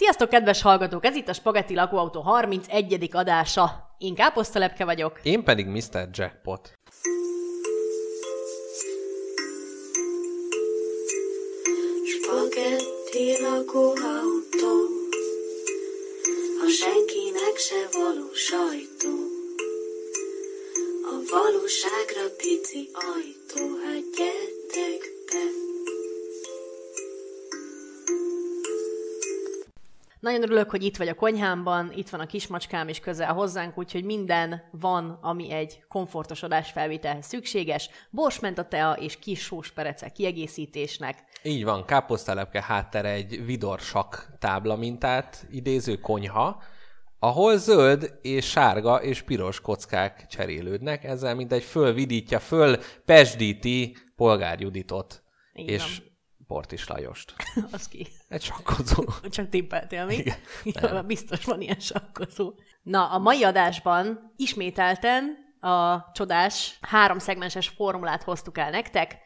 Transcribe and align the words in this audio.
Sziasztok, 0.00 0.28
kedves 0.28 0.62
hallgatók! 0.62 1.04
Ez 1.04 1.14
itt 1.14 1.28
a 1.28 1.32
Spaghetti 1.32 1.74
Lakóautó 1.74 2.20
31. 2.20 3.08
adása. 3.12 3.94
Én 3.98 4.14
Káposztalepke 4.14 4.84
vagyok. 4.84 5.20
Én 5.22 5.44
pedig 5.44 5.66
Mr. 5.66 6.08
Jackpot. 6.12 6.78
Spaghetti 12.12 13.42
lakóautó 13.42 14.72
A 16.64 16.68
senkinek 16.68 17.56
se 17.56 17.88
való 17.92 18.32
sajtó 18.32 19.14
A 21.02 21.16
valóságra 21.30 22.34
pici 22.36 22.90
ajtó 22.92 23.76
Hát 23.84 24.04
gyertek 24.16 25.00
be 25.26 25.69
Nagyon 30.20 30.42
örülök, 30.42 30.70
hogy 30.70 30.82
itt 30.82 30.96
vagy 30.96 31.08
a 31.08 31.14
konyhámban, 31.14 31.92
itt 31.94 32.08
van 32.08 32.20
a 32.20 32.26
kismacskám 32.26 32.88
is 32.88 33.00
közel 33.00 33.32
hozzánk, 33.32 33.78
úgyhogy 33.78 34.04
minden 34.04 34.62
van, 34.70 35.18
ami 35.22 35.52
egy 35.52 35.84
komfortos 35.88 36.42
adásfelvételhez 36.42 37.26
szükséges. 37.26 37.90
Borsment 38.10 38.58
a 38.58 38.68
tea 38.68 38.92
és 38.92 39.18
kis 39.18 39.40
sós 39.40 39.70
perece 39.70 40.08
kiegészítésnek. 40.08 41.24
Így 41.42 41.64
van, 41.64 41.84
káposztelepke 41.84 42.62
háttere 42.62 43.08
egy 43.08 43.44
vidorsak 43.44 44.28
tábla 44.38 44.76
mintát 44.76 45.46
idéző 45.50 45.96
konyha, 45.96 46.62
ahol 47.18 47.56
zöld 47.56 48.18
és 48.22 48.50
sárga 48.50 49.02
és 49.02 49.22
piros 49.22 49.60
kockák 49.60 50.26
cserélődnek, 50.26 51.04
ezzel 51.04 51.34
mint 51.34 51.52
egy 51.52 51.64
fölvidítja, 51.64 52.40
föl 52.40 52.76
pesdíti 53.04 53.96
Polgár 54.16 54.60
Juditot. 54.60 55.22
És 55.52 55.98
van. 55.98 56.08
Portis 56.46 56.86
Lajost. 56.86 57.34
Az 57.72 57.88
ki. 57.88 58.06
Egy 58.30 58.42
sakkozó. 58.42 59.04
Csak 59.30 59.48
tippeltél 59.48 60.04
mi? 60.04 60.14
Igen. 60.14 60.36
Ja, 60.80 61.02
biztos 61.02 61.44
van 61.44 61.60
ilyen 61.60 61.80
sakkozó. 61.80 62.54
Na, 62.82 63.10
a 63.10 63.18
mai 63.18 63.44
adásban 63.44 64.32
ismételten 64.36 65.38
a 65.60 66.10
csodás 66.12 66.78
háromszegmenses 66.80 67.68
formulát 67.68 68.22
hoztuk 68.22 68.58
el 68.58 68.70
nektek. 68.70 69.18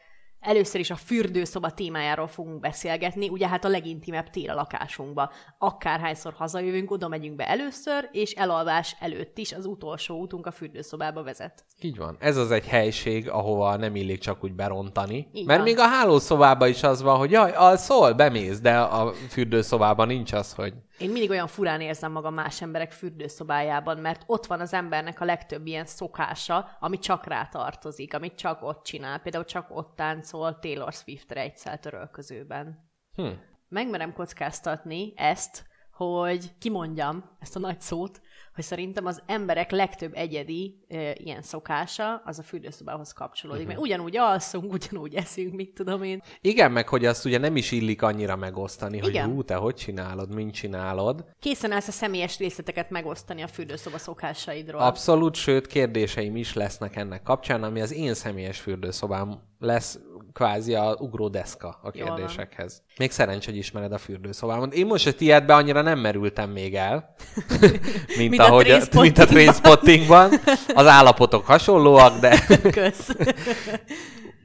Először 0.45 0.79
is 0.79 0.89
a 0.89 0.95
fürdőszoba 0.95 1.69
témájáról 1.69 2.27
fogunk 2.27 2.59
beszélgetni, 2.59 3.29
ugye 3.29 3.47
hát 3.47 3.65
a 3.65 3.67
legintimebb 3.67 4.29
tér 4.29 4.49
a 4.49 4.53
lakásunkba. 4.53 5.31
Akárhányszor 5.57 6.33
hazajövünk, 6.33 6.91
oda 6.91 7.07
megyünk 7.07 7.35
be 7.35 7.47
először, 7.47 8.09
és 8.11 8.31
elalvás 8.31 8.95
előtt 8.99 9.37
is 9.37 9.53
az 9.53 9.65
utolsó 9.65 10.19
útunk 10.19 10.45
a 10.45 10.51
fürdőszobába 10.51 11.23
vezet. 11.23 11.65
Így 11.81 11.97
van. 11.97 12.17
Ez 12.19 12.37
az 12.37 12.51
egy 12.51 12.67
helység, 12.67 13.29
ahova 13.29 13.75
nem 13.75 13.95
illik 13.95 14.19
csak 14.19 14.43
úgy 14.43 14.53
berontani. 14.53 15.27
Így 15.33 15.45
Mert 15.45 15.59
van. 15.59 15.67
még 15.67 15.79
a 15.79 15.87
hálószobában 15.87 16.69
is 16.69 16.83
az 16.83 17.01
van, 17.01 17.17
hogy 17.17 17.31
jaj, 17.31 17.51
alszol, 17.51 18.13
bemész, 18.13 18.59
de 18.59 18.79
a 18.79 19.13
fürdőszobában 19.29 20.07
nincs 20.07 20.33
az, 20.33 20.53
hogy 20.53 20.73
Én 20.97 21.09
mindig 21.11 21.29
olyan 21.29 21.47
furán 21.47 21.81
érzem 21.81 22.11
magam 22.11 22.33
más 22.33 22.61
emberek 22.61 22.91
fürdőszobájában, 22.91 23.97
mert 23.97 24.23
ott 24.25 24.45
van 24.45 24.59
az 24.59 24.73
embernek 24.73 25.21
a 25.21 25.25
legtöbb 25.25 25.65
ilyen 25.65 25.85
szokása, 25.85 26.77
ami 26.79 26.99
csak 26.99 27.25
rá 27.25 27.45
tartozik, 27.45 28.13
amit 28.13 28.35
csak 28.35 28.63
ott 28.63 28.83
csinál. 28.83 29.19
Például 29.19 29.45
csak 29.45 29.67
ott 29.69 29.95
táncol 29.95 30.59
Taylor 30.59 30.93
Swift 30.93 31.31
egy 31.31 31.61
törölközőben. 31.79 32.89
hm, 33.15 33.27
Megmerem 33.67 34.13
kockáztatni 34.13 35.13
ezt, 35.15 35.65
hogy 35.91 36.57
kimondjam 36.57 37.37
ezt 37.39 37.55
a 37.55 37.59
nagy 37.59 37.81
szót, 37.81 38.21
hogy 38.55 38.63
szerintem 38.63 39.05
az 39.05 39.21
emberek 39.25 39.71
legtöbb 39.71 40.11
egyedi 40.13 40.75
e, 40.87 41.15
ilyen 41.17 41.41
szokása 41.41 42.21
az 42.25 42.39
a 42.39 42.43
fürdőszobához 42.43 43.11
kapcsolódik. 43.11 43.67
Mert 43.67 43.79
ugyanúgy 43.79 44.17
alszunk, 44.17 44.73
ugyanúgy 44.73 45.13
eszünk, 45.13 45.53
mit 45.53 45.73
tudom 45.73 46.03
én. 46.03 46.21
Igen, 46.41 46.71
meg 46.71 46.87
hogy 46.87 47.05
azt 47.05 47.25
ugye 47.25 47.37
nem 47.37 47.55
is 47.55 47.71
illik 47.71 48.01
annyira 48.01 48.35
megosztani, 48.35 48.97
hogy 48.99 49.09
Igen. 49.09 49.29
hú, 49.29 49.43
te 49.43 49.55
hogy 49.55 49.75
csinálod, 49.75 50.33
mint 50.33 50.53
csinálod. 50.53 51.25
Készen 51.39 51.71
állsz 51.71 51.87
a 51.87 51.91
személyes 51.91 52.37
részleteket 52.37 52.89
megosztani 52.89 53.41
a 53.41 53.47
fürdőszoba 53.47 53.97
szokásaidról. 53.97 54.81
Abszolút, 54.81 55.35
sőt, 55.35 55.67
kérdéseim 55.67 56.35
is 56.35 56.53
lesznek 56.53 56.95
ennek 56.95 57.23
kapcsán, 57.23 57.63
ami 57.63 57.81
az 57.81 57.93
én 57.93 58.13
személyes 58.13 58.59
fürdőszobám 58.59 59.39
lesz 59.65 59.99
kvázi 60.33 60.73
a 60.75 60.95
ugródeszka 60.99 61.79
a 61.83 61.91
kérdésekhez. 61.91 62.81
Még 62.97 63.11
szerencs, 63.11 63.45
hogy 63.45 63.57
ismered 63.57 63.91
a 63.91 63.97
fürdőszobámot. 63.97 64.73
Én 64.73 64.85
most 64.85 65.07
a 65.07 65.13
tiédbe 65.13 65.53
annyira 65.53 65.81
nem 65.81 65.99
merültem 65.99 66.49
még 66.49 66.75
el, 66.75 67.15
mint, 68.17 68.29
Mint 68.29 68.39
a 68.39 68.45
ahogy 68.45 68.65
Trainspottingban. 68.65 69.01
mint 69.03 69.17
a 69.17 69.25
Trainspottingban. 69.25 70.31
Az 70.73 70.87
állapotok 70.87 71.45
hasonlóak, 71.45 72.19
de 72.19 72.45
Kösz. 72.71 73.15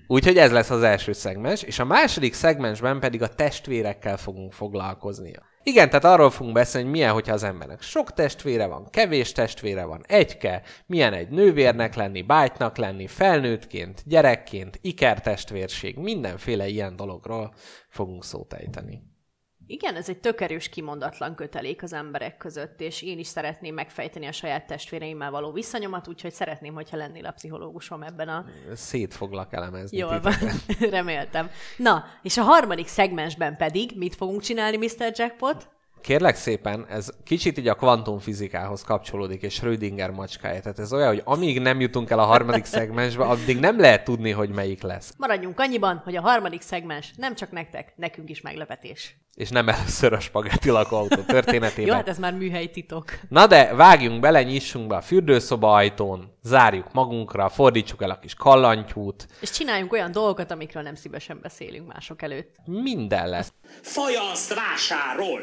Úgyhogy 0.07 0.37
ez 0.37 0.53
lesz 0.53 0.71
az 0.71 0.83
első 0.83 1.13
szegmens, 1.13 1.63
és 1.63 1.79
a 1.79 1.85
második 1.85 2.35
szegmensben 2.35 3.01
pedig 3.01 3.23
a 3.23 3.29
testvérekkel 3.29 4.17
fogunk 4.17 4.53
foglalkozni. 4.53 5.33
Igen, 5.63 5.89
tehát 5.89 6.05
arról 6.05 6.31
fogunk 6.31 6.55
beszélni, 6.55 6.87
hogy 6.87 6.97
milyen, 6.97 7.13
hogyha 7.13 7.33
az 7.33 7.43
embernek 7.43 7.83
sok 7.83 8.13
testvére 8.13 8.67
van, 8.67 8.89
kevés 8.91 9.33
testvére 9.33 9.85
van, 9.85 10.05
egyke, 10.07 10.63
milyen 10.87 11.13
egy 11.13 11.29
nővérnek 11.29 11.95
lenni, 11.95 12.23
bátynak 12.23 12.77
lenni, 12.77 13.07
felnőttként, 13.07 14.03
gyerekként, 14.07 14.79
ikertestvérség, 14.83 15.97
mindenféle 15.97 16.67
ilyen 16.69 16.97
dologról 16.97 17.55
fogunk 17.89 18.25
szót 18.25 18.53
ejteni. 18.53 19.10
Igen, 19.71 19.97
ez 19.97 20.09
egy 20.09 20.19
tök 20.19 20.41
erős 20.41 20.69
kimondatlan 20.69 21.35
kötelék 21.35 21.83
az 21.83 21.93
emberek 21.93 22.37
között, 22.37 22.81
és 22.81 23.03
én 23.03 23.19
is 23.19 23.27
szeretném 23.27 23.75
megfejteni 23.75 24.27
a 24.27 24.33
saját 24.33 24.67
testvéreimmel 24.67 25.31
való 25.31 25.53
viszonyomat, 25.53 26.09
úgyhogy 26.09 26.33
szeretném, 26.33 26.75
hogyha 26.75 26.97
lennél 26.97 27.27
a 27.27 27.31
pszichológusom 27.31 28.03
ebben 28.03 28.29
a... 28.29 28.45
Szét 28.75 29.15
foglak 29.15 29.53
elemezni. 29.53 29.99
Jól 29.99 30.21
van, 30.21 30.35
reméltem. 30.91 31.51
Na, 31.77 32.05
és 32.23 32.37
a 32.37 32.43
harmadik 32.43 32.87
szegmensben 32.87 33.57
pedig 33.57 33.93
mit 33.97 34.15
fogunk 34.15 34.43
csinálni, 34.43 34.77
Mr. 34.77 35.13
Jackpot? 35.15 35.69
Kérlek 36.03 36.37
szépen, 36.37 36.87
ez 36.89 37.09
kicsit 37.25 37.59
így 37.59 37.69
a 37.69 37.75
kvantumfizikához 37.75 38.83
kapcsolódik, 38.83 39.43
és 39.43 39.55
Schrödinger 39.55 40.11
macskája. 40.11 40.61
Tehát 40.61 40.79
ez 40.79 40.93
olyan, 40.93 41.09
hogy 41.09 41.23
amíg 41.25 41.61
nem 41.61 41.81
jutunk 41.81 42.11
el 42.11 42.19
a 42.19 42.25
harmadik 42.25 42.65
szegmensbe, 42.75 43.25
addig 43.25 43.59
nem 43.59 43.81
lehet 43.81 44.05
tudni, 44.05 44.31
hogy 44.31 44.49
melyik 44.51 44.83
lesz. 44.83 45.15
Maradjunk 45.17 45.61
annyiban, 45.61 46.01
hogy 46.05 46.17
a 46.17 46.21
harmadik 46.21 46.61
szegmens 46.61 47.13
nem 47.17 47.35
csak 47.35 47.51
nektek, 47.51 47.93
nekünk 47.97 48.31
is 48.31 48.41
meglepetés. 48.41 49.17
És 49.35 49.49
nem 49.49 49.69
először 49.69 50.13
a 50.13 50.21
spagetti 50.21 50.71
lakóautó 50.71 51.23
történetében. 51.23 51.87
Jó, 51.87 51.93
hát 51.95 52.09
ez 52.09 52.19
már 52.19 52.33
műhelyi 52.35 52.71
titok. 52.71 53.05
Na 53.29 53.47
de 53.47 53.75
vágjunk 53.75 54.21
bele, 54.21 54.43
nyissunk 54.43 54.87
be 54.87 54.97
a 54.97 55.01
fürdőszoba 55.01 55.73
ajtón, 55.75 56.37
zárjuk 56.43 56.93
magunkra, 56.93 57.49
fordítsuk 57.49 58.03
el 58.03 58.11
a 58.11 58.19
kis 58.19 58.35
kallantyút, 58.35 59.27
És 59.41 59.51
csináljunk 59.51 59.93
olyan 59.93 60.13
dolgokat, 60.13 60.51
amikről 60.51 60.83
nem 60.83 60.95
szívesen 60.95 61.39
beszélünk 61.43 61.87
mások 61.93 62.23
előtt. 62.23 62.55
minden 62.65 63.29
lesz. 63.29 63.53
Fajanszt 63.83 64.55
vásárol! 64.55 65.41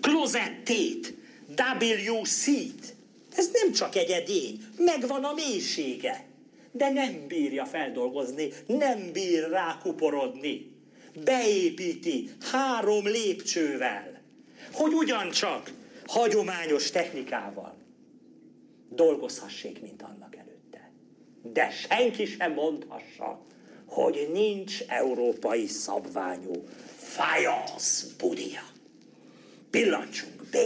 Klozettét! 0.00 1.14
WC-t! 1.48 2.96
Ez 3.36 3.50
nem 3.52 3.72
csak 3.72 3.96
egy 3.96 4.10
edény, 4.10 4.64
megvan 4.78 5.24
a 5.24 5.32
mélysége. 5.32 6.24
De 6.72 6.90
nem 6.90 7.26
bírja 7.26 7.64
feldolgozni, 7.64 8.52
nem 8.66 9.12
bír 9.12 9.48
rá 9.48 9.78
kuporodni. 9.82 10.70
Beépíti 11.24 12.30
három 12.50 13.06
lépcsővel, 13.06 14.22
hogy 14.72 14.92
ugyancsak 14.92 15.72
hagyományos 16.06 16.90
technikával 16.90 17.76
dolgozhassék, 18.88 19.80
mint 19.80 20.02
annak 20.02 20.36
előtte. 20.36 20.90
De 21.42 21.70
senki 21.70 22.24
sem 22.24 22.52
mondhassa, 22.52 23.46
hogy 23.86 24.28
nincs 24.32 24.82
európai 24.86 25.66
szabványú 25.66 26.64
fajansz 26.96 28.02
budia. 28.02 28.76
Pillancsunk 29.70 30.42
B. 30.50 30.56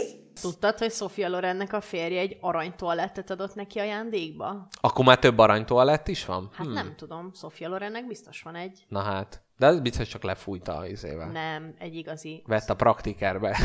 Tudtad, 0.41 0.77
hogy 0.77 0.91
Sofia 0.91 1.29
Lorennek 1.29 1.73
a 1.73 1.81
férje 1.81 2.19
egy 2.19 2.37
aranytoalettet 2.41 3.29
adott 3.29 3.55
neki 3.55 3.79
ajándékba? 3.79 4.67
Akkor 4.81 5.05
már 5.05 5.19
több 5.19 5.37
aranytoalett 5.37 6.07
is 6.07 6.25
van? 6.25 6.49
Hát 6.53 6.65
hmm. 6.65 6.75
nem 6.75 6.93
tudom, 6.95 7.31
Sofia 7.35 7.69
Lorennek 7.69 8.07
biztos 8.07 8.41
van 8.41 8.55
egy. 8.55 8.85
Na 8.87 9.01
hát. 9.01 9.41
De 9.57 9.65
ez 9.65 9.79
biztos 9.79 10.07
csak 10.07 10.23
lefújta 10.23 10.75
az 10.75 10.89
izével. 10.89 11.31
Nem, 11.31 11.73
egy 11.79 11.95
igazi. 11.95 12.43
Vett 12.45 12.69
a 12.69 12.75
praktikerbe 12.75 13.49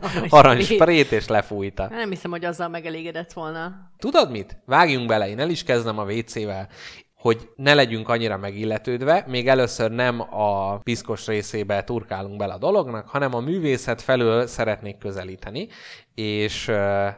Aranysprét. 0.00 0.32
aranysprét 0.32 1.12
és 1.12 1.26
lefújta. 1.26 1.88
Nem 1.88 2.10
hiszem, 2.10 2.30
hogy 2.30 2.44
azzal 2.44 2.68
megelégedett 2.68 3.32
volna. 3.32 3.90
Tudod 3.98 4.30
mit? 4.30 4.62
Vágjunk 4.64 5.08
bele, 5.08 5.28
én 5.28 5.38
el 5.38 5.50
is 5.50 5.62
kezdem 5.62 5.98
a 5.98 6.04
WC-vel, 6.04 6.68
hogy 7.26 7.48
ne 7.56 7.74
legyünk 7.74 8.08
annyira 8.08 8.36
megilletődve, 8.36 9.24
még 9.28 9.48
először 9.48 9.90
nem 9.90 10.20
a 10.20 10.78
piszkos 10.78 11.26
részébe 11.26 11.84
turkálunk 11.84 12.36
bele 12.36 12.52
a 12.52 12.58
dolognak, 12.58 13.08
hanem 13.08 13.34
a 13.34 13.40
művészet 13.40 14.02
felől 14.02 14.46
szeretnék 14.46 14.98
közelíteni, 14.98 15.68
és 16.14 16.66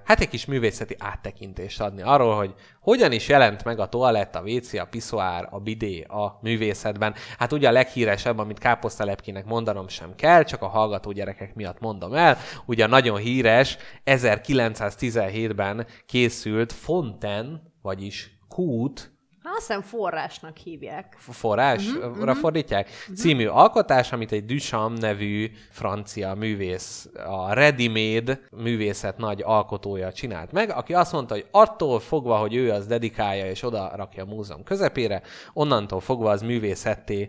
hát 0.05 0.21
egy 0.21 0.29
kis 0.29 0.45
művészeti 0.45 0.97
áttekintést 0.99 1.81
adni 1.81 2.03
arról, 2.03 2.37
hogy 2.37 2.55
hogyan 2.81 3.13
is 3.13 3.29
jelent 3.29 3.65
meg 3.65 3.79
a 3.79 3.89
toalett, 3.89 4.35
a 4.35 4.43
WC, 4.43 4.73
a 4.73 4.87
piszoár, 4.91 5.49
a 5.51 5.59
bidé 5.59 6.03
a 6.03 6.39
művészetben. 6.43 7.15
Hát 7.39 7.53
ugye 7.53 7.69
a 7.69 7.73
leghíresebb, 7.73 8.39
amit 8.39 8.59
káposztelepkinek 8.59 9.45
mondanom 9.45 9.89
sem 9.89 10.15
kell, 10.15 10.43
csak 10.43 10.63
a 10.63 10.69
hallgató 10.69 11.13
gyerekek 11.13 11.55
miatt 11.55 11.81
mondom 11.81 12.15
el, 12.15 12.37
ugye 12.67 12.85
a 12.85 12.89
nagyon 12.89 13.19
híres 13.19 13.77
1917-ben 14.05 15.87
készült 16.07 16.73
Fonten, 16.73 17.73
vagyis 17.83 18.39
kút, 18.49 19.18
Azt 19.57 19.67
hiszem 19.67 19.83
forrásnak 19.83 20.57
hívják. 20.57 21.17
forrásra 21.19 22.09
Mhm, 22.09 22.21
uh-huh, 22.21 22.37
fordítják, 22.37 22.89
uh-huh. 22.89 23.17
című 23.17 23.47
alkotás, 23.47 24.13
amit 24.13 24.33
egy 24.33 24.45
Duchamp 24.45 24.99
nevű 24.99 25.51
francia 25.71 26.35
művész, 26.35 27.09
a 27.27 27.53
Ready 27.53 27.89
Made 27.89 28.41
művészet 28.51 29.17
nagy 29.17 29.43
alkotója 29.45 30.13
csinált 30.13 30.53
meg, 30.53 30.71
aki 30.71 30.95
azt 30.95 31.13
mondta, 31.13 31.35
hogy 31.35 31.47
attól 31.51 32.01
fogva, 32.01 32.37
hogy 32.37 32.55
ő 32.55 32.73
az 32.73 32.87
dedikálja 32.87 33.47
és 33.47 33.63
oda 33.63 33.93
rakja 33.97 34.23
a 34.23 34.27
múzeum 34.27 34.63
közepére, 34.63 35.23
onnantól 35.53 36.01
fogva 36.01 36.31
az 36.31 36.43
művészetté 36.43 37.29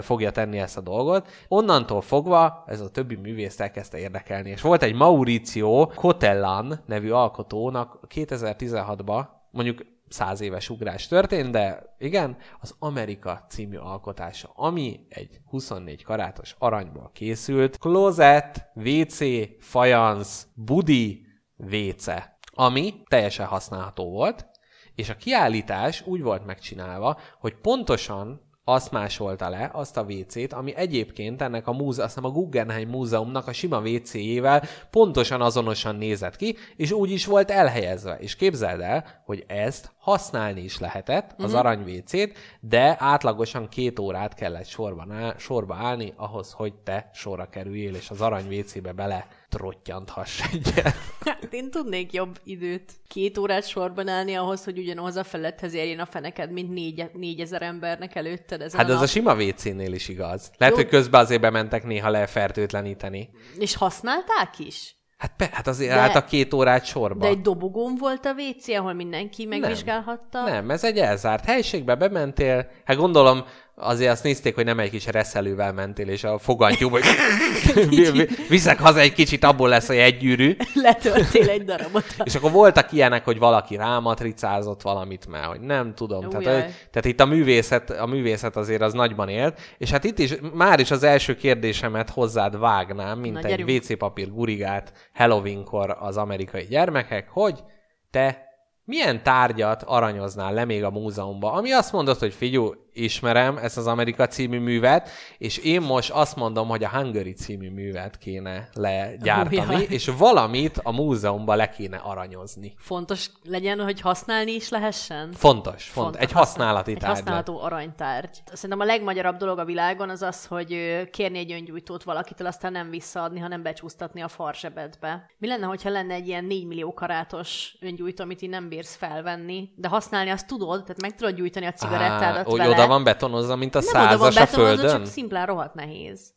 fogja 0.00 0.30
tenni 0.30 0.58
ezt 0.58 0.76
a 0.76 0.80
dolgot. 0.80 1.28
Onnantól 1.48 2.00
fogva 2.00 2.64
ez 2.66 2.80
a 2.80 2.90
többi 2.90 3.14
művészt 3.14 3.60
elkezdte 3.60 3.98
érdekelni. 3.98 4.50
És 4.50 4.60
volt 4.60 4.82
egy 4.82 4.94
Mauricio 4.94 5.86
Cotellan 5.86 6.82
nevű 6.86 7.10
alkotónak 7.10 8.00
2016-ban, 8.14 9.26
mondjuk 9.50 9.93
száz 10.08 10.40
éves 10.40 10.70
ugrás 10.70 11.06
történt, 11.06 11.50
de 11.50 11.94
igen, 11.98 12.36
az 12.60 12.74
Amerika 12.78 13.46
című 13.48 13.76
alkotása, 13.76 14.50
ami 14.54 15.00
egy 15.08 15.40
24 15.46 16.04
karátos 16.04 16.54
aranyból 16.58 17.10
készült, 17.12 17.78
closet, 17.78 18.70
WC, 18.74 19.18
fajansz, 19.60 20.46
budi, 20.54 21.26
WC, 21.56 22.06
ami 22.54 23.02
teljesen 23.08 23.46
használható 23.46 24.10
volt, 24.10 24.46
és 24.94 25.08
a 25.08 25.16
kiállítás 25.16 26.06
úgy 26.06 26.22
volt 26.22 26.46
megcsinálva, 26.46 27.18
hogy 27.38 27.54
pontosan 27.54 28.52
azt 28.64 28.90
másolta 28.90 29.48
le, 29.48 29.70
azt 29.72 29.96
a 29.96 30.02
WC-t, 30.02 30.52
ami 30.52 30.74
egyébként 30.74 31.42
ennek 31.42 31.66
a 31.66 31.72
múze, 31.72 32.02
azt 32.02 32.14
hiszem 32.14 32.30
a 32.30 32.32
Guggenheim 32.32 32.88
Múzeumnak 32.88 33.46
a 33.46 33.52
sima 33.52 33.80
WC-jével 33.80 34.62
pontosan 34.90 35.40
azonosan 35.40 35.96
nézett 35.96 36.36
ki, 36.36 36.56
és 36.76 36.92
úgy 36.92 37.10
is 37.10 37.26
volt 37.26 37.50
elhelyezve. 37.50 38.16
És 38.18 38.36
képzeld 38.36 38.80
el, 38.80 39.22
hogy 39.24 39.44
ezt 39.46 39.92
használni 40.04 40.62
is 40.62 40.78
lehetett, 40.78 41.34
az 41.38 41.54
arany 41.54 41.82
WC-t, 41.82 42.38
de 42.60 42.96
átlagosan 42.98 43.68
két 43.68 43.98
órát 43.98 44.34
kellett 44.34 44.66
sorban 44.66 45.10
áll, 45.10 45.34
sorba 45.38 45.74
állni 45.74 46.12
ahhoz, 46.16 46.52
hogy 46.52 46.74
te 46.74 47.10
sorra 47.14 47.48
kerüljél, 47.48 47.94
és 47.94 48.10
az 48.10 48.20
arany 48.20 48.58
WC-be 48.58 48.92
bele 48.92 49.26
trottyanthass 49.48 50.42
egyet. 50.52 50.94
Hát 51.24 51.52
én 51.52 51.70
tudnék 51.70 52.12
jobb 52.12 52.38
időt 52.44 52.92
két 53.08 53.38
órát 53.38 53.66
sorban 53.68 54.08
állni 54.08 54.34
ahhoz, 54.34 54.64
hogy 54.64 54.78
ugyanaz 54.78 55.16
a 55.16 55.24
feledhez 55.24 55.74
érjen 55.74 55.98
a 56.00 56.06
feneked, 56.06 56.50
mint 56.50 56.72
négy, 56.72 57.10
négyezer 57.12 57.62
embernek 57.62 58.14
előtted 58.14 58.60
ezen 58.60 58.80
Hát 58.80 58.88
a 58.88 58.92
ez 58.92 58.96
a 58.96 59.00
nap. 59.00 59.08
sima 59.08 59.34
WC-nél 59.34 59.92
is 59.92 60.08
igaz. 60.08 60.50
Lehet, 60.56 60.74
Jó. 60.76 60.80
hogy 60.80 60.90
közben 60.90 61.20
azért 61.20 61.40
bementek 61.40 61.84
néha 61.84 62.10
lefertőtleníteni. 62.10 63.30
És 63.58 63.76
használták 63.76 64.58
is? 64.58 64.96
Hát, 65.18 65.32
pe, 65.36 65.48
hát 65.52 65.66
azért 65.66 65.90
De- 65.90 65.96
de, 65.96 66.00
álltak 66.02 66.26
két 66.26 66.54
órát 66.54 66.84
sorba. 66.84 67.20
De 67.20 67.26
egy 67.26 67.40
dobogón 67.40 67.96
volt 67.98 68.24
a 68.26 68.32
WC, 68.32 68.68
ahol 68.68 68.92
mindenki 68.92 69.46
megvizsgálhatta? 69.46 70.42
Nem, 70.44 70.70
ez 70.70 70.84
egy 70.84 70.98
elzárt 70.98 71.44
helységbe 71.44 71.94
bementél. 71.94 72.66
Hát 72.84 72.96
gondolom, 72.96 73.44
azért 73.76 74.10
azt 74.10 74.22
nézték, 74.22 74.54
hogy 74.54 74.64
nem 74.64 74.78
egy 74.78 74.90
kis 74.90 75.06
reszelővel 75.06 75.72
mentél, 75.72 76.08
és 76.08 76.24
a 76.24 76.38
fogantyúba 76.38 76.98
vi- 77.74 78.10
vi- 78.10 78.48
viszek 78.48 78.78
haza 78.78 79.00
egy 79.00 79.12
kicsit, 79.12 79.44
abból 79.44 79.68
lesz 79.68 79.88
egy 79.88 79.98
egygyűrű. 79.98 80.56
Letöltél 80.74 81.48
egy 81.48 81.64
darabot. 81.64 82.04
És 82.24 82.34
akkor 82.34 82.50
voltak 82.50 82.92
ilyenek, 82.92 83.24
hogy 83.24 83.38
valaki 83.38 83.76
rámatricázott 83.76 84.82
valamit, 84.82 85.26
mert 85.26 85.44
hogy 85.44 85.60
nem 85.60 85.94
tudom. 85.94 86.26
Ujjaj. 86.26 86.42
Tehát, 86.42 86.88
tehát 86.90 87.04
itt 87.08 87.20
a 87.20 87.26
művészet, 87.26 87.90
a 87.90 88.06
művészet 88.06 88.56
azért 88.56 88.82
az 88.82 88.92
nagyban 88.92 89.28
élt, 89.28 89.60
és 89.78 89.90
hát 89.90 90.04
itt 90.04 90.18
is 90.18 90.34
már 90.52 90.80
is 90.80 90.90
az 90.90 91.02
első 91.02 91.36
kérdésemet 91.36 92.10
hozzád 92.10 92.58
vágnám, 92.58 93.18
mint 93.18 93.42
Na, 93.42 93.48
egy. 93.48 93.70
WC 93.70 93.98
papír 93.98 94.32
gurigát 94.32 94.92
Halloweenkor 95.14 95.96
az 96.00 96.16
amerikai 96.16 96.64
gyermekek, 96.64 97.28
hogy 97.28 97.62
te 98.10 98.42
milyen 98.84 99.22
tárgyat 99.22 99.82
aranyoznál 99.82 100.52
le 100.52 100.64
még 100.64 100.84
a 100.84 100.90
múzeumba, 100.90 101.52
ami 101.52 101.72
azt 101.72 101.92
mondod, 101.92 102.18
hogy 102.18 102.34
figyú, 102.34 102.72
ismerem 102.94 103.56
ezt 103.56 103.76
az 103.76 103.86
Amerika 103.86 104.26
című 104.26 104.58
művet, 104.58 105.10
és 105.38 105.58
én 105.58 105.80
most 105.80 106.10
azt 106.10 106.36
mondom, 106.36 106.68
hogy 106.68 106.84
a 106.84 106.88
Hungary 106.88 107.32
című 107.32 107.70
művet 107.70 108.18
kéne 108.18 108.68
legyártani, 108.72 109.58
Ujjaj. 109.58 109.86
és 109.88 110.10
valamit 110.18 110.80
a 110.82 110.92
múzeumba 110.92 111.54
le 111.54 111.68
kéne 111.68 111.96
aranyozni. 111.96 112.74
Fontos 112.76 113.30
legyen, 113.44 113.80
hogy 113.80 114.00
használni 114.00 114.52
is 114.52 114.68
lehessen? 114.68 115.32
Fontos, 115.32 115.84
fontos. 115.84 116.20
Egy 116.20 116.32
használati 116.32 116.90
egy 116.90 116.98
tárgy. 116.98 117.14
használható 117.14 117.60
aranytárgy. 117.60 118.42
Szerintem 118.52 118.80
a 118.80 118.84
legmagyarabb 118.84 119.36
dolog 119.36 119.58
a 119.58 119.64
világon 119.64 120.10
az 120.10 120.22
az, 120.22 120.46
hogy 120.46 121.00
kérni 121.10 121.38
egy 121.38 121.52
öngyújtót 121.52 122.02
valakitől, 122.02 122.46
aztán 122.46 122.72
nem 122.72 122.90
visszaadni, 122.90 123.40
hanem 123.40 123.62
becsúsztatni 123.62 124.22
a 124.22 124.28
farzsebedbe. 124.28 125.30
Mi 125.38 125.46
lenne, 125.46 125.66
hogyha 125.66 125.90
lenne 125.90 126.14
egy 126.14 126.28
ilyen 126.28 126.44
4 126.44 126.66
millió 126.66 126.94
karátos 126.94 127.76
öngyújtó, 127.80 128.24
amit 128.24 128.42
így 128.42 128.48
nem 128.48 128.68
bírsz 128.68 128.96
felvenni, 128.96 129.70
de 129.76 129.88
használni 129.88 130.30
azt 130.30 130.46
tudod, 130.46 130.80
tehát 130.82 131.00
meg 131.00 131.14
tudod 131.14 131.34
gyújtani 131.34 131.66
a 131.66 131.72
cigarettádat 131.72 132.46
hogy 132.46 132.58
vele. 132.58 132.83
Oda 132.84 132.92
van 132.92 133.04
betonozva, 133.04 133.56
mint 133.56 133.74
a 133.74 133.80
nem 133.92 134.06
oda 134.06 134.18
van 134.18 134.32
százas 134.32 134.52
a 134.52 134.56
földön? 134.56 134.90
csak 134.90 135.06
szimplán 135.06 135.46
rohadt 135.46 135.74
nehéz. 135.74 136.34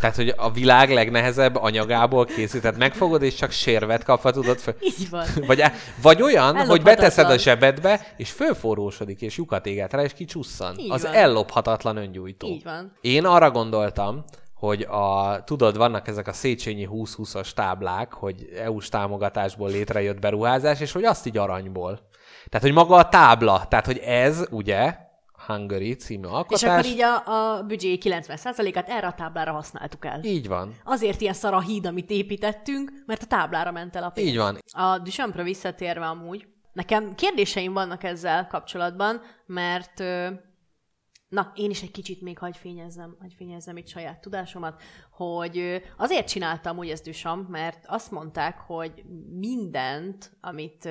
Tehát, 0.00 0.16
hogy 0.16 0.34
a 0.36 0.50
világ 0.50 0.90
legnehezebb 0.90 1.56
anyagából 1.56 2.24
készített. 2.24 2.76
Megfogod, 2.76 3.22
és 3.22 3.34
csak 3.34 3.50
sérvet 3.50 4.04
kapva 4.04 4.30
tudod 4.30 4.58
föl. 4.58 4.74
Így 4.80 5.10
van. 5.10 5.26
Vagy, 5.46 5.62
vagy 6.02 6.22
olyan, 6.22 6.66
hogy 6.66 6.82
beteszed 6.82 7.30
a 7.30 7.38
zsebedbe, 7.38 8.14
és 8.16 8.30
fölforrósodik, 8.30 9.20
és 9.20 9.36
lyukat 9.36 9.66
éget 9.66 9.92
rá, 9.92 10.02
és 10.02 10.12
kicsusszan. 10.12 10.78
Így 10.78 10.90
az 10.90 11.02
van. 11.02 11.12
ellophatatlan 11.12 11.96
öngyújtó. 11.96 12.46
Így 12.46 12.62
van. 12.62 12.92
Én 13.00 13.24
arra 13.24 13.50
gondoltam, 13.50 14.24
hogy 14.54 14.82
a, 14.82 15.42
tudod, 15.44 15.76
vannak 15.76 16.08
ezek 16.08 16.26
a 16.26 16.32
Széchenyi 16.32 16.88
2020-as 16.90 17.50
táblák, 17.50 18.12
hogy 18.12 18.48
EU-s 18.56 18.88
támogatásból 18.88 19.70
létrejött 19.70 20.18
beruházás, 20.18 20.80
és 20.80 20.92
hogy 20.92 21.04
azt 21.04 21.26
így 21.26 21.36
aranyból. 21.36 22.00
Tehát, 22.48 22.66
hogy 22.66 22.72
maga 22.74 22.96
a 22.96 23.08
tábla, 23.08 23.66
tehát, 23.68 23.86
hogy 23.86 23.98
ez, 23.98 24.44
ugye, 24.50 24.94
Hungary 25.46 25.94
című 25.94 26.26
alkotás. 26.26 26.62
És 26.62 26.68
akkor 26.68 26.84
így 26.84 27.00
a, 27.00 27.56
a 27.56 27.62
büdzsé 27.62 27.98
90%-át 28.02 28.88
erre 28.88 29.06
a 29.06 29.14
táblára 29.14 29.52
használtuk 29.52 30.04
el. 30.04 30.24
Így 30.24 30.48
van. 30.48 30.74
Azért 30.84 31.20
ilyen 31.20 31.34
szar 31.34 31.54
a 31.54 31.60
híd, 31.60 31.86
amit 31.86 32.10
építettünk, 32.10 32.92
mert 33.06 33.22
a 33.22 33.26
táblára 33.26 33.70
ment 33.70 33.96
el 33.96 34.02
a 34.02 34.10
pénz. 34.10 34.28
Így 34.28 34.36
van. 34.36 34.58
A 34.70 34.98
Duchampra 34.98 35.42
visszatérve 35.42 36.06
amúgy, 36.06 36.46
nekem 36.72 37.14
kérdéseim 37.14 37.72
vannak 37.72 38.02
ezzel 38.02 38.46
kapcsolatban, 38.46 39.20
mert 39.46 40.02
na, 41.28 41.52
én 41.54 41.70
is 41.70 41.82
egy 41.82 41.90
kicsit 41.90 42.20
még 42.20 42.38
hagy 42.38 42.56
fényezzem, 42.56 43.16
hagy 43.20 43.34
fényezzem 43.36 43.76
itt 43.76 43.88
saját 43.88 44.20
tudásomat, 44.20 44.82
hogy 45.10 45.82
azért 45.96 46.28
csináltam 46.28 46.78
úgy 46.78 46.88
ezt 46.88 47.04
Duchamp, 47.04 47.48
mert 47.48 47.84
azt 47.86 48.10
mondták, 48.10 48.58
hogy 48.58 49.04
mindent, 49.30 50.36
amit 50.40 50.88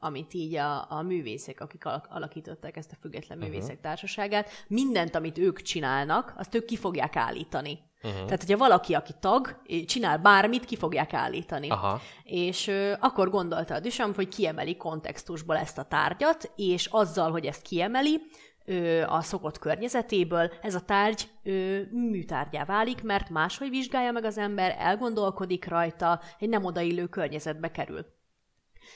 amit 0.00 0.34
így 0.34 0.54
a, 0.54 0.86
a 0.90 1.02
művészek, 1.02 1.60
akik 1.60 1.84
alak, 1.84 2.06
alakították 2.10 2.76
ezt 2.76 2.92
a 2.92 2.96
független 3.00 3.38
Mhm. 3.38 3.46
művészek 3.46 3.68
uh-huh. 3.68 3.82
társaságát, 3.82 4.50
mindent, 4.68 5.14
amit 5.14 5.38
ők 5.38 5.62
csinálnak, 5.62 6.34
azt 6.36 6.54
ők 6.54 6.64
ki 6.64 6.76
fogják 6.76 7.16
állítani. 7.16 7.78
Uh-huh. 8.02 8.24
Tehát, 8.24 8.40
hogyha 8.40 8.56
valaki, 8.56 8.94
aki 8.94 9.12
tag, 9.20 9.62
csinál 9.86 10.18
bármit, 10.18 10.64
ki 10.64 10.76
fogják 10.76 11.12
állítani. 11.12 11.68
Aha. 11.68 12.00
És 12.24 12.66
ö, 12.66 12.92
akkor 13.00 13.30
gondolta 13.30 13.74
a 13.74 13.80
Duchamp, 13.80 14.14
hogy 14.14 14.28
kiemeli 14.28 14.76
kontextusból 14.76 15.56
ezt 15.56 15.78
a 15.78 15.82
tárgyat, 15.82 16.52
és 16.56 16.86
azzal, 16.86 17.30
hogy 17.30 17.46
ezt 17.46 17.62
kiemeli, 17.62 18.20
ö, 18.64 19.02
a 19.02 19.20
szokott 19.20 19.58
környezetéből, 19.58 20.52
ez 20.60 20.74
a 20.74 20.80
tárgy 20.80 21.28
ö, 21.42 21.80
műtárgyá 21.90 22.64
válik, 22.64 23.02
mert 23.02 23.30
máshogy 23.30 23.68
vizsgálja 23.68 24.12
meg 24.12 24.24
az 24.24 24.38
ember, 24.38 24.76
elgondolkodik 24.78 25.68
rajta, 25.68 26.20
egy 26.38 26.48
nem 26.48 26.64
odaillő 26.64 27.06
környezetbe 27.06 27.70
kerül. 27.70 28.06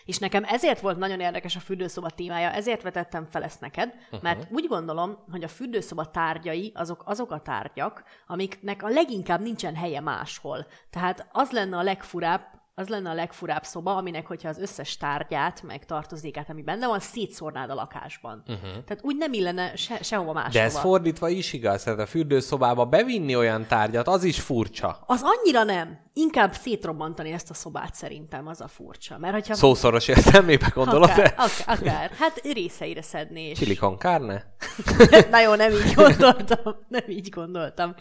És 0.04 0.18
nekem 0.18 0.44
ezért 0.44 0.80
volt 0.80 0.98
nagyon 0.98 1.20
érdekes 1.20 1.56
a 1.56 1.60
fürdőszoba 1.60 2.10
témája, 2.10 2.50
ezért 2.50 2.82
vetettem 2.82 3.26
fel 3.26 3.42
ezt 3.42 3.60
neked, 3.60 3.94
uh-huh. 4.04 4.22
mert 4.22 4.46
úgy 4.50 4.66
gondolom, 4.66 5.18
hogy 5.30 5.44
a 5.44 5.48
fürdőszoba 5.48 6.10
tárgyai 6.10 6.72
azok 6.74 7.02
azok 7.06 7.30
a 7.30 7.40
tárgyak, 7.40 8.04
amiknek 8.26 8.82
a 8.82 8.88
leginkább 8.88 9.40
nincsen 9.40 9.74
helye 9.74 10.00
máshol. 10.00 10.66
Tehát 10.90 11.28
az 11.32 11.50
lenne 11.50 11.76
a 11.76 11.82
legfurább, 11.82 12.62
az 12.76 12.88
lenne 12.88 13.10
a 13.10 13.14
legfurább 13.14 13.64
szoba, 13.64 13.96
aminek, 13.96 14.26
hogyha 14.26 14.48
az 14.48 14.58
összes 14.58 14.96
tárgyát, 14.96 15.62
meg 15.62 15.84
tartozékát, 15.84 16.50
ami 16.50 16.62
benne 16.62 16.86
van, 16.86 17.00
szétszórnád 17.00 17.70
a 17.70 17.74
lakásban. 17.74 18.42
Uh-huh. 18.46 18.70
Tehát 18.70 18.98
úgy 19.02 19.16
nem 19.16 19.32
illene 19.32 19.76
se, 19.76 20.02
sehova 20.02 20.32
máshova. 20.32 20.52
De 20.52 20.62
ez 20.62 20.78
fordítva 20.78 21.28
is 21.28 21.52
igaz, 21.52 21.82
tehát 21.82 21.98
a 21.98 22.06
fürdőszobába 22.06 22.84
bevinni 22.84 23.36
olyan 23.36 23.66
tárgyat, 23.66 24.08
az 24.08 24.24
is 24.24 24.40
furcsa. 24.40 25.04
Az 25.06 25.22
annyira 25.24 25.62
nem. 25.62 26.02
Inkább 26.12 26.52
szétrobbantani 26.52 27.32
ezt 27.32 27.50
a 27.50 27.54
szobát 27.54 27.94
szerintem, 27.94 28.46
az 28.46 28.60
a 28.60 28.68
furcsa. 28.68 29.18
Mert 29.18 29.34
hogyha... 29.34 29.54
Szószoros 29.54 30.08
értelmébe 30.08 30.70
gondolod? 30.74 31.10
akár, 31.10 31.16
de 31.16 31.34
akár, 31.36 31.78
akár. 31.78 32.10
Hát 32.10 32.40
részeire 32.52 33.02
szedni. 33.02 33.42
És... 33.42 33.58
Chili 33.58 33.74
con 33.74 33.98
carne? 33.98 34.44
Na 35.30 35.40
jó, 35.40 35.54
nem 35.54 35.72
így 35.72 35.94
gondoltam. 35.94 36.74
Nem 36.88 37.04
így 37.08 37.28
gondoltam. 37.28 37.94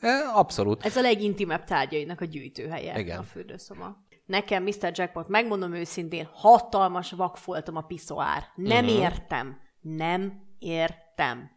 E, 0.00 0.30
Abszolút. 0.34 0.84
Ez 0.84 0.96
a 0.96 1.00
legintimebb 1.00 1.64
tárgyainak 1.64 2.20
a 2.20 2.24
gyűjtőhelye 2.24 2.98
Igen. 2.98 3.18
a 3.18 3.22
fürdőszoba. 3.22 4.04
Nekem, 4.26 4.62
Mr. 4.62 4.90
Jackpot, 4.92 5.28
megmondom 5.28 5.74
őszintén, 5.74 6.28
hatalmas 6.32 7.12
vakfoltom 7.12 7.76
a 7.76 7.80
piszoár. 7.80 8.42
Nem 8.54 8.84
uh-huh. 8.84 9.00
értem. 9.00 9.58
Nem 9.80 10.42
értem. 10.58 11.50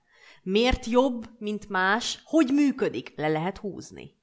Miért 0.44 0.86
jobb, 0.86 1.30
mint 1.38 1.70
más? 1.70 2.22
Hogy 2.26 2.50
működik? 2.54 3.14
Le 3.16 3.28
lehet 3.28 3.58
húzni. 3.58 4.18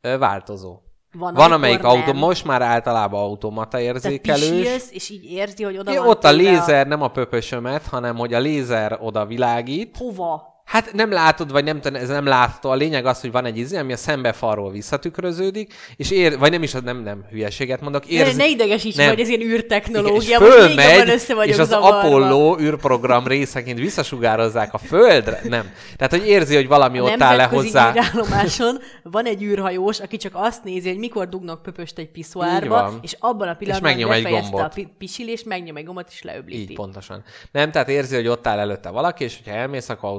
Ö, 0.00 0.18
Változó. 0.18 0.80
Van, 1.12 1.34
Van 1.34 1.52
amelyik 1.52 1.80
nem. 1.80 1.90
autó, 1.90 2.12
most 2.12 2.44
már 2.44 2.62
általában 2.62 3.22
automata 3.22 3.78
pisilsz, 4.22 4.90
és 4.92 5.10
így 5.10 5.24
érzi, 5.24 5.62
hogy 5.62 5.78
oda 5.78 5.92
Ja, 5.92 6.00
van 6.00 6.08
ott 6.08 6.24
a 6.24 6.32
lézer 6.32 6.86
nem 6.86 7.02
a 7.02 7.08
pöpösömet, 7.08 7.86
hanem 7.86 8.16
hogy 8.16 8.34
a 8.34 8.38
lézer 8.38 8.98
oda 9.00 9.26
világít. 9.26 9.96
Hova? 9.96 10.51
Hát 10.72 10.92
nem 10.92 11.10
látod, 11.12 11.50
vagy 11.50 11.64
nem, 11.64 11.80
ez 11.92 12.08
nem 12.08 12.26
látható. 12.26 12.70
A 12.70 12.74
lényeg 12.74 13.06
az, 13.06 13.20
hogy 13.20 13.32
van 13.32 13.44
egy 13.44 13.58
izé, 13.58 13.76
ami 13.76 13.92
a 13.92 13.96
szembefalról 13.96 14.70
visszatükröződik, 14.70 15.74
és 15.96 16.10
ér, 16.10 16.38
vagy 16.38 16.50
nem 16.50 16.62
is, 16.62 16.72
nem, 16.72 17.02
nem 17.02 17.24
hülyeséget 17.30 17.80
mondok, 17.80 18.02
Ne, 18.04 18.10
érzi, 18.12 18.36
ne 18.36 18.48
idegesíts, 18.48 18.96
nem. 18.96 19.08
hogy 19.08 19.20
ez 19.20 19.28
ilyen 19.28 19.40
igen, 19.40 19.52
és 19.52 19.58
űrtechnológia, 19.60 20.38
még 20.38 20.48
jobban 20.48 20.50
fölmegy, 20.50 21.08
össze 21.08 21.34
vagyok 21.34 21.54
és 21.54 21.60
az 21.60 21.68
zavarva. 21.68 21.98
Apollo 21.98 22.56
űrprogram 22.60 23.26
részeként 23.26 23.78
visszasugározzák 23.78 24.74
a 24.74 24.78
Földre. 24.78 25.40
Nem. 25.48 25.70
Tehát, 25.96 26.12
hogy 26.12 26.26
érzi, 26.28 26.54
hogy 26.54 26.66
valami 26.68 26.98
A 26.98 27.02
ott 27.02 27.22
áll 27.22 27.36
le 27.36 27.44
hozzá. 27.44 27.90
űrállomáson 27.90 28.78
van 29.02 29.24
egy 29.26 29.42
űrhajós, 29.42 30.00
aki 30.00 30.16
csak 30.16 30.32
azt 30.34 30.64
nézi, 30.64 30.88
hogy 30.88 30.98
mikor 30.98 31.28
dugnak 31.28 31.62
pöpöst 31.62 31.98
egy 31.98 32.10
piszoárba, 32.10 32.98
és 33.02 33.16
abban 33.18 33.48
a 33.48 33.54
pillanatban 33.54 33.90
megnyom 33.90 34.10
egy 34.10 34.22
befejezte 34.22 34.50
gombot. 34.50 34.70
a 34.70 34.74
pi- 34.74 34.88
pisilést, 34.98 35.44
megnyom 35.46 35.76
egy 35.76 35.84
gombot, 35.84 36.08
és 36.10 36.22
leöblíti. 36.22 36.60
Így, 36.60 36.74
pontosan. 36.74 37.24
Nem, 37.52 37.70
tehát 37.70 37.88
érzi, 37.88 38.14
hogy 38.14 38.28
ott 38.28 38.46
áll 38.46 38.58
előtte 38.58 38.90
valaki, 38.90 39.24
és 39.24 39.36
hogyha 39.42 39.58
elmész, 39.58 39.88
akkor 39.88 40.10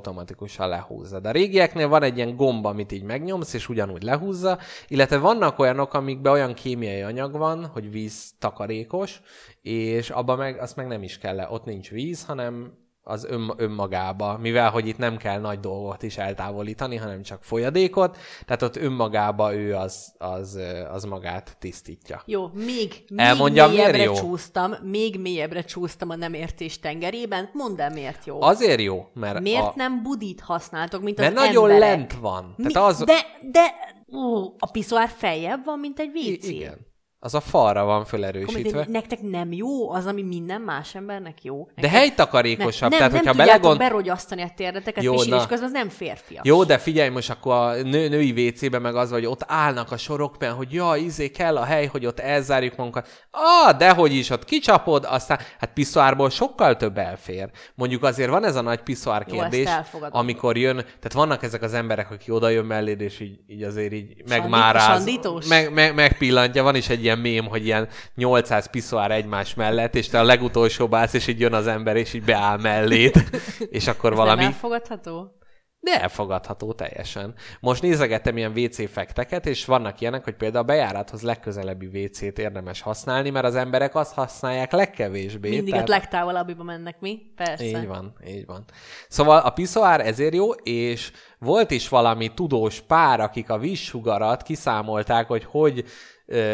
automatikusan 0.44 0.70
lehúzza. 0.70 1.20
De 1.20 1.30
a 1.30 1.32
régieknél 1.32 1.88
van 1.88 2.04
egy 2.04 2.18
ilyen 2.18 2.36
gomba, 2.36 2.70
amit 2.70 2.92
így 2.92 3.04
megnyomsz, 3.04 3.54
és 3.54 3.70
ugyanúgy 3.70 4.04
lehúzza, 4.04 4.58
illetve 4.88 5.18
vannak 5.18 5.60
olyanok, 5.60 5.94
amikben 5.94 6.34
olyan 6.34 6.54
kémiai 6.54 7.02
anyag 7.02 7.38
van, 7.38 7.66
hogy 7.66 7.92
víz 7.92 8.34
takarékos, 8.40 9.22
és 9.62 10.10
abban 10.10 10.38
meg, 10.38 10.60
azt 10.60 10.76
meg 10.76 10.88
nem 10.88 11.04
is 11.04 11.18
kell 11.18 11.36
le. 11.36 11.48
Ott 11.50 11.66
nincs 11.66 11.90
víz, 11.90 12.26
hanem 12.26 12.82
az 13.04 13.26
ön, 13.26 13.54
önmagába, 13.58 14.38
mivel 14.38 14.70
hogy 14.70 14.88
itt 14.88 14.98
nem 14.98 15.18
kell 15.18 15.40
nagy 15.40 15.60
dolgot 15.60 16.04
is 16.04 16.18
eltávolítani, 16.18 16.96
hanem 16.96 17.22
csak 17.22 17.44
folyadékot, 17.44 18.18
tehát 18.46 18.62
ott 18.62 18.76
önmagába 18.76 19.56
ő 19.56 19.76
az, 19.76 20.14
az, 20.18 20.60
az 20.92 21.04
magát 21.04 21.56
tisztítja. 21.60 22.22
Jó, 22.26 22.48
még, 22.54 23.04
még 23.08 23.20
Elmondjam, 23.20 23.70
mélyebbre 23.72 24.04
jó? 24.04 24.14
csúsztam, 24.14 24.74
még 24.84 25.20
mélyebbre 25.20 25.62
csúsztam 25.64 26.10
a 26.10 26.16
nem 26.16 26.34
értés 26.34 26.80
tengerében. 26.80 27.50
Mondd 27.54 27.82
el, 27.82 27.90
miért 27.90 28.26
jó. 28.26 28.42
Azért 28.42 28.82
jó, 28.82 29.08
mert, 29.14 29.40
Miért 29.40 29.64
a, 29.64 29.74
nem 29.76 30.04
budit 30.04 30.42
használtok, 30.42 31.02
mint 31.02 31.18
mert 31.18 31.38
az 31.38 31.46
nagyon 31.46 31.70
emberek? 31.72 31.96
lent 31.98 32.14
van. 32.14 32.54
Mi? 32.58 32.72
Tehát 32.72 32.90
az, 32.90 33.04
De, 33.04 33.20
de, 33.52 33.74
ú, 34.06 34.56
a 34.60 34.72
piszoár 34.72 35.10
feljebb 35.18 35.66
van, 35.66 35.80
mint 35.80 36.00
egy 36.00 36.12
WC. 36.16 36.48
I- 36.48 36.56
igen. 36.56 36.92
Az 37.26 37.34
a 37.34 37.40
falra 37.40 37.84
van 37.84 37.96
Akkor 37.96 38.08
fölerősítve. 38.08 38.84
de 38.84 38.92
nektek 38.92 39.22
nem 39.22 39.52
jó 39.52 39.92
az, 39.92 40.06
ami 40.06 40.22
minden 40.22 40.62
más 40.62 40.96
embernek 40.96 41.44
jó? 41.44 41.66
De 41.66 41.82
Nektek 41.82 41.92
helytakarékosabb. 41.92 42.90
nem, 42.90 43.00
tehát, 43.00 43.14
nem 43.14 43.22
hogyha 43.22 43.32
tudjátok 43.32 43.62
belegond... 43.62 43.78
berogyasztani 43.78 44.42
a 44.42 44.52
térdeteket, 44.56 45.04
Jó, 45.04 45.12
jó, 45.12 45.18
pisilés 45.18 45.46
közben, 45.48 45.68
az 45.68 45.72
nem 45.72 45.90
férfias. 45.90 46.42
Jó, 46.46 46.64
de 46.64 46.78
figyelj 46.78 47.10
most 47.10 47.30
akkor 47.30 47.54
a 47.54 47.74
nő, 47.82 48.08
női 48.10 48.48
WC-ben 48.48 48.82
meg 48.82 48.96
az, 48.96 49.12
hogy 49.12 49.26
ott 49.26 49.44
állnak 49.48 49.92
a 49.92 49.98
sorokban, 49.98 50.52
hogy 50.54 50.74
ja, 50.74 50.96
izé 50.96 51.30
kell 51.30 51.58
a 51.58 51.64
hely, 51.64 51.86
hogy 51.86 52.06
ott 52.06 52.20
elzárjuk 52.20 52.76
magunkat. 52.76 53.28
Ah, 53.32 53.78
dehogy 53.78 54.14
is, 54.14 54.30
ott 54.30 54.46
kicsapod, 54.46 55.06
aztán 55.10 55.40
hát 55.60 55.74
piszoárból 55.74 56.30
sokkal 56.30 56.78
több 56.78 56.98
elfér. 56.98 57.50
Mondjuk 57.76 58.04
azért 58.04 58.30
van 58.30 58.46
ez 58.46 58.56
a 58.56 58.62
nagy 58.62 58.82
piszoár 58.82 59.26
Jó, 59.28 59.38
kérdés, 59.40 59.68
elfogadom. 59.68 60.20
amikor 60.20 60.58
jön, 60.58 60.76
tehát 60.76 61.14
vannak 61.14 61.44
ezek 61.44 61.62
az 61.62 61.74
emberek, 61.74 62.12
aki 62.12 62.32
oda 62.32 62.50
jön 62.50 62.66
melléd, 62.66 63.02
és 63.02 63.20
így, 63.20 63.40
így 63.48 63.64
azért 63.64 63.94
így 63.94 64.24
megmáráz, 64.28 65.10
meg, 65.48 65.74
meg, 65.74 65.96
megpillantja. 65.96 66.64
Van 66.64 66.76
is 66.76 66.90
egy 66.90 67.04
ilyen 67.04 67.13
mém, 67.16 67.46
hogy 67.46 67.66
ilyen 67.66 67.88
800 68.16 68.70
piszoár 68.70 69.12
egymás 69.12 69.54
mellett, 69.54 69.96
és 69.96 70.08
te 70.08 70.20
a 70.20 70.24
legutolsóbb 70.24 70.94
állsz, 70.94 71.14
és 71.14 71.28
így 71.28 71.40
jön 71.40 71.54
az 71.54 71.68
ember, 71.68 71.96
és 71.96 72.14
így 72.14 72.24
beáll 72.24 72.58
mellét, 72.58 73.24
és 73.70 73.88
akkor 73.88 74.12
Ez 74.12 74.18
valami... 74.18 74.42
nem 74.42 74.52
elfogadható? 74.52 75.42
De 75.84 76.02
elfogadható 76.02 76.74
teljesen. 76.74 77.34
Most 77.60 77.82
nézegettem 77.82 78.38
ilyen 78.38 78.52
WC 78.58 78.92
fekteket, 78.92 79.46
és 79.46 79.66
vannak 79.66 80.02
ilyenek, 80.02 80.24
hogy 80.24 80.36
például 80.36 80.64
a 80.64 80.68
bejárathoz 80.68 81.22
legközelebbi 81.22 81.86
WC-t 81.86 82.40
érdemes 82.40 82.82
használni, 82.82 83.30
mert 83.30 83.46
az 83.46 83.56
emberek 83.56 83.96
azt 83.96 84.14
használják 84.14 84.72
legkevésbé. 84.72 85.50
Mindig 85.50 85.74
a 85.74 85.84
legtávolabbiba 85.86 86.64
mennek 86.64 87.00
mi? 87.00 87.20
Persze. 87.36 87.64
Így 87.64 87.88
van, 87.88 88.14
így 88.28 88.46
van. 88.46 88.66
Szóval 89.08 89.40
a 89.40 89.50
piszoár 89.50 90.08
ezért 90.08 90.34
jó, 90.34 90.52
és 90.52 91.12
volt 91.44 91.72
is 91.72 91.90
valami 91.90 92.34
tudós 92.34 92.82
pár, 92.82 93.20
akik 93.20 93.50
a 93.50 93.58
vízsugarat 93.58 94.44
kiszámolták, 94.44 95.28
hogy 95.28 95.44
hogy 95.44 95.86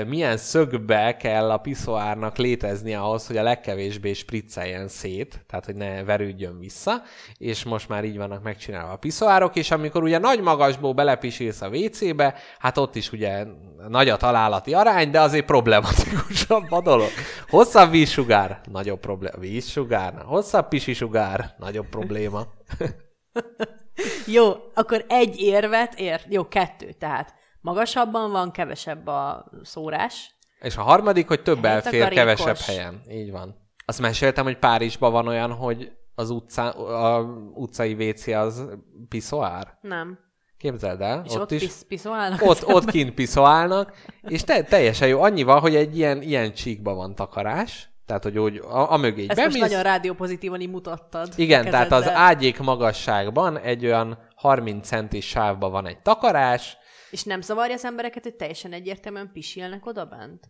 milyen 0.07 0.37
szögbe 0.37 1.17
kell 1.17 1.51
a 1.51 1.57
piszoárnak 1.57 2.37
létezni 2.37 2.93
ahhoz, 2.93 3.27
hogy 3.27 3.37
a 3.37 3.43
legkevésbé 3.43 4.13
spricceljen 4.13 4.87
szét, 4.87 5.45
tehát 5.47 5.65
hogy 5.65 5.75
ne 5.75 6.03
verődjön 6.03 6.59
vissza, 6.59 7.01
és 7.37 7.63
most 7.63 7.89
már 7.89 8.03
így 8.03 8.17
vannak 8.17 8.43
megcsinálva 8.43 8.91
a 8.91 8.97
piszoárok, 8.97 9.55
és 9.55 9.71
amikor 9.71 10.03
ugye 10.03 10.17
nagy 10.17 10.41
magasból 10.41 10.93
belepisilsz 10.93 11.61
a 11.61 11.69
WC-be, 11.69 12.35
hát 12.59 12.77
ott 12.77 12.95
is 12.95 13.11
ugye 13.11 13.45
nagy 13.87 14.09
a 14.09 14.17
találati 14.17 14.73
arány, 14.73 15.11
de 15.11 15.21
azért 15.21 15.45
problematikusabb 15.45 16.71
a 16.71 16.81
dolog. 16.81 17.09
Hosszabb 17.49 17.91
vízsugár, 17.91 18.61
nagyobb 18.71 18.99
probléma. 18.99 19.37
Vízsugár, 19.37 20.13
hosszabb 20.25 20.67
pisisugár, 20.67 21.55
nagyobb 21.57 21.87
probléma. 21.89 22.47
Jó, 24.37 24.53
akkor 24.73 25.05
egy 25.07 25.39
érvet 25.39 25.99
ér. 25.99 26.21
Jó, 26.29 26.47
kettő. 26.47 26.91
Tehát 26.91 27.33
magasabban 27.61 28.31
van, 28.31 28.51
kevesebb 28.51 29.07
a 29.07 29.51
szórás. 29.63 30.35
És 30.59 30.77
a 30.77 30.81
harmadik, 30.81 31.27
hogy 31.27 31.41
több 31.41 31.65
elfér 31.65 32.01
Helytakarékos. 32.01 32.43
kevesebb 32.43 32.75
helyen. 32.75 33.01
Így 33.09 33.31
van. 33.31 33.55
Azt 33.85 33.99
meséltem, 33.99 34.43
hogy 34.43 34.57
Párizsban 34.57 35.11
van 35.11 35.27
olyan, 35.27 35.51
hogy 35.51 35.91
az 36.15 36.29
utcá, 36.29 36.69
a 36.69 37.21
utcai 37.53 37.93
WC 38.09 38.27
az 38.27 38.65
piszoár. 39.09 39.77
Nem. 39.81 40.19
Képzeld 40.57 41.01
el, 41.01 41.23
És 41.25 41.33
ott, 41.33 41.41
ott, 41.41 41.51
is. 41.51 41.61
pisz, 41.61 41.85
piszoálnak? 41.87 42.41
ott, 42.41 42.67
ott 42.67 42.85
kint 42.91 43.13
piszoálnak, 43.13 43.93
és 44.21 44.43
te, 44.43 44.63
teljesen 44.63 45.07
jó. 45.07 45.21
Annyi 45.21 45.43
van, 45.43 45.59
hogy 45.59 45.75
egy 45.75 45.97
ilyen, 45.97 46.21
ilyen 46.21 46.53
csíkban 46.53 46.95
van 46.95 47.15
takarás, 47.15 47.89
tehát, 48.09 48.23
hogy 48.23 48.39
úgy 48.39 48.57
a, 48.57 48.91
a 48.91 48.97
mögé 48.97 49.25
Ezt 49.27 49.39
most 49.39 49.51
bemész. 49.51 49.69
nagyon 49.69 49.83
rádiópozitívan 49.83 50.61
így 50.61 50.69
mutattad. 50.69 51.29
Igen, 51.35 51.63
tehát 51.69 51.91
az 51.91 52.09
ágyék 52.09 52.59
magasságban 52.59 53.57
egy 53.59 53.85
olyan 53.85 54.17
30 54.35 54.87
centis 54.87 55.25
sávban 55.27 55.71
van 55.71 55.87
egy 55.87 55.97
takarás, 56.01 56.77
És 57.11 57.23
nem 57.23 57.41
zavarja 57.41 57.73
az 57.73 57.85
embereket, 57.85 58.23
hogy 58.23 58.33
teljesen 58.33 58.73
egyértelműen 58.73 59.29
pisilnek 59.33 59.85
oda 59.85 60.05
bent? 60.05 60.43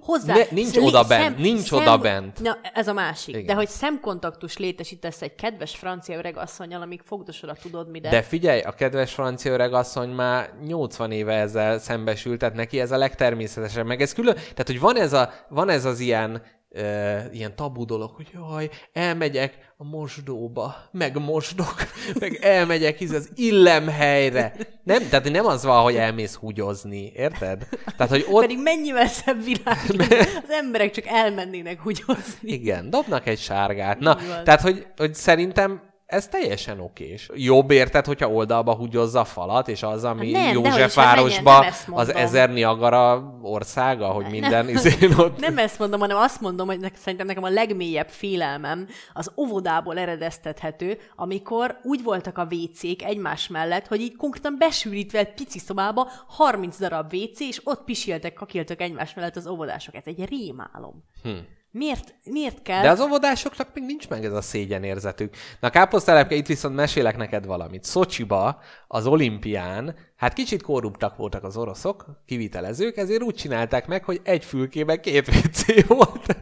Hozzá. 0.00 0.34
Ne- 0.34 0.46
nincs 0.50 0.68
szli- 0.68 0.84
oda 0.84 1.04
bent, 1.04 1.38
nincs 1.38 1.72
oda 1.72 1.98
bent. 1.98 2.40
Na, 2.40 2.58
ez 2.74 2.88
a 2.88 2.92
másik. 2.92 3.34
Igen. 3.34 3.46
De 3.46 3.54
hogy 3.54 3.68
szemkontaktus 3.68 4.56
létesítesz 4.58 5.22
egy 5.22 5.34
kedves 5.34 5.76
francia 5.76 6.16
öregasszonyjal, 6.18 6.82
amíg 6.82 7.00
fogdosod 7.04 7.48
a 7.48 7.54
tudod 7.62 7.90
mi, 7.90 8.00
de... 8.00 8.08
De 8.10 8.22
figyelj, 8.22 8.60
a 8.60 8.72
kedves 8.72 9.14
francia 9.14 9.52
öregasszony 9.52 10.08
már 10.08 10.50
80 10.66 11.12
éve 11.12 11.34
ezzel 11.34 11.78
szembesült, 11.78 12.38
tehát 12.38 12.54
neki 12.54 12.80
ez 12.80 12.90
a 12.90 12.96
legtermészetesebb. 12.96 13.86
Meg 13.86 14.00
ez 14.00 14.12
külön, 14.12 14.34
tehát 14.34 14.66
hogy 14.66 14.80
van 14.80 14.96
ez, 14.96 15.12
a, 15.12 15.32
van 15.48 15.68
ez 15.68 15.84
az 15.84 16.00
ilyen, 16.00 16.42
ö, 16.70 17.18
ilyen 17.32 17.56
tabu 17.56 17.84
dolog, 17.84 18.10
hogy 18.10 18.28
jaj, 18.34 18.70
elmegyek 18.92 19.72
a 19.76 19.84
mosdóba, 19.84 20.74
meg 20.92 21.18
mosdok, 21.18 21.74
meg 22.20 22.38
elmegyek 22.42 22.98
hisz 22.98 23.12
az 23.12 23.30
illemhelyre. 23.34 24.56
Nem, 24.82 25.08
tehát 25.08 25.30
nem 25.30 25.46
az 25.46 25.64
van, 25.64 25.82
hogy 25.82 25.96
elmész 25.96 26.34
húgyozni, 26.34 27.12
érted? 27.14 27.68
Tehát, 27.96 28.12
hogy 28.12 28.26
ott, 28.30 28.40
Pedig 28.40 28.62
mennyivel 28.62 29.06
szebb 29.06 29.44
világ. 29.44 29.78
az 30.44 30.50
emberek 30.50 30.90
csak 30.90 31.06
elmennének 31.06 31.80
húgyozni. 31.80 32.52
Igen, 32.52 32.90
dobnak 32.90 33.26
egy 33.26 33.38
sárgát. 33.38 33.98
Na, 33.98 34.16
tehát, 34.44 34.60
hogy, 34.60 34.86
hogy 34.96 35.14
szerintem 35.14 35.89
ez 36.10 36.28
teljesen 36.28 36.80
okés. 36.80 37.28
Jobb 37.34 37.70
érted, 37.70 38.06
hogyha 38.06 38.30
oldalba 38.30 38.74
húgyozza 38.74 39.20
a 39.20 39.24
falat, 39.24 39.68
és 39.68 39.82
az, 39.82 40.04
ami 40.04 40.34
Hát 40.34 40.44
nem, 40.44 40.62
Józsefvárosba 40.62 41.52
menjen, 41.52 41.74
nem 41.86 41.96
az 41.96 42.14
ezer 42.14 42.50
Niagara 42.52 43.34
országa, 43.42 44.06
hogy 44.06 44.26
minden 44.30 44.68
izén 44.74 45.12
ott... 45.12 45.38
Nem 45.40 45.58
ezt 45.58 45.78
mondom, 45.78 46.00
hanem 46.00 46.16
azt 46.16 46.40
mondom, 46.40 46.66
hogy 46.66 46.92
szerintem 46.96 47.26
nekem 47.26 47.42
a 47.42 47.48
legmélyebb 47.48 48.08
félelmem 48.08 48.88
az 49.12 49.30
óvodából 49.36 49.98
eredeztethető, 49.98 50.98
amikor 51.16 51.78
úgy 51.82 52.02
voltak 52.02 52.38
a 52.38 52.48
WC-k 52.50 53.02
egymás 53.02 53.48
mellett, 53.48 53.86
hogy 53.86 54.00
így 54.00 54.16
konkrétan 54.16 54.56
besűrítve 54.58 55.18
egy 55.18 55.34
pici 55.34 55.58
szobába 55.58 56.10
30 56.26 56.78
darab 56.78 57.14
WC, 57.14 57.40
és 57.40 57.60
ott 57.64 57.84
pisiltek, 57.84 58.32
kakiltak 58.32 58.80
egymás 58.80 59.14
mellett 59.14 59.36
az 59.36 59.46
óvodások. 59.46 59.94
Ez 59.94 60.04
egy 60.06 60.28
rémálom. 60.28 61.04
Hm. 61.22 61.30
Miért, 61.72 62.14
miért 62.24 62.62
kell? 62.62 62.82
De 62.82 62.90
az 62.90 63.00
óvodásoknak 63.00 63.68
még 63.74 63.84
nincs 63.84 64.08
meg 64.08 64.24
ez 64.24 64.32
a 64.32 64.40
szégyenérzetük. 64.40 65.34
Na 65.60 65.70
káposztelepke, 65.70 66.34
itt 66.34 66.46
viszont 66.46 66.74
mesélek 66.74 67.16
neked 67.16 67.46
valamit. 67.46 67.84
Szocsiba, 67.84 68.60
az 68.88 69.06
olimpián, 69.06 69.96
hát 70.16 70.32
kicsit 70.32 70.62
korruptak 70.62 71.16
voltak 71.16 71.44
az 71.44 71.56
oroszok, 71.56 72.04
kivitelezők, 72.26 72.96
ezért 72.96 73.22
úgy 73.22 73.34
csinálták 73.34 73.86
meg, 73.86 74.04
hogy 74.04 74.20
egy 74.24 74.44
fülkében 74.44 75.00
két 75.00 75.28
WC 75.28 75.86
volt. 75.86 76.36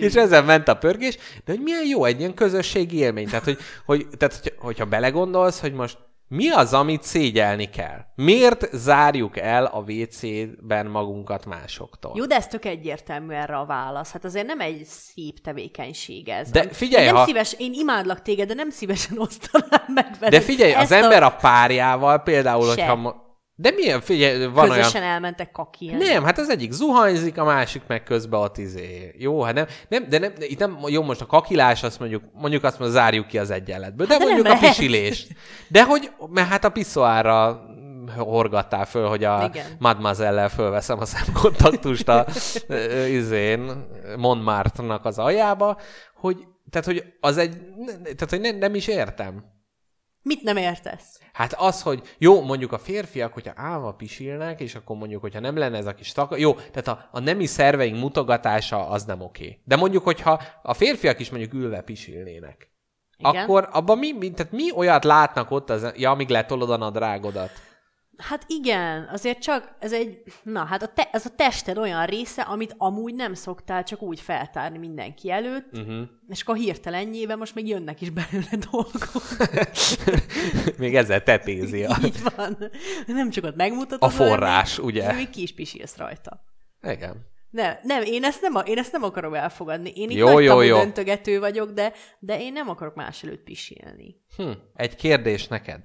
és 0.00 0.14
ezen 0.14 0.44
ment 0.44 0.68
a 0.68 0.76
pörgés, 0.76 1.16
de 1.44 1.52
hogy 1.52 1.62
milyen 1.62 1.86
jó 1.86 2.04
egy 2.04 2.18
ilyen 2.18 2.34
közösségi 2.34 2.96
élmény. 2.96 3.26
Tehát, 3.26 3.44
hogy, 3.44 3.58
hogy, 3.84 4.06
tehát 4.18 4.34
hogy, 4.42 4.54
hogyha 4.58 4.84
belegondolsz, 4.84 5.60
hogy 5.60 5.72
most 5.72 5.98
mi 6.28 6.50
az, 6.50 6.72
amit 6.72 7.02
szégyelni 7.02 7.70
kell? 7.70 7.98
Miért 8.14 8.68
zárjuk 8.72 9.38
el 9.38 9.64
a 9.64 9.78
WC-ben 9.78 10.86
magunkat 10.86 11.46
másoktól? 11.46 12.12
Jó, 12.14 12.24
de 12.24 12.34
ez 12.34 12.46
tök 12.46 12.64
egyértelmű 12.64 13.34
erre 13.34 13.56
a 13.56 13.66
válasz. 13.66 14.12
Hát 14.12 14.24
azért 14.24 14.46
nem 14.46 14.60
egy 14.60 14.84
szép 14.84 15.40
tevékenység 15.40 16.28
ez. 16.28 16.50
De 16.50 16.68
figyelj, 16.68 17.06
nem 17.06 17.14
ha- 17.14 17.24
szíves, 17.24 17.54
én 17.58 17.72
imádlak 17.72 18.22
téged, 18.22 18.48
de 18.48 18.54
nem 18.54 18.70
szívesen 18.70 19.18
osztanám 19.18 19.84
meg 19.94 20.16
veled 20.20 20.34
De 20.34 20.40
figyelj, 20.40 20.72
az 20.72 20.92
ezt 20.92 21.02
ember 21.02 21.22
a 21.22 21.36
párjával 21.40 22.22
például, 22.22 22.74
Se. 22.74 22.86
hogyha... 22.86 23.22
De 23.56 23.70
milyen, 23.70 24.00
figyelj, 24.00 24.46
van 24.46 24.68
Közösen 24.68 25.02
olyan... 25.02 25.14
elmentek 25.14 25.50
kakielni. 25.50 26.04
Nem, 26.04 26.24
hát 26.24 26.38
az 26.38 26.48
egyik 26.48 26.72
zuhanyzik, 26.72 27.38
a 27.38 27.44
másik 27.44 27.82
meg 27.86 28.02
közben 28.02 28.40
ott 28.40 28.58
izé. 28.58 29.14
Jó, 29.18 29.42
hát 29.42 29.54
nem, 29.54 29.66
nem 29.88 30.08
de 30.08 30.18
nem, 30.18 30.32
de 30.38 30.46
itt 30.46 30.58
nem, 30.58 30.78
jó, 30.86 31.02
most 31.02 31.20
a 31.20 31.26
kakilás, 31.26 31.82
azt 31.82 31.98
mondjuk, 31.98 32.22
mondjuk 32.32 32.64
azt 32.64 32.78
mondjuk, 32.78 33.00
zárjuk 33.00 33.26
ki 33.26 33.38
az 33.38 33.50
egyenletből, 33.50 34.06
de, 34.06 34.12
Hát 34.12 34.22
de 34.22 34.28
mondjuk 34.28 34.46
a 34.46 34.52
lehet. 34.52 34.68
pisilést. 34.68 35.28
De 35.68 35.84
hogy, 35.84 36.10
mert 36.30 36.48
hát 36.48 36.64
a 36.64 36.68
piszoára 36.68 37.66
horgattál 38.16 38.86
föl, 38.86 39.08
hogy 39.08 39.24
a 39.24 39.44
Igen. 39.44 39.66
mademoiselle 39.78 40.48
fölveszem 40.48 40.98
a 40.98 41.04
szemkontaktust 41.04 42.08
a 42.08 42.26
izén, 43.08 43.86
Montmartre-nak 44.16 45.04
az 45.04 45.18
aljába, 45.18 45.78
hogy, 46.14 46.46
tehát, 46.70 46.86
hogy 46.86 47.04
az 47.20 47.36
egy, 47.36 47.56
tehát, 48.02 48.30
hogy 48.30 48.40
nem, 48.40 48.56
nem 48.56 48.74
is 48.74 48.86
értem. 48.86 49.44
Mit 50.24 50.42
nem 50.42 50.56
értesz? 50.56 51.20
Hát 51.32 51.52
az, 51.52 51.82
hogy 51.82 52.02
jó, 52.18 52.42
mondjuk 52.42 52.72
a 52.72 52.78
férfiak, 52.78 53.32
hogyha 53.32 53.52
állva 53.56 53.92
pisilnek, 53.92 54.60
és 54.60 54.74
akkor 54.74 54.96
mondjuk, 54.96 55.20
hogyha 55.20 55.40
nem 55.40 55.56
lenne 55.56 55.76
ez 55.76 55.86
a 55.86 55.94
kis 55.94 56.12
taka, 56.12 56.36
jó, 56.36 56.54
tehát 56.54 56.88
a, 56.88 57.08
a 57.12 57.20
nemi 57.20 57.46
szerveink 57.46 57.98
mutogatása 57.98 58.88
az 58.88 59.04
nem 59.04 59.20
oké. 59.20 59.60
De 59.64 59.76
mondjuk, 59.76 60.04
hogyha 60.04 60.42
a 60.62 60.74
férfiak 60.74 61.20
is 61.20 61.30
mondjuk 61.30 61.52
ülve 61.52 61.80
pisilnének, 61.80 62.72
Igen. 63.16 63.42
akkor 63.42 63.68
abban 63.72 63.98
mi, 63.98 64.12
mi, 64.12 64.30
tehát 64.30 64.52
mi 64.52 64.72
olyat 64.72 65.04
látnak 65.04 65.50
ott, 65.50 65.70
az, 65.70 65.92
ja, 65.96 66.10
amíg 66.10 66.28
letolod 66.28 66.70
a 66.70 66.76
nadrágodat? 66.76 67.50
Hát 68.16 68.44
igen, 68.46 69.08
azért 69.12 69.38
csak 69.38 69.74
ez 69.78 69.92
egy, 69.92 70.22
na 70.42 70.64
hát 70.64 70.82
a 70.82 70.86
te, 70.86 71.08
ez 71.12 71.26
a 71.26 71.34
tested 71.36 71.78
olyan 71.78 72.06
része, 72.06 72.42
amit 72.42 72.74
amúgy 72.78 73.14
nem 73.14 73.34
szoktál 73.34 73.82
csak 73.82 74.02
úgy 74.02 74.20
feltárni 74.20 74.78
mindenki 74.78 75.30
előtt, 75.30 75.72
uh-huh. 75.72 76.02
és 76.28 76.42
akkor 76.42 76.56
hirtelenjében 76.56 77.38
most 77.38 77.54
még 77.54 77.68
jönnek 77.68 78.00
is 78.00 78.10
belőle 78.10 78.56
dolgok. 78.70 79.22
Még 80.78 80.96
ezzel 80.96 81.22
tetézi 81.22 81.84
a, 81.84 81.96
Így 82.04 82.22
van. 82.36 82.70
Nem 83.06 83.30
csak 83.30 83.44
ott 83.44 83.56
megmutatod. 83.56 84.02
a 84.02 84.12
hanem 84.12 84.28
forrás, 84.28 84.76
még- 84.76 84.86
ugye? 84.86 85.12
Még 85.12 85.30
ki 85.30 85.42
is 85.42 85.54
pisilsz 85.54 85.96
rajta. 85.96 86.44
Igen. 86.82 87.32
Nem, 87.50 87.76
nem 87.82 88.02
én, 88.02 88.24
ezt 88.24 88.40
nem, 88.40 88.64
én 88.64 88.78
ezt 88.78 88.92
nem 88.92 89.02
akarom 89.02 89.34
elfogadni. 89.34 89.92
Én 89.94 90.10
itt 90.10 90.16
Jó, 90.16 90.28
nagy 90.28 90.44
jó, 90.44 90.60
jó. 90.60 90.76
döntögető 90.78 91.38
vagyok, 91.38 91.70
de, 91.70 91.92
de 92.18 92.40
én 92.40 92.52
nem 92.52 92.68
akarok 92.68 92.94
más 92.94 93.22
előtt 93.22 93.42
pisilni. 93.42 94.16
Hm, 94.36 94.50
egy 94.74 94.96
kérdés 94.96 95.48
neked. 95.48 95.80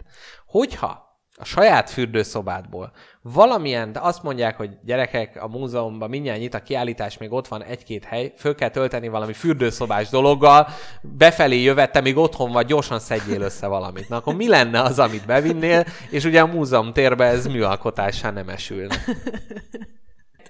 Hogyha 0.45 1.08
a 1.39 1.45
saját 1.45 1.89
fürdőszobádból 1.89 2.91
valamilyen, 3.21 3.91
de 3.91 3.99
azt 3.99 4.23
mondják, 4.23 4.57
hogy 4.57 4.69
gyerekek, 4.83 5.43
a 5.43 5.47
múzeumban 5.47 6.09
mindjárt 6.09 6.39
nyit 6.39 6.53
a 6.53 6.59
kiállítás, 6.59 7.17
még 7.17 7.31
ott 7.31 7.47
van 7.47 7.63
egy-két 7.63 8.05
hely, 8.05 8.33
föl 8.37 8.55
kell 8.55 8.69
tölteni 8.69 9.07
valami 9.07 9.33
fürdőszobás 9.33 10.09
dologgal, 10.09 10.67
befelé 11.01 11.61
jövettem, 11.61 12.03
még 12.03 12.17
otthon 12.17 12.51
vagy, 12.51 12.65
gyorsan 12.65 12.99
szedjél 12.99 13.41
össze 13.41 13.67
valamit. 13.67 14.09
Na 14.09 14.15
akkor 14.15 14.35
mi 14.35 14.47
lenne 14.47 14.81
az, 14.81 14.99
amit 14.99 15.25
bevinnél, 15.25 15.85
és 16.09 16.23
ugye 16.23 16.41
a 16.41 16.45
múzeum 16.45 16.93
térbe 16.93 17.25
ez 17.25 17.47
műalkotássá 17.47 18.31
nem 18.31 18.49
esülne. 18.49 18.95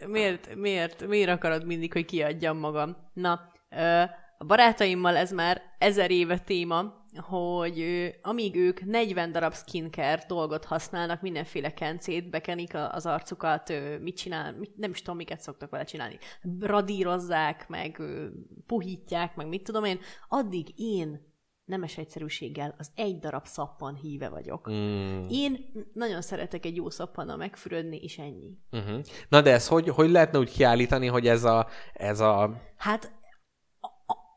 Miért, 0.08 0.56
miért, 0.56 1.08
miért 1.08 1.30
akarod 1.30 1.66
mindig, 1.66 1.94
hogy 1.94 2.06
kiadjam 2.06 2.58
magam? 2.58 2.98
Na, 3.14 3.40
ö, 3.70 4.02
a 4.38 4.46
barátaimmal 4.46 5.16
ez 5.16 5.32
már 5.32 5.62
ezer 5.78 6.12
éve 6.12 6.38
téma, 6.38 6.99
hogy 7.18 7.80
ö, 7.80 8.08
amíg 8.22 8.56
ők 8.56 8.82
40 8.82 9.32
darab 9.32 9.54
skincare 9.54 10.24
dolgot 10.28 10.66
használnak, 10.66 11.22
mindenféle 11.22 11.74
kencét, 11.74 12.30
bekenik 12.30 12.74
az 12.92 13.06
arcukat, 13.06 13.74
mit 14.02 14.18
csinál, 14.18 14.54
mit, 14.54 14.78
nem 14.78 14.90
is 14.90 15.02
tudom, 15.02 15.16
miket 15.16 15.42
szoktak 15.42 15.70
vele 15.70 15.84
csinálni. 15.84 16.18
Radírozzák, 16.60 17.68
meg 17.68 18.02
puhítják, 18.66 19.36
meg 19.36 19.48
mit 19.48 19.64
tudom 19.64 19.84
én, 19.84 20.00
addig 20.28 20.68
én 20.76 21.28
nemes 21.66 21.98
egyszerűséggel 21.98 22.76
az 22.78 22.92
egy 22.96 23.20
darab 23.20 23.46
szappan 23.46 23.96
híve 23.96 24.30
vagyok. 24.30 24.70
Mm. 24.72 25.26
Én 25.30 25.72
nagyon 25.94 26.22
szeretek 26.22 26.66
egy 26.66 26.76
jó 26.76 26.90
szappannal 26.90 27.38
megfürödni, 27.38 27.98
és 27.98 28.18
ennyi. 28.18 28.58
Uh-huh. 28.72 29.00
Na 29.30 29.42
de 29.42 29.52
ez 29.52 29.68
hogy, 29.68 29.90
hogy 29.90 30.10
lehetne 30.10 30.40
úgy 30.40 30.52
kiállítani, 30.52 31.08
hogy 31.08 31.28
ez 31.28 31.44
a, 31.44 31.68
ez 31.94 32.20
a 32.20 32.62
Hát 32.78 33.12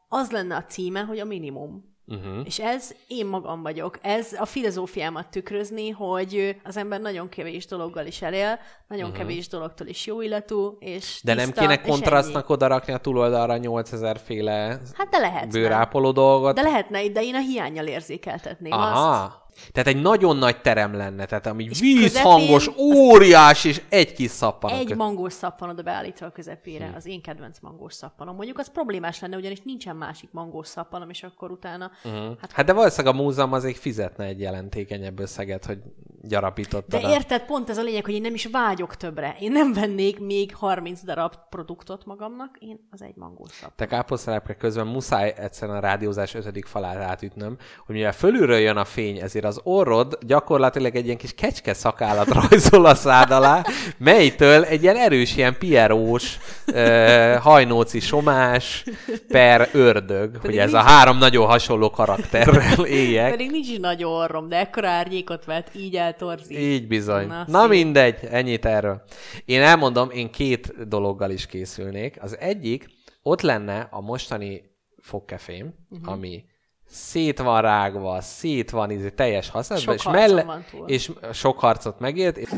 az 0.08 0.30
lenne 0.30 0.56
a 0.56 0.64
címe, 0.64 1.00
hogy 1.00 1.18
a 1.18 1.24
minimum. 1.24 1.91
Uh-huh. 2.06 2.40
És 2.44 2.58
ez 2.58 2.94
én 3.06 3.26
magam 3.26 3.62
vagyok. 3.62 3.98
Ez 4.02 4.32
a 4.38 4.44
filozófiámat 4.44 5.28
tükrözni, 5.28 5.90
hogy 5.90 6.56
az 6.64 6.76
ember 6.76 7.00
nagyon 7.00 7.28
kevés 7.28 7.66
dologgal 7.66 8.06
is 8.06 8.22
elél, 8.22 8.58
nagyon 8.88 9.10
uh-huh. 9.10 9.18
kevés 9.18 9.48
dologtól 9.48 9.86
is 9.86 10.06
jó 10.06 10.20
illatú, 10.20 10.76
és 10.80 11.20
De 11.24 11.34
nem 11.34 11.46
tiszta, 11.46 11.60
kéne 11.60 11.80
kontrasztnak 11.80 12.48
odarakni 12.48 12.92
a 12.92 12.98
túloldalra 12.98 13.56
8000 13.56 14.18
féle 14.18 14.80
Hát 14.94 15.08
de 15.10 15.18
lehetne. 15.18 15.60
bőrápoló 15.60 16.12
dolgot? 16.12 16.54
De 16.54 16.62
lehetne, 16.62 17.08
de 17.08 17.22
én 17.22 17.34
a 17.34 17.40
hiányjal 17.40 17.86
érzékeltetném 17.86 18.72
azt. 18.72 19.40
Tehát 19.72 19.88
egy 19.88 20.02
nagyon 20.02 20.36
nagy 20.36 20.60
terem 20.60 20.94
lenne, 20.94 21.24
tehát 21.24 21.46
ami 21.46 21.64
És 21.70 21.80
vízhangos, 21.80 22.64
közepén 22.64 22.84
óriás, 22.84 23.64
és 23.64 23.82
egy 23.88 24.12
kis 24.12 24.30
szappan. 24.30 24.72
Egy 24.72 24.96
mangós 24.96 25.32
szappan 25.32 25.68
oda 25.68 25.82
beállítva 25.82 26.26
a 26.26 26.30
közepére, 26.30 26.92
az 26.96 27.06
én 27.06 27.22
kedvenc 27.22 27.58
mangós 27.60 27.94
szappanom. 27.94 28.34
Mondjuk 28.36 28.58
az 28.58 28.70
problémás 28.70 29.20
lenne, 29.20 29.36
ugyanis 29.36 29.60
nincsen 29.64 29.96
másik 29.96 30.28
mangós 30.32 30.66
szappanom, 30.68 31.10
és 31.10 31.22
akkor 31.22 31.50
utána... 31.50 31.90
Uh-huh. 32.04 32.36
Hát, 32.40 32.52
Hát 32.52 32.66
de 32.66 32.72
valószínűleg 32.72 33.14
a 33.14 33.22
múzeum 33.22 33.52
azért 33.52 33.78
fizetne 33.78 34.24
egy 34.24 34.40
jelentékenyebb 34.40 35.18
összeget, 35.18 35.64
hogy 35.64 35.78
gyarapítottad. 36.22 37.00
de 37.00 37.06
a- 37.06 37.10
érted, 37.10 37.44
pont 37.44 37.70
ez 37.70 37.78
a 37.78 37.82
lényeg, 37.82 38.04
hogy 38.04 38.14
én 38.14 38.20
nem 38.20 38.34
is 38.34 38.46
vágyok 38.46 38.96
többre. 38.96 39.36
Én 39.40 39.52
nem 39.52 39.72
vennék 39.72 40.20
még 40.20 40.54
30 40.54 41.04
darab 41.04 41.34
produktot 41.48 42.04
magamnak, 42.04 42.56
én 42.60 42.88
az 42.90 43.02
egy 43.02 43.14
mangós 43.16 43.50
szappan. 43.50 43.72
Te 43.76 43.86
káposztelepke 43.86 44.54
közben 44.56 44.86
muszáj 44.86 45.34
egyszerűen 45.36 45.76
a 45.76 45.80
rádiózás 45.80 46.34
ötödik 46.34 46.64
falát 46.66 46.96
átütnöm, 46.96 47.56
hogy 47.86 47.94
mivel 47.94 48.12
fölülről 48.12 48.58
jön 48.58 48.76
a 48.76 48.84
fény, 48.84 49.18
ezért 49.20 49.41
az 49.44 49.60
orrod 49.62 50.18
gyakorlatilag 50.26 50.96
egy 50.96 51.04
ilyen 51.04 51.16
kis 51.16 51.34
kecske 51.34 51.74
szakállat 51.74 52.28
rajzol 52.28 52.84
a 52.86 52.94
szád 52.94 53.30
alá, 53.30 53.64
melytől 53.98 54.64
egy 54.64 54.82
ilyen 54.82 54.96
erős, 54.96 55.36
ilyen 55.36 55.58
pierós, 55.58 56.38
uh, 56.66 57.34
hajnóci 57.34 58.00
somás 58.00 58.84
per 59.28 59.68
ördög, 59.72 60.36
hogy 60.36 60.58
ez 60.58 60.72
a 60.72 60.76
nincs- 60.76 60.88
három 60.90 61.18
nagyon 61.18 61.46
hasonló 61.46 61.90
karakterrel 61.90 62.84
éljek. 62.86 63.30
Pedig 63.30 63.50
nincs 63.50 63.68
is 63.68 63.78
nagy 63.78 64.04
orrom, 64.04 64.48
de 64.48 64.56
ekkora 64.56 64.88
árnyékot 64.88 65.44
vett, 65.44 65.70
így 65.76 65.96
eltorzít. 65.96 66.58
Így 66.58 66.86
bizony. 66.86 67.26
Na, 67.26 67.44
Na, 67.46 67.60
szép. 67.60 67.68
mindegy, 67.70 68.18
ennyit 68.30 68.64
erről. 68.64 69.02
Én 69.44 69.62
elmondom, 69.62 70.10
én 70.10 70.30
két 70.30 70.88
dologgal 70.88 71.30
is 71.30 71.46
készülnék. 71.46 72.22
Az 72.22 72.38
egyik, 72.38 72.86
ott 73.22 73.40
lenne 73.40 73.88
a 73.90 74.00
mostani 74.00 74.62
fogkefém, 75.02 75.74
uh-huh. 75.90 76.12
ami 76.12 76.44
szét 76.92 77.38
van 77.38 77.62
rágva, 77.62 78.20
szét 78.20 78.70
van 78.70 78.90
izé, 78.90 79.08
teljes 79.08 79.48
használatban, 79.50 80.64
és, 80.66 80.70
túl. 80.70 80.88
és 80.88 81.10
sok 81.32 81.58
harcot 81.58 82.00
megélt, 82.00 82.36
és 82.36 82.48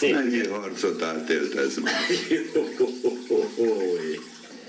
Mennyi 0.00 0.48
harcot 0.48 1.02
átélt 1.02 1.54
ez 1.54 1.76
már? 1.82 1.94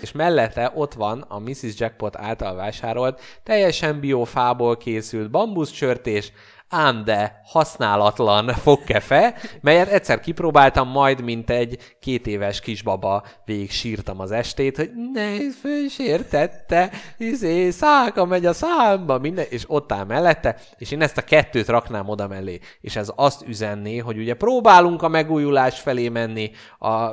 és 0.03 0.11
mellette 0.11 0.71
ott 0.75 0.93
van 0.93 1.25
a 1.27 1.39
Mrs. 1.39 1.73
Jackpot 1.77 2.15
által 2.15 2.55
vásárolt, 2.55 3.21
teljesen 3.43 3.99
biofából 3.99 4.77
készült 4.77 5.29
bambuszcsörtés, 5.31 6.31
ám 6.73 7.03
de 7.03 7.41
használatlan 7.45 8.47
fogkefe, 8.47 9.35
melyet 9.61 9.87
egyszer 9.87 10.19
kipróbáltam, 10.19 10.87
majd 10.87 11.21
mint 11.21 11.49
egy 11.49 11.77
két 11.99 12.27
éves 12.27 12.59
kisbaba 12.59 13.23
végig 13.45 13.71
sírtam 13.71 14.19
az 14.19 14.31
estét, 14.31 14.77
hogy 14.77 14.91
ne, 15.13 15.51
fölsértette, 15.61 16.89
izé, 17.17 17.69
szálka 17.69 18.25
megy 18.25 18.45
a 18.45 18.53
számba, 18.53 19.19
minden, 19.19 19.45
és 19.49 19.63
ott 19.67 19.91
áll 19.91 20.05
mellette, 20.05 20.55
és 20.77 20.91
én 20.91 21.01
ezt 21.01 21.17
a 21.17 21.21
kettőt 21.21 21.67
raknám 21.67 22.09
oda 22.09 22.27
mellé, 22.27 22.59
és 22.81 22.95
ez 22.95 23.11
azt 23.15 23.47
üzenné, 23.47 23.97
hogy 23.97 24.17
ugye 24.17 24.33
próbálunk 24.33 25.01
a 25.01 25.07
megújulás 25.07 25.79
felé 25.79 26.09
menni, 26.09 26.51
a 26.79 27.09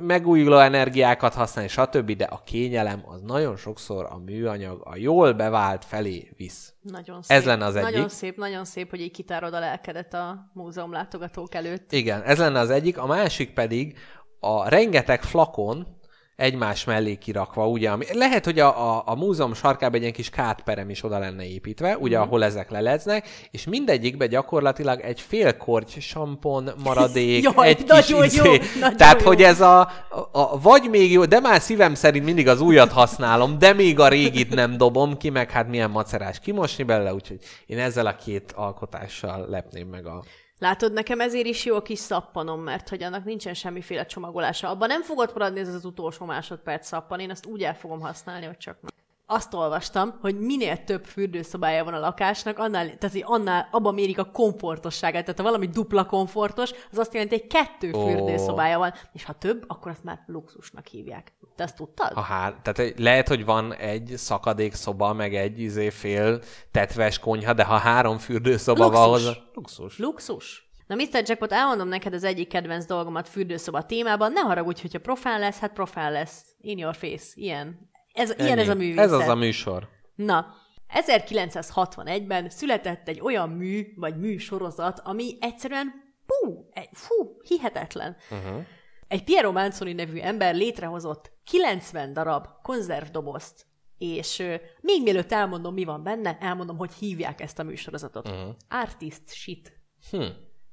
megújuló 0.00 0.58
energiákat 0.58 1.34
használni, 1.34 1.70
stb., 1.70 2.12
de 2.12 2.24
a 2.24 2.42
kényelem 2.44 3.02
az 3.06 3.20
nagyon 3.22 3.56
sokszor 3.56 4.06
a 4.10 4.18
műanyag 4.18 4.80
a 4.84 4.96
jól 4.96 5.32
bevált 5.32 5.84
felé 5.84 6.30
visz. 6.36 6.72
Nagyon 6.80 7.22
szép. 7.22 7.36
Ez 7.36 7.44
lenne 7.44 7.64
az 7.64 7.74
Nagyon 7.74 7.94
egyik. 7.94 8.08
szép, 8.08 8.36
nagyon 8.36 8.64
szép, 8.64 8.90
hogy 8.90 9.00
így 9.00 9.10
kitárod 9.10 9.54
a 9.54 9.58
lelkedet 9.58 10.14
a 10.14 10.50
múzeum 10.52 10.92
látogatók 10.92 11.54
előtt. 11.54 11.92
Igen, 11.92 12.22
ez 12.22 12.38
lenne 12.38 12.58
az 12.58 12.70
egyik. 12.70 12.98
A 12.98 13.06
másik 13.06 13.54
pedig 13.54 13.98
a 14.40 14.68
rengeteg 14.68 15.22
flakon 15.22 15.97
egymás 16.38 16.84
mellé 16.84 17.14
kirakva, 17.14 17.68
ugye, 17.68 17.90
ami, 17.90 18.04
lehet, 18.12 18.44
hogy 18.44 18.58
a, 18.58 18.96
a, 18.96 19.02
a 19.06 19.14
múzeum 19.14 19.54
sarkában 19.54 19.94
egy 19.94 20.00
ilyen 20.00 20.12
kis 20.12 20.30
kátperem 20.30 20.90
is 20.90 21.04
oda 21.04 21.18
lenne 21.18 21.44
építve, 21.48 21.96
ugye, 21.96 22.18
Mhm. 22.18 22.26
ahol 22.26 22.44
ezek 22.44 22.70
leleznek, 22.70 23.28
és 23.50 23.64
mindegyikbe 23.64 24.26
gyakorlatilag 24.26 25.00
egy 25.00 25.20
fél 25.20 25.56
korty 25.56 26.00
sampon 26.00 26.70
maradék, 26.84 27.42
Jaj, 27.54 27.68
egy 27.68 27.76
kis 27.76 27.86
nagyon 27.86 28.24
izé, 28.24 28.52
jó, 28.52 28.54
tehát, 28.96 29.20
jó. 29.20 29.26
hogy 29.26 29.42
ez 29.42 29.60
a, 29.60 29.80
a, 29.80 30.28
a, 30.32 30.58
vagy 30.60 30.88
még 30.90 31.12
jó, 31.12 31.24
de 31.24 31.40
már 31.40 31.60
szívem 31.60 31.94
szerint 31.94 32.24
mindig 32.24 32.48
az 32.48 32.60
újat 32.60 32.92
használom, 32.92 33.58
de 33.58 33.72
még 33.72 34.00
a 34.00 34.08
régit 34.08 34.54
nem 34.54 34.76
dobom 34.76 35.16
ki, 35.16 35.30
meg 35.30 35.50
hát 35.50 35.68
milyen 35.68 35.90
macerás 35.90 36.40
kimosni 36.40 36.84
belőle, 36.84 37.14
úgyhogy 37.14 37.38
én 37.66 37.78
ezzel 37.78 38.06
a 38.06 38.16
két 38.16 38.52
alkotással 38.56 39.46
lepném 39.48 39.88
meg 39.88 40.06
a 40.06 40.24
Látod, 40.58 40.92
nekem 40.92 41.20
ezért 41.20 41.46
is 41.46 41.64
jó 41.64 41.76
a 41.76 41.82
kis 41.82 41.98
szappanom, 41.98 42.60
mert 42.60 42.88
hogy 42.88 43.02
annak 43.02 43.24
nincsen 43.24 43.54
semmiféle 43.54 44.06
csomagolása. 44.06 44.68
Abban 44.68 44.88
nem 44.88 45.02
fogod 45.02 45.30
maradni 45.32 45.60
ez 45.60 45.74
az 45.74 45.84
utolsó 45.84 46.24
másodperc 46.24 46.86
szappan, 46.86 47.20
én 47.20 47.30
azt 47.30 47.46
úgy 47.46 47.62
el 47.62 47.74
fogom 47.74 48.00
használni, 48.00 48.46
hogy 48.46 48.56
csak 48.56 48.78
meg. 48.80 48.92
Azt 49.30 49.54
olvastam, 49.54 50.18
hogy 50.20 50.38
minél 50.38 50.84
több 50.84 51.04
fürdőszobája 51.04 51.84
van 51.84 51.94
a 51.94 51.98
lakásnak, 51.98 52.58
annál, 52.58 52.98
tehát 52.98 53.16
annál 53.22 53.68
abban 53.70 53.94
mérik 53.94 54.18
a 54.18 54.30
komfortosságát. 54.30 55.22
Tehát 55.22 55.38
ha 55.38 55.44
valami 55.44 55.66
dupla 55.66 56.06
komfortos, 56.06 56.70
az 56.90 56.98
azt 56.98 57.12
jelenti, 57.12 57.38
hogy 57.38 57.46
kettő 57.46 57.92
Ó. 57.94 58.06
fürdőszobája 58.06 58.78
van. 58.78 58.92
És 59.12 59.24
ha 59.24 59.32
több, 59.32 59.64
akkor 59.66 59.90
azt 59.90 60.04
már 60.04 60.24
luxusnak 60.26 60.86
hívják. 60.86 61.32
Te 61.56 61.62
azt 61.62 61.76
tudtad? 61.76 62.12
Ha 62.12 62.20
hár, 62.20 62.54
tehát 62.62 62.98
lehet, 62.98 63.28
hogy 63.28 63.44
van 63.44 63.74
egy 63.74 64.12
szakadék 64.16 64.74
szoba, 64.74 65.12
meg 65.12 65.34
egy 65.34 65.60
izé 65.60 65.90
fél 65.90 66.40
tetves 66.70 67.18
konyha, 67.18 67.52
de 67.52 67.64
ha 67.64 67.76
három 67.76 68.18
fürdőszoba 68.18 68.84
Luxus. 68.84 69.00
van 69.00 69.10
hozzá... 69.10 69.32
Luxus. 69.54 69.98
Luxus. 69.98 70.70
Na, 70.86 70.94
Mr. 70.94 71.22
Jackpot, 71.26 71.52
elmondom 71.52 71.88
neked 71.88 72.14
az 72.14 72.24
egyik 72.24 72.48
kedvenc 72.48 72.84
dolgomat 72.84 73.28
fürdőszoba 73.28 73.82
témában. 73.82 74.32
Ne 74.32 74.40
haragudj, 74.40 74.80
hogyha 74.80 74.98
profán 74.98 75.40
lesz, 75.40 75.58
hát 75.58 75.72
profán 75.72 76.12
lesz. 76.12 76.42
In 76.60 76.78
your 76.78 76.94
face. 76.94 77.26
Ilyen. 77.34 77.90
Ez, 78.18 78.34
ilyen 78.38 78.58
ez 78.58 78.68
a 78.68 78.74
művészet. 78.74 79.04
Ez 79.04 79.12
az 79.12 79.28
a 79.28 79.34
műsor. 79.34 79.88
Na, 80.14 80.54
1961-ben 80.94 82.50
született 82.50 83.08
egy 83.08 83.20
olyan 83.20 83.48
mű, 83.48 83.86
vagy 83.96 84.18
műsorozat, 84.18 85.00
ami 85.04 85.36
egyszerűen, 85.40 85.92
pú, 86.26 86.68
egy, 86.72 86.88
fú, 86.92 87.40
hihetetlen. 87.42 88.16
Uh-huh. 88.30 88.64
Egy 89.08 89.24
Piero 89.24 89.52
Manzoni 89.52 89.92
nevű 89.92 90.18
ember 90.18 90.54
létrehozott 90.54 91.32
90 91.44 92.12
darab 92.12 92.46
konzervdobozt, 92.62 93.66
és 93.98 94.38
ö, 94.38 94.54
még 94.80 95.02
mielőtt 95.02 95.32
elmondom, 95.32 95.74
mi 95.74 95.84
van 95.84 96.02
benne, 96.02 96.38
elmondom, 96.40 96.76
hogy 96.76 96.92
hívják 96.92 97.40
ezt 97.40 97.58
a 97.58 97.62
műsorozatot. 97.62 98.28
Uh-huh. 98.28 98.54
Artist 98.68 99.32
shit. 99.32 99.80
Hm. 100.10 100.22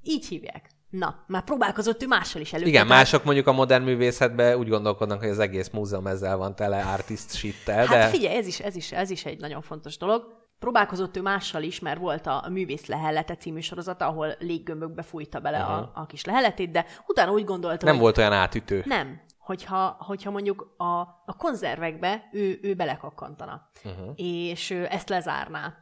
Így 0.02 0.28
hívják. 0.28 0.70
Na, 0.98 1.24
már 1.28 1.44
próbálkozott 1.44 2.04
ő 2.04 2.08
mással 2.08 2.42
is 2.42 2.54
előtte. 2.54 2.70
Igen, 2.70 2.88
mások 2.88 3.24
mondjuk 3.24 3.48
a 3.48 3.52
modern 3.52 3.84
művészetben 3.84 4.58
úgy 4.58 4.70
gondolkodnak, 4.70 5.20
hogy 5.20 5.30
az 5.30 5.40
egész 5.40 5.70
múzeum 5.70 6.08
ezzel 6.08 6.38
van 6.38 6.56
tele 6.56 6.84
artist 6.84 7.36
shit-tel, 7.36 7.86
Hát 7.86 7.98
de... 7.98 8.08
figyelj, 8.08 8.36
ez 8.38 8.48
is, 8.48 8.60
ez, 8.60 8.76
is, 8.76 8.92
ez 8.92 9.10
is 9.10 9.26
egy 9.26 9.40
nagyon 9.40 9.62
fontos 9.62 9.98
dolog. 9.98 10.24
Próbálkozott 10.60 11.18
ő 11.18 11.22
mással 11.22 11.64
is, 11.64 11.80
mert 11.80 12.00
volt 12.00 12.28
a 12.28 12.46
Művész 12.50 12.86
Lehellete 12.86 13.36
című 13.36 13.60
sorozata, 13.60 14.08
ahol 14.08 14.36
léggömbökbe 14.40 15.02
fújta 15.02 15.40
bele 15.40 15.60
uh-huh. 15.60 15.76
a, 15.76 15.92
a 15.94 16.06
kis 16.06 16.26
leheletét, 16.26 16.72
de 16.72 16.86
utána 17.08 17.32
úgy 17.32 17.44
gondolta, 17.44 17.86
Nem 17.86 17.94
hogy 17.94 18.04
volt 18.04 18.18
olyan 18.18 18.34
átütő. 18.34 18.84
nem, 18.86 19.22
hogyha, 19.38 19.96
hogyha 20.00 20.32
mondjuk 20.32 20.74
a, 20.78 21.00
a 21.26 21.36
konzervekbe 21.38 22.30
ő, 22.32 22.60
ő 22.62 22.74
belekakkantana, 22.74 23.70
uh-huh. 23.84 24.14
és 24.16 24.72
ezt 24.72 25.10
lezárná 25.10 25.78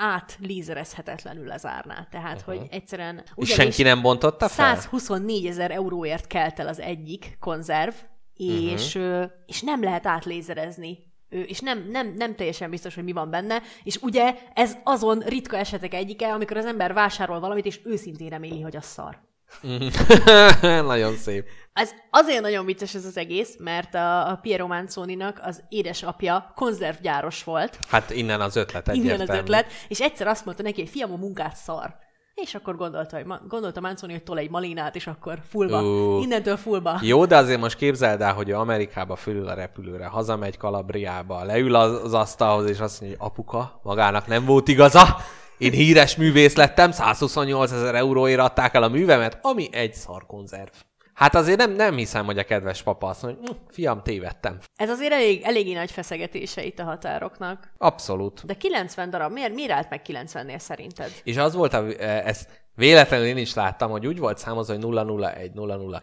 át 0.00 0.38
lízerezhetetlenül 0.40 1.46
lezárná. 1.46 2.06
Tehát, 2.10 2.36
uh-huh. 2.36 2.54
hogy 2.54 2.66
egyszerűen... 2.70 3.22
És 3.34 3.48
senki 3.48 3.82
nem 3.82 4.02
bontotta 4.02 4.48
fel? 4.48 4.74
124 4.74 5.46
ezer 5.46 5.70
euróért 5.70 6.26
kelt 6.26 6.58
el 6.58 6.68
az 6.68 6.80
egyik 6.80 7.36
konzerv, 7.40 7.94
és, 8.36 8.94
uh-huh. 8.94 9.30
és 9.46 9.62
nem 9.62 9.82
lehet 9.82 10.06
átlézerezni. 10.06 10.98
És 11.28 11.60
nem, 11.60 11.86
nem, 11.90 12.14
nem 12.16 12.34
teljesen 12.34 12.70
biztos, 12.70 12.94
hogy 12.94 13.04
mi 13.04 13.12
van 13.12 13.30
benne. 13.30 13.62
És 13.82 13.96
ugye 13.96 14.34
ez 14.54 14.76
azon 14.84 15.18
ritka 15.18 15.56
esetek 15.56 15.94
egyike, 15.94 16.32
amikor 16.32 16.56
az 16.56 16.66
ember 16.66 16.92
vásárol 16.92 17.40
valamit, 17.40 17.66
és 17.66 17.80
őszintén 17.84 18.28
reméli, 18.28 18.60
hogy 18.60 18.76
az 18.76 18.84
szar. 18.84 19.27
Nagyon 20.92 21.16
szép. 21.16 21.46
Ez 21.72 21.90
azért 22.10 22.40
nagyon 22.40 22.64
vicces 22.64 22.94
ez 22.94 23.04
az 23.04 23.16
egész, 23.16 23.56
mert 23.58 23.94
a, 23.94 24.30
a 24.30 24.38
Piero 24.42 24.66
Manzoninak 24.66 25.40
az 25.42 25.62
édesapja 25.68 26.52
konzervgyáros 26.54 27.44
volt. 27.44 27.78
Hát 27.88 28.10
innen 28.10 28.40
az 28.40 28.56
ötlet 28.56 28.86
Innen 28.86 28.98
egyértelmű. 28.98 29.32
az 29.32 29.38
ötlet, 29.38 29.66
és 29.88 30.00
egyszer 30.00 30.26
azt 30.26 30.44
mondta 30.44 30.62
neki, 30.62 30.80
hogy 30.80 30.90
fiam, 30.90 31.12
a 31.12 31.16
munkát 31.16 31.56
szar. 31.56 31.94
És 32.34 32.54
akkor 32.54 32.76
gondolta, 32.76 33.16
hogy 33.16 33.24
ma, 33.24 33.40
gondolta 33.48 33.80
Manzoni, 33.80 34.12
hogy 34.12 34.22
tol 34.22 34.38
egy 34.38 34.50
malinát, 34.50 34.96
és 34.96 35.06
akkor 35.06 35.38
fullba. 35.48 35.82
Ó. 35.82 36.20
Innentől 36.20 36.56
fullba. 36.56 36.98
Jó, 37.02 37.24
de 37.24 37.36
azért 37.36 37.60
most 37.60 37.76
képzeld 37.76 38.20
el, 38.20 38.34
hogy 38.34 38.50
Amerikába 38.50 39.16
fölül 39.16 39.48
a 39.48 39.54
repülőre, 39.54 40.06
hazamegy 40.06 40.56
Kalabriába, 40.56 41.44
leül 41.44 41.74
az, 41.74 42.04
az 42.04 42.14
asztalhoz, 42.14 42.70
és 42.70 42.80
azt 42.80 43.00
mondja, 43.00 43.18
hogy 43.18 43.28
apuka, 43.28 43.80
magának 43.82 44.26
nem 44.26 44.44
volt 44.44 44.68
igaza, 44.68 45.16
én 45.58 45.72
híres 45.72 46.16
művész 46.16 46.54
lettem, 46.54 46.90
128 46.90 47.72
ezer 47.72 47.94
euróért 47.94 48.40
adták 48.40 48.74
el 48.74 48.82
a 48.82 48.88
művemet, 48.88 49.38
ami 49.42 49.68
egy 49.72 49.94
szarkonzerv. 49.94 50.70
Hát 51.14 51.34
azért 51.34 51.58
nem, 51.58 51.72
nem 51.72 51.96
hiszem, 51.96 52.24
hogy 52.24 52.38
a 52.38 52.44
kedves 52.44 52.82
papa 52.82 53.06
azt 53.08 53.22
mondja, 53.22 53.40
hogy 53.40 53.50
"Hm, 53.50 53.72
fiam, 53.72 54.02
tévedtem. 54.02 54.58
Ez 54.76 54.90
azért 54.90 55.12
elég, 55.12 55.42
eléggé 55.42 55.72
nagy 55.74 55.90
feszegetése 55.90 56.64
itt 56.64 56.78
a 56.78 56.84
határoknak. 56.84 57.72
Abszolút. 57.78 58.46
De 58.46 58.54
90 58.54 59.10
darab, 59.10 59.32
miért, 59.32 59.54
miért 59.54 59.70
állt 59.70 59.90
meg 59.90 60.02
90-nél 60.06 60.58
szerinted? 60.58 61.10
És 61.24 61.36
az 61.36 61.54
volt, 61.54 61.74
a, 61.74 61.84
ezt 62.26 62.48
véletlenül 62.78 63.26
én 63.26 63.36
is 63.36 63.54
láttam, 63.54 63.90
hogy 63.90 64.06
úgy 64.06 64.18
volt 64.18 64.38
számozva, 64.38 64.74
hogy 64.74 64.82
001, 64.82 65.50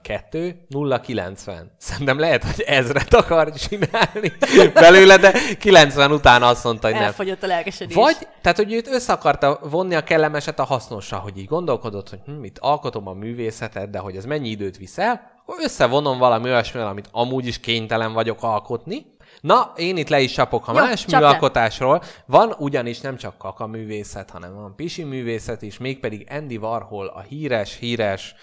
002, 0.03 0.55
090. 1.01 1.71
Szerintem 1.77 2.19
lehet, 2.19 2.43
hogy 2.43 2.61
ezret 2.67 3.13
akar 3.13 3.53
csinálni 3.53 4.33
belőle, 4.73 5.17
de 5.17 5.33
90 5.59 6.11
után 6.11 6.43
azt 6.43 6.63
mondta, 6.63 6.87
hogy 6.87 6.95
nem. 6.95 7.05
Elfogyott 7.05 7.43
a 7.43 7.47
lelkesedés. 7.47 7.95
Vagy, 7.95 8.17
tehát, 8.41 8.57
hogy 8.57 8.73
őt 8.73 8.87
össze 8.87 9.13
akarta 9.13 9.59
vonni 9.69 9.95
a 9.95 10.03
kellemeset 10.03 10.59
a 10.59 10.63
hasznossal, 10.63 11.19
hogy 11.19 11.37
így 11.37 11.47
gondolkodott, 11.47 12.09
hogy 12.09 12.19
hm, 12.25 12.31
mit 12.31 12.59
alkotom 12.59 13.07
a 13.07 13.13
művészetet, 13.13 13.89
de 13.89 13.99
hogy 13.99 14.15
ez 14.15 14.25
mennyi 14.25 14.49
időt 14.49 14.77
viszel, 14.77 15.33
akkor 15.45 15.63
összevonom 15.63 16.17
valami 16.17 16.49
olyasmivel, 16.49 16.87
amit 16.87 17.09
amúgy 17.11 17.47
is 17.47 17.59
kénytelen 17.59 18.13
vagyok 18.13 18.43
alkotni. 18.43 19.05
Na, 19.45 19.73
én 19.75 19.97
itt 19.97 20.09
le 20.09 20.19
is 20.19 20.31
csapok 20.31 20.67
a 20.67 20.71
Jó, 20.73 20.79
más 20.79 21.05
műalkotásról. 21.05 22.01
Van 22.25 22.55
ugyanis 22.57 23.01
nem 23.01 23.17
csak 23.17 23.37
kaka 23.37 23.67
művészet, 23.67 24.29
hanem 24.29 24.55
van 24.55 24.75
pisi 24.75 25.03
művészet 25.03 25.61
is, 25.61 25.77
mégpedig 25.77 26.27
Andy 26.29 26.57
Warhol, 26.57 27.07
a 27.07 27.21
híres, 27.21 27.77
híres, 27.77 28.35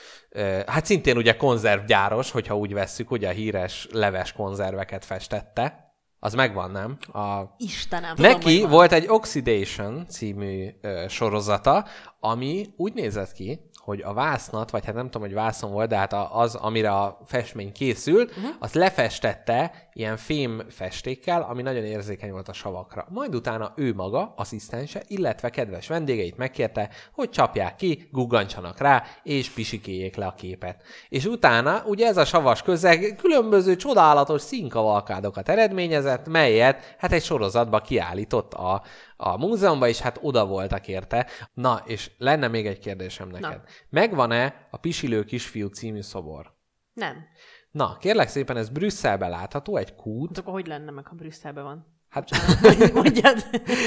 hát 0.66 0.86
szintén 0.86 1.16
ugye 1.16 1.36
konzervgyáros, 1.36 2.30
hogyha 2.30 2.56
úgy 2.56 2.72
vesszük, 2.72 3.10
ugye 3.10 3.28
a 3.28 3.32
híres 3.32 3.88
leves 3.92 4.32
konzerveket 4.32 5.04
festette. 5.04 5.94
Az 6.18 6.34
megvan, 6.34 6.70
nem? 6.70 6.98
A 7.12 7.54
Istenem. 7.56 8.14
tudom, 8.14 8.30
Neki 8.30 8.60
van. 8.60 8.70
volt 8.70 8.92
egy 8.92 9.06
Oxidation 9.08 10.06
című 10.08 10.68
ö, 10.80 11.04
sorozata, 11.08 11.86
ami 12.20 12.66
úgy 12.76 12.94
nézett 12.94 13.32
ki, 13.32 13.70
hogy 13.84 14.00
a 14.00 14.12
vásznat, 14.12 14.70
vagy 14.70 14.84
hát 14.84 14.94
nem 14.94 15.04
tudom, 15.04 15.22
hogy 15.22 15.36
vászon 15.36 15.72
volt, 15.72 15.88
de 15.88 15.96
hát 15.96 16.12
az, 16.32 16.54
amire 16.54 16.90
a 16.90 17.18
festmény 17.26 17.72
készült, 17.72 18.30
uh-huh. 18.30 18.54
azt 18.58 18.74
lefestette 18.74 19.88
ilyen 19.92 20.16
fém 20.16 20.62
festékkel, 20.68 21.42
ami 21.42 21.62
nagyon 21.62 21.84
érzékeny 21.84 22.30
volt 22.30 22.48
a 22.48 22.52
savakra. 22.52 23.06
Majd 23.08 23.34
utána 23.34 23.72
ő 23.76 23.94
maga, 23.94 24.32
asszisztense, 24.36 25.02
illetve 25.06 25.50
kedves 25.50 25.88
vendégeit 25.88 26.36
megkérte, 26.36 26.90
hogy 27.12 27.30
csapják 27.30 27.76
ki, 27.76 28.08
guggantsanak 28.10 28.78
rá, 28.78 29.04
és 29.22 29.50
pisikéljék 29.50 30.16
le 30.16 30.26
a 30.26 30.34
képet. 30.34 30.82
És 31.08 31.24
utána, 31.24 31.82
ugye 31.86 32.06
ez 32.06 32.16
a 32.16 32.24
savas 32.24 32.62
közeg 32.62 33.14
különböző 33.18 33.76
csodálatos 33.76 34.42
színkavalkádokat 34.42 35.48
eredményezett, 35.48 36.28
melyet 36.28 36.94
hát 36.98 37.12
egy 37.12 37.24
sorozatba 37.24 37.80
kiállított 37.80 38.54
a, 38.54 38.82
a 39.16 39.38
múzeumban, 39.38 39.88
és 39.88 40.00
hát 40.00 40.18
oda 40.20 40.46
voltak 40.46 40.88
érte. 40.88 41.26
Na, 41.54 41.82
és 41.86 42.10
lenne 42.18 42.48
még 42.48 42.66
egy 42.66 42.78
kérdésem 42.78 43.28
neked. 43.28 43.50
Na. 43.50 43.62
Megvan-e 43.88 44.66
a 44.70 44.76
Pisilő 44.76 45.24
kisfiú 45.24 45.66
című 45.66 46.00
szobor? 46.00 46.52
Nem. 46.92 47.26
Na, 47.72 47.96
kérlek 47.96 48.28
szépen, 48.28 48.56
ez 48.56 48.68
Brüsszelben 48.68 49.30
látható, 49.30 49.76
egy 49.76 49.94
kút. 49.94 50.28
Hát 50.28 50.38
akkor 50.38 50.52
hogy 50.52 50.66
lenne 50.66 50.90
meg, 50.90 51.06
ha 51.06 51.14
Brüsszelben 51.14 51.64
van? 51.64 51.86
Hát, 52.12 52.28
Mondjad. 52.94 53.44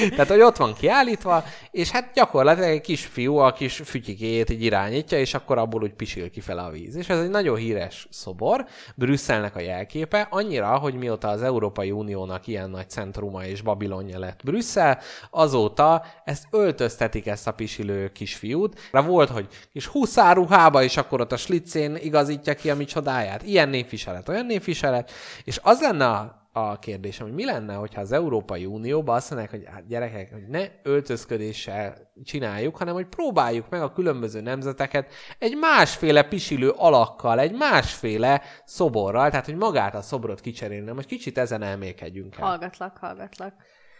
tehát, 0.09 0.27
hogy 0.27 0.41
ott 0.41 0.57
van 0.57 0.73
kiállítva, 0.73 1.43
és 1.71 1.91
hát 1.91 2.11
gyakorlatilag 2.13 2.69
egy 2.69 2.81
kisfiú 2.81 3.35
a 3.35 3.53
kis 3.53 3.81
fütyikéjét 3.85 4.49
így 4.49 4.63
irányítja, 4.63 5.19
és 5.19 5.33
akkor 5.33 5.57
abból 5.57 5.81
úgy 5.81 5.93
pisil 5.93 6.29
kifele 6.29 6.61
a 6.61 6.69
víz. 6.69 6.95
És 6.95 7.09
ez 7.09 7.19
egy 7.19 7.29
nagyon 7.29 7.55
híres 7.55 8.07
szobor, 8.11 8.65
Brüsszelnek 8.95 9.55
a 9.55 9.59
jelképe, 9.59 10.27
annyira, 10.29 10.77
hogy 10.77 10.93
mióta 10.93 11.27
az 11.27 11.41
Európai 11.41 11.91
Uniónak 11.91 12.47
ilyen 12.47 12.69
nagy 12.69 12.89
centruma 12.89 13.45
és 13.45 13.61
Babilonja 13.61 14.19
lett 14.19 14.39
Brüsszel, 14.43 14.99
azóta 15.29 16.05
ezt 16.23 16.47
öltöztetik 16.51 17.27
ezt 17.27 17.47
a 17.47 17.53
pisilő 17.53 18.11
kisfiút. 18.11 18.79
De 18.91 18.99
volt, 18.99 19.29
hogy 19.29 19.47
kis 19.71 19.88
huszáruhába, 19.88 20.83
és 20.83 20.97
akkor 20.97 21.21
ott 21.21 21.31
a 21.31 21.38
slicén 21.38 21.95
igazítja 21.95 22.53
ki 22.53 22.69
a 22.69 22.75
mi 22.75 22.85
csodáját. 22.85 23.43
Ilyen 23.43 23.69
névviselet, 23.69 24.29
olyan 24.29 24.45
névviselet. 24.45 25.11
És 25.43 25.59
az 25.63 25.81
lenne 25.81 26.05
a 26.05 26.43
a 26.57 26.79
kérdésem, 26.79 27.25
hogy 27.25 27.35
mi 27.35 27.45
lenne, 27.45 27.73
hogyha 27.73 28.01
az 28.01 28.11
Európai 28.11 28.65
Unióban 28.65 29.15
azt 29.15 29.29
mondják, 29.29 29.51
hogy 29.51 29.63
hát 29.65 29.87
gyerekek, 29.87 30.33
hogy 30.33 30.47
ne 30.47 30.67
öltözködéssel 30.83 32.11
csináljuk, 32.23 32.77
hanem 32.77 32.93
hogy 32.93 33.07
próbáljuk 33.07 33.69
meg 33.69 33.81
a 33.81 33.91
különböző 33.91 34.41
nemzeteket 34.41 35.11
egy 35.39 35.57
másféle 35.57 36.23
pisilő 36.23 36.69
alakkal, 36.69 37.39
egy 37.39 37.51
másféle 37.51 38.41
szoborral, 38.65 39.29
tehát 39.29 39.45
hogy 39.45 39.55
magát 39.55 39.95
a 39.95 40.01
szobrot 40.01 40.39
kicserélni, 40.39 40.91
most 40.91 41.07
kicsit 41.07 41.37
ezen 41.37 41.61
elmélkedjünk 41.61 42.35
el. 42.37 42.47
Hallgatlak, 42.47 42.97
hallgatlak. 42.97 43.53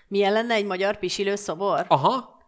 Milyen 0.08 0.34
lenne 0.34 0.54
egy 0.54 0.66
magyar 0.66 0.98
pisilő 0.98 1.36
szobor? 1.36 1.86
Aha, 1.88 2.40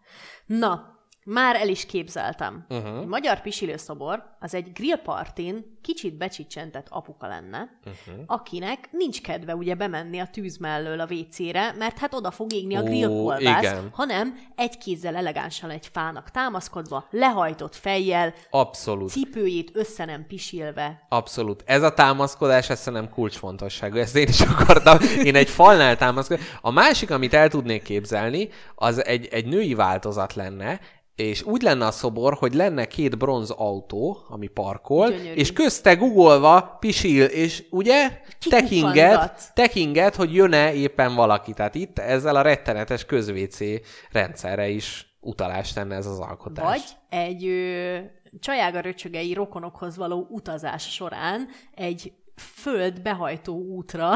Na, 0.45 0.96
Már 1.29 1.55
el 1.55 1.67
is 1.67 1.85
képzeltem. 1.85 2.65
Uh-huh. 2.69 2.99
Egy 2.99 3.05
magyar 3.05 3.41
pisilőszobor 3.41 4.23
az 4.39 4.53
egy 4.53 4.71
grillpartin 4.71 5.77
kicsit 5.81 6.17
becsicsentett 6.17 6.87
apuka 6.89 7.27
lenne, 7.27 7.79
uh-huh. 7.85 8.23
akinek 8.25 8.89
nincs 8.91 9.21
kedve 9.21 9.55
ugye 9.55 9.75
bemenni 9.75 10.19
a 10.19 10.27
tűz 10.27 10.57
mellől 10.57 10.99
a 10.99 11.07
WC-re, 11.09 11.73
mert 11.77 11.97
hát 11.97 12.13
oda 12.13 12.31
fog 12.31 12.53
égni 12.53 12.75
a 12.75 12.83
grillkolbász, 12.83 13.75
hanem 13.91 14.39
egy 14.55 14.77
kézzel 14.77 15.15
elegánsan 15.15 15.69
egy 15.69 15.89
fának 15.91 16.31
támaszkodva, 16.31 17.07
lehajtott 17.11 17.75
fejjel, 17.75 18.33
Abszolút. 18.49 19.09
cipőjét 19.09 19.71
össze 19.73 20.05
nem 20.05 20.25
pisilve. 20.27 21.05
Abszolút. 21.09 21.63
Ez 21.65 21.83
a 21.83 21.93
támaszkodás, 21.93 22.69
ez 22.69 22.79
szerintem 22.79 23.09
kulcsfontosságú. 23.09 23.97
Ezt 23.97 24.15
én 24.15 24.27
is 24.27 24.41
akartam. 24.41 24.97
Én 25.23 25.35
egy 25.35 25.49
falnál 25.49 25.97
támaszkodom. 25.97 26.43
A 26.61 26.71
másik, 26.71 27.11
amit 27.11 27.33
el 27.33 27.49
tudnék 27.49 27.83
képzelni, 27.83 28.49
az 28.75 29.05
egy, 29.05 29.25
egy 29.25 29.45
női 29.45 29.73
változat 29.73 30.33
lenne, 30.33 30.79
és 31.17 31.43
úgy 31.43 31.61
lenne 31.61 31.85
a 31.85 31.91
szobor, 31.91 32.33
hogy 32.33 32.53
lenne 32.53 32.85
két 32.85 33.17
bronz 33.17 33.49
autó, 33.49 34.17
ami 34.29 34.47
parkol, 34.47 35.09
Gyönyörű. 35.09 35.33
és 35.33 35.53
közte 35.53 35.95
googolva 35.95 36.77
pisil, 36.79 37.25
és 37.25 37.63
ugye 37.69 38.21
tekinget, 38.49 39.51
tekinget, 39.53 40.15
hogy 40.15 40.33
jön-e 40.33 40.73
éppen 40.73 41.15
valaki. 41.15 41.53
Tehát 41.53 41.75
itt 41.75 41.99
ezzel 41.99 42.35
a 42.35 42.41
rettenetes 42.41 43.05
közvécé 43.05 43.81
rendszerre 44.11 44.67
is 44.67 45.17
utalást 45.19 45.75
tenne 45.75 45.95
ez 45.95 46.05
az 46.05 46.19
alkotás. 46.19 46.65
Vagy 46.65 46.83
egy 47.09 47.45
ö, 47.45 47.97
csajága 48.39 48.79
röcsögei 48.79 49.33
rokonokhoz 49.33 49.97
való 49.97 50.27
utazás 50.29 50.91
során 50.91 51.47
egy 51.75 52.13
föld 52.37 53.01
behajtó 53.01 53.55
útra 53.55 54.13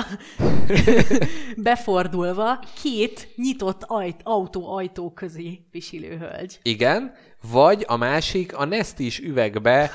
befordulva 1.57 2.59
két 2.81 3.29
nyitott 3.35 3.83
ajt, 3.87 4.21
autó 4.23 4.73
ajtó 4.73 5.11
közé 5.11 5.61
pisilő 5.71 6.17
hölgy. 6.17 6.59
Igen, 6.61 7.13
vagy 7.51 7.85
a 7.87 7.95
másik 7.95 8.57
a 8.57 8.65
Nestis 8.65 9.19
üvegbe 9.19 9.91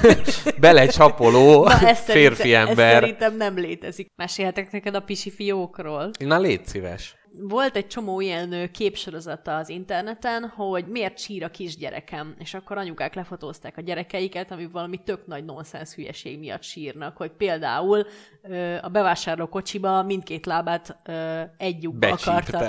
belecsapoló 0.60 1.64
Na, 1.64 1.88
ez 1.88 1.98
férfi 1.98 2.36
szerintem, 2.36 2.68
ember. 2.68 2.94
Ez 2.94 3.00
szerintem 3.00 3.36
nem 3.36 3.58
létezik. 3.58 4.06
Mesélhetek 4.16 4.70
neked 4.70 4.94
a 4.94 5.00
pisi 5.00 5.30
fiókról? 5.30 6.10
Na 6.18 6.38
légy 6.38 6.66
szíves. 6.66 7.14
Volt 7.38 7.76
egy 7.76 7.86
csomó 7.86 8.20
ilyen 8.20 8.70
képsorozata 8.72 9.56
az 9.56 9.68
interneten, 9.68 10.48
hogy 10.48 10.86
miért 10.86 11.18
sír 11.18 11.44
a 11.44 11.48
kisgyerekem, 11.48 12.34
és 12.38 12.54
akkor 12.54 12.78
anyukák 12.78 13.14
lefotózták 13.14 13.76
a 13.76 13.80
gyerekeiket, 13.80 14.50
ami 14.50 14.66
valami 14.66 14.96
tök 15.04 15.26
nagy 15.26 15.44
nonsens 15.44 15.94
hülyeség 15.94 16.38
miatt 16.38 16.62
sírnak, 16.62 17.16
hogy 17.16 17.30
például 17.30 18.06
a 18.80 18.88
bevásárló 18.88 19.46
kocsiba 19.46 20.02
mindkét 20.02 20.46
lábát 20.46 20.96
ö, 21.04 21.40
egy 21.56 21.82
lyukba 21.82 21.98
Becsípte. 21.98 22.32
akarta. 22.32 22.58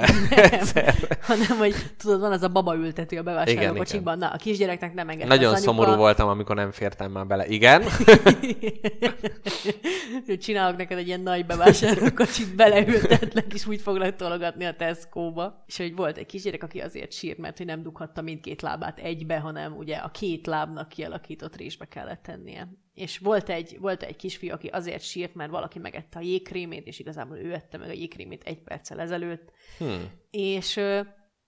Nem, 0.74 0.86
hanem, 1.22 1.58
hogy 1.58 1.76
tudod, 1.98 2.20
van 2.20 2.32
az 2.32 2.44
a 2.44 2.48
baba 2.48 2.76
ültető 2.76 3.18
a 3.18 3.24
bevásárló 3.24 3.62
Igen, 3.62 3.76
kocsikban, 3.76 4.18
na, 4.18 4.28
a 4.28 4.38
kisgyereknek 4.38 4.94
nem 4.94 5.10
engedte 5.10 5.28
Nagyon 5.34 5.54
az 5.54 5.62
anyuka. 5.66 5.72
szomorú 5.72 5.98
voltam, 5.98 6.28
amikor 6.30 6.56
nem 6.56 6.72
fértem 6.72 7.12
már 7.12 7.28
bele. 7.28 7.48
Igen? 7.48 7.84
Csinálok 10.42 10.78
neked 10.78 10.98
egy 10.98 11.08
ilyen 11.08 11.22
nagy 11.22 11.46
bevásárlókocsit, 11.46 12.56
beleültetlek, 12.56 13.54
és 13.54 13.68
úgy 13.68 13.82
foglak 13.82 14.16
tologatni 14.16 14.50
a 14.60 14.76
Tesco-ba. 14.76 15.64
És 15.68 15.78
hogy 15.78 15.96
volt 15.96 16.18
egy 16.18 16.26
kisgyerek, 16.26 16.64
aki 16.64 16.80
azért 16.80 17.12
sírt, 17.12 17.38
mert 17.38 17.58
hogy 17.58 17.66
nem 17.66 17.84
dughatta 17.84 18.22
mindkét 18.22 18.62
lábát 18.62 19.00
egybe, 19.00 19.40
hanem 19.40 19.78
ugye 19.78 19.96
a 19.96 20.12
két 20.12 20.48
lábnak 20.48 20.90
kialakított 20.90 21.56
résbe 21.56 21.88
kellett 21.88 22.22
tennie. 22.22 22.70
És 22.94 23.18
volt 23.18 23.50
egy, 23.50 23.78
volt 23.80 24.04
egy 24.04 24.16
kisfiú, 24.16 24.52
aki 24.52 24.68
azért 24.68 25.04
sírt, 25.04 25.36
mert 25.36 25.52
valaki 25.52 25.80
megette 25.80 26.20
a 26.20 26.22
jégkrémét, 26.22 26.88
és 26.88 27.00
igazából 27.00 27.38
ő 27.38 27.54
ette 27.54 27.78
meg 27.78 27.90
a 27.90 27.94
jégkrémét 27.94 28.44
egy 28.44 28.64
perccel 28.64 29.00
ezelőtt. 29.00 29.52
Hmm. 29.78 30.12
És 30.30 30.78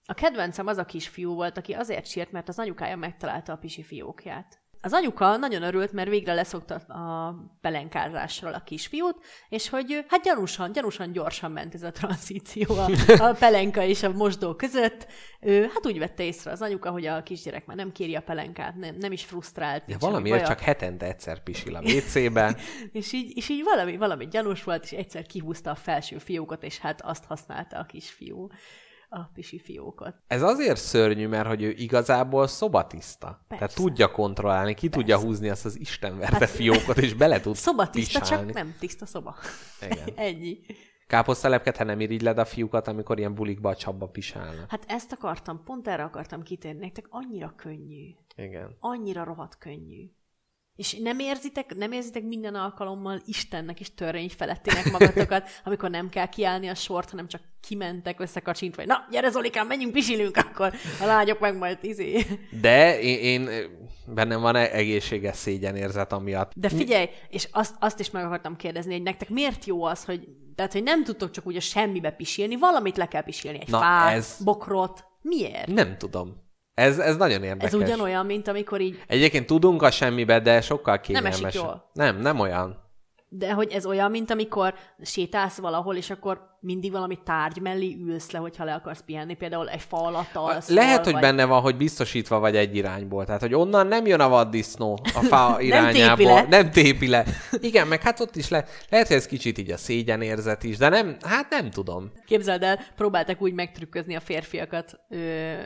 a 0.06 0.14
kedvencem 0.14 0.66
az 0.66 0.78
a 0.78 0.84
kisfiú 0.84 1.34
volt, 1.34 1.58
aki 1.58 1.72
azért 1.72 2.06
sírt, 2.06 2.32
mert 2.32 2.48
az 2.48 2.58
anyukája 2.58 2.96
megtalálta 2.96 3.52
a 3.52 3.56
pisi 3.56 3.82
fiókját. 3.82 4.63
Az 4.84 4.92
anyuka 4.92 5.36
nagyon 5.36 5.62
örült, 5.62 5.92
mert 5.92 6.08
végre 6.08 6.34
leszokta 6.34 6.74
a 6.74 7.34
pelenkázásról 7.60 8.52
a 8.52 8.62
kisfiút, 8.64 9.16
és 9.48 9.68
hogy 9.68 10.04
hát 10.08 10.22
gyanúsan, 10.22 10.72
gyanúsan 10.72 11.12
gyorsan 11.12 11.50
ment 11.50 11.74
ez 11.74 11.82
a 11.82 11.90
tranzíció 11.90 12.66
a, 12.76 12.88
a 13.18 13.32
pelenka 13.38 13.82
és 13.82 14.02
a 14.02 14.12
mosdó 14.12 14.54
között. 14.54 15.06
Ő, 15.40 15.62
hát 15.62 15.86
úgy 15.86 15.98
vette 15.98 16.22
észre 16.22 16.50
az 16.50 16.62
anyuka, 16.62 16.90
hogy 16.90 17.06
a 17.06 17.22
kisgyerek 17.22 17.66
már 17.66 17.76
nem 17.76 17.92
kéri 17.92 18.14
a 18.14 18.20
pelenkát, 18.20 18.74
nem, 18.76 18.96
nem 18.98 19.12
is 19.12 19.24
frusztrált. 19.24 19.84
De 19.86 19.96
valamiért 19.98 20.36
baja. 20.36 20.48
csak 20.48 20.60
hetente 20.60 21.06
egyszer 21.06 21.42
pisil 21.42 21.74
a 21.74 21.80
WC-ben. 21.80 22.56
És 22.92 23.12
így, 23.12 23.36
és 23.36 23.48
így 23.48 23.62
valami, 23.62 23.96
valami 23.96 24.28
gyanús 24.28 24.64
volt, 24.64 24.84
és 24.84 24.92
egyszer 24.92 25.26
kihúzta 25.26 25.70
a 25.70 25.74
felső 25.74 26.18
fiókot, 26.18 26.62
és 26.62 26.78
hát 26.78 27.02
azt 27.02 27.24
használta 27.24 27.78
a 27.78 27.84
kisfiú, 27.84 28.48
a 29.14 29.30
pisi 29.34 29.58
fiókot. 29.58 30.14
Ez 30.26 30.42
azért 30.42 30.80
szörnyű, 30.80 31.28
mert 31.28 31.46
hogy 31.46 31.62
ő 31.62 31.70
igazából 31.70 32.46
szobatiszta. 32.46 33.26
Tehát 33.48 33.58
Persze. 33.58 33.76
tudja 33.76 34.10
kontrollálni, 34.10 34.74
ki 34.74 34.88
tudja 34.88 35.18
húzni 35.18 35.48
azt 35.48 35.64
az 35.64 35.78
istenverte 35.80 36.46
fiókot, 36.46 36.98
és 36.98 37.14
bele 37.14 37.40
tud 37.40 37.54
Szoba 37.54 37.90
tiszta, 37.90 38.20
pisálni. 38.20 38.46
csak 38.46 38.54
nem 38.54 38.74
tiszta 38.78 39.06
szoba. 39.06 39.36
Igen. 39.90 40.08
Ennyi. 40.26 40.58
Káposztelepket, 41.06 41.76
ha 41.76 41.84
nem 41.84 42.00
irigyled 42.00 42.38
a 42.38 42.44
fiúkat, 42.44 42.88
amikor 42.88 43.18
ilyen 43.18 43.34
bulikba 43.34 43.68
a 43.68 43.76
csapba 43.76 44.06
pisálnak. 44.06 44.70
Hát 44.70 44.84
ezt 44.88 45.12
akartam, 45.12 45.62
pont 45.64 45.88
erre 45.88 46.02
akartam 46.02 46.42
kitérni 46.42 46.80
nektek, 46.80 47.06
annyira 47.08 47.54
könnyű. 47.56 48.14
Igen. 48.36 48.76
Annyira 48.80 49.24
rohadt 49.24 49.58
könnyű. 49.58 50.10
És 50.76 50.96
nem 51.02 51.18
érzitek, 51.18 51.74
nem 51.74 51.92
érzitek 51.92 52.22
minden 52.22 52.54
alkalommal 52.54 53.22
Istennek 53.26 53.80
és 53.80 53.94
törvény 53.94 54.30
felettének 54.36 54.90
magatokat, 54.90 55.48
amikor 55.64 55.90
nem 55.90 56.08
kell 56.08 56.26
kiállni 56.26 56.68
a 56.68 56.74
sort, 56.74 57.10
hanem 57.10 57.28
csak 57.28 57.40
kimentek 57.60 58.20
összekacsintva, 58.20 58.80
hogy 58.80 58.90
na, 58.90 59.06
gyere 59.10 59.30
Zolikám, 59.30 59.66
menjünk, 59.66 59.92
pisilünk, 59.92 60.36
akkor 60.36 60.72
a 61.00 61.04
lányok 61.04 61.38
meg 61.40 61.56
majd 61.56 61.78
izé. 61.80 62.26
De 62.60 63.00
én, 63.00 63.18
én 63.18 63.48
bennem 64.06 64.40
van 64.40 64.56
egy 64.56 64.70
egészséges 64.70 65.36
szégyenérzet 65.36 66.12
amiatt. 66.12 66.52
De 66.56 66.68
figyelj, 66.68 67.08
és 67.28 67.48
azt, 67.52 67.74
azt 67.78 68.00
is 68.00 68.10
meg 68.10 68.24
akartam 68.24 68.56
kérdezni, 68.56 68.92
hogy 68.92 69.02
nektek 69.02 69.28
miért 69.28 69.64
jó 69.64 69.84
az, 69.84 70.04
hogy, 70.04 70.28
tehát, 70.54 70.72
hogy 70.72 70.82
nem 70.82 71.04
tudtok 71.04 71.30
csak 71.30 71.46
úgy 71.46 71.56
a 71.56 71.60
semmibe 71.60 72.10
pisilni, 72.10 72.56
valamit 72.56 72.96
le 72.96 73.08
kell 73.08 73.22
pisilni, 73.22 73.60
egy 73.60 73.68
Na, 73.68 73.78
fát, 73.78 74.16
ez- 74.16 74.40
bokrot. 74.44 75.04
Miért? 75.22 75.66
Nem 75.66 75.98
tudom. 75.98 76.43
Ez, 76.74 76.98
ez 76.98 77.16
nagyon 77.16 77.42
érdekes. 77.42 77.66
Ez 77.66 77.74
ugyanolyan, 77.74 78.26
mint 78.26 78.48
amikor 78.48 78.80
így, 78.80 79.02
Egyébként 79.06 79.46
tudunk 79.46 79.82
a 79.82 79.90
semmibe, 79.90 80.40
de 80.40 80.60
sokkal 80.60 80.94
Nem 80.94 81.02
kényelmesebb. 81.02 81.44
esik 81.44 81.60
jól. 81.60 81.90
Nem, 81.92 82.16
nem 82.20 82.40
olyan. 82.40 82.82
de 83.28 83.52
hogy 83.52 83.72
ez 83.72 83.86
olyan, 83.86 84.10
mint 84.10 84.30
amikor 84.30 84.74
sétálsz 85.02 85.58
valahol, 85.58 85.96
és 85.96 86.10
akkor 86.10 86.53
mindig 86.64 86.92
valami 86.92 87.18
tárgy 87.24 87.60
mellé 87.60 87.96
ülsz 88.06 88.30
le, 88.30 88.38
hogyha 88.38 88.64
le 88.64 88.74
akarsz 88.74 89.02
pihenni, 89.06 89.34
például 89.34 89.68
egy 89.68 89.80
fa 89.80 89.96
alatt 89.96 90.34
alszol, 90.34 90.74
Lehet, 90.74 91.04
hogy 91.04 91.12
vagy... 91.12 91.22
benne 91.22 91.44
van, 91.44 91.60
hogy 91.60 91.76
biztosítva 91.76 92.38
vagy 92.38 92.56
egy 92.56 92.76
irányból. 92.76 93.24
Tehát, 93.24 93.40
hogy 93.40 93.54
onnan 93.54 93.86
nem 93.86 94.06
jön 94.06 94.20
a 94.20 94.28
vaddisznó 94.28 94.98
a 95.14 95.20
fa 95.20 95.54
tépi 95.56 95.66
irányából. 95.66 96.26
le. 96.26 96.46
nem 96.48 96.70
tépi 96.70 97.08
le. 97.08 97.24
Igen, 97.60 97.86
meg 97.86 98.02
hát 98.02 98.20
ott 98.20 98.36
is 98.36 98.48
le, 98.48 98.64
lehet, 98.88 99.06
hogy 99.06 99.16
ez 99.16 99.26
kicsit 99.26 99.58
így 99.58 99.70
a 99.70 99.76
szégyenérzet 99.76 100.62
is, 100.62 100.76
de 100.76 100.88
nem, 100.88 101.16
hát 101.22 101.50
nem 101.50 101.70
tudom. 101.70 102.12
Képzeld 102.26 102.62
el, 102.62 102.78
próbáltak 102.96 103.42
úgy 103.42 103.52
megtrükközni 103.52 104.14
a 104.14 104.20
férfiakat 104.20 105.00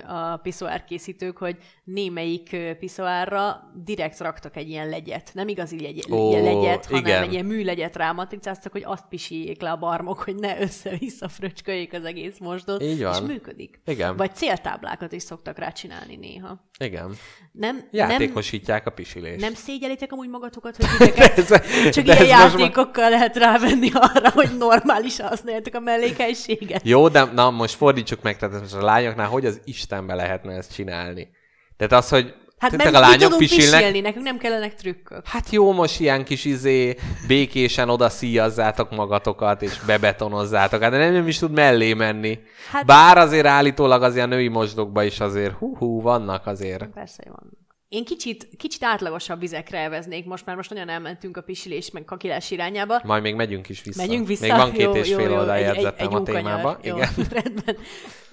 a 0.08 0.36
piszoár 0.36 0.84
készítők, 0.84 1.38
hogy 1.38 1.56
némelyik 1.84 2.56
piszoárra 2.78 3.70
direkt 3.84 4.20
raktak 4.20 4.56
egy 4.56 4.68
ilyen 4.68 4.88
legyet. 4.88 5.30
Nem 5.34 5.48
igazi 5.48 5.80
legy, 5.80 6.04
Ó, 6.10 6.30
ilyen 6.30 6.42
legyet, 6.42 6.86
hanem 6.86 7.00
igen. 7.00 7.22
egy 7.22 7.32
ilyen 7.32 7.44
műlegyet 7.44 7.96
rámatricáztak, 7.96 8.72
hogy 8.72 8.82
azt 8.84 9.04
pisiljék 9.08 9.60
le 9.60 9.70
a 9.70 9.76
barmok, 9.76 10.18
hogy 10.18 10.34
ne 10.34 10.56
össze-vissza 10.88 11.28
fröcsköljék 11.28 11.92
az 11.92 12.04
egész 12.04 12.38
mosdót. 12.38 12.82
Így 12.82 13.02
van. 13.02 13.12
És 13.22 13.28
működik. 13.32 13.80
Igen. 13.86 14.16
Vagy 14.16 14.34
céltáblákat 14.34 15.12
is 15.12 15.22
szoktak 15.22 15.58
rá 15.58 15.70
csinálni 15.70 16.16
néha. 16.16 16.68
Igen. 16.78 17.14
Nem, 17.52 17.76
nem, 17.76 18.10
Játékosítják 18.10 18.86
a 18.86 18.90
pisilést. 18.90 19.40
nem 19.40 19.54
szégyelitek 19.54 20.12
amúgy 20.12 20.28
magatokat, 20.28 20.76
hogy 20.76 20.86
Ez- 21.16 21.46
csak 21.90 22.04
de 22.04 22.24
ilyen 22.24 22.40
most 22.40 22.54
ma- 22.54 22.60
játékokkal 22.60 23.10
lehet 23.10 23.36
rávenni 23.36 23.90
arra, 23.92 24.30
hogy 24.30 24.56
normálisan 24.58 25.28
használjátok 25.28 25.74
a 25.74 25.80
mellékhelységet. 25.80 26.80
Jó, 26.84 27.08
de 27.08 27.24
na 27.24 27.50
most 27.50 27.74
fordítsuk 27.74 28.22
meg, 28.22 28.36
tehát 28.36 28.60
most 28.60 28.74
a 28.74 28.82
lányoknál 28.82 29.28
hogy 29.28 29.46
az 29.46 29.60
Istenbe 29.64 30.14
lehetne 30.14 30.52
ezt 30.52 30.74
csinálni? 30.74 31.28
Tehát 31.76 31.92
az, 31.92 32.08
hogy 32.08 32.34
Hát 32.58 32.70
tényleg 32.70 32.92
mert 32.92 33.04
a 33.04 33.08
lányok 33.08 33.22
tudunk 33.22 33.38
pisilnek, 33.40 33.80
pisilni, 33.80 34.00
nekünk 34.00 34.24
nem 34.24 34.38
kellenek 34.38 34.74
trükkök. 34.74 35.26
Hát 35.26 35.50
jó, 35.50 35.72
most 35.72 36.00
ilyen 36.00 36.24
kis 36.24 36.44
izé, 36.44 36.96
békésen 37.26 37.88
oda 37.88 38.08
szíjazzátok 38.08 38.90
magatokat, 38.90 39.62
és 39.62 39.80
bebetonozzátok. 39.86 40.82
Hát 40.82 40.90
nem, 40.90 41.12
nem 41.12 41.28
is 41.28 41.38
tud 41.38 41.52
mellé 41.52 41.94
menni. 41.94 42.38
Hát... 42.70 42.86
Bár 42.86 43.18
azért 43.18 43.46
állítólag 43.46 44.02
az 44.02 44.14
ilyen 44.14 44.28
női 44.28 44.48
mosdokban 44.48 45.04
is 45.04 45.20
azért 45.20 45.54
hú-hú, 45.54 46.00
vannak 46.00 46.46
azért. 46.46 46.86
Persze, 46.86 47.22
vannak. 47.24 47.67
Én 47.88 48.04
kicsit, 48.04 48.48
kicsit 48.56 48.84
átlagosabb 48.84 49.40
vizekre 49.40 49.78
elveznék 49.78 50.24
most, 50.24 50.46
már 50.46 50.56
most 50.56 50.70
nagyon 50.70 50.88
elmentünk 50.88 51.36
a 51.36 51.40
pisilés 51.40 51.90
meg 51.90 52.04
kakilás 52.04 52.50
irányába. 52.50 53.00
Majd 53.04 53.22
még 53.22 53.34
megyünk 53.34 53.68
is 53.68 53.82
vissza. 53.82 54.06
Megyünk 54.06 54.26
vissza. 54.26 54.46
Még 54.46 54.56
van 54.56 54.72
két 54.72 54.84
jó, 54.84 54.94
és 54.94 55.14
fél 55.14 55.32
oldal 55.32 55.54
egy 55.54 56.14
a 56.14 56.22
témába. 56.22 56.78
Jó, 56.82 56.96
Igen. 56.96 57.08
rendben. 57.42 57.76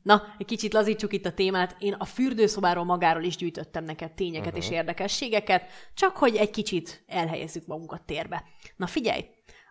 Na, 0.02 0.24
egy 0.38 0.46
kicsit 0.46 0.74
lazítsuk 0.74 1.14
itt 1.14 1.26
a 1.26 1.32
témát. 1.32 1.76
Én 1.80 1.94
a 1.94 2.06
fürdőszobáról 2.06 2.84
magáról 2.84 3.24
is 3.24 3.36
gyűjtöttem 3.36 3.84
neked 3.84 4.12
tényeket 4.12 4.46
uh-huh. 4.46 4.64
és 4.64 4.70
érdekességeket, 4.70 5.64
csak 5.94 6.18
hogy 6.18 6.36
egy 6.36 6.52
kicsit 6.52 7.04
elhelyezzük 7.08 7.66
magunkat 7.66 8.02
térbe. 8.02 8.44
Na 8.76 8.88
figyelj, 8.88 9.26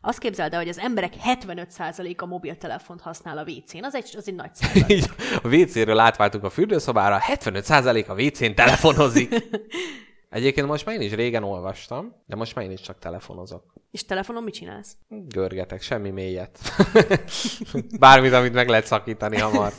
Azt 0.07 0.19
képzeld 0.19 0.53
el, 0.53 0.59
hogy 0.59 0.69
az 0.69 0.79
emberek 0.79 1.14
75%-a 1.25 2.27
mobiltelefont 2.27 3.01
használ 3.01 3.38
a 3.38 3.43
WC-n. 3.43 3.85
Az 3.85 3.95
egy, 3.95 4.14
az 4.17 4.29
egy 4.29 4.35
nagy 4.35 4.55
százalék. 4.57 5.05
A 5.43 5.49
WC-ről 5.49 5.99
átváltunk 5.99 6.45
a 6.45 6.51
fürdőszobára, 6.51 7.19
75% 7.33 8.07
a 8.07 8.23
WC-n 8.23 8.55
telefonozik. 8.55 9.35
Egyébként 10.31 10.67
most 10.67 10.87
már 10.87 10.95
én 10.95 11.01
is 11.01 11.12
régen 11.12 11.43
olvastam, 11.43 12.14
de 12.27 12.37
most 12.37 12.55
már 12.55 12.64
én 12.64 12.71
is 12.71 12.81
csak 12.81 12.99
telefonozok. 12.99 13.74
És 13.94 14.04
telefonon 14.04 14.42
mit 14.42 14.54
csinálsz? 14.54 14.96
Görgetek, 15.09 15.83
semmi 15.83 16.11
mélyet. 16.11 16.59
Bármit, 17.98 18.33
amit 18.33 18.52
meg 18.52 18.68
lehet 18.68 18.87
szakítani 18.87 19.38
hamar. 19.38 19.72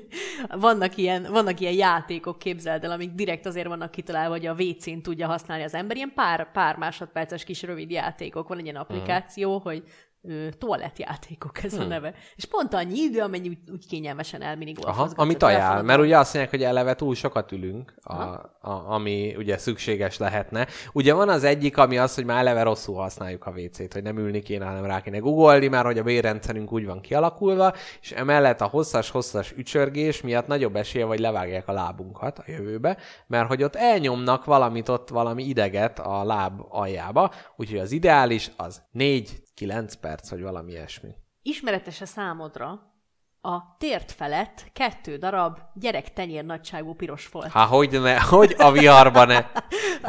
Vannak 0.60 0.96
ilyen, 0.96 1.26
vannak 1.30 1.60
ilyen 1.60 1.72
játékok, 1.72 2.38
képzeld 2.38 2.84
el, 2.84 2.90
amik 2.90 3.10
direkt 3.10 3.46
azért 3.46 3.66
vannak 3.66 3.90
kitalálva, 3.90 4.34
hogy 4.34 4.46
a 4.46 4.54
WC-n 4.54 5.00
tudja 5.02 5.26
használni 5.26 5.64
az 5.64 5.74
ember. 5.74 5.96
Ilyen 5.96 6.12
pár, 6.14 6.52
pár 6.52 6.76
másodperces 6.76 7.44
kis 7.44 7.62
rövid 7.62 7.90
játékok. 7.90 8.48
Van 8.48 8.58
egy 8.58 8.64
ilyen 8.64 8.76
applikáció, 8.76 9.56
uh-huh. 9.56 9.72
hogy 9.72 9.82
ö, 10.28 10.48
toalettjátékok 10.58 11.64
ez 11.64 11.72
hmm. 11.72 11.80
a 11.80 11.84
neve. 11.84 12.14
És 12.36 12.44
pont 12.44 12.74
annyi 12.74 12.98
idő, 12.98 13.20
amennyi 13.20 13.48
úgy, 13.48 13.58
úgy 13.72 13.86
kényelmesen 13.86 14.42
elminni 14.42 14.74
Aha, 14.82 15.10
amit 15.14 15.42
ajánl, 15.42 15.82
mert 15.82 16.00
ugye 16.00 16.18
azt 16.18 16.34
mondják, 16.34 16.54
hogy 16.54 16.64
eleve 16.64 16.94
túl 16.94 17.14
sokat 17.14 17.52
ülünk, 17.52 17.94
a, 18.02 18.14
a, 18.14 18.50
ami 18.70 19.34
ugye 19.36 19.58
szükséges 19.58 20.18
lehetne. 20.18 20.66
Ugye 20.92 21.14
van 21.14 21.28
az 21.28 21.44
egyik, 21.44 21.76
ami 21.76 21.98
az, 21.98 22.14
hogy 22.14 22.24
már 22.24 22.38
eleve 22.38 22.62
rosszul 22.62 22.96
használjuk 22.96 23.46
a 23.46 23.50
WC-t, 23.50 23.92
hogy 23.92 24.02
nem 24.02 24.18
ülni 24.18 24.40
kéne, 24.42 24.64
hanem 24.64 24.84
rá 24.84 25.00
kéne 25.00 25.18
googolni, 25.18 25.68
már 25.68 25.84
hogy 25.84 25.98
a 25.98 26.02
bérrendszerünk 26.02 26.72
úgy 26.72 26.86
van 26.86 27.00
kialakulva, 27.00 27.72
és 28.00 28.12
emellett 28.12 28.60
a 28.60 28.66
hosszas-hosszas 28.66 29.52
ücsörgés 29.56 30.20
miatt 30.20 30.46
nagyobb 30.46 30.76
esélye, 30.76 31.04
hogy 31.04 31.18
levágják 31.18 31.68
a 31.68 31.72
lábunkat 31.72 32.38
a 32.38 32.44
jövőbe, 32.46 32.96
mert 33.26 33.48
hogy 33.48 33.62
ott 33.62 33.76
elnyomnak 33.76 34.44
valamit 34.44 34.88
ott, 34.88 35.08
valami 35.08 35.44
ideget 35.44 35.98
a 35.98 36.24
láb 36.24 36.60
aljába, 36.68 37.32
úgyhogy 37.56 37.78
az 37.78 37.92
ideális 37.92 38.50
az 38.56 38.82
4 38.90 39.46
9 39.58 39.94
perc, 39.94 40.30
vagy 40.30 40.42
valami 40.42 40.72
ilyesmi. 40.72 41.08
Ismeretes 41.42 42.00
a 42.00 42.06
számodra 42.06 42.92
a 43.40 43.76
tért 43.78 44.12
felett 44.12 44.64
kettő 44.72 45.16
darab 45.16 45.58
gyerek 45.74 46.12
tenyér 46.12 46.44
nagyságú 46.44 46.94
piros 46.94 47.24
folt. 47.26 47.50
Há, 47.50 47.64
hogy 47.64 48.00
ne, 48.00 48.20
hogy 48.20 48.54
a 48.58 48.72
viharban 48.72 49.26
ne. 49.26 49.46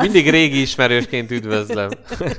Mindig 0.01 0.29
régi 0.29 0.61
ismerősként 0.61 1.31
üdvözlöm. 1.31 1.89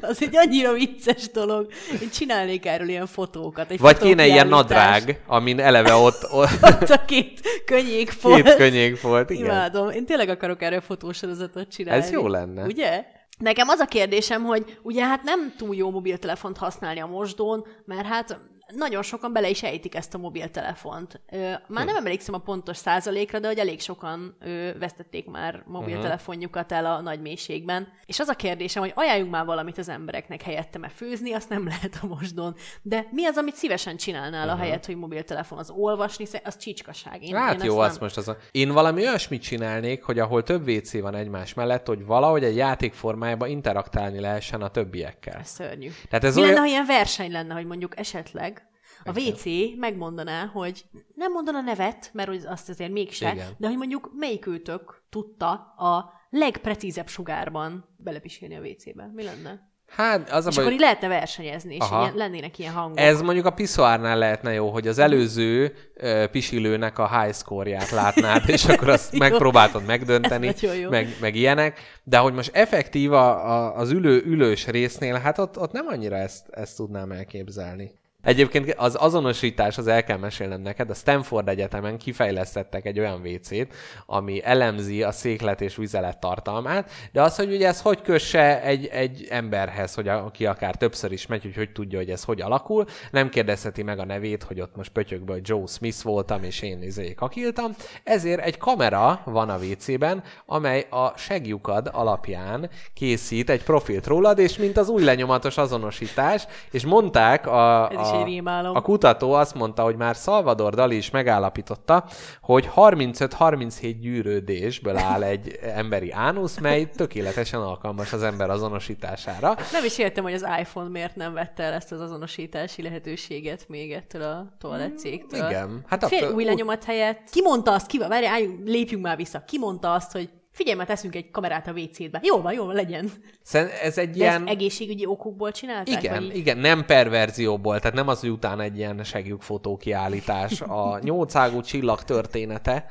Az 0.00 0.22
egy 0.22 0.36
annyira 0.36 0.72
vicces 0.72 1.30
dolog. 1.30 1.72
Én 2.02 2.10
csinálnék 2.10 2.66
erről 2.66 2.88
ilyen 2.88 3.06
fotókat. 3.06 3.70
Egy 3.70 3.78
Vagy 3.78 3.98
kéne 3.98 4.26
ilyen 4.26 4.48
nadrág, 4.48 5.22
amin 5.26 5.60
eleve 5.60 5.94
ott... 5.94 6.32
Ott, 6.32 6.62
ott 6.80 6.88
a 6.88 7.04
két 7.04 7.40
könnyékfolt. 7.64 8.42
Két 8.42 8.54
könnyékfolt, 8.54 9.30
igen. 9.30 9.44
Imádom. 9.44 9.90
Én 9.90 10.06
tényleg 10.06 10.28
akarok 10.28 10.62
erről 10.62 10.80
fotósorozatot 10.80 11.68
csinálni. 11.68 12.02
Ez 12.02 12.10
jó 12.10 12.26
lenne. 12.26 12.64
Ugye? 12.64 13.16
Nekem 13.38 13.68
az 13.68 13.78
a 13.78 13.84
kérdésem, 13.84 14.44
hogy 14.44 14.78
ugye 14.82 15.04
hát 15.04 15.22
nem 15.22 15.54
túl 15.56 15.74
jó 15.74 15.90
mobiltelefont 15.90 16.56
használni 16.56 17.00
a 17.00 17.06
mosdón, 17.06 17.66
mert 17.84 18.06
hát 18.06 18.38
nagyon 18.76 19.02
sokan 19.02 19.32
bele 19.32 19.48
is 19.48 19.62
ejtik 19.62 19.94
ezt 19.94 20.14
a 20.14 20.18
mobiltelefont. 20.18 21.20
Már 21.66 21.84
nem 21.86 21.96
emlékszem 21.96 22.34
a 22.34 22.38
pontos 22.38 22.76
százalékra, 22.76 23.38
de 23.38 23.46
hogy 23.46 23.58
elég 23.58 23.80
sokan 23.80 24.36
vesztették 24.78 25.26
már 25.26 25.62
mobiltelefonjukat 25.66 26.72
el 26.72 26.86
a 26.86 27.00
nagy 27.00 27.20
mélységben. 27.20 27.88
És 28.06 28.20
az 28.20 28.28
a 28.28 28.34
kérdésem, 28.34 28.82
hogy 28.82 28.92
ajánljunk 28.94 29.30
már 29.30 29.44
valamit 29.44 29.78
az 29.78 29.88
embereknek 29.88 30.42
helyette, 30.42 30.78
mert 30.78 30.92
főzni 30.92 31.32
azt 31.32 31.48
nem 31.48 31.66
lehet 31.72 31.98
a 32.02 32.06
mosdón. 32.06 32.54
De 32.82 33.08
mi 33.10 33.24
az, 33.24 33.36
amit 33.36 33.54
szívesen 33.54 33.96
csinálnál 33.96 34.46
uh-huh. 34.46 34.60
a 34.60 34.62
helyet, 34.62 34.86
hogy 34.86 34.96
mobiltelefon? 34.96 35.58
Az 35.58 35.70
olvasni, 35.70 36.24
az 36.44 36.56
csicskaság. 36.56 37.22
Én, 37.22 37.34
hát 37.34 37.54
én 37.54 37.64
jó, 37.64 37.78
azt 37.78 37.98
azt 38.02 38.16
most 38.16 38.28
az 38.28 38.36
a... 38.36 38.36
Én 38.50 38.72
valami 38.72 39.02
olyasmit 39.02 39.42
csinálnék, 39.42 40.02
hogy 40.02 40.18
ahol 40.18 40.42
több 40.42 40.68
WC 40.68 41.00
van 41.00 41.14
egymás 41.14 41.54
mellett, 41.54 41.86
hogy 41.86 42.06
valahogy 42.06 42.44
egy 42.44 42.56
játék 42.56 42.92
formájában 42.92 43.48
interaktálni 43.48 44.20
lehessen 44.20 44.62
a 44.62 44.68
többiekkel. 44.68 45.38
Ez 45.38 45.48
szörnyű. 45.48 45.90
Tehát 46.08 46.24
ez 46.24 46.34
Mi 46.34 46.40
olyan... 46.40 46.52
lenne, 46.52 46.66
ha 46.66 46.72
ilyen 46.72 46.86
verseny 46.86 47.32
lenne, 47.32 47.54
hogy 47.54 47.66
mondjuk 47.66 47.98
esetleg 47.98 48.57
a 49.04 49.20
WC 49.20 49.44
megmondaná, 49.76 50.46
hogy 50.46 50.84
nem 51.14 51.32
mondaná 51.32 51.60
nevet, 51.60 52.10
mert 52.12 52.28
hogy 52.28 52.42
azt 52.46 52.68
azért 52.68 52.92
mégse, 52.92 53.32
Igen. 53.32 53.54
de 53.58 53.66
hogy 53.66 53.76
mondjuk 53.76 54.10
melyik 54.14 54.46
őtök 54.46 55.02
tudta 55.10 55.50
a 55.76 56.12
legprecízebb 56.30 57.08
sugárban 57.08 57.84
belepisélni 57.96 58.56
a 58.56 58.60
WC-be. 58.60 59.10
Mi 59.14 59.22
lenne? 59.22 59.66
Hát 59.88 60.30
az 60.30 60.46
a 60.46 60.48
És 60.48 60.54
baj, 60.54 60.64
akkor 60.64 60.74
így 60.74 60.80
lehetne 60.80 61.08
versenyezni, 61.08 61.74
és 61.74 61.80
Aha. 61.80 62.02
ilyen, 62.02 62.14
lennének 62.14 62.58
ilyen 62.58 62.72
hangok. 62.72 62.98
Ez 63.00 63.20
mondjuk 63.22 63.46
a 63.46 63.50
piszoárnál 63.50 64.18
lehetne 64.18 64.52
jó, 64.52 64.70
hogy 64.70 64.88
az 64.88 64.98
előző 64.98 65.74
uh, 65.96 66.24
pisilőnek 66.24 66.98
a 66.98 67.20
high 67.20 67.34
score-ját 67.34 67.90
látnád, 67.90 68.48
és 68.48 68.64
akkor 68.68 68.88
azt 68.88 69.18
megpróbáltad 69.18 69.84
megdönteni, 69.86 70.54
meg, 70.90 71.16
meg 71.20 71.34
ilyenek. 71.34 72.00
De 72.04 72.18
hogy 72.18 72.32
most 72.32 72.50
effektív 72.54 73.12
a, 73.12 73.50
a, 73.50 73.76
az 73.76 73.90
ülő, 73.90 74.22
ülős 74.24 74.66
résznél, 74.66 75.14
hát 75.14 75.38
ott, 75.38 75.58
ott 75.58 75.72
nem 75.72 75.86
annyira 75.86 76.16
ezt, 76.16 76.48
ezt 76.50 76.76
tudnám 76.76 77.10
elképzelni. 77.10 77.92
Egyébként 78.28 78.74
az 78.76 78.94
azonosítás, 78.94 79.78
az 79.78 79.86
el 79.86 80.04
kell 80.04 80.16
mesélnem 80.16 80.60
neked, 80.60 80.90
a 80.90 80.94
Stanford 80.94 81.48
Egyetemen 81.48 81.98
kifejlesztettek 81.98 82.86
egy 82.86 82.98
olyan 82.98 83.20
WC-t, 83.26 83.74
ami 84.06 84.44
elemzi 84.44 85.02
a 85.02 85.12
széklet 85.12 85.60
és 85.60 85.76
vizelet 85.76 86.20
tartalmát, 86.20 86.90
de 87.12 87.22
az, 87.22 87.36
hogy 87.36 87.52
ugye 87.52 87.66
ez 87.66 87.80
hogy 87.80 88.02
kösse 88.02 88.62
egy, 88.62 88.86
egy 88.86 89.26
emberhez, 89.30 89.94
hogy 89.94 90.08
a, 90.08 90.24
aki 90.24 90.46
akár 90.46 90.74
többször 90.74 91.12
is 91.12 91.26
megy, 91.26 91.42
hogy 91.42 91.54
hogy 91.54 91.72
tudja, 91.72 91.98
hogy 91.98 92.10
ez 92.10 92.24
hogy 92.24 92.40
alakul, 92.40 92.84
nem 93.10 93.28
kérdezheti 93.28 93.82
meg 93.82 93.98
a 93.98 94.04
nevét, 94.04 94.42
hogy 94.42 94.60
ott 94.60 94.76
most 94.76 94.90
pötyökből 94.90 95.36
hogy 95.36 95.48
Joe 95.48 95.66
Smith 95.66 96.02
voltam, 96.02 96.42
és 96.42 96.62
én 96.62 96.82
izé 96.82 97.14
kakiltam, 97.14 97.74
ezért 98.04 98.44
egy 98.44 98.58
kamera 98.58 99.20
van 99.24 99.48
a 99.50 99.56
WC-ben, 99.56 100.22
amely 100.46 100.86
a 100.90 101.12
segjukad 101.16 101.90
alapján 101.92 102.70
készít 102.94 103.50
egy 103.50 103.62
profilt 103.62 104.06
rólad, 104.06 104.38
és 104.38 104.56
mint 104.56 104.76
az 104.76 104.88
új 104.88 105.04
lenyomatos 105.04 105.56
azonosítás, 105.56 106.46
és 106.70 106.84
mondták 106.84 107.46
a, 107.46 107.90
Ez 107.90 108.17
rémálom. 108.24 108.76
a 108.76 108.80
kutató 108.80 109.32
azt 109.32 109.54
mondta, 109.54 109.82
hogy 109.82 109.96
már 109.96 110.14
Salvador 110.14 110.74
Dali 110.74 110.96
is 110.96 111.10
megállapította, 111.10 112.04
hogy 112.40 112.70
35-37 112.76 113.96
gyűrődésből 114.00 114.96
áll 114.96 115.22
egy 115.22 115.58
emberi 115.62 116.12
ánusz, 116.12 116.58
mely 116.58 116.90
tökéletesen 116.90 117.60
alkalmas 117.60 118.12
az 118.12 118.22
ember 118.22 118.50
azonosítására. 118.50 119.54
Nem 119.72 119.84
is 119.84 119.98
értem, 119.98 120.24
hogy 120.24 120.32
az 120.32 120.46
iPhone 120.60 120.88
miért 120.88 121.16
nem 121.16 121.32
vette 121.32 121.62
el 121.62 121.72
ezt 121.72 121.92
az 121.92 122.00
azonosítási 122.00 122.82
lehetőséget 122.82 123.64
még 123.68 123.92
ettől 123.92 124.22
a 124.22 124.46
toalett 124.58 124.98
cégtől. 124.98 125.46
Igen. 125.46 125.84
Hát 125.86 126.06
Fél 126.06 126.22
attól- 126.24 126.34
új 126.34 126.44
lenyomat 126.44 126.84
helyett. 126.84 127.30
Ki 127.30 127.42
mondta 127.42 127.72
azt, 127.72 127.86
ki, 127.86 127.98
várj, 127.98 128.26
álljunk, 128.26 128.60
lépjünk 128.64 129.02
már 129.02 129.16
vissza. 129.16 129.42
Ki 129.46 129.58
mondta 129.58 129.92
azt, 129.92 130.12
hogy 130.12 130.30
figyelj, 130.58 130.76
már 130.76 130.86
teszünk 130.86 131.14
egy 131.14 131.30
kamerát 131.30 131.66
a 131.66 131.72
WC-be. 131.72 132.20
Jó 132.22 132.40
van, 132.40 132.52
jó 132.52 132.64
van, 132.64 132.74
legyen. 132.74 133.10
Szerintem 133.42 133.76
ez 133.82 133.98
egy 133.98 134.10
De 134.10 134.16
ilyen... 134.16 134.42
ezt 134.42 134.48
egészségügyi 134.48 135.06
okokból 135.06 135.52
csinálták? 135.52 136.02
Igen, 136.02 136.24
vagy 136.24 136.36
igen, 136.36 136.58
nem 136.58 136.84
perverzióból, 136.84 137.78
tehát 137.78 137.96
nem 137.96 138.08
az, 138.08 138.20
hogy 138.20 138.28
utána 138.28 138.62
egy 138.62 138.76
ilyen 138.76 139.04
segjük 139.04 139.42
fotókiállítás. 139.42 140.60
A 140.60 140.98
nyolcágú 141.02 141.60
csillag 141.60 142.02
története, 142.02 142.86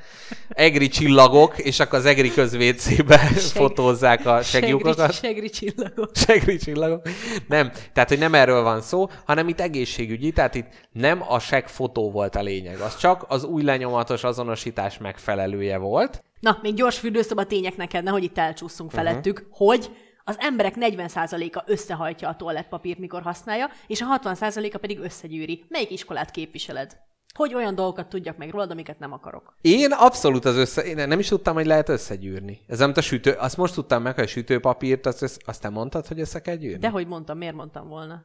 egri 0.49 0.87
csillagok, 0.87 1.57
és 1.57 1.79
akkor 1.79 1.99
az 1.99 2.05
egri 2.05 2.31
közvécébe 2.31 3.17
fotózzák 3.17 4.25
a 4.25 4.41
segjukokat. 4.41 5.13
Segri, 5.13 5.27
segri 5.27 5.49
csillagok. 5.49 6.09
segri 6.13 6.57
csillagok. 6.57 7.01
Nem, 7.47 7.71
tehát, 7.93 8.09
hogy 8.09 8.19
nem 8.19 8.33
erről 8.33 8.63
van 8.63 8.81
szó, 8.81 9.07
hanem 9.25 9.47
itt 9.47 9.59
egészségügyi, 9.59 10.31
tehát 10.31 10.55
itt 10.55 10.67
nem 10.91 11.23
a 11.27 11.39
seg 11.39 11.67
fotó 11.67 12.11
volt 12.11 12.35
a 12.35 12.41
lényeg, 12.41 12.79
az 12.79 12.97
csak 12.97 13.25
az 13.27 13.43
új 13.43 13.63
lenyomatos 13.63 14.23
azonosítás 14.23 14.97
megfelelője 14.97 15.77
volt. 15.77 16.25
Na, 16.39 16.59
még 16.61 16.73
gyors 16.73 16.99
fürdőszoba 16.99 17.45
tények 17.45 17.77
neked, 17.77 18.03
nehogy 18.03 18.23
itt 18.23 18.37
elcsúszunk 18.37 18.91
Mhm. 18.91 18.99
felettük, 18.99 19.39
uh-huh. 19.39 19.57
hogy 19.57 19.89
az 20.23 20.35
emberek 20.39 20.75
40%-a 20.79 21.63
összehajtja 21.65 22.29
a 22.29 22.35
toalettpapírt, 22.35 22.99
mikor 22.99 23.21
használja, 23.21 23.69
és 23.87 24.01
a 24.01 24.19
60%-a 24.19 24.77
pedig 24.77 24.99
összegyűri. 24.99 25.65
Melyik 25.69 25.91
iskolát 25.91 26.31
képviseled? 26.31 26.97
Hogy 27.33 27.53
olyan 27.53 27.75
dolgokat 27.75 28.09
tudjak 28.09 28.37
meg 28.37 28.49
rólad, 28.49 28.71
amiket 28.71 28.99
nem 28.99 29.11
akarok. 29.11 29.55
Én 29.61 29.91
abszolút 29.91 30.45
az 30.45 30.55
össze... 30.55 30.81
Én 30.81 31.07
nem 31.07 31.19
is 31.19 31.27
tudtam, 31.27 31.53
hogy 31.53 31.65
lehet 31.65 31.89
összegyűrni. 31.89 32.59
Ez 32.67 32.79
nem 32.79 32.91
a 32.95 33.01
sütő... 33.01 33.31
Azt 33.31 33.57
most 33.57 33.73
tudtam 33.73 34.01
meg, 34.01 34.15
hogy 34.15 34.23
a 34.23 34.27
sütőpapírt, 34.27 35.05
azt, 35.05 35.41
azt 35.45 35.61
te 35.61 35.69
mondtad, 35.69 36.07
hogy 36.07 36.19
össze 36.19 36.41
kell 36.41 36.55
gyűrni? 36.55 36.79
De 36.79 36.89
hogy 36.89 37.07
mondtam, 37.07 37.37
miért 37.37 37.55
mondtam 37.55 37.87
volna? 37.87 38.23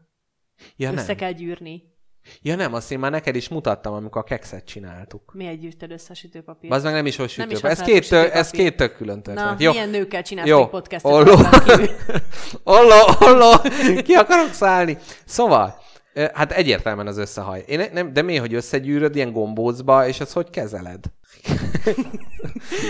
ja, 0.76 0.88
nem. 0.88 0.98
Össze 0.98 1.14
kell 1.14 1.32
gyűrni. 1.32 1.82
Ja 2.42 2.56
nem, 2.56 2.74
azt 2.74 2.92
én 2.92 2.98
már 2.98 3.10
neked 3.10 3.36
is 3.36 3.48
mutattam, 3.48 3.94
amikor 3.94 4.20
a 4.20 4.24
kekszet 4.24 4.64
csináltuk. 4.64 5.32
Miért 5.34 5.60
gyűjtöd 5.60 5.90
össze 5.90 6.06
a 6.10 6.14
sütőpapírt? 6.14 6.72
Az 6.72 6.82
meg 6.82 6.92
nem 6.92 7.06
is, 7.06 7.16
hogy 7.16 7.32
Nem 7.36 7.50
is 7.50 7.56
sütőpapír. 7.56 7.70
Ez 7.70 7.78
használtuk 7.78 8.08
két, 8.08 8.30
tök, 8.30 8.34
ez 8.34 8.50
két 8.50 8.76
tök 8.76 8.96
külön 8.96 9.16
Na, 9.16 9.22
történet. 9.22 9.58
milyen 9.58 9.88
nőkkel 9.88 10.22
csinálsz 10.22 10.48
Jó. 10.48 10.66
podcastet? 10.68 11.12
Olló. 11.12 11.34
Olló, 12.64 13.00
olló, 13.20 13.52
ki 14.02 14.14
akarok 14.14 14.52
szállni. 14.52 14.98
Szóval, 15.24 15.78
hát 16.32 16.52
egyértelműen 16.52 17.06
az 17.06 17.18
összehaj. 17.18 17.64
Én 17.66 17.88
nem, 17.92 18.12
de 18.12 18.22
mi, 18.22 18.36
hogy 18.36 18.54
összegyűröd 18.54 19.16
ilyen 19.16 19.32
gombócba, 19.32 20.06
és 20.06 20.20
ezt 20.20 20.32
hogy 20.32 20.50
kezeled? 20.50 21.04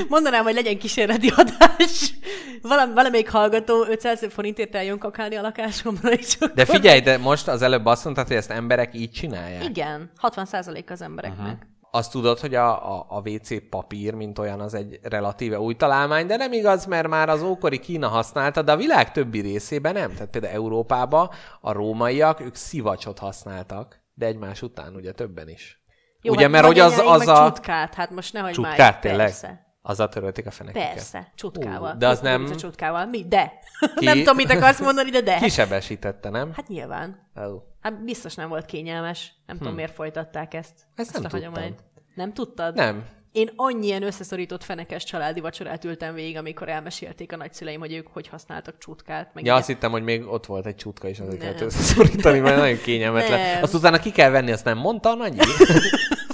Mondanám, 0.08 0.44
hogy 0.44 0.54
legyen 0.54 0.78
kísérleti 0.78 1.28
adás. 1.36 2.14
Valam, 2.62 2.94
valamelyik 2.94 3.30
hallgató 3.30 3.84
500 3.88 4.26
forintért 4.30 4.74
eljön 4.74 4.98
kakálni 4.98 5.34
a 5.34 5.40
lakásomra, 5.40 6.12
és 6.12 6.36
akkor... 6.40 6.54
De 6.54 6.64
figyelj, 6.64 7.00
de 7.00 7.18
most 7.18 7.48
az 7.48 7.62
előbb 7.62 7.86
azt 7.86 8.04
mondtad, 8.04 8.26
hogy 8.26 8.36
ezt 8.36 8.50
emberek 8.50 8.94
így 8.94 9.10
csinálják. 9.10 9.64
Igen, 9.64 10.10
60% 10.22 10.90
az 10.90 11.02
embereknek. 11.02 11.46
Uh-huh. 11.46 11.71
Azt 11.94 12.10
tudod, 12.10 12.38
hogy 12.38 12.54
a, 12.54 12.96
a, 12.98 13.06
a 13.08 13.20
WC 13.28 13.68
papír, 13.68 14.14
mint 14.14 14.38
olyan, 14.38 14.60
az 14.60 14.74
egy 14.74 14.98
relatíve 15.02 15.60
új 15.60 15.74
találmány, 15.76 16.26
de 16.26 16.36
nem 16.36 16.52
igaz, 16.52 16.86
mert 16.86 17.08
már 17.08 17.28
az 17.28 17.42
ókori 17.42 17.78
Kína 17.78 18.08
használta, 18.08 18.62
de 18.62 18.72
a 18.72 18.76
világ 18.76 19.12
többi 19.12 19.40
részében 19.40 19.92
nem. 19.92 20.12
Tehát 20.12 20.28
például 20.30 20.54
Európában 20.54 21.30
a 21.60 21.72
rómaiak, 21.72 22.40
ők 22.40 22.54
szivacsot 22.54 23.18
használtak, 23.18 24.00
de 24.14 24.26
egymás 24.26 24.62
után 24.62 24.94
ugye 24.94 25.12
többen 25.12 25.48
is. 25.48 25.82
Jó, 26.22 26.32
ugye, 26.32 26.42
hát 26.42 26.50
mert 26.50 26.66
hogy 26.66 26.78
az, 26.78 26.98
az 26.98 27.28
a... 27.28 27.52
Csutkát, 27.52 27.94
hát 27.94 28.10
most 28.10 28.32
nehogy 28.32 28.52
Csutkát, 28.52 28.78
már. 28.78 28.98
tényleg? 28.98 29.26
Persze. 29.26 29.66
Azzal 29.82 30.08
törölték 30.08 30.46
a 30.46 30.50
feneküket. 30.50 30.92
Persze, 30.92 31.32
csutkával. 31.34 31.94
Ú, 31.94 31.98
de 31.98 32.08
az 32.08 32.20
Hogy 32.20 32.28
nem- 32.28 32.44
a 32.52 32.54
Csutkával. 32.54 33.06
Mi? 33.06 33.24
De. 33.28 33.52
Ki? 33.96 34.04
nem 34.04 34.18
tudom, 34.18 34.36
mit 34.36 34.50
akarsz 34.50 34.80
mondani, 34.80 35.10
de 35.10 35.20
de. 35.20 35.38
Kisebesítette, 35.38 36.28
nem? 36.30 36.52
Hát 36.54 36.68
nyilván. 36.68 37.30
Oh. 37.34 37.62
Hát 37.82 38.04
biztos 38.04 38.34
nem 38.34 38.48
volt 38.48 38.66
kényelmes. 38.66 39.32
Nem 39.46 39.56
tudom, 39.58 39.74
miért 39.74 39.94
folytatták 39.94 40.54
ezt. 40.54 40.72
Hm. 40.94 41.00
Ezt 41.00 41.12
nem 41.12 41.24
a 41.24 41.28
tudtam. 41.28 41.52
hagyományt. 41.52 41.80
Nem 42.14 42.32
tudtad? 42.32 42.74
Nem. 42.74 43.04
Én 43.32 43.50
annyi 43.56 43.86
ilyen 43.86 44.02
összeszorított 44.02 44.64
fenekes 44.64 45.04
családi 45.04 45.40
vacsorát 45.40 45.84
ültem 45.84 46.14
végig, 46.14 46.36
amikor 46.36 46.68
elmesélték 46.68 47.32
a 47.32 47.36
nagyszüleim, 47.36 47.80
hogy 47.80 47.92
ők 47.92 48.06
hogy 48.06 48.28
használtak 48.28 48.78
csutkát. 48.78 49.34
Meg 49.34 49.44
Ja, 49.44 49.52
így- 49.52 49.58
azt 49.58 49.66
hittem, 49.68 49.90
hogy 49.90 50.02
még 50.02 50.26
ott 50.26 50.46
volt 50.46 50.66
egy 50.66 50.76
csutka 50.76 51.08
is, 51.08 51.18
azért 51.18 51.40
kellett 51.40 51.60
összeszorítani, 51.60 52.38
mert 52.38 52.56
nagyon 52.56 52.80
kényelmetlen. 52.80 53.40
Nem. 53.40 53.62
Azt 53.62 53.74
utána 53.74 53.98
ki 53.98 54.10
kell 54.10 54.30
venni, 54.30 54.52
azt 54.52 54.64
nem 54.64 54.78
mondta 54.78 55.10
a 55.10 55.14
nagyi? 55.14 55.38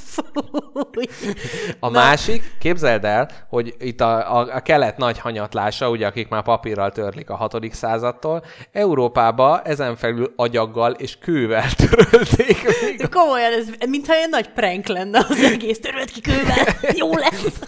A 1.81 1.91
másik, 1.91 2.43
képzeld 2.59 3.05
el, 3.05 3.31
hogy 3.49 3.75
itt 3.79 4.01
a, 4.01 4.37
a, 4.37 4.55
a 4.55 4.61
kelet 4.61 4.97
nagy 4.97 5.19
hanyatlása, 5.19 5.91
ugye 5.91 6.07
akik 6.07 6.29
már 6.29 6.43
papírral 6.43 6.91
törlik 6.91 7.31
a 7.31 7.35
6. 7.35 7.73
századtól, 7.73 8.45
Európába 8.73 9.63
ezen 9.63 9.97
felül 9.97 10.33
agyaggal 10.37 10.93
és 10.93 11.19
kővel 11.19 11.71
törölték. 11.77 12.81
Még. 12.83 12.97
De 12.97 13.07
komolyan, 13.07 13.53
ez 13.53 13.67
mintha 13.89 14.15
egy 14.15 14.31
nagy 14.31 14.49
prank 14.49 14.87
lenne 14.87 15.19
az 15.29 15.43
egész. 15.43 15.81
Törölt 15.81 16.11
ki 16.11 16.21
kővel, 16.21 16.67
jó 16.95 17.15
lesz. 17.15 17.61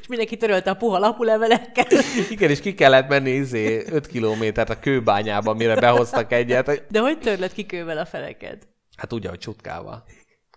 és 0.00 0.06
mindenki 0.08 0.36
törölte 0.36 0.70
a 0.70 0.74
puha 0.74 0.98
lapulevelekkel. 0.98 1.86
Igen, 2.30 2.50
és 2.50 2.60
ki 2.60 2.74
kellett 2.74 3.08
menni 3.08 3.30
izé 3.30 3.84
5 3.90 4.06
kilométert 4.06 4.70
a 4.70 4.78
kőbányába, 4.78 5.54
mire 5.54 5.74
behoztak 5.74 6.32
egyet. 6.32 6.84
De 6.90 7.00
hogy 7.00 7.18
törled 7.18 7.52
ki 7.52 7.66
kővel 7.66 7.98
a 7.98 8.04
feleked? 8.04 8.58
Hát 8.96 9.12
úgy, 9.12 9.26
ahogy 9.26 9.38
csutkával. 9.38 10.04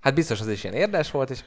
Hát 0.01 0.13
biztos 0.13 0.39
az 0.41 0.47
is 0.47 0.63
ilyen 0.63 0.75
érdes 0.75 1.11
volt, 1.11 1.29
és 1.29 1.43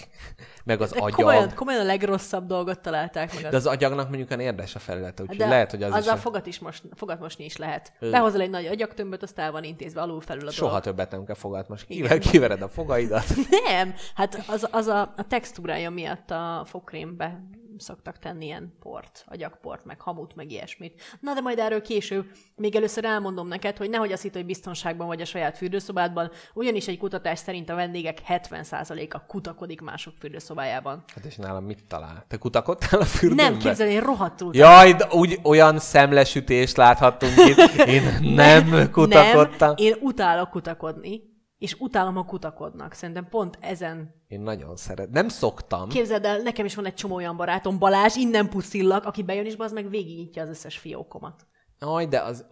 meg 0.64 0.80
az 0.80 0.90
De 0.90 0.98
agyag. 0.98 1.14
komolyan, 1.14 1.54
komolyan 1.54 1.80
a 1.80 1.84
legrosszabb 1.84 2.46
dolgot 2.46 2.80
találták 2.80 3.34
meg. 3.34 3.50
De 3.50 3.56
az 3.56 3.66
agyagnak 3.66 4.08
mondjuk 4.08 4.30
olyan 4.30 4.42
érdes 4.42 4.74
a 4.74 4.78
felülete, 4.78 5.22
úgyhogy 5.22 5.36
De 5.38 5.46
lehet, 5.48 5.70
hogy 5.70 5.82
az 5.82 5.92
azzal 5.92 6.14
is... 6.16 6.20
fogat 6.20 6.46
is 6.46 6.58
most, 6.58 6.82
fogat 6.94 7.20
mosni 7.20 7.44
is 7.44 7.56
lehet. 7.56 7.92
Behozol 8.00 8.40
egy 8.40 8.50
nagy 8.50 8.66
agyagtömböt, 8.66 9.22
azt 9.22 9.38
el 9.38 9.50
van 9.52 9.64
intézve 9.64 10.00
alul 10.00 10.20
felül 10.20 10.46
a 10.48 10.50
Soha 10.50 10.68
dolog. 10.68 10.84
többet 10.84 11.10
nem 11.10 11.24
kell 11.24 11.34
fogat 11.34 11.68
most. 11.68 11.86
Kivel 11.86 12.18
kivered 12.18 12.62
a 12.62 12.68
fogaidat. 12.68 13.24
Nem, 13.64 13.94
hát 14.14 14.44
az, 14.48 14.68
az 14.70 14.86
a, 14.86 15.00
a 15.16 15.26
textúrája 15.28 15.90
miatt 15.90 16.30
a 16.30 16.62
fogkrémbe 16.66 17.40
szoktak 17.78 18.18
tenni 18.18 18.44
ilyen 18.44 18.76
port, 18.80 19.24
agyagport, 19.26 19.84
meg 19.84 20.00
hamut, 20.00 20.34
meg 20.34 20.50
ilyesmit. 20.50 21.02
Na 21.20 21.34
de 21.34 21.40
majd 21.40 21.58
erről 21.58 21.82
később. 21.82 22.26
Még 22.56 22.76
először 22.76 23.04
elmondom 23.04 23.48
neked, 23.48 23.76
hogy 23.76 23.90
nehogy 23.90 24.12
azt 24.12 24.22
hitt, 24.22 24.34
hogy 24.34 24.46
biztonságban 24.46 25.06
vagy 25.06 25.20
a 25.20 25.24
saját 25.24 25.56
fürdőszobádban, 25.56 26.30
ugyanis 26.54 26.88
egy 26.88 26.98
kutatás 26.98 27.38
szerint 27.38 27.70
a 27.70 27.74
vendégek 27.74 28.18
70%-a 28.28 29.26
kutakodik 29.26 29.80
mások 29.80 30.14
fürdőszobájában. 30.18 31.04
Hát 31.14 31.24
és 31.24 31.36
nálam 31.36 31.64
mit 31.64 31.84
talál? 31.88 32.24
Te 32.28 32.36
kutakodtál 32.36 33.00
a 33.00 33.04
fürdőben? 33.04 33.50
Nem, 33.50 33.60
képzelni, 33.60 33.92
én 33.92 34.00
rohadtul. 34.00 34.54
Jaj, 34.54 34.92
de 34.92 35.06
úgy 35.10 35.38
olyan 35.42 35.78
szemlesütést 35.78 36.76
láthattunk 36.76 37.32
itt. 37.36 37.86
Én 37.86 38.02
nem 38.34 38.90
kutakodtam. 38.90 39.68
Nem, 39.68 39.76
én 39.76 39.94
utálok 40.00 40.50
kutakodni, 40.50 41.36
és 41.58 41.76
utálom, 41.78 42.14
ha 42.14 42.24
kutakodnak. 42.24 42.92
Szerintem 42.92 43.28
pont 43.28 43.58
ezen 43.60 44.14
Én 44.28 44.40
nagyon 44.40 44.76
szeret. 44.76 45.10
Nem 45.10 45.28
szoktam. 45.28 45.88
Képzeld 45.88 46.24
el, 46.24 46.38
nekem 46.38 46.64
is 46.64 46.74
van 46.74 46.86
egy 46.86 46.94
csomó 46.94 47.14
olyan 47.14 47.36
barátom, 47.36 47.78
Balázs, 47.78 48.16
innen 48.16 48.48
puszillak, 48.48 49.04
aki 49.04 49.22
bejön 49.22 49.44
és 49.44 49.54
az 49.58 49.72
meg 49.72 49.90
végignyitja 49.90 50.42
az 50.42 50.48
összes 50.48 50.78
fiókomat. 50.78 51.46
Aj, 51.78 52.06
de 52.06 52.20
az 52.20 52.44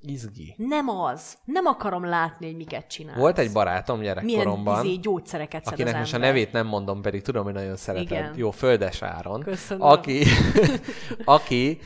izgi. 0.00 0.54
Nem 0.56 0.88
az. 0.88 1.38
Nem 1.44 1.66
akarom 1.66 2.04
látni, 2.04 2.46
hogy 2.46 2.56
miket 2.56 2.86
csinálsz. 2.86 3.18
Volt 3.18 3.38
egy 3.38 3.52
barátom 3.52 3.98
Milyen 3.98 4.14
gyerekkoromban, 4.14 4.84
izé, 4.84 4.94
gyógyszereket 4.94 5.64
szed 5.64 5.72
akinek 5.72 5.98
most 5.98 6.14
a 6.14 6.18
nevét 6.18 6.52
nem 6.52 6.66
mondom, 6.66 7.02
pedig 7.02 7.22
tudom, 7.22 7.44
hogy 7.44 7.52
nagyon 7.52 7.76
szereted. 7.76 8.10
Igen. 8.10 8.32
Jó, 8.36 8.50
Földes 8.50 9.02
Áron. 9.02 9.40
Köszönöm. 9.40 9.86
Aki, 9.86 10.24
aki, 11.24 11.78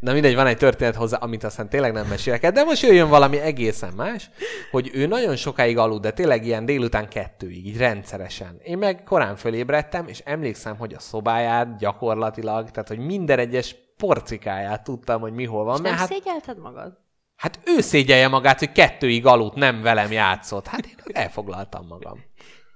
na 0.00 0.12
mindegy, 0.12 0.34
van 0.34 0.46
egy 0.46 0.56
történet 0.56 0.94
hozzá, 0.94 1.16
amit 1.16 1.44
aztán 1.44 1.68
tényleg 1.68 1.92
nem 1.92 2.06
mesélek 2.06 2.42
el, 2.42 2.52
de 2.52 2.64
most 2.64 2.82
jöjjön 2.82 3.08
valami 3.08 3.40
egészen 3.40 3.92
más, 3.96 4.30
hogy 4.70 4.90
ő 4.94 5.06
nagyon 5.06 5.36
sokáig 5.36 5.78
aludt, 5.78 6.02
de 6.02 6.10
tényleg 6.10 6.46
ilyen 6.46 6.64
délután 6.64 7.08
kettőig, 7.08 7.66
így 7.66 7.76
rendszeresen. 7.76 8.60
Én 8.62 8.78
meg 8.78 9.02
korán 9.04 9.36
fölébredtem, 9.36 10.08
és 10.08 10.22
emlékszem, 10.24 10.76
hogy 10.76 10.94
a 10.94 11.00
szobáját 11.00 11.78
gyakorlatilag, 11.78 12.70
tehát 12.70 12.88
hogy 12.88 12.98
minden 12.98 13.38
egyes 13.38 13.76
porcikáját 13.96 14.84
tudtam, 14.84 15.20
hogy 15.20 15.32
mi 15.32 15.44
hol 15.44 15.64
van. 15.64 15.76
És 15.76 15.80
nem 15.82 15.94
hát, 15.94 16.08
szégyelted 16.08 16.58
magad? 16.58 16.98
hát 17.40 17.60
ő 17.64 17.80
szégyelje 17.80 18.28
magát, 18.28 18.58
hogy 18.58 18.72
kettőig 18.72 19.26
aludt, 19.26 19.54
nem 19.54 19.82
velem 19.82 20.12
játszott. 20.12 20.66
Hát 20.66 20.86
én 20.86 20.94
elfoglaltam 21.12 21.86
magam. 21.86 22.24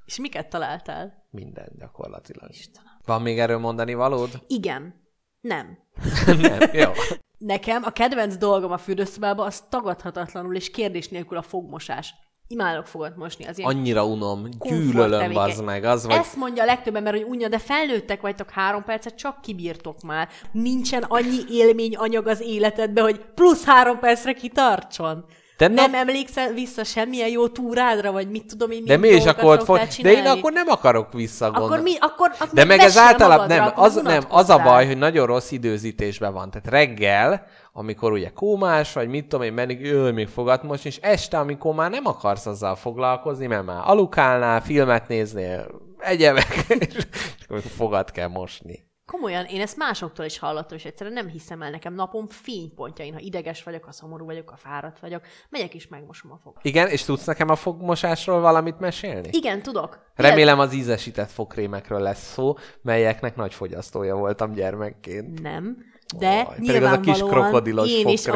És 0.04 0.18
miket 0.18 0.48
találtál? 0.48 1.26
Minden 1.30 1.68
gyakorlatilag. 1.78 2.50
Istenem. 2.50 2.92
Van 3.04 3.22
még 3.22 3.38
erről 3.38 3.58
mondani 3.58 3.94
valód? 3.94 4.30
Igen. 4.46 5.03
Nem. 5.44 5.78
nem. 6.40 6.58
Jó. 6.72 6.90
Nekem 7.38 7.82
a 7.84 7.90
kedvenc 7.90 8.36
dolgom 8.36 8.72
a 8.72 8.78
fürdőszobában 8.78 9.46
az 9.46 9.62
tagadhatatlanul 9.68 10.56
és 10.56 10.70
kérdés 10.70 11.08
nélkül 11.08 11.36
a 11.36 11.42
fogmosás. 11.42 12.14
Imádok 12.48 12.86
fogat 12.86 13.16
mosni. 13.16 13.46
Az 13.46 13.58
ilyen 13.58 13.70
Annyira 13.70 14.06
unom, 14.06 14.48
gyűlölöm, 14.60 15.32
bazd 15.32 15.64
meg, 15.64 15.84
az 15.84 16.06
vagy... 16.06 16.16
Ezt 16.16 16.36
mondja 16.36 16.62
a 16.62 16.66
legtöbb 16.66 16.96
ember, 16.96 17.12
hogy 17.12 17.22
unja, 17.22 17.48
de 17.48 17.58
felnőttek 17.58 18.20
vagytok 18.20 18.50
három 18.50 18.84
percet, 18.84 19.14
csak 19.14 19.40
kibírtok 19.40 20.02
már. 20.02 20.28
Nincsen 20.52 21.02
annyi 21.02 21.38
élményanyag 21.50 22.26
az 22.26 22.40
életedbe, 22.40 23.00
hogy 23.02 23.24
plusz 23.34 23.64
három 23.64 23.98
percre 23.98 24.32
kitartson. 24.32 25.24
De 25.56 25.68
nem 25.68 25.90
na- 25.90 25.96
emlékszel 25.96 26.52
vissza 26.52 26.84
semmilyen 26.84 27.28
jó 27.28 27.48
túrádra, 27.48 28.12
vagy 28.12 28.30
mit 28.30 28.46
tudom 28.46 28.70
én, 28.70 28.84
De 28.84 28.96
mi 28.96 29.08
is 29.08 29.24
akkor 29.24 29.62
fog... 29.64 29.78
De 30.02 30.12
én 30.12 30.26
akkor 30.26 30.52
nem 30.52 30.68
akarok 30.68 31.12
visszagondolni. 31.12 31.72
Akkor 31.72 31.84
mi? 31.84 31.96
Akkor, 32.00 32.30
akkor 32.38 32.54
De 32.54 32.64
meg 32.64 32.78
ez 32.80 32.96
általában 32.96 33.46
nem, 33.46 33.72
az, 33.74 34.00
nem, 34.02 34.22
az 34.28 34.50
a 34.50 34.58
baj, 34.58 34.86
hogy 34.86 34.98
nagyon 34.98 35.26
rossz 35.26 35.50
időzítésben 35.50 36.32
van. 36.32 36.50
Tehát 36.50 36.68
reggel, 36.68 37.46
amikor 37.72 38.12
ugye 38.12 38.30
kómás, 38.30 38.92
vagy 38.92 39.08
mit 39.08 39.26
tudom 39.26 39.44
én, 39.44 39.52
menni, 39.52 39.92
ő 39.92 40.12
még 40.12 40.28
fogat 40.28 40.62
most, 40.62 40.86
és 40.86 40.96
este, 40.96 41.38
amikor 41.38 41.74
már 41.74 41.90
nem 41.90 42.06
akarsz 42.06 42.46
azzal 42.46 42.76
foglalkozni, 42.76 43.46
mert 43.46 43.64
már 43.64 43.80
alukálnál, 43.84 44.62
filmet 44.62 45.08
néznél, 45.08 45.66
egyebek, 45.98 46.66
és 46.88 47.06
akkor 47.48 47.62
fogat 47.76 48.10
kell 48.10 48.28
mosni. 48.28 48.92
Komolyan, 49.06 49.44
én 49.44 49.60
ezt 49.60 49.76
másoktól 49.76 50.24
is 50.24 50.38
hallottam, 50.38 50.76
és 50.76 50.84
egyszerűen 50.84 51.14
nem 51.14 51.28
hiszem 51.28 51.62
el 51.62 51.70
nekem 51.70 51.94
napom 51.94 52.28
fénypontjain. 52.28 53.12
Ha 53.12 53.18
ideges 53.18 53.62
vagyok, 53.62 53.84
ha 53.84 53.92
szomorú 53.92 54.24
vagyok, 54.24 54.48
ha 54.48 54.56
fáradt 54.56 54.98
vagyok, 54.98 55.22
megyek 55.48 55.74
és 55.74 55.88
megmosom 55.88 56.32
a 56.32 56.38
fogam. 56.42 56.60
Igen, 56.62 56.88
és 56.88 57.04
tudsz 57.04 57.24
nekem 57.24 57.48
a 57.48 57.56
fogmosásról 57.56 58.40
valamit 58.40 58.78
mesélni? 58.78 59.28
Igen, 59.32 59.62
tudok. 59.62 60.10
Remélem 60.14 60.58
az 60.58 60.74
ízesített 60.74 61.30
fogkrémekről 61.30 62.00
lesz 62.00 62.32
szó, 62.32 62.54
melyeknek 62.82 63.36
nagy 63.36 63.54
fogyasztója 63.54 64.16
voltam 64.16 64.52
gyermekként. 64.52 65.42
Nem. 65.42 65.92
De 66.18 66.46
Oj, 66.48 66.66
pedig 66.66 66.82
az 66.82 66.92
a 66.92 67.00
kis 67.00 67.12
nyilvánvalóan 67.12 67.42
krokodilos 67.42 67.90
én 67.90 68.08
is 68.08 68.26
a 68.26 68.32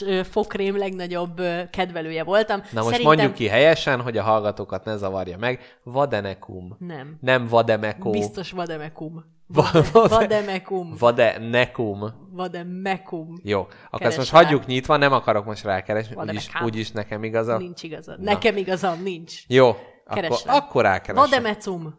ö, 0.00 0.22
fogkrém 0.24 0.76
legnagyobb 0.76 1.40
kedvelője 1.70 2.24
voltam. 2.24 2.58
Na 2.58 2.66
most 2.80 2.84
Szerintem 2.84 3.06
mondjuk 3.06 3.34
ki 3.34 3.46
helyesen, 3.46 4.00
hogy 4.00 4.16
a 4.16 4.22
hallgatókat 4.22 4.84
ne 4.84 4.96
zavarja 4.96 5.38
meg. 5.38 5.60
Vadenekum. 5.82 6.76
Nem. 6.78 7.16
Nem 7.20 7.46
vademekó. 7.46 8.10
Biztos 8.10 8.50
vademekum. 8.50 9.24
Va- 9.46 9.90
va- 9.92 10.08
Vademekum. 10.18 10.94
Vadenekum. 10.98 12.04
Vademekum. 12.32 13.34
Jó, 13.42 13.60
akkor 13.60 13.72
ezt 13.90 13.98
Keresd 14.00 14.18
most 14.18 14.32
rá. 14.32 14.42
hagyjuk 14.42 14.66
nyitva, 14.66 14.96
nem 14.96 15.12
akarok 15.12 15.44
most 15.44 15.64
rákeresni, 15.64 16.14
úgyis, 16.16 16.48
úgyis 16.64 16.90
nekem 16.90 17.24
igaza. 17.24 17.56
Nincs 17.56 17.82
igazad. 17.82 18.20
Nekem 18.20 18.56
igazam 18.56 19.02
nincs. 19.02 19.42
Jó, 19.46 19.68
akkor, 19.68 20.22
Keresd 20.22 20.46
rá. 20.46 20.54
akkor 20.56 20.82
rákeresek. 20.82 21.28
Vademecum. 21.28 21.98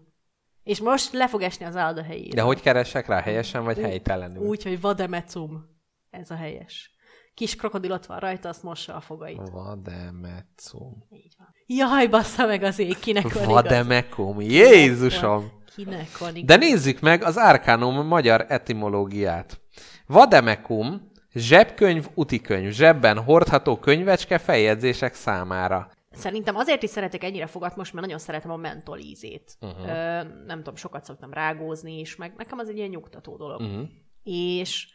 És 0.63 0.79
most 0.79 1.13
le 1.13 1.27
fog 1.27 1.41
esni 1.41 1.65
az 1.65 1.75
álda 1.75 2.03
helyére. 2.03 2.35
De 2.35 2.41
hogy 2.41 2.61
keresek 2.61 3.07
rá, 3.07 3.21
helyesen 3.21 3.63
vagy 3.63 3.79
helytelenül? 3.79 4.43
Úgy, 4.43 4.63
hogy 4.63 4.81
vademecum. 4.81 5.69
Ez 6.09 6.31
a 6.31 6.35
helyes. 6.35 6.91
Kis 7.33 7.55
krokodil 7.55 7.91
ott 7.91 8.05
van 8.05 8.19
rajta, 8.19 8.49
azt 8.49 8.63
mossa 8.63 8.95
a 8.95 8.99
fogait. 8.99 9.49
Vademecum. 9.51 11.07
Így 11.09 11.33
van. 11.37 11.47
Jaj, 11.65 12.07
bassza 12.07 12.45
meg 12.45 12.63
az 12.63 12.79
ég, 12.79 12.99
kinek 12.99 13.23
van 13.23 13.31
igaz. 13.31 13.45
Vademekum. 13.45 14.41
Jézusom! 14.41 15.51
Kinek 15.75 16.17
van 16.17 16.35
igaz. 16.35 16.45
De 16.45 16.55
nézzük 16.55 16.99
meg 16.99 17.23
az 17.23 17.37
Arcanum 17.37 18.07
magyar 18.07 18.45
etimológiát. 18.47 19.61
Vademekum, 20.05 21.11
zsebkönyv, 21.33 22.07
utikönyv, 22.13 22.71
zsebben 22.71 23.23
hordható 23.23 23.77
könyvecske 23.77 24.37
feljegyzések 24.37 25.13
számára. 25.13 25.91
Szerintem 26.11 26.55
azért 26.55 26.83
is 26.83 26.89
szeretek 26.89 27.23
ennyire 27.23 27.47
fogat 27.47 27.75
most, 27.75 27.93
mert 27.93 28.05
nagyon 28.05 28.21
szeretem 28.21 28.51
a 28.51 28.55
mentol 28.55 28.97
ízét. 28.97 29.57
Uh-huh. 29.61 29.87
Ö, 29.87 30.23
nem 30.45 30.57
tudom, 30.57 30.75
sokat 30.75 31.03
szoktam 31.03 31.33
rágózni 31.33 31.99
is, 31.99 32.15
meg 32.15 32.33
nekem 32.37 32.59
az 32.59 32.69
egy 32.69 32.77
ilyen 32.77 32.89
nyugtató 32.89 33.37
dolog. 33.37 33.61
Uh-huh. 33.61 33.87
És 34.23 34.87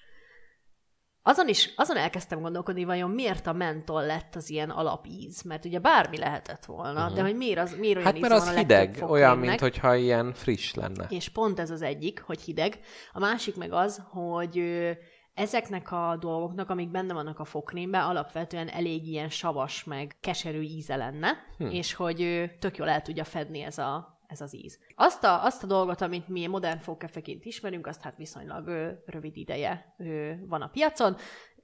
azon 1.23 1.49
is, 1.49 1.73
azon 1.77 1.97
elkezdtem 1.97 2.41
gondolkodni, 2.41 2.85
vajon 2.85 3.11
miért 3.11 3.47
a 3.47 3.53
mentol 3.53 4.07
lett 4.07 4.35
az 4.35 4.51
ilyen 4.51 4.71
alapíz, 4.71 5.43
mert 5.43 5.65
ugye 5.65 5.79
bármi 5.79 6.19
lehetett 6.19 6.65
volna, 6.65 7.03
uh-huh. 7.03 7.17
de 7.17 7.23
hogy 7.23 7.37
miért, 7.37 7.59
az, 7.59 7.77
miért 7.79 7.97
olyan 7.97 8.13
Hát 8.13 8.21
mert 8.21 8.33
az 8.33 8.55
hideg, 8.55 9.05
olyan, 9.09 9.39
mint 9.39 9.61
hogyha 9.61 9.95
ilyen 9.95 10.33
friss 10.33 10.75
lenne. 10.75 11.07
És 11.09 11.29
pont 11.29 11.61
ez 11.61 11.71
az 11.71 11.83
egyik, 11.83 12.21
hogy 12.21 12.41
hideg. 12.41 12.81
A 13.13 13.19
másik 13.19 13.57
meg 13.57 13.73
az, 13.73 14.03
hogy 14.11 14.63
ezeknek 15.37 15.93
a 15.93 16.17
dolgoknak, 16.21 16.71
amik 16.71 16.91
benne 16.91 17.13
vannak 17.13 17.39
a 17.39 17.45
fogkrémben, 17.45 18.03
alapvetően 18.03 18.69
elég 18.69 19.07
ilyen 19.07 19.29
savas, 19.29 19.85
meg 19.85 20.17
keserű 20.21 20.61
íze 20.61 20.97
lenne, 20.97 21.29
hm. 21.59 21.67
és 21.67 21.95
hogy 21.95 22.51
tök 22.59 22.77
jól 22.77 22.89
el 22.89 23.03
tudja 23.03 23.25
fedni 23.25 23.61
ez 23.61 23.79
a 23.79 24.15
ez 24.27 24.41
az 24.41 24.55
íz. 24.55 24.79
Azt 24.95 25.25
a, 25.25 25.45
azt 25.45 25.63
a 25.63 25.67
dolgot, 25.67 26.01
amit 26.01 26.29
mi 26.29 26.47
modern 26.47 26.79
fogkefeként 26.79 27.45
ismerünk, 27.45 27.87
azt 27.87 28.03
hát 28.03 28.17
viszonylag 28.17 28.67
ö, 28.67 28.91
rövid 29.07 29.37
ideje 29.37 29.95
ö, 29.99 30.33
van 30.47 30.63
a 30.63 30.69
piacon, 30.69 31.17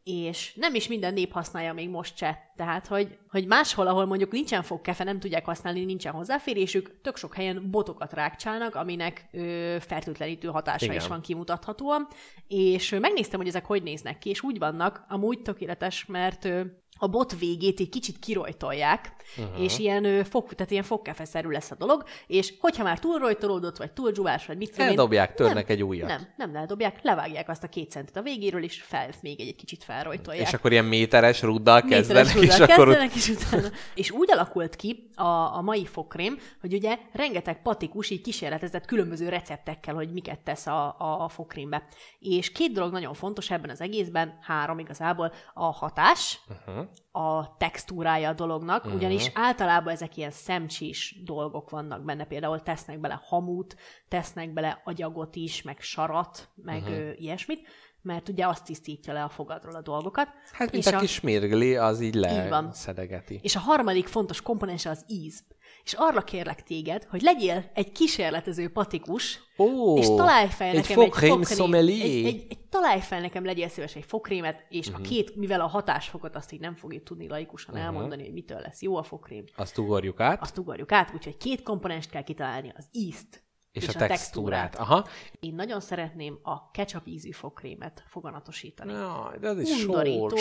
és 0.04 0.54
nem 0.54 0.74
is 0.74 0.88
minden 0.88 1.12
nép 1.12 1.32
használja 1.32 1.72
még 1.72 1.88
most 1.88 2.16
se. 2.16 2.52
Tehát, 2.56 2.86
hogy, 2.86 3.18
hogy 3.28 3.46
máshol, 3.46 3.86
ahol 3.86 4.06
mondjuk 4.06 4.32
nincsen 4.32 4.62
fogkefe, 4.62 5.04
nem 5.04 5.20
tudják 5.20 5.44
használni, 5.44 5.84
nincsen 5.84 6.12
hozzáférésük, 6.12 7.00
tök 7.00 7.16
sok 7.16 7.34
helyen 7.34 7.70
botokat 7.70 8.12
rákcsálnak, 8.12 8.74
aminek 8.74 9.28
ö, 9.32 9.76
fertőtlenítő 9.80 10.48
hatása 10.48 10.84
Igen. 10.84 10.96
is 10.96 11.06
van 11.06 11.20
kimutathatóan, 11.20 12.08
és 12.48 12.92
ö, 12.92 12.98
megnéztem, 12.98 13.38
hogy 13.38 13.48
ezek 13.48 13.64
hogy 13.64 13.82
néznek 13.82 14.18
ki, 14.18 14.30
és 14.30 14.42
úgy 14.42 14.58
vannak, 14.58 15.04
amúgy 15.08 15.42
tökéletes, 15.42 16.06
mert 16.06 16.44
ö, 16.44 16.60
a 17.02 17.06
bot 17.06 17.38
végét 17.38 17.80
egy 17.80 17.88
kicsit 17.88 18.18
kirojtolják, 18.18 19.12
uh-huh. 19.36 19.62
és 19.62 19.78
ilyen, 19.78 20.04
ö, 20.04 20.24
fog, 20.24 20.54
tehát 20.54 20.70
ilyen 20.70 20.82
fogkefeszerű 20.82 21.48
lesz 21.48 21.70
a 21.70 21.74
dolog, 21.74 22.04
és 22.26 22.54
hogyha 22.60 22.82
már 22.82 22.98
túlrojtolódott, 22.98 23.76
vagy 23.76 23.92
túl 23.92 24.10
dzsúvás, 24.10 24.46
vagy 24.46 24.56
mit 24.56 24.70
tudom 24.70 24.86
Eldobják, 24.86 25.34
törnek 25.34 25.68
nem, 25.68 25.76
egy 25.76 25.82
újat. 25.82 26.08
Nem, 26.08 26.28
nem 26.36 26.56
eldobják, 26.56 26.98
levágják 27.02 27.48
azt 27.48 27.62
a 27.62 27.68
két 27.68 27.90
centet 27.90 28.16
a 28.16 28.22
végéről, 28.22 28.62
és 28.62 28.82
fel 28.82 29.08
még 29.20 29.40
egy, 29.40 29.46
egy 29.46 29.56
kicsit 29.56 29.84
felrojtolják. 29.84 30.46
És 30.46 30.52
akkor 30.52 30.72
ilyen 30.72 30.84
méteres 30.84 31.42
ruddal 31.42 31.82
Méteres 31.82 32.06
kezdenek, 32.06 32.34
és 32.34 32.58
ruddal 32.58 32.76
akkor 32.76 32.86
kezdenek, 32.86 33.14
és 33.14 33.28
utána. 33.28 33.68
És 33.94 34.10
úgy 34.10 34.32
alakult 34.32 34.76
ki 34.76 35.10
a, 35.14 35.56
a 35.56 35.60
mai 35.60 35.86
fogkrém, 35.86 36.38
hogy 36.60 36.74
ugye 36.74 36.98
rengeteg 37.12 37.62
patikus 37.62 38.10
így 38.10 38.20
kísérletezett 38.20 38.84
különböző 38.84 39.28
receptekkel, 39.28 39.94
hogy 39.94 40.12
miket 40.12 40.38
tesz 40.38 40.66
a, 40.66 40.96
a 41.24 41.28
fogkrémbe. 41.28 41.82
És 42.18 42.52
két 42.52 42.72
dolog 42.72 42.92
nagyon 42.92 43.14
fontos 43.14 43.50
ebben 43.50 43.70
az 43.70 43.80
egészben, 43.80 44.38
három 44.40 44.78
igazából, 44.78 45.32
a 45.54 45.64
hatás, 45.64 46.40
uh-huh. 46.48 46.86
A 47.10 47.56
textúrája 47.56 48.28
a 48.28 48.32
dolognak, 48.32 48.84
uh-huh. 48.84 48.94
ugyanis 48.94 49.30
általában 49.34 49.92
ezek 49.92 50.16
ilyen 50.16 50.30
szemcsés 50.30 51.20
dolgok 51.24 51.70
vannak 51.70 52.04
benne, 52.04 52.24
például 52.24 52.62
tesznek 52.62 53.00
bele 53.00 53.20
hamut, 53.24 53.76
tesznek 54.08 54.52
bele 54.52 54.80
agyagot 54.84 55.36
is, 55.36 55.62
meg 55.62 55.80
sarat, 55.80 56.48
meg 56.54 56.82
uh-huh. 56.82 56.96
ö, 56.96 57.10
ilyesmit, 57.16 57.68
mert 58.02 58.28
ugye 58.28 58.46
azt 58.46 58.64
tisztítja 58.64 59.12
le 59.12 59.22
a 59.22 59.28
fogadról 59.28 59.74
a 59.74 59.82
dolgokat. 59.82 60.28
Hát, 60.52 60.72
mint 60.72 60.86
És 60.86 60.92
a 60.92 60.98
kis 60.98 61.20
mérgli, 61.20 61.76
az 61.76 62.00
így 62.00 62.14
Így 62.14 62.48
van. 62.48 62.64
leszedegeti. 62.64 63.40
és 63.42 63.56
a 63.56 63.60
harmadik 63.60 64.06
fontos 64.06 64.42
komponense 64.42 64.90
az 64.90 65.04
íz. 65.08 65.44
És 65.84 65.92
arra 65.96 66.22
kérlek 66.22 66.62
téged, 66.62 67.04
hogy 67.04 67.22
legyél 67.22 67.70
egy 67.74 67.92
kísérletező 67.92 68.68
patikus, 68.68 69.40
Ó, 69.58 69.96
és 69.98 70.06
találj 70.06 70.48
fel 70.48 70.68
egy 70.68 70.74
nekem 70.74 70.96
fogkrém 70.96 71.30
fogkrém- 71.30 71.58
sommelier. 71.58 72.06
Egy, 72.06 72.24
egy, 72.24 72.46
egy, 72.48 72.58
találj 72.58 73.00
fel 73.00 73.20
nekem, 73.20 73.44
legyél 73.44 73.68
szíves 73.68 73.96
egy 73.96 74.04
fogkrémet, 74.04 74.64
és 74.68 74.86
Mhm. 74.86 74.94
uh-huh. 75.00 75.06
a 75.06 75.14
két, 75.14 75.36
mivel 75.36 75.60
a 75.60 75.66
hatásfokot 75.66 76.36
azt 76.36 76.52
így 76.52 76.60
nem 76.60 76.74
fogjuk 76.74 77.02
tudni 77.02 77.28
laikusan 77.28 77.74
uh-huh. 77.74 77.86
elmondani, 77.88 78.22
hogy 78.22 78.32
mitől 78.32 78.60
lesz 78.60 78.82
jó 78.82 78.96
a 78.96 79.02
fogkrém, 79.02 79.44
Azt 79.56 79.78
ugorjuk 79.78 80.20
át, 80.20 80.42
azt 80.42 80.58
ugorjuk 80.58 80.92
át, 80.92 81.12
úgyhogy 81.14 81.36
két 81.36 81.62
komponenst 81.62 82.10
kell 82.10 82.22
kitalálni, 82.22 82.72
az 82.76 82.86
ízt 82.92 83.42
és, 83.72 83.88
a 83.88 83.92
textúrát. 83.92 84.76
Aha. 84.76 85.06
Én 85.40 85.54
nagyon 85.54 85.80
szeretném 85.80 86.38
a 86.42 86.70
ketchup 86.70 87.06
ízű 87.06 87.30
fogkrémet 87.30 88.02
foganatosítani. 88.06 88.92
Jaj, 88.92 89.38
de 89.40 89.48
az 89.48 89.58
is 89.58 89.84
Undorító, 89.84 90.36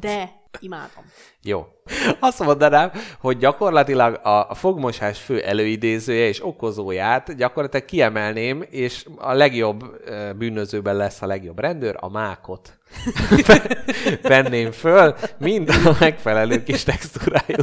de 0.00 0.40
imádom. 0.60 1.04
Jó. 1.42 1.66
Azt 2.20 2.38
mondanám, 2.38 2.90
hogy 3.20 3.38
gyakorlatilag 3.38 4.20
a 4.22 4.42
a 4.48 4.54
fogmosás 4.54 5.20
fő 5.20 5.42
előidézője 5.42 6.26
és 6.28 6.44
okozóját 6.44 7.36
gyakorlatilag 7.36 7.84
kiemelném, 7.86 8.64
és 8.70 9.06
a 9.16 9.32
legjobb 9.32 9.84
bűnözőben 10.36 10.96
lesz 10.96 11.22
a 11.22 11.26
legjobb 11.26 11.58
rendőr, 11.58 11.96
a 12.00 12.08
mákot. 12.10 12.78
Venném 14.22 14.70
föl, 14.70 15.14
mind 15.38 15.68
a 15.68 15.96
megfelelő 16.00 16.62
kis 16.62 16.82
textúrájú 16.82 17.56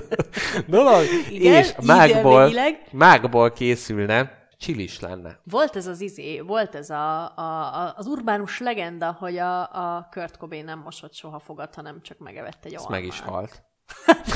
dolog, 0.68 1.04
Igen, 1.30 1.54
és 1.54 1.74
ízélményileg. 1.82 2.88
mákból 2.92 3.52
készülne, 3.52 4.39
csilis 4.60 5.00
lenne. 5.00 5.40
Volt 5.44 5.76
ez 5.76 5.88
az 5.88 6.02
izé, 6.02 6.40
volt 6.40 6.76
ez 6.76 6.90
a, 6.90 7.38
a, 7.38 7.74
a, 7.82 7.94
az 7.98 8.06
urbánus 8.06 8.60
legenda, 8.60 9.12
hogy 9.20 9.38
a, 9.38 9.62
a 9.62 10.08
Kurt 10.12 10.38
Cobain 10.38 10.66
nem 10.66 10.80
mosott 10.80 11.14
soha 11.14 11.40
fogat, 11.40 11.76
hanem 11.76 12.02
csak 12.02 12.18
megevett 12.18 12.66
egy 12.66 12.76
almát. 12.76 12.90
meg 12.90 13.04
is 13.06 13.20
halt. 13.20 13.64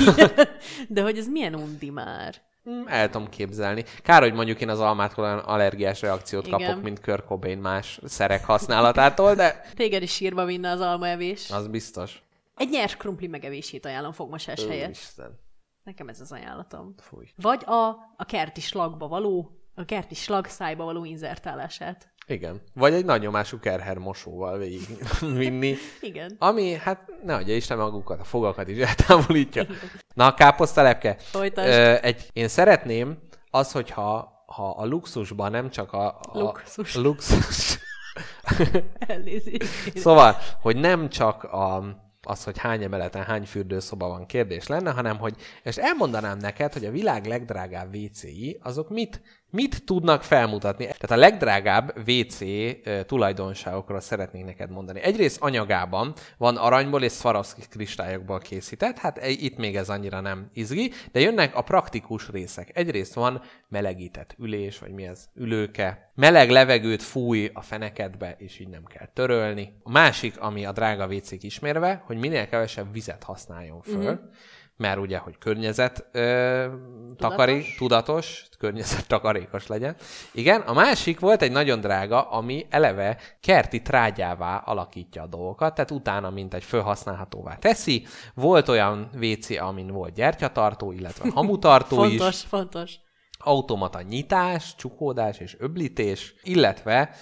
De 0.89 1.01
hogy 1.01 1.17
ez 1.17 1.27
milyen 1.27 1.55
undi 1.55 1.89
már. 1.89 2.35
Mm, 2.69 2.87
El 2.87 3.09
tudom 3.09 3.29
képzelni. 3.29 3.83
Kár, 4.03 4.21
hogy 4.21 4.33
mondjuk 4.33 4.61
én 4.61 4.69
az 4.69 4.79
almától 4.79 5.23
olyan 5.25 5.39
allergiás 5.39 6.01
reakciót 6.01 6.47
Igen. 6.47 6.59
kapok, 6.59 6.83
mint 6.83 7.01
Kurt 7.01 7.25
Cobain 7.25 7.57
más 7.57 7.99
szerek 8.03 8.45
használatától, 8.45 9.35
de 9.35 9.61
Téged 9.75 10.01
is 10.01 10.11
sírba 10.13 10.45
vinne 10.45 10.71
az 10.71 10.79
almaevés. 10.79 11.51
az 11.51 11.67
biztos. 11.67 12.23
Egy 12.55 12.69
nyers 12.69 12.97
krumpli 12.97 13.27
megevését 13.27 13.85
ajánlom 13.85 14.11
fogmosás 14.11 14.65
helyett. 14.65 14.89
Isten. 14.89 15.39
Nekem 15.83 16.07
ez 16.07 16.21
az 16.21 16.31
ajánlatom. 16.31 16.93
Fúj. 16.97 17.25
Vagy 17.35 17.63
a, 17.65 17.87
a 18.17 18.25
kerti 18.27 18.61
slagba 18.61 19.07
való, 19.07 19.62
a 19.75 19.85
kerti 19.85 20.15
slag 20.15 20.45
szájba 20.45 20.83
való 20.83 21.05
inzertálását. 21.05 22.07
Igen. 22.27 22.61
Vagy 22.73 22.93
egy 22.93 23.05
nagy 23.05 23.21
nyomású 23.21 23.59
kerher 23.59 23.97
mosóval 23.97 24.57
végig 24.57 24.87
vinni. 25.37 25.75
Igen. 26.01 26.35
Ami, 26.39 26.73
hát 26.73 27.11
ne 27.23 27.35
adja 27.35 27.55
Isten 27.55 27.77
magukat, 27.77 28.19
a 28.19 28.23
fogakat 28.23 28.67
is 28.67 28.77
eltávolítja. 28.77 29.65
Na, 30.13 30.25
a 30.25 30.33
káposztalepke. 30.33 31.15
Folytasd. 31.19 31.69
Ö, 31.69 31.95
egy, 32.01 32.29
én 32.33 32.47
szeretném 32.47 33.17
az, 33.49 33.71
hogyha 33.71 34.31
ha 34.45 34.69
a 34.69 34.85
luxusban 34.85 35.51
nem 35.51 35.69
csak 35.69 35.93
a... 35.93 36.07
a 36.07 36.39
Luxus. 36.39 36.95
luxus. 36.95 37.79
Elnézést. 39.07 39.97
Szóval, 39.97 40.35
hogy 40.61 40.75
nem 40.75 41.09
csak 41.09 41.43
a, 41.43 41.83
az, 42.21 42.43
hogy 42.43 42.57
hány 42.57 42.83
emeleten 42.83 43.23
hány 43.23 43.45
fürdőszoba 43.45 44.07
van 44.07 44.25
kérdés 44.25 44.67
lenne, 44.67 44.91
hanem 44.91 45.17
hogy, 45.17 45.35
és 45.63 45.77
elmondanám 45.77 46.37
neked, 46.37 46.73
hogy 46.73 46.85
a 46.85 46.91
világ 46.91 47.25
legdrágább 47.25 47.95
WC-i, 47.95 48.59
azok 48.61 48.89
mit, 48.89 49.21
mit 49.53 49.83
tudnak 49.85 50.23
felmutatni. 50.23 50.83
Tehát 50.83 51.11
a 51.11 51.15
legdrágább 51.15 51.93
WC 52.07 52.39
tulajdonságokról 53.05 53.99
szeretnék 53.99 54.45
neked 54.45 54.71
mondani. 54.71 55.01
Egyrészt 55.01 55.41
anyagában 55.41 56.13
van 56.37 56.57
aranyból 56.57 57.03
és 57.03 57.13
Swarovski 57.13 57.61
kristályokból 57.69 58.39
készített, 58.39 58.97
hát 58.97 59.17
e- 59.17 59.29
itt 59.29 59.57
még 59.57 59.75
ez 59.75 59.89
annyira 59.89 60.21
nem 60.21 60.49
izgi, 60.53 60.91
de 61.11 61.19
jönnek 61.19 61.55
a 61.55 61.61
praktikus 61.61 62.29
részek. 62.29 62.77
Egyrészt 62.77 63.13
van 63.13 63.41
melegített 63.67 64.35
ülés, 64.39 64.79
vagy 64.79 64.91
mi 64.91 65.05
ez, 65.05 65.29
ülőke. 65.35 66.11
Meleg 66.15 66.49
levegőt 66.49 67.03
fúj 67.03 67.49
a 67.53 67.61
fenekedbe, 67.61 68.35
és 68.37 68.59
így 68.59 68.69
nem 68.69 68.83
kell 68.83 69.07
törölni. 69.13 69.73
A 69.83 69.91
másik, 69.91 70.39
ami 70.39 70.65
a 70.65 70.71
drága 70.71 71.07
WC-k 71.07 71.43
ismérve, 71.43 72.03
hogy 72.05 72.17
minél 72.17 72.47
kevesebb 72.47 72.93
vizet 72.93 73.23
használjon 73.23 73.81
föl, 73.81 74.01
mm-hmm. 74.01 74.29
Mert 74.77 74.99
ugye, 74.99 75.17
hogy 75.17 75.37
környezet 75.37 76.05
ö, 76.11 76.65
takari, 77.17 77.65
tudatos, 77.77 78.45
környezet 78.59 79.07
takarékos 79.07 79.67
legyen. 79.67 79.95
Igen, 80.31 80.61
a 80.61 80.73
másik 80.73 81.19
volt 81.19 81.41
egy 81.41 81.51
nagyon 81.51 81.79
drága, 81.79 82.21
ami 82.21 82.65
eleve 82.69 83.17
kerti 83.41 83.81
trágyává 83.81 84.57
alakítja 84.57 85.21
a 85.21 85.27
dolgokat, 85.27 85.75
tehát 85.75 85.91
utána, 85.91 86.29
mint 86.29 86.53
egy 86.53 86.63
felhasználhatóvá 86.63 87.55
teszi. 87.55 88.05
Volt 88.33 88.69
olyan 88.69 89.09
WC, 89.21 89.49
amin 89.59 89.87
volt 89.87 90.13
gyertyatartó, 90.13 90.91
illetve 90.91 91.29
hamutartó 91.35 92.03
is 92.05 92.17
Fontos, 92.17 92.41
fontos. 92.41 92.99
automata 93.37 94.01
nyitás, 94.01 94.75
csukódás 94.75 95.37
és 95.37 95.55
öblítés, 95.59 96.35
illetve 96.43 97.15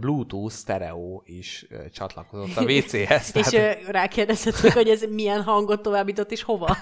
Bluetooth 0.00 0.54
stereo 0.54 1.20
is 1.24 1.66
csatlakozott 1.92 2.56
a 2.56 2.62
WC-hez. 2.62 3.30
És 3.36 3.46
Tehát, 3.46 3.86
rákérdezhetünk, 3.86 4.72
hogy 4.72 4.88
ez 4.88 5.02
milyen 5.10 5.42
hangot 5.42 5.82
továbbított 5.82 6.30
és 6.30 6.42
hova? 6.42 6.76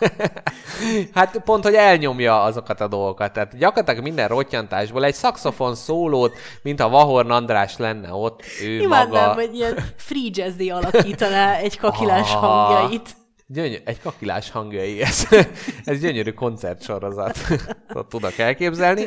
hát 1.15 1.41
pont, 1.45 1.65
hogy 1.65 1.75
elnyomja 1.75 2.43
azokat 2.43 2.81
a 2.81 2.89
dolgokat. 2.89 3.33
Tehát 3.33 3.59
gyakorlatilag 3.59 4.03
minden 4.03 4.29
rottyantásból 4.29 5.05
egy 5.05 5.15
szaxofon 5.15 5.75
szólót, 5.75 6.37
mint 6.63 6.81
a 6.81 6.89
Vahorn 6.89 7.31
András 7.31 7.77
lenne 7.77 8.13
ott, 8.13 8.43
ő 8.63 8.81
Imádnám, 8.81 9.29
maga. 9.29 9.41
hogy 9.41 9.55
ilyen 9.55 9.79
free 9.97 10.31
jazzy 10.33 10.71
alakítaná 10.71 11.57
egy 11.57 11.79
kakilás 11.79 12.33
hangjait. 12.33 13.17
Gyönyör, 13.51 13.81
egy 13.85 14.01
kakilás 14.01 14.51
hangjai, 14.51 15.01
ez, 15.03 15.27
ez 15.85 16.01
gyönyörű 16.01 16.31
koncertsorozat, 16.31 17.39
tudok 18.09 18.39
elképzelni. 18.39 19.07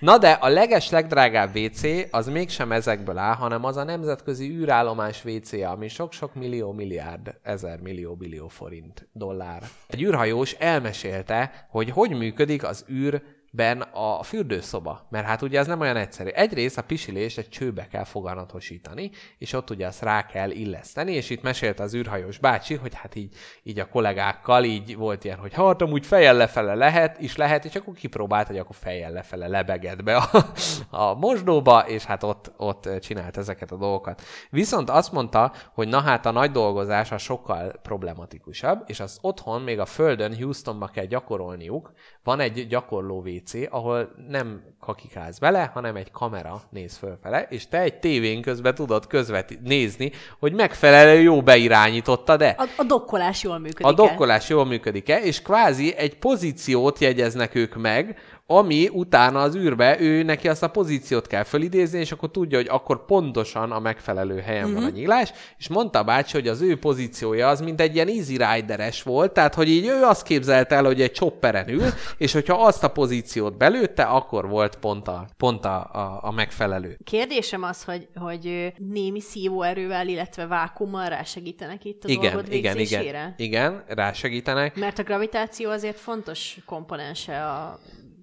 Na 0.00 0.18
de 0.18 0.30
a 0.30 0.48
leges 0.48 0.90
legdrágább 0.90 1.56
WC 1.56 1.82
az 2.10 2.28
mégsem 2.28 2.72
ezekből 2.72 3.18
áll, 3.18 3.34
hanem 3.34 3.64
az 3.64 3.76
a 3.76 3.84
nemzetközi 3.84 4.50
űrállomás 4.50 5.24
WC, 5.24 5.52
ami 5.52 5.88
sok-sok 5.88 6.34
millió, 6.34 6.72
milliárd, 6.72 7.34
ezer 7.42 7.80
millió, 7.80 8.14
billió 8.14 8.48
forint, 8.48 9.08
dollár. 9.12 9.62
Egy 9.86 10.02
űrhajós 10.02 10.52
elmesélte, 10.52 11.66
hogy 11.70 11.90
hogy 11.90 12.10
működik 12.10 12.64
az 12.64 12.84
űr 12.90 13.22
ben 13.56 13.80
a 13.80 14.22
fürdőszoba, 14.22 15.06
mert 15.10 15.26
hát 15.26 15.42
ugye 15.42 15.58
ez 15.58 15.66
nem 15.66 15.80
olyan 15.80 15.96
egyszerű. 15.96 16.28
Egyrészt 16.28 16.78
a 16.78 16.82
pisilés 16.82 17.38
egy 17.38 17.48
csőbe 17.48 17.86
kell 17.88 18.04
foganatosítani, 18.04 19.10
és 19.38 19.52
ott 19.52 19.70
ugye 19.70 19.86
azt 19.86 20.02
rá 20.02 20.26
kell 20.26 20.50
illeszteni, 20.50 21.12
és 21.12 21.30
itt 21.30 21.42
mesélte 21.42 21.82
az 21.82 21.94
űrhajós 21.94 22.38
bácsi, 22.38 22.74
hogy 22.74 22.94
hát 22.94 23.14
így, 23.14 23.34
így 23.62 23.78
a 23.78 23.88
kollégákkal 23.88 24.64
így 24.64 24.96
volt 24.96 25.24
ilyen, 25.24 25.38
hogy 25.38 25.54
hát 25.54 25.82
amúgy 25.82 26.06
fejjel 26.06 26.34
lefele 26.34 26.74
lehet, 26.74 27.20
is 27.20 27.36
lehet, 27.36 27.64
és 27.64 27.74
akkor 27.74 27.94
kipróbált, 27.94 28.46
hogy 28.46 28.58
akkor 28.58 28.76
fejjel 28.76 29.12
lefele 29.12 29.48
lebeged 29.48 30.02
be 30.02 30.16
a, 30.16 30.46
a 30.90 31.14
mosdóba, 31.14 31.80
és 31.88 32.04
hát 32.04 32.22
ott, 32.22 32.52
ott 32.56 32.88
csinált 33.00 33.36
ezeket 33.36 33.70
a 33.70 33.76
dolgokat. 33.76 34.22
Viszont 34.50 34.90
azt 34.90 35.12
mondta, 35.12 35.52
hogy 35.74 35.88
na 35.88 36.00
hát 36.00 36.26
a 36.26 36.30
nagy 36.30 36.50
dolgozás 36.50 37.12
a 37.12 37.18
sokkal 37.18 37.72
problematikusabb, 37.82 38.82
és 38.86 39.00
az 39.00 39.18
otthon, 39.20 39.62
még 39.62 39.78
a 39.78 39.86
földön, 39.86 40.36
Houstonba 40.36 40.86
kell 40.86 41.04
gyakorolniuk, 41.04 41.92
van 42.22 42.40
egy 42.40 42.66
gyakorló 42.66 43.24
WC, 43.26 43.45
ahol 43.70 44.14
nem 44.28 44.62
kakikálsz 44.80 45.38
bele, 45.38 45.70
hanem 45.74 45.96
egy 45.96 46.10
kamera 46.10 46.62
néz 46.70 46.96
fölfele, 46.96 47.46
és 47.50 47.68
te 47.68 47.80
egy 47.80 47.98
tévén 47.98 48.42
közben 48.42 48.74
tudod 48.74 49.06
közvet 49.06 49.58
nézni, 49.62 50.12
hogy 50.38 50.52
megfelelő 50.52 51.20
jó 51.20 51.42
beirányította-e. 51.42 52.54
A, 52.58 52.68
a 52.76 52.84
dokkolás 52.84 53.42
jól 53.42 53.58
működik 53.58 53.86
A 53.86 53.92
dokkolás 53.92 54.48
jól 54.48 54.64
működik-e, 54.64 55.22
és 55.22 55.42
kvázi 55.42 55.94
egy 55.96 56.18
pozíciót 56.18 56.98
jegyeznek 56.98 57.54
ők 57.54 57.74
meg, 57.74 58.18
ami 58.46 58.88
utána 58.92 59.40
az 59.40 59.56
űrbe 59.56 60.00
ő 60.00 60.22
neki 60.22 60.48
azt 60.48 60.62
a 60.62 60.68
pozíciót 60.68 61.26
kell 61.26 61.42
fölidézni, 61.42 61.98
és 61.98 62.12
akkor 62.12 62.30
tudja, 62.30 62.58
hogy 62.58 62.68
akkor 62.70 63.04
pontosan 63.04 63.72
a 63.72 63.80
megfelelő 63.80 64.38
helyen 64.38 64.62
uh-huh. 64.64 64.74
van 64.74 64.84
a 64.84 64.86
Mhm. 64.86 64.96
nyílás, 64.96 65.32
és 65.58 65.68
mondta 65.68 66.04
bácsi, 66.04 66.36
hogy 66.36 66.48
az 66.48 66.60
ő 66.60 66.78
pozíciója 66.78 67.48
az 67.48 67.60
mint 67.60 67.80
egy 67.80 67.94
ilyen 67.94 68.08
easy 68.08 68.36
rideres 68.36 69.02
volt, 69.02 69.32
tehát 69.32 69.54
hogy 69.54 69.68
így 69.68 69.86
ő 69.86 70.02
azt 70.02 70.22
képzelte 70.22 70.74
el, 70.74 70.84
hogy 70.84 71.00
egy 71.00 71.12
chopperen 71.12 71.68
ül, 71.68 71.88
és 72.18 72.32
hogyha 72.32 72.64
azt 72.64 72.84
a 72.84 72.88
pozíciót 72.88 73.56
belőtte, 73.56 74.02
akkor 74.02 74.48
volt 74.48 74.76
pont 74.76 75.08
a, 75.08 75.26
pont 75.36 75.64
a, 75.64 75.88
a, 75.92 76.18
a 76.22 76.30
megfelelő. 76.30 76.98
Kérdésem 77.04 77.62
az, 77.62 77.84
hogy, 77.84 78.08
hogy 78.14 78.72
némi 78.76 79.20
szívóerővel, 79.20 80.08
illetve 80.08 80.46
vákummal 80.46 81.08
rásegítenek 81.08 81.84
itt 81.84 82.04
a 82.04 82.08
Igen, 82.08 82.32
dolgod 82.32 82.52
igen, 82.52 82.78
igen, 82.78 83.34
igen, 83.36 83.84
rásegítenek. 83.86 84.76
Mert 84.76 84.98
a 84.98 85.02
gravitáció 85.02 85.70
azért 85.70 85.98
fontos 85.98 86.56
komponense 86.66 87.44
a 87.44 87.78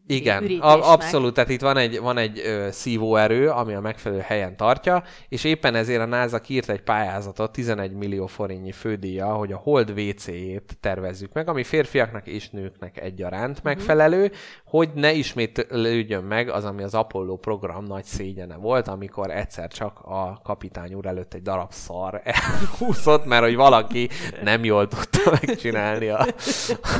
Igen, 0.08 0.60
a, 0.60 0.92
abszolút, 0.92 1.34
tehát 1.34 1.50
itt 1.50 1.62
van 1.62 1.78
egy, 1.78 2.00
van 2.00 2.18
egy 2.18 2.42
ö, 2.46 2.68
szívóerő, 2.72 3.50
ami 3.50 3.74
a 3.74 3.80
megfelelő 3.80 4.22
helyen 4.22 4.58
tartja, 4.58 5.04
és 5.30 5.44
éppen 5.44 5.76
ezért 5.76 6.02
a 6.02 6.06
NASA 6.06 6.40
kírt 6.40 6.70
egy 6.70 6.82
pályázatot 6.82 7.52
11 7.52 7.92
millió 7.92 8.26
forintnyi 8.26 8.72
fődíja, 8.72 9.26
hogy 9.26 9.52
a 9.52 9.58
Hold 9.58 9.90
WC-jét 9.90 10.78
tervezzük 10.80 11.34
meg, 11.34 11.50
ami 11.50 11.64
férfiaknak 11.64 12.28
és 12.28 12.50
nőknek 12.50 13.02
egyaránt 13.02 13.64
megfelelő, 13.64 14.32
hogy 14.66 14.90
ne 14.94 15.12
ismétlődjön 15.12 16.24
meg 16.24 16.50
az, 16.50 16.66
ami 16.66 16.84
az 16.84 16.94
Apollo 16.94 17.38
program 17.38 17.86
nagy 17.86 18.04
szégyene 18.04 18.56
volt, 18.56 18.88
amikor 18.88 19.32
egyszer 19.32 19.72
csak 19.72 20.00
a 20.00 20.40
kapitány 20.44 20.94
úr 20.94 21.06
előtt 21.06 21.34
egy 21.34 21.42
darab 21.42 21.72
szar 21.72 22.22
elhúzott, 22.24 23.26
mert 23.26 23.44
hogy 23.44 23.56
valaki 23.56 24.10
nem 24.44 24.64
jól 24.64 24.88
tudta 24.88 25.32
megcsinálni 25.32 26.08
a, 26.08 26.26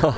a 0.02 0.14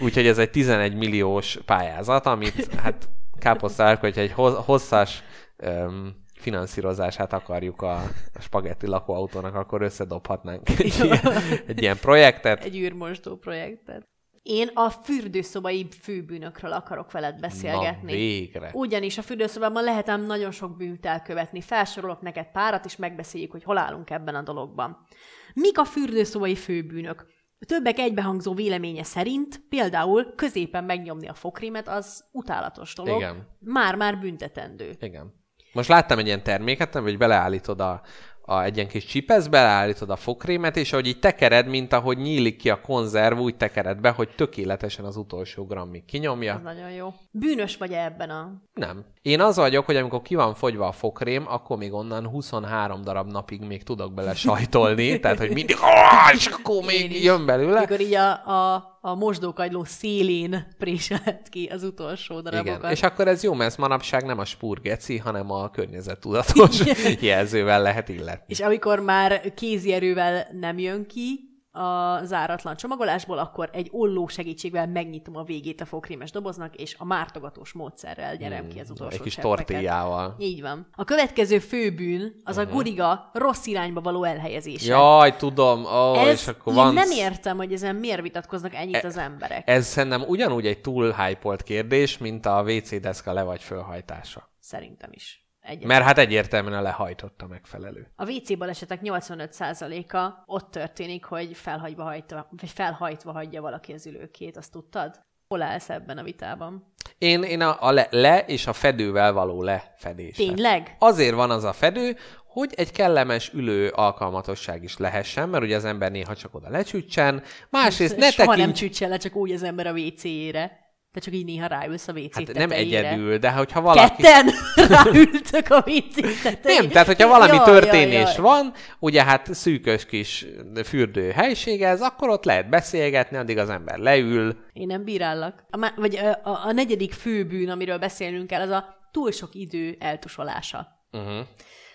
Úgyhogy 0.00 0.26
ez 0.26 0.38
egy 0.38 0.50
11 0.50 0.94
milliós 0.94 1.58
pályázat, 1.64 1.98
amit 2.18 2.74
hát 2.74 3.08
káposztálok, 3.38 4.00
hogy 4.00 4.18
egy 4.18 4.32
hos- 4.32 4.64
hosszas 4.64 5.22
um, 5.56 6.24
finanszírozását 6.34 7.32
akarjuk 7.32 7.82
a, 7.82 7.94
a 8.34 8.40
spagetti 8.40 8.86
lakóautónak, 8.86 9.54
akkor 9.54 9.82
összedobhatnánk 9.82 10.68
egy, 10.68 11.00
ilyen, 11.02 11.18
egy 11.66 11.82
ilyen 11.82 11.98
projektet. 11.98 12.64
egy 12.64 12.76
űrmosdó 12.76 13.36
projektet. 13.36 14.08
Én 14.42 14.70
a 14.74 14.90
fürdőszobai 14.90 15.86
főbűnökről 16.02 16.72
akarok 16.72 17.12
veled 17.12 17.40
beszélgetni. 17.40 18.12
Na, 18.12 18.18
végre. 18.18 18.70
Ugyanis 18.72 19.18
a 19.18 19.22
fürdőszobában 19.22 19.84
lehet 19.84 20.08
ám 20.08 20.26
nagyon 20.26 20.50
sok 20.50 20.76
bűnt 20.76 21.06
elkövetni. 21.06 21.60
Felsorolok 21.60 22.20
neked 22.20 22.50
párat, 22.52 22.84
és 22.84 22.96
megbeszéljük, 22.96 23.50
hogy 23.50 23.62
hol 23.62 23.78
állunk 23.78 24.10
ebben 24.10 24.34
a 24.34 24.42
dologban. 24.42 25.06
Mik 25.54 25.78
a 25.78 25.84
fürdőszobai 25.84 26.56
főbűnök? 26.56 27.26
Többek 27.66 27.98
egybehangzó 27.98 28.54
véleménye 28.54 29.02
szerint 29.02 29.62
például 29.68 30.34
középen 30.34 30.84
megnyomni 30.84 31.28
a 31.28 31.34
fokrémet 31.34 31.88
az 31.88 32.24
utálatos 32.32 32.94
dolog. 32.94 33.16
Igen. 33.16 33.46
Már-már 33.58 34.18
büntetendő. 34.18 34.96
Igen. 35.00 35.38
Most 35.72 35.88
láttam 35.88 36.18
egy 36.18 36.26
ilyen 36.26 36.42
terméket, 36.42 36.94
hogy 36.94 37.18
beleállítod 37.18 37.80
a, 37.80 38.02
a, 38.42 38.62
egy 38.62 38.76
ilyen 38.76 38.88
kis 38.88 39.04
csipesz, 39.04 39.46
beleállítod 39.46 40.10
a 40.10 40.16
fokrémet, 40.16 40.76
és 40.76 40.92
ahogy 40.92 41.06
így 41.06 41.18
tekered, 41.18 41.66
mint 41.66 41.92
ahogy 41.92 42.18
nyílik 42.18 42.56
ki 42.56 42.70
a 42.70 42.80
konzerv, 42.80 43.38
úgy 43.38 43.56
tekered 43.56 44.00
be, 44.00 44.10
hogy 44.10 44.28
tökéletesen 44.36 45.04
az 45.04 45.16
utolsó 45.16 45.66
grammig 45.66 46.04
kinyomja. 46.04 46.54
Ez 46.54 46.62
nagyon 46.62 46.90
jó. 46.90 47.14
Bűnös 47.30 47.76
vagy 47.76 47.92
ebben 47.92 48.30
a... 48.30 48.62
Nem. 48.74 49.04
Én 49.22 49.40
az 49.40 49.56
vagyok, 49.56 49.84
hogy 49.84 49.96
amikor 49.96 50.22
ki 50.22 50.34
van 50.34 50.54
fogyva 50.54 50.86
a 50.86 50.92
fokrém, 50.92 51.44
akkor 51.48 51.76
még 51.76 51.92
onnan 51.92 52.28
23 52.28 53.02
darab 53.02 53.30
napig 53.30 53.60
még 53.60 53.82
tudok 53.82 54.14
bele 54.14 54.34
sajtolni, 54.34 55.20
tehát 55.20 55.38
hogy 55.38 55.52
mindig, 55.52 55.76
"Ah, 55.80 56.34
és 56.34 56.46
akkor 56.46 56.84
még 56.84 57.24
jön 57.24 57.46
belőle. 57.46 57.80
Mikor 57.80 58.00
így 58.00 58.14
a, 58.14 58.30
a, 58.46 58.98
a 59.00 59.14
mosdókagyló 59.14 59.84
szélén 59.84 60.66
préselt 60.78 61.48
ki 61.48 61.68
az 61.72 61.82
utolsó 61.82 62.40
darabokat. 62.40 62.78
Igen, 62.78 62.90
és 62.90 63.02
akkor 63.02 63.28
ez 63.28 63.42
jó, 63.42 63.54
mert 63.54 63.70
ez 63.70 63.76
manapság 63.76 64.24
nem 64.24 64.38
a 64.38 64.44
spurgeci, 64.44 65.16
hanem 65.18 65.50
a 65.50 65.70
környezettudatos 65.70 66.80
jelzővel 67.20 67.82
lehet 67.82 68.08
illetni. 68.08 68.44
És 68.46 68.60
amikor 68.60 69.00
már 69.00 69.54
kézi 69.54 69.92
erővel 69.92 70.46
nem 70.60 70.78
jön 70.78 71.06
ki 71.06 71.49
a 71.72 72.18
záratlan 72.24 72.76
csomagolásból, 72.76 73.38
akkor 73.38 73.70
egy 73.72 73.88
olló 73.92 74.26
segítségvel 74.26 74.86
megnyitom 74.86 75.36
a 75.36 75.42
végét 75.42 75.80
a 75.80 75.84
fokrémes 75.84 76.30
doboznak, 76.30 76.76
és 76.76 76.94
a 76.98 77.04
mártogatós 77.04 77.72
módszerrel 77.72 78.34
nyerem 78.34 78.68
ki 78.68 78.80
az 78.80 78.90
utolsó 78.90 79.04
Hmm, 79.04 79.12
Egy 79.16 79.20
kis 79.22 79.34
cseppeket. 79.34 79.56
tortillával. 79.66 80.36
Így 80.38 80.60
van. 80.60 80.86
A 80.92 81.04
következő 81.04 81.58
főbűn 81.58 82.40
az 82.44 82.56
a 82.56 82.66
guriga 82.66 83.30
rossz 83.32 83.66
irányba 83.66 84.00
való 84.00 84.24
elhelyezése. 84.24 84.92
Jaj, 84.94 85.36
tudom, 85.36 85.84
ó, 85.84 86.14
Ez, 86.14 86.40
és 86.40 86.46
akkor 86.48 86.72
én 86.72 86.78
van... 86.78 86.94
nem 86.94 87.10
értem, 87.10 87.56
hogy 87.56 87.72
ezen 87.72 87.96
miért 87.96 88.22
vitatkoznak 88.22 88.74
ennyit 88.74 89.04
az 89.04 89.16
emberek. 89.16 89.68
Ez 89.68 89.86
szerintem 89.86 90.22
ugyanúgy 90.22 90.66
egy 90.66 90.80
túl 90.80 91.12
hype 91.12 91.56
kérdés, 91.56 92.18
mint 92.18 92.46
a 92.46 92.62
WC 92.62 93.00
deszka 93.00 93.32
le 93.32 93.42
vagy 93.42 93.62
fölhajtása. 93.62 94.48
Szerintem 94.60 95.10
is. 95.12 95.44
Egyet. 95.60 95.84
Mert 95.88 96.04
hát 96.04 96.18
egyértelműen 96.18 96.78
a 96.78 96.80
lehajtott 96.80 97.42
a 97.42 97.46
megfelelő. 97.46 98.10
A 98.16 98.30
WC 98.30 98.58
balesetek 98.58 99.00
85%-a 99.02 100.42
ott 100.46 100.70
történik, 100.70 101.24
hogy 101.24 101.56
felhagyva 101.56 102.02
hagyta, 102.02 102.48
vagy 102.60 102.70
felhajtva 102.70 103.32
hagyja 103.32 103.60
valaki 103.60 103.92
az 103.92 104.06
ülőkét, 104.06 104.56
azt 104.56 104.72
tudtad? 104.72 105.20
Hol 105.48 105.62
állsz 105.62 105.90
ebben 105.90 106.18
a 106.18 106.22
vitában? 106.22 106.92
Én, 107.18 107.42
én 107.42 107.60
a, 107.60 107.76
a 107.80 107.92
le, 107.92 108.06
le 108.10 108.38
és 108.38 108.66
a 108.66 108.72
fedővel 108.72 109.32
való 109.32 109.62
lefedés. 109.62 110.36
Tényleg? 110.36 110.96
Azért 110.98 111.34
van 111.34 111.50
az 111.50 111.64
a 111.64 111.72
fedő, 111.72 112.16
hogy 112.46 112.72
egy 112.76 112.92
kellemes 112.92 113.52
ülő 113.52 113.88
alkalmatosság 113.88 114.82
is 114.82 114.96
lehessen, 114.96 115.48
mert 115.48 115.64
ugye 115.64 115.76
az 115.76 115.84
ember 115.84 116.10
néha 116.10 116.36
csak 116.36 116.54
oda 116.54 116.68
lecsütsen, 116.68 117.42
másrészt 117.70 118.16
ne 118.16 118.30
Soha 118.30 118.48
nem 118.48 118.58
tekints... 118.58 118.78
csütsel 118.78 119.08
le, 119.08 119.16
csak 119.16 119.36
úgy 119.36 119.52
az 119.52 119.62
ember 119.62 119.86
a 119.86 119.92
WC-ére. 119.92 120.89
Te 121.12 121.20
csak 121.20 121.34
így 121.34 121.44
néha 121.44 121.66
ráülsz 121.66 122.08
a 122.08 122.12
WC 122.12 122.34
Hát 122.34 122.44
tetejére. 122.44 122.66
nem 122.66 122.78
egyedül, 122.78 123.38
de 123.38 123.50
hogyha 123.50 123.80
valaki... 123.80 124.22
Ketten 124.22 124.50
ráültök 124.88 125.70
a 125.70 125.84
WC 125.86 126.42
tetejére. 126.42 126.80
Nem, 126.80 126.88
tehát 126.88 127.06
hogyha 127.06 127.28
valami 127.28 127.54
Jaj, 127.56 127.64
történés 127.64 128.12
jaj, 128.12 128.22
jaj. 128.22 128.40
van, 128.40 128.72
ugye 128.98 129.24
hát 129.24 129.54
szűkös 129.54 130.06
kis 130.06 130.46
fürdő 130.84 131.30
helysége 131.30 131.88
ez, 131.88 132.00
akkor 132.00 132.28
ott 132.28 132.44
lehet 132.44 132.68
beszélgetni, 132.68 133.36
addig 133.36 133.58
az 133.58 133.68
ember 133.70 133.98
leül. 133.98 134.56
Én 134.72 134.86
nem 134.86 135.04
bírállak. 135.04 135.64
A, 135.70 135.92
vagy 135.96 136.16
a, 136.16 136.28
a, 136.28 136.66
a 136.66 136.72
negyedik 136.72 137.12
főbűn, 137.12 137.70
amiről 137.70 137.98
beszélnünk 137.98 138.46
kell, 138.46 138.60
az 138.60 138.70
a 138.70 138.96
túl 139.10 139.30
sok 139.32 139.54
idő 139.54 139.96
eltusolása. 139.98 140.88
Uh-huh. 141.12 141.46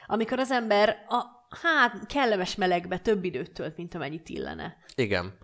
Amikor 0.07 0.39
az 0.39 0.51
ember 0.51 0.97
a 1.07 1.23
hát 1.63 2.05
kellemes 2.07 2.55
melegbe 2.55 2.97
több 2.97 3.23
időt 3.23 3.51
tölt, 3.51 3.77
mint 3.77 3.95
amennyit 3.95 4.29
illene. 4.29 4.77
Igen. 4.95 5.37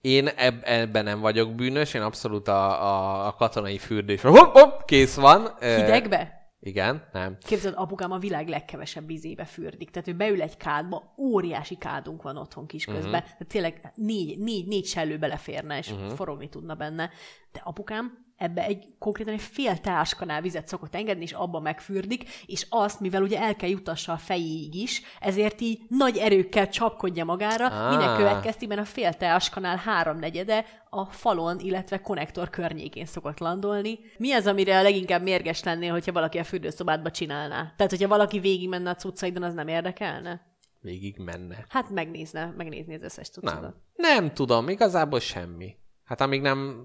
Én 0.00 0.26
eb- 0.26 0.66
ebben 0.66 1.04
nem 1.04 1.20
vagyok 1.20 1.54
bűnös, 1.54 1.94
én 1.94 2.02
abszolút 2.02 2.48
a, 2.48 2.82
a, 2.82 3.26
a 3.26 3.34
katonai 3.34 3.78
fürdés. 3.78 4.20
Hopp, 4.20 4.52
hopp, 4.52 4.80
kész 4.84 5.14
van. 5.14 5.48
Hidegbe? 5.60 6.36
Igen, 6.60 7.08
nem. 7.12 7.36
Képzeld, 7.40 7.74
apukám 7.76 8.12
a 8.12 8.18
világ 8.18 8.48
legkevesebb 8.48 9.06
vízébe 9.06 9.44
fürdik. 9.44 9.90
Tehát 9.90 10.08
ő 10.08 10.14
beül 10.14 10.42
egy 10.42 10.56
kádba, 10.56 11.14
óriási 11.18 11.76
kádunk 11.76 12.22
van 12.22 12.36
otthon 12.36 12.66
kisközben. 12.66 13.04
Uh-huh. 13.04 13.22
Tehát 13.22 13.46
tényleg 13.48 13.92
négy, 13.94 14.38
négy, 14.38 14.66
négy 14.66 14.84
sellő 14.84 15.18
beleférne, 15.18 15.78
és 15.78 15.90
uh-huh. 15.90 16.10
forogni 16.10 16.48
tudna 16.48 16.74
benne. 16.74 17.10
De 17.52 17.60
apukám 17.64 18.26
ebbe 18.38 18.64
egy 18.64 18.86
konkrétan 18.98 19.32
egy 19.32 19.40
fél 19.40 19.78
teáskanál 19.78 20.40
vizet 20.40 20.68
szokott 20.68 20.94
engedni, 20.94 21.22
és 21.22 21.32
abba 21.32 21.60
megfürdik, 21.60 22.24
és 22.46 22.66
azt, 22.68 23.00
mivel 23.00 23.22
ugye 23.22 23.40
el 23.40 23.56
kell 23.56 23.68
jutassa 23.68 24.12
a 24.12 24.16
fejéig 24.16 24.74
is, 24.74 25.02
ezért 25.20 25.60
így 25.60 25.80
nagy 25.88 26.16
erőkkel 26.16 26.68
csapkodja 26.68 27.24
magára, 27.24 27.66
Ah. 27.66 27.96
minek 27.96 28.16
következtében 28.16 28.78
a 28.78 28.84
fél 28.84 29.12
teáskanál 29.14 29.76
háromnegyede 29.76 30.64
a 30.90 31.04
falon, 31.04 31.58
illetve 31.58 32.00
konnektor 32.00 32.50
környékén 32.50 33.06
szokott 33.06 33.38
landolni. 33.38 33.98
Mi 34.18 34.32
az, 34.32 34.46
amire 34.46 34.78
a 34.78 34.82
leginkább 34.82 35.22
mérges 35.22 35.62
lennél, 35.62 35.92
hogyha 35.92 36.12
valaki 36.12 36.38
a 36.38 36.44
fürdőszobádba 36.44 37.10
csinálná? 37.10 37.72
Tehát, 37.76 37.92
hogyha 37.92 38.08
valaki 38.08 38.38
végig 38.38 38.68
menne 38.68 38.90
a 38.90 38.94
cuccaidon, 38.94 39.42
az 39.42 39.54
nem 39.54 39.68
érdekelne? 39.68 40.46
Végig 40.80 41.18
menne. 41.18 41.64
Hát 41.68 41.90
megnézne, 41.90 42.54
megnézni 42.56 42.94
az 42.94 43.02
összes 43.02 43.28
cuccodat. 43.28 43.60
Nem. 43.60 43.74
Nem 43.96 44.32
tudom, 44.34 44.68
igazából 44.68 45.20
semmi. 45.20 45.76
Hát 46.08 46.20
amíg 46.20 46.40
nem 46.40 46.82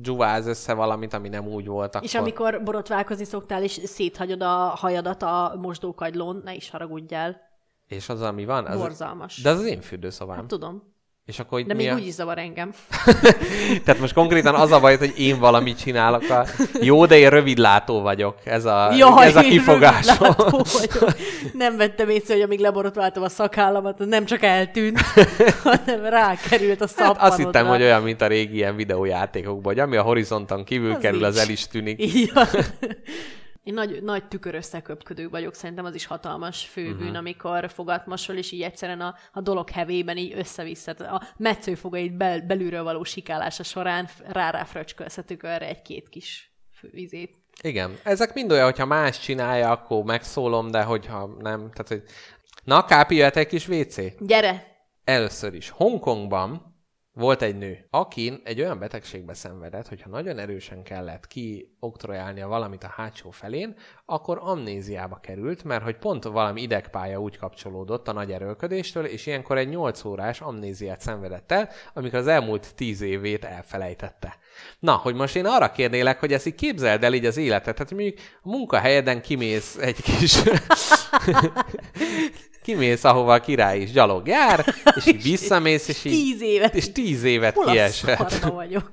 dzsuváz 0.00 0.46
össze 0.46 0.74
valamit, 0.74 1.12
ami 1.12 1.28
nem 1.28 1.46
úgy 1.46 1.66
volt, 1.66 1.94
akkor... 1.94 2.06
És 2.06 2.14
amikor 2.14 2.62
borotválkozni 2.64 3.24
szoktál, 3.24 3.62
és 3.62 3.72
széthagyod 3.84 4.42
a 4.42 4.72
hajadat 4.76 5.22
a 5.22 5.54
mosdókagylón, 5.60 6.40
ne 6.44 6.54
is 6.54 6.70
haragudjál. 6.70 7.40
És 7.86 8.08
az, 8.08 8.22
ami 8.22 8.44
van? 8.44 8.66
Az... 8.66 8.78
Borzalmas. 8.78 9.42
De 9.42 9.50
az 9.50 9.58
az 9.58 9.64
én 9.64 9.80
fürdőszobám. 9.80 10.36
Hát 10.36 10.46
tudom. 10.46 10.94
És 11.26 11.38
akkor 11.38 11.60
itt 11.60 11.66
De 11.66 11.74
mi 11.74 11.82
még 11.82 11.92
a... 11.92 11.94
úgy 11.94 12.06
is 12.06 12.12
zavar 12.12 12.38
engem. 12.38 12.72
Tehát 13.84 14.00
most 14.00 14.12
konkrétan 14.12 14.54
az 14.54 14.72
a 14.72 14.80
baj, 14.80 14.96
hogy 14.96 15.12
én 15.16 15.38
valamit 15.38 15.78
csinálok. 15.78 16.30
A... 16.30 16.46
Jó, 16.80 17.06
de 17.06 17.18
én 17.18 17.30
rövidlátó 17.30 18.00
vagyok. 18.00 18.36
Ez 18.44 18.64
a, 18.64 18.92
Jaj, 18.96 19.26
ez 19.26 19.36
a 19.36 19.40
kifogásom. 19.40 20.34
Nem 21.52 21.76
vettem 21.76 22.08
észre, 22.08 22.34
hogy 22.34 22.42
amíg 22.42 22.58
leborotváltam 22.58 23.22
a 23.22 23.28
szakállamat, 23.28 24.00
az 24.00 24.06
nem 24.06 24.24
csak 24.24 24.42
eltűnt, 24.42 25.00
hanem 25.62 26.04
rákerült 26.04 26.80
a 26.80 26.84
Hát 26.86 26.94
szappanodra. 26.96 27.22
azt 27.26 27.36
hittem, 27.36 27.66
hogy 27.66 27.82
olyan, 27.82 28.02
mint 28.02 28.20
a 28.20 28.26
régi 28.26 28.54
ilyen 28.54 28.76
videójátékokban, 28.76 29.72
hogy 29.72 29.78
ami 29.82 29.96
a 29.96 30.02
horizonton 30.02 30.64
kívül 30.64 30.92
Az 30.92 30.98
kerül, 31.00 31.24
az 31.24 31.34
így. 31.34 31.40
el 31.42 31.48
is 31.48 31.66
tűnik. 31.66 32.32
Van. 32.32 32.46
Én 33.70 33.76
nagy, 33.76 34.02
nagy 34.02 34.28
tükör 34.28 34.54
összeköpködő 34.54 35.28
vagyok, 35.28 35.54
szerintem 35.54 35.84
az 35.84 35.94
is 35.94 36.06
hatalmas 36.06 36.64
főbűn, 36.64 37.00
uh-huh. 37.00 37.16
amikor 37.16 37.70
fogatmosol, 37.70 38.36
és 38.36 38.52
így 38.52 38.62
egyszerűen 38.62 39.00
a, 39.00 39.14
a 39.32 39.40
dolog 39.40 39.70
hevében 39.70 40.16
így 40.16 40.32
össze-vissza. 40.36 40.90
A 40.90 41.22
metszőfogait 41.36 42.16
bel, 42.16 42.40
belülről 42.40 42.82
való 42.82 43.04
sikálása 43.04 43.62
során 43.62 44.08
rá-rá 44.28 44.66
tükörre 45.26 45.66
egy-két 45.68 46.08
kis 46.08 46.52
fő- 46.72 46.92
izét. 46.92 47.36
Igen. 47.62 47.98
Ezek 48.02 48.34
mind 48.34 48.52
olyan, 48.52 48.64
hogyha 48.64 48.86
más 48.86 49.20
csinálja, 49.20 49.70
akkor 49.70 50.04
megszólom, 50.04 50.70
de 50.70 50.82
hogyha 50.82 51.26
nem, 51.38 51.58
tehát 51.58 51.88
hogy... 51.88 52.02
Na, 52.64 52.84
Kápi, 52.84 53.16
jöhet 53.16 53.36
egy 53.36 53.46
kis 53.46 53.68
WC? 53.68 54.26
Gyere! 54.26 54.66
Először 55.04 55.54
is. 55.54 55.68
Hongkongban 55.68 56.69
volt 57.12 57.42
egy 57.42 57.56
nő, 57.56 57.86
akin 57.90 58.40
egy 58.44 58.60
olyan 58.60 58.78
betegségbe 58.78 59.34
szenvedett, 59.34 59.88
hogyha 59.88 60.08
nagyon 60.08 60.38
erősen 60.38 60.82
kellett 60.82 61.26
kioktrojálnia 61.26 62.48
valamit 62.48 62.84
a 62.84 62.92
hátsó 62.96 63.30
felén, 63.30 63.76
akkor 64.04 64.38
amnéziába 64.42 65.18
került, 65.22 65.64
mert 65.64 65.82
hogy 65.82 65.96
pont 65.96 66.24
valami 66.24 66.62
idegpálya 66.62 67.20
úgy 67.20 67.36
kapcsolódott 67.36 68.08
a 68.08 68.12
nagy 68.12 68.32
erőlködéstől, 68.32 69.04
és 69.04 69.26
ilyenkor 69.26 69.58
egy 69.58 69.68
8 69.68 70.04
órás 70.04 70.40
amnéziát 70.40 71.00
szenvedett 71.00 71.52
el, 71.52 71.68
amikor 71.94 72.18
az 72.18 72.26
elmúlt 72.26 72.74
10 72.74 73.00
évét 73.00 73.44
elfelejtette. 73.44 74.36
Na, 74.78 74.92
hogy 74.92 75.14
most 75.14 75.36
én 75.36 75.46
arra 75.46 75.70
kérnélek, 75.70 76.20
hogy 76.20 76.32
ezt 76.32 76.46
így 76.46 76.54
képzeld 76.54 77.04
el 77.04 77.14
így 77.14 77.26
az 77.26 77.36
életet, 77.36 77.74
tehát 77.74 77.92
mondjuk 77.92 78.18
a 78.42 78.48
munkahelyeden 78.48 79.22
kimész 79.22 79.76
egy 79.76 80.02
kis 80.02 80.42
kimész, 82.62 83.04
ahova 83.04 83.32
a 83.34 83.40
király 83.40 83.80
is 83.80 83.90
gyalog 83.90 84.26
jár, 84.26 84.64
és 84.96 85.06
így 85.06 85.22
visszamész, 85.30 85.88
és 85.88 86.04
így 86.04 86.12
Tíz 86.12 86.42
évet! 86.42 86.74
és 86.74 86.92
tíz 86.92 87.22
évet 87.22 87.54
Hol 87.54 87.64
kiesett. 87.64 88.38
vagyok? 88.38 88.88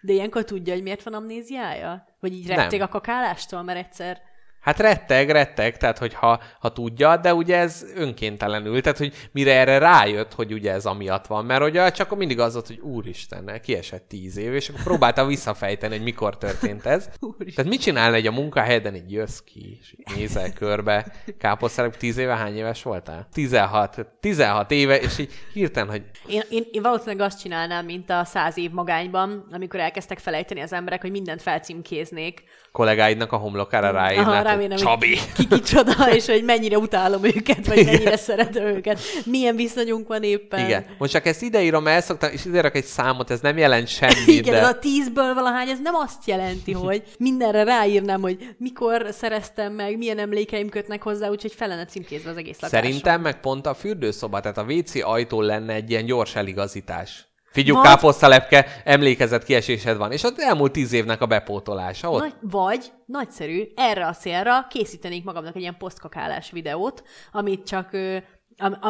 De 0.00 0.12
ilyenkor 0.12 0.44
tudja, 0.44 0.72
hogy 0.72 0.82
miért 0.82 1.02
van 1.02 1.14
amnéziája? 1.14 2.04
Vagy 2.20 2.32
így 2.32 2.46
Nem. 2.46 2.56
rettég 2.56 2.80
a 2.80 2.88
kakálástól, 2.88 3.62
mert 3.62 3.78
egyszer... 3.78 4.20
Hát 4.62 4.78
retteg, 4.78 5.30
retteg, 5.30 5.76
tehát 5.76 5.98
hogyha 5.98 6.40
ha 6.60 6.72
tudja, 6.72 7.16
de 7.16 7.34
ugye 7.34 7.56
ez 7.56 7.86
önkéntelenül, 7.94 8.80
tehát 8.80 8.98
hogy 8.98 9.28
mire 9.32 9.54
erre 9.54 9.78
rájött, 9.78 10.32
hogy 10.32 10.52
ugye 10.52 10.72
ez 10.72 10.86
amiatt 10.86 11.26
van, 11.26 11.44
mert 11.44 11.62
ugye 11.62 11.90
csak 11.90 12.16
mindig 12.16 12.40
az 12.40 12.52
volt, 12.52 12.66
hogy 12.66 12.78
úristen, 12.78 13.60
kiesett 13.62 14.08
tíz 14.08 14.36
év, 14.36 14.54
és 14.54 14.68
akkor 14.68 14.82
próbálta 14.82 15.26
visszafejteni, 15.26 15.94
hogy 15.94 16.04
mikor 16.04 16.38
történt 16.38 16.86
ez. 16.86 17.08
Úristen. 17.20 17.54
Tehát 17.54 17.70
mit 17.70 17.80
csinálna 17.80 18.16
egy 18.16 18.26
a 18.26 18.32
munkahelyeden, 18.32 18.94
így 18.94 19.12
jössz 19.12 19.38
ki, 19.38 19.78
és 19.80 19.94
így 19.98 20.16
nézel 20.16 20.52
körbe, 20.52 21.12
káposztának, 21.38 21.96
tíz 21.96 22.16
éve 22.16 22.36
hány 22.36 22.56
éves 22.56 22.82
voltál? 22.82 23.28
16, 23.32 24.06
16 24.20 24.70
éve, 24.70 25.00
és 25.00 25.18
így 25.18 25.32
hirtelen, 25.52 25.90
hogy 25.90 26.02
Én, 26.26 26.42
én, 26.50 26.64
én 26.70 26.82
valószínűleg 26.82 27.26
azt 27.26 27.40
csinálnám, 27.40 27.84
mint 27.84 28.10
a 28.10 28.24
száz 28.24 28.56
év 28.56 28.70
magányban, 28.70 29.48
amikor 29.52 29.80
elkezdtek 29.80 30.18
felejteni 30.18 30.60
az 30.60 30.72
emberek, 30.72 31.00
hogy 31.00 31.10
mindent 31.10 31.42
felcímkéznék. 31.42 32.42
Kollégáidnak 32.72 33.32
a 33.32 33.36
homlokára 33.36 33.90
ráírnád, 33.90 34.34
hogy 34.34 34.44
remélem, 34.44 34.76
Csabi. 34.76 35.16
hogy 35.16 35.32
ki 35.32 35.46
kicsoda, 35.46 35.92
és 36.16 36.26
hogy 36.26 36.44
mennyire 36.44 36.78
utálom 36.78 37.24
őket, 37.24 37.66
vagy 37.66 37.84
mennyire 37.84 38.16
szeretem 38.16 38.64
őket. 38.64 39.00
Milyen 39.24 39.56
viszonyunk 39.56 40.08
van 40.08 40.22
éppen. 40.22 40.64
Igen. 40.64 40.84
Most 40.98 41.12
csak 41.12 41.26
ezt 41.26 41.42
ideírom, 41.42 41.86
el 41.86 42.00
szoktam, 42.00 42.30
és 42.32 42.44
ide 42.44 42.60
rak 42.60 42.76
egy 42.76 42.84
számot, 42.84 43.30
ez 43.30 43.40
nem 43.40 43.58
jelent 43.58 43.88
semmit, 43.88 44.26
Igen, 44.26 44.54
de... 44.54 44.60
ez 44.60 44.68
a 44.68 44.78
tízből 44.78 45.34
valahány, 45.34 45.68
ez 45.68 45.78
nem 45.82 45.94
azt 45.94 46.26
jelenti, 46.26 46.72
hogy 46.72 47.02
mindenre 47.18 47.64
ráírnám, 47.64 48.20
hogy 48.20 48.54
mikor 48.58 49.06
szereztem 49.10 49.72
meg, 49.72 49.98
milyen 49.98 50.18
emlékeim 50.18 50.68
kötnek 50.68 51.02
hozzá, 51.02 51.28
úgyhogy 51.28 51.52
fel 51.52 51.68
lenne 51.68 51.84
címkézve 51.84 52.30
az 52.30 52.36
egész 52.36 52.60
lakásom. 52.60 52.80
Szerintem 52.80 53.20
meg 53.20 53.40
pont 53.40 53.66
a 53.66 53.74
fürdőszoba, 53.74 54.40
tehát 54.40 54.58
a 54.58 54.64
WC 54.68 54.94
ajtó 55.04 55.40
lenne 55.40 55.72
egy 55.74 55.90
ilyen 55.90 56.04
gyors 56.04 56.36
eligazítás. 56.36 57.31
Figyú, 57.52 57.74
Vagy- 57.74 57.84
káposztalepke, 57.84 58.66
emlékezett 58.84 59.44
kiesésed 59.44 59.96
van, 59.96 60.12
és 60.12 60.24
az 60.24 60.40
elmúlt 60.40 60.72
tíz 60.72 60.92
évnek 60.92 61.20
a 61.20 61.26
bepótolása 61.26 62.10
ott. 62.10 62.20
Nagy, 62.20 62.34
vagy, 62.40 62.92
nagyszerű, 63.06 63.68
erre 63.76 64.06
a 64.06 64.12
célra 64.12 64.66
készítenék 64.70 65.24
magamnak 65.24 65.56
egy 65.56 65.60
ilyen 65.60 65.76
posztkakálás 65.78 66.50
videót, 66.50 67.02
amit 67.32 67.66
csak 67.66 67.92
ö, 67.92 68.16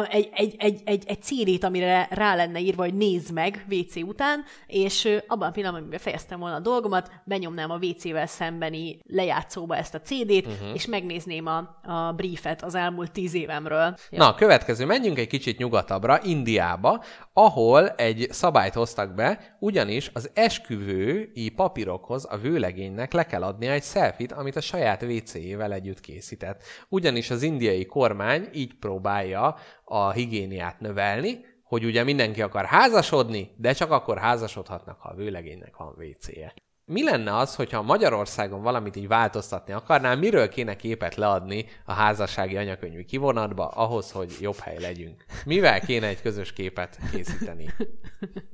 egy, 0.09 0.29
egy, 0.33 0.55
egy, 0.57 0.81
egy, 0.85 1.03
egy 1.07 1.21
CD-t, 1.21 1.63
amire 1.63 2.07
rá 2.11 2.35
lenne 2.35 2.59
írva, 2.59 2.83
hogy 2.83 2.93
nézd 2.93 3.33
meg 3.33 3.65
WC 3.71 3.95
után, 3.95 4.43
és 4.67 5.17
abban 5.27 5.47
a 5.47 5.51
pillanatban, 5.51 5.81
amiben 5.81 5.99
fejeztem 5.99 6.39
volna 6.39 6.55
a 6.55 6.59
dolgomat, 6.59 7.11
benyomnám 7.23 7.71
a 7.71 7.77
WC-vel 7.81 8.25
szembeni 8.25 8.97
lejátszóba 9.07 9.75
ezt 9.75 9.95
a 9.95 10.01
CD-t, 10.01 10.45
uh-huh. 10.45 10.73
és 10.73 10.85
megnézném 10.85 11.45
a, 11.45 11.57
a 11.83 12.13
briefet 12.15 12.63
az 12.63 12.75
elmúlt 12.75 13.11
tíz 13.11 13.33
évemről. 13.33 13.95
Na, 14.09 14.27
a 14.27 14.35
következő, 14.35 14.85
menjünk 14.85 15.19
egy 15.19 15.27
kicsit 15.27 15.57
nyugatabbra, 15.57 16.19
Indiába, 16.23 17.03
ahol 17.33 17.89
egy 17.89 18.27
szabályt 18.29 18.73
hoztak 18.73 19.13
be, 19.15 19.57
ugyanis 19.59 20.09
az 20.13 20.29
esküvői 20.33 21.49
papírokhoz 21.55 22.27
a 22.29 22.37
vőlegénynek 22.37 23.13
le 23.13 23.25
kell 23.25 23.43
adnia 23.43 23.71
egy 23.71 23.83
szelfit, 23.83 24.31
amit 24.31 24.55
a 24.55 24.61
saját 24.61 25.03
WC-jével 25.03 25.73
együtt 25.73 25.99
készített. 25.99 26.63
Ugyanis 26.89 27.29
az 27.29 27.41
indiai 27.41 27.85
kormány 27.85 28.49
így 28.53 28.73
próbálja 28.73 29.55
a 29.83 30.11
higiéniát 30.11 30.79
növelni, 30.79 31.45
hogy 31.63 31.85
ugye 31.85 32.03
mindenki 32.03 32.41
akar 32.41 32.65
házasodni, 32.65 33.55
de 33.57 33.73
csak 33.73 33.91
akkor 33.91 34.17
házasodhatnak, 34.17 34.99
ha 34.99 35.09
a 35.09 35.15
vőlegénynek 35.15 35.77
van 35.77 35.95
WC-je. 35.97 36.53
Mi 36.85 37.03
lenne 37.03 37.35
az, 37.35 37.55
hogyha 37.55 37.81
Magyarországon 37.81 38.61
valamit 38.61 38.95
így 38.95 39.07
változtatni 39.07 39.73
akarnál, 39.73 40.15
miről 40.15 40.49
kéne 40.49 40.75
képet 40.75 41.15
leadni 41.15 41.65
a 41.85 41.93
házassági 41.93 42.57
anyakönyvű 42.57 43.03
kivonatba, 43.03 43.67
ahhoz, 43.67 44.11
hogy 44.11 44.37
jobb 44.41 44.57
hely 44.57 44.79
legyünk? 44.79 45.25
Mivel 45.45 45.79
kéne 45.79 46.07
egy 46.07 46.21
közös 46.21 46.53
képet 46.53 46.97
készíteni? 47.11 47.73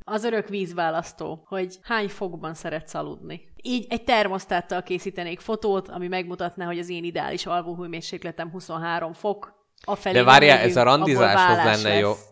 Az 0.03 0.23
örök 0.23 0.47
vízválasztó, 0.47 1.43
hogy 1.47 1.75
hány 1.81 2.09
fokban 2.09 2.53
szeretsz 2.53 2.93
aludni. 2.93 3.41
Így 3.61 3.85
egy 3.89 4.03
termosztáttal 4.03 4.83
készítenék 4.83 5.39
fotót, 5.39 5.87
ami 5.87 6.07
megmutatná, 6.07 6.65
hogy 6.65 6.79
az 6.79 6.89
én 6.89 7.03
ideális 7.03 7.45
alvóhőmérsékletem 7.45 8.51
23 8.51 9.13
fok. 9.13 9.58
Afelé 9.85 10.13
De 10.13 10.19
nem 10.21 10.27
várjál, 10.33 10.57
ez 10.57 10.75
a 10.75 10.83
randizáshoz 10.83 11.57
lenne 11.83 11.97
jó. 11.99 12.09
lesz. 12.09 12.27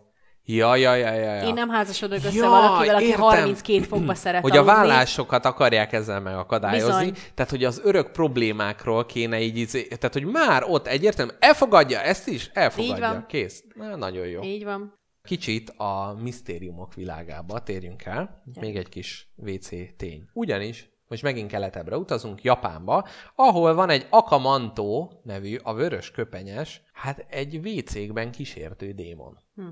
Ja, 0.50 0.76
ja, 0.76 0.94
ja, 0.94 1.12
ja, 1.12 1.34
ja. 1.34 1.42
Én 1.42 1.54
nem 1.54 1.68
házasodok 1.68 2.18
össze 2.24 2.32
Ja, 2.36 2.48
valakivel, 2.48 2.94
aki 2.94 3.04
értem. 3.04 3.20
32 3.20 3.80
fokba 3.82 4.14
szeret 4.24 4.42
Hogy 4.42 4.50
a 4.56 4.60
aludni. 4.60 4.74
vállásokat 4.76 5.44
akarják 5.44 5.92
ezzel 5.92 6.20
megakadályozni, 6.20 7.10
Bizony. 7.10 7.12
tehát 7.34 7.50
hogy 7.50 7.64
az 7.64 7.80
örök 7.84 8.10
problémákról 8.12 9.06
kéne 9.06 9.40
így, 9.40 9.56
izé- 9.56 9.88
tehát 9.88 10.12
hogy 10.12 10.24
már 10.24 10.62
ott 10.66 10.86
egyértelműen 10.86 11.36
elfogadja 11.40 12.00
ezt 12.00 12.28
is, 12.28 12.50
elfogadja, 12.52 12.94
Így 12.94 13.00
van. 13.00 13.24
kész. 13.28 13.64
Na, 13.74 13.96
nagyon 13.96 14.26
jó. 14.26 14.42
Így 14.42 14.64
van. 14.64 14.94
Kicsit 15.22 15.70
a 15.70 16.16
misztériumok 16.22 16.94
világába 16.94 17.62
térjünk 17.62 18.04
el. 18.04 18.42
Még 18.60 18.76
egy 18.76 18.88
kis 18.88 19.32
WC 19.36 19.68
tény. 19.96 20.28
Ugyanis 20.32 20.88
most 21.08 21.22
megint 21.22 21.50
keletebbre 21.50 21.96
utazunk, 21.96 22.42
Japánba, 22.42 23.06
ahol 23.34 23.74
van 23.74 23.90
egy 23.90 24.06
Akamanto 24.10 25.08
nevű, 25.22 25.56
a 25.62 25.74
vörös 25.74 26.10
köpenyes, 26.10 26.82
hát 26.92 27.26
egy 27.30 27.56
WC-kben 27.56 28.30
kísértő 28.30 28.92
démon. 28.92 29.38
Hm. 29.54 29.66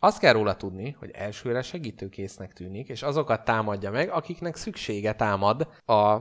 Azt 0.00 0.18
kell 0.18 0.32
róla 0.32 0.56
tudni, 0.56 0.96
hogy 0.98 1.10
elsőre 1.10 1.62
segítőkésznek 1.62 2.52
tűnik, 2.52 2.88
és 2.88 3.02
azokat 3.02 3.44
támadja 3.44 3.90
meg, 3.90 4.10
akiknek 4.10 4.56
szüksége 4.56 5.12
támad 5.12 5.68
a 5.84 6.18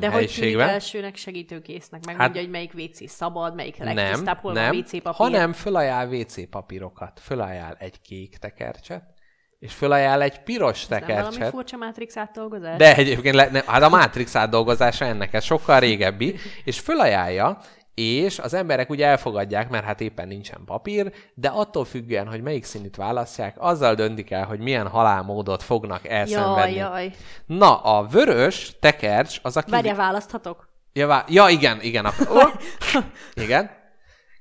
De 0.00 0.10
hogy 0.10 0.34
tűnik 0.34 0.58
elsőnek 0.58 1.16
segítőkésznek? 1.16 2.04
Megmondja, 2.04 2.40
Hát- 2.40 2.44
hogy 2.44 2.50
melyik 2.50 2.74
WC 2.74 3.10
szabad, 3.10 3.54
melyik 3.54 3.76
legtisztább, 3.76 4.38
hol 4.38 4.52
van 4.52 4.62
nem, 4.62 4.76
WC 4.76 4.90
papír. 4.90 5.14
hanem 5.14 5.52
fölajánl 5.52 6.14
WC 6.14 6.48
papírokat. 6.48 7.20
Fölajánl 7.20 7.76
egy 7.78 8.00
kék 8.00 8.36
tekercset, 8.38 9.14
és 9.60 9.72
fölajánl 9.72 10.22
egy 10.22 10.42
piros 10.42 10.82
Ez 10.82 10.88
nem 10.88 11.00
valami 11.00 11.16
tekercset. 11.22 11.48
furcsa 11.50 11.76
Matrix 11.76 12.16
átdolgozás? 12.16 12.76
De 12.76 12.94
egyébként 12.96 13.34
le, 13.34 13.48
ne, 13.50 13.60
hát 13.66 13.82
a 13.82 13.88
Matrix 13.88 14.36
átdolgozása 14.36 15.04
ennek, 15.04 15.34
ez 15.34 15.44
sokkal 15.44 15.80
régebbi, 15.80 16.36
és 16.64 16.80
fölajánlja, 16.80 17.58
és 17.94 18.38
az 18.38 18.54
emberek 18.54 18.90
ugye 18.90 19.06
elfogadják, 19.06 19.70
mert 19.70 19.84
hát 19.84 20.00
éppen 20.00 20.28
nincsen 20.28 20.60
papír, 20.64 21.12
de 21.34 21.48
attól 21.48 21.84
függően, 21.84 22.26
hogy 22.28 22.42
melyik 22.42 22.64
színűt 22.64 22.96
választják, 22.96 23.54
azzal 23.58 23.94
döntik 23.94 24.30
el, 24.30 24.44
hogy 24.44 24.58
milyen 24.58 24.88
halálmódot 24.88 25.62
fognak 25.62 26.04
Jaj, 26.04 26.14
elszenvedni. 26.18 26.74
jaj. 26.74 27.10
Na, 27.46 27.76
a 27.76 28.06
vörös 28.06 28.76
tekercs 28.80 29.38
az 29.42 29.56
a 29.56 29.62
Várjál, 29.66 29.94
választhatok? 29.96 30.68
Ja, 30.92 31.06
vá- 31.06 31.30
ja 31.30 31.48
igen, 31.48 31.80
igen. 31.80 32.06
Oh, 32.06 32.48
igen. 33.44 33.70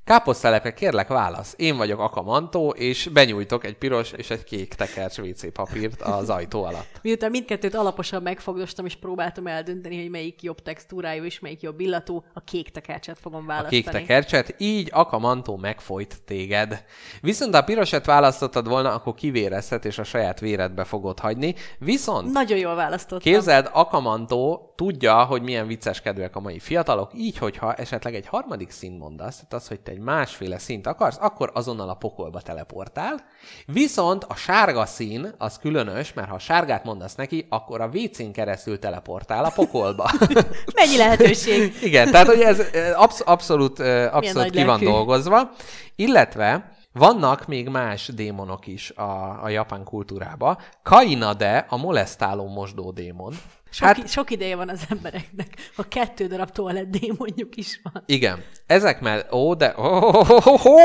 Káposztelepke, 0.09 0.73
kérlek 0.73 1.07
válasz. 1.07 1.53
Én 1.57 1.77
vagyok 1.77 1.99
Akamantó, 1.99 2.69
és 2.69 3.09
benyújtok 3.13 3.65
egy 3.65 3.77
piros 3.77 4.11
és 4.11 4.29
egy 4.29 4.43
kék 4.43 4.73
tekercs 4.73 5.17
WC 5.17 5.53
papírt 5.53 6.01
az 6.01 6.29
ajtó 6.29 6.63
alatt. 6.63 6.99
Miután 7.01 7.29
mindkettőt 7.29 7.75
alaposan 7.75 8.21
megfogdostam, 8.21 8.85
és 8.85 8.95
próbáltam 8.95 9.47
eldönteni, 9.47 10.01
hogy 10.01 10.09
melyik 10.09 10.43
jobb 10.43 10.61
textúrájú 10.61 11.23
és 11.23 11.39
melyik 11.39 11.61
jobb 11.61 11.79
illatú, 11.79 12.23
a 12.33 12.43
kék 12.43 12.69
tekercset 12.69 13.19
fogom 13.19 13.43
A 13.43 13.47
választani. 13.47 13.81
kék 13.81 13.91
tekercset, 13.91 14.55
így 14.57 14.89
Akamantó 14.91 15.57
megfojt 15.57 16.21
téged. 16.25 16.83
Viszont 17.21 17.53
ha 17.53 17.59
a 17.59 17.63
piroset 17.63 18.05
választottad 18.05 18.67
volna, 18.67 18.93
akkor 18.93 19.13
kivérezhet, 19.13 19.85
és 19.85 19.97
a 19.97 20.03
saját 20.03 20.39
véredbe 20.39 20.83
fogod 20.83 21.19
hagyni. 21.19 21.55
Viszont 21.79 22.31
Nagyon 22.31 22.57
jól 22.57 22.75
választottam. 22.75 23.33
Képzeld, 23.33 23.69
Akamantó 23.73 24.73
tudja, 24.75 25.23
hogy 25.23 25.41
milyen 25.41 25.67
vicceskedőek 25.67 26.35
a 26.35 26.39
mai 26.39 26.59
fiatalok, 26.59 27.11
így, 27.15 27.37
hogyha 27.37 27.73
esetleg 27.73 28.15
egy 28.15 28.27
harmadik 28.27 28.71
szín 28.71 28.97
mondasz, 28.97 29.35
tehát 29.35 29.53
az, 29.53 29.67
hogy 29.67 29.79
te 29.79 29.97
egy 29.99 30.05
másféle 30.05 30.57
színt 30.57 30.87
akarsz, 30.87 31.17
akkor 31.19 31.51
azonnal 31.53 31.89
a 31.89 31.93
pokolba 31.93 32.41
teleportál. 32.41 33.19
Viszont 33.65 34.23
a 34.27 34.35
sárga 34.35 34.85
szín 34.85 35.33
az 35.37 35.57
különös, 35.57 36.13
mert 36.13 36.27
ha 36.27 36.35
a 36.35 36.39
sárgát 36.39 36.83
mondasz 36.83 37.15
neki, 37.15 37.45
akkor 37.49 37.81
a 37.81 37.89
WC-n 37.93 38.31
keresztül 38.31 38.79
teleportál 38.79 39.43
a 39.43 39.51
pokolba. 39.55 40.11
Mennyi 40.79 40.97
lehetőség? 40.97 41.77
Igen, 41.81 42.11
tehát 42.11 42.27
hogy 42.27 42.41
ez 42.41 42.59
eh, 42.59 43.01
absz- 43.01 43.21
abszolút, 43.21 43.79
eh, 43.79 44.15
abszolút 44.15 44.49
ki 44.49 44.63
van 44.63 44.83
dolgozva. 44.83 45.51
Illetve 45.95 46.71
vannak 46.99 47.47
még 47.47 47.69
más 47.69 48.07
démonok 48.07 48.67
is 48.67 48.91
a, 48.91 49.43
a 49.43 49.49
japán 49.49 49.83
kultúrába. 49.83 50.57
Kainade, 50.83 51.65
a 51.69 51.77
molesztáló 51.77 52.47
mosdó 52.47 52.91
démon. 52.91 53.33
Sok, 53.71 53.87
Hát 53.87 54.07
sok 54.07 54.31
ideje 54.31 54.55
van 54.55 54.69
az 54.69 54.85
embereknek, 54.89 55.71
ha 55.75 55.83
kettő 55.83 56.27
darab 56.27 56.49
toalett 56.49 56.89
démonjuk 56.89 57.55
is 57.55 57.79
van. 57.83 58.03
igen, 58.05 58.43
ezek 58.67 59.01
mellett, 59.01 59.33
ó, 59.33 59.53
de 59.53 59.75
ó, 59.77 60.09
hó, 60.57 60.77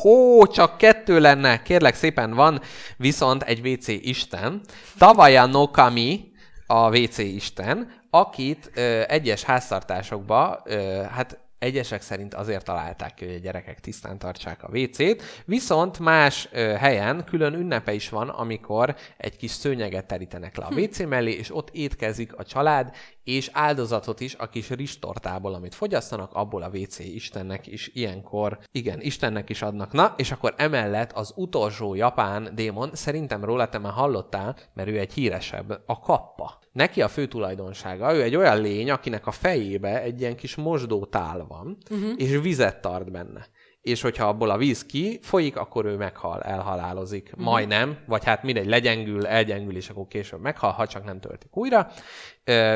hó, 0.00 0.46
csak 0.46 0.76
kettő 0.78 1.20
lenne, 1.20 1.62
kérlek 1.62 1.94
szépen 1.94 2.34
van, 2.34 2.60
viszont 2.96 3.42
egy 3.42 3.68
WC 3.68 3.88
isten, 3.88 4.60
Tawaya 4.98 5.46
no 5.46 5.70
Kami, 5.70 6.30
a 6.66 6.98
WC 6.98 7.18
isten, 7.18 8.00
akit 8.10 8.70
ö, 8.74 9.02
egyes 9.08 9.42
háztartásokba, 9.42 10.60
ö, 10.64 11.02
hát 11.10 11.38
egyesek 11.62 12.02
szerint 12.02 12.34
azért 12.34 12.64
találták 12.64 13.14
ki, 13.14 13.24
hogy 13.24 13.34
a 13.34 13.38
gyerekek 13.38 13.80
tisztán 13.80 14.18
tartsák 14.18 14.62
a 14.62 14.78
WC-t, 14.78 15.22
viszont 15.44 15.98
más 15.98 16.48
ö, 16.52 16.58
helyen 16.58 17.24
külön 17.24 17.54
ünnepe 17.54 17.92
is 17.92 18.08
van, 18.08 18.28
amikor 18.28 18.96
egy 19.16 19.36
kis 19.36 19.50
szőnyeget 19.50 20.06
terítenek 20.06 20.56
le 20.56 20.64
a 20.64 20.74
WC 20.74 20.98
mellé, 20.98 21.32
és 21.32 21.54
ott 21.54 21.70
étkezik 21.72 22.36
a 22.36 22.44
család, 22.44 22.94
és 23.24 23.50
áldozatot 23.52 24.20
is 24.20 24.34
a 24.34 24.48
kis 24.48 24.70
ristortából, 24.70 25.54
amit 25.54 25.74
fogyasztanak, 25.74 26.32
abból 26.32 26.62
a 26.62 26.70
WC 26.74 26.98
Istennek 26.98 27.66
is 27.66 27.90
ilyenkor, 27.94 28.58
igen, 28.72 29.00
Istennek 29.00 29.50
is 29.50 29.62
adnak. 29.62 29.92
Na, 29.92 30.14
és 30.16 30.32
akkor 30.32 30.54
emellett 30.56 31.12
az 31.12 31.32
utolsó 31.36 31.94
japán 31.94 32.50
démon, 32.54 32.90
szerintem 32.92 33.44
róla 33.44 33.68
te 33.68 33.78
már 33.78 33.92
hallottál, 33.92 34.56
mert 34.74 34.88
ő 34.88 34.98
egy 34.98 35.12
híresebb, 35.12 35.82
a 35.86 36.00
kappa. 36.00 36.58
Neki 36.72 37.02
a 37.02 37.08
fő 37.08 37.26
tulajdonsága, 37.26 38.14
ő 38.14 38.22
egy 38.22 38.36
olyan 38.36 38.60
lény, 38.60 38.90
akinek 38.90 39.26
a 39.26 39.30
fejébe 39.30 40.02
egy 40.02 40.20
ilyen 40.20 40.36
kis 40.36 40.54
mosdótál 40.54 41.46
van, 41.48 41.76
uh-huh. 41.90 42.12
és 42.16 42.38
vizet 42.42 42.80
tart 42.80 43.10
benne. 43.10 43.46
És 43.80 44.00
hogyha 44.00 44.28
abból 44.28 44.50
a 44.50 44.56
víz 44.56 44.86
ki 44.86 45.18
folyik, 45.22 45.56
akkor 45.56 45.84
ő 45.84 45.96
meghal, 45.96 46.42
elhalálozik. 46.42 47.28
Uh-huh. 47.32 47.44
Majdnem, 47.44 47.98
vagy 48.06 48.24
hát 48.24 48.42
mindegy, 48.42 48.66
legyengül, 48.66 49.26
elgyengül, 49.26 49.76
és 49.76 49.88
akkor 49.88 50.06
később 50.08 50.40
meghal, 50.40 50.70
ha 50.70 50.86
csak 50.86 51.04
nem 51.04 51.20
töltik 51.20 51.56
újra. 51.56 51.90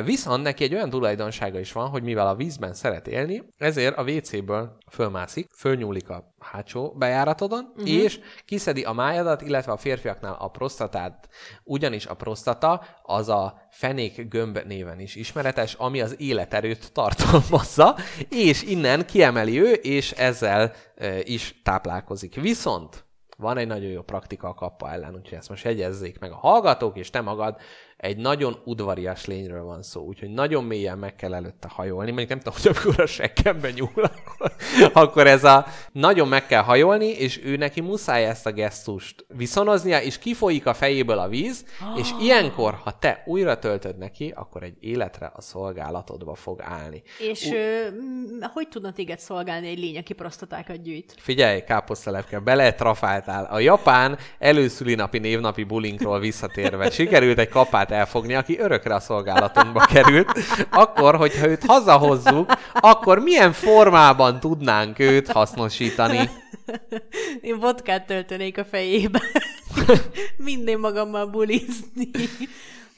Viszont 0.05 0.43
neki 0.43 0.65
egy 0.65 0.75
olyan 0.75 0.91
tulajdonsága 0.91 1.59
is 1.59 1.73
van, 1.73 1.89
hogy 1.89 2.03
mivel 2.03 2.27
a 2.27 2.35
vízben 2.35 2.75
szeret 2.75 3.07
élni, 3.07 3.43
ezért 3.57 3.97
a 3.97 4.03
WC-ből 4.03 4.77
fölmászik, 4.91 5.51
fölnyúlik 5.51 6.09
a 6.09 6.35
hátsó 6.39 6.95
bejáratodon, 6.97 7.73
uh-huh. 7.77 7.89
és 7.89 8.21
kiszedi 8.45 8.83
a 8.83 8.93
májadat, 8.93 9.43
illetve 9.43 9.73
a 9.73 9.77
férfiaknál 9.77 10.37
a 10.39 10.49
prostatát. 10.49 11.29
Ugyanis 11.65 12.07
a 12.07 12.15
prostata 12.15 12.85
az 13.03 13.29
a 13.29 13.61
fenék 13.71 14.29
gömb 14.29 14.59
néven 14.67 15.01
is 15.01 15.15
ismeretes, 15.15 15.75
ami 15.75 16.01
az 16.01 16.21
életerőt 16.21 16.93
tartalmazza, 16.93 17.97
és 18.29 18.63
innen 18.63 19.07
kiemeli 19.07 19.61
ő, 19.61 19.73
és 19.73 20.13
ezzel 20.13 20.73
e, 20.97 21.19
is 21.23 21.61
táplálkozik. 21.63 22.35
Viszont 22.35 23.07
van 23.37 23.59
egy 23.59 23.67
nagyon 23.67 23.91
jó 23.91 24.03
praktika 24.03 24.49
a 24.49 24.55
kappa 24.55 24.93
ellen, 24.93 25.15
úgyhogy 25.15 25.39
ezt 25.39 25.49
most 25.49 25.65
jegyezzék 25.65 26.19
meg 26.19 26.31
a 26.31 26.37
hallgatók, 26.37 26.97
és 26.97 27.11
te 27.11 27.21
magad, 27.21 27.57
egy 27.97 28.17
nagyon 28.17 28.57
udvarias 28.65 29.25
lényről 29.27 29.63
van 29.65 29.83
szó, 29.83 30.03
úgyhogy 30.03 30.29
nagyon 30.31 30.65
mélyen 30.65 30.99
meg 30.99 31.17
kell 31.17 31.35
előtte 31.35 31.69
hajolni. 31.71 32.11
Mondjuk 32.11 32.29
nem 32.29 32.39
tudom, 32.39 32.55
hogy 32.63 32.71
amikor 32.77 33.01
a 33.01 33.07
sekkembe 33.07 33.71
nyúl, 33.71 33.91
akkor, 33.95 34.53
akkor 34.93 35.27
ez 35.27 35.45
a 35.45 35.67
nagyon 35.93 36.29
meg 36.29 36.47
kell 36.47 36.63
hajolni, 36.63 37.07
és 37.07 37.41
ő 37.45 37.57
neki 37.57 37.81
muszáj 37.81 38.25
ezt 38.25 38.47
a 38.47 38.53
gesztust 38.53 39.25
viszonoznia, 39.29 40.03
és 40.03 40.19
kifolyik 40.19 40.67
a 40.67 40.75
fejéből 40.75 41.19
a 41.19 41.29
víz, 41.29 41.65
és 41.97 42.11
ilyenkor, 42.21 42.75
ha 42.75 42.99
te 42.99 43.23
újra 43.27 43.59
töltöd 43.59 43.99
neki, 43.99 44.33
akkor 44.37 44.63
egy 44.63 44.77
életre 44.81 45.31
a 45.35 45.41
szolgálatodba 45.41 46.35
fog 46.35 46.61
állni. 46.63 47.03
És 47.19 47.51
ö, 47.51 47.91
m- 47.91 48.51
hogy 48.53 48.69
tudna 48.69 48.93
téged 48.93 49.19
szolgálni 49.19 49.69
egy 49.69 49.79
lény, 49.79 49.99
aki 49.99 50.13
prostatákat 50.13 50.83
gyűjt? 50.83 51.15
Figyelj, 51.19 51.61
káposztelepke, 51.65 52.39
beletrafáltál. 52.39 53.45
A 53.45 53.59
japán 53.59 54.19
előszülinapi 54.39 55.19
névnapi 55.19 55.65
bulinkról 55.65 56.21
visszatérve 56.21 56.91
sikerült 56.91 57.39
egy 57.39 57.49
kapát 57.49 57.86
elfogni, 57.91 58.35
aki 58.35 58.59
örökre 58.59 58.95
a 58.95 59.01
szolgálatunkba 59.01 59.81
került. 59.81 60.33
Akkor, 60.71 61.17
hogyha 61.17 61.49
őt 61.49 61.65
hazahozzuk, 61.65 62.53
akkor 62.75 63.19
milyen 63.19 63.53
formában 63.53 64.41
tudnánk 64.41 64.99
őt 64.99 65.33
hasznosítani? 65.33 66.31
Én 67.41 67.59
vodkát 67.59 68.07
töltenék 68.07 68.59
a 68.59 68.65
fejébe. 68.65 69.23
Minden 70.37 70.79
magammal 70.79 71.27
bulizni. 71.27 72.11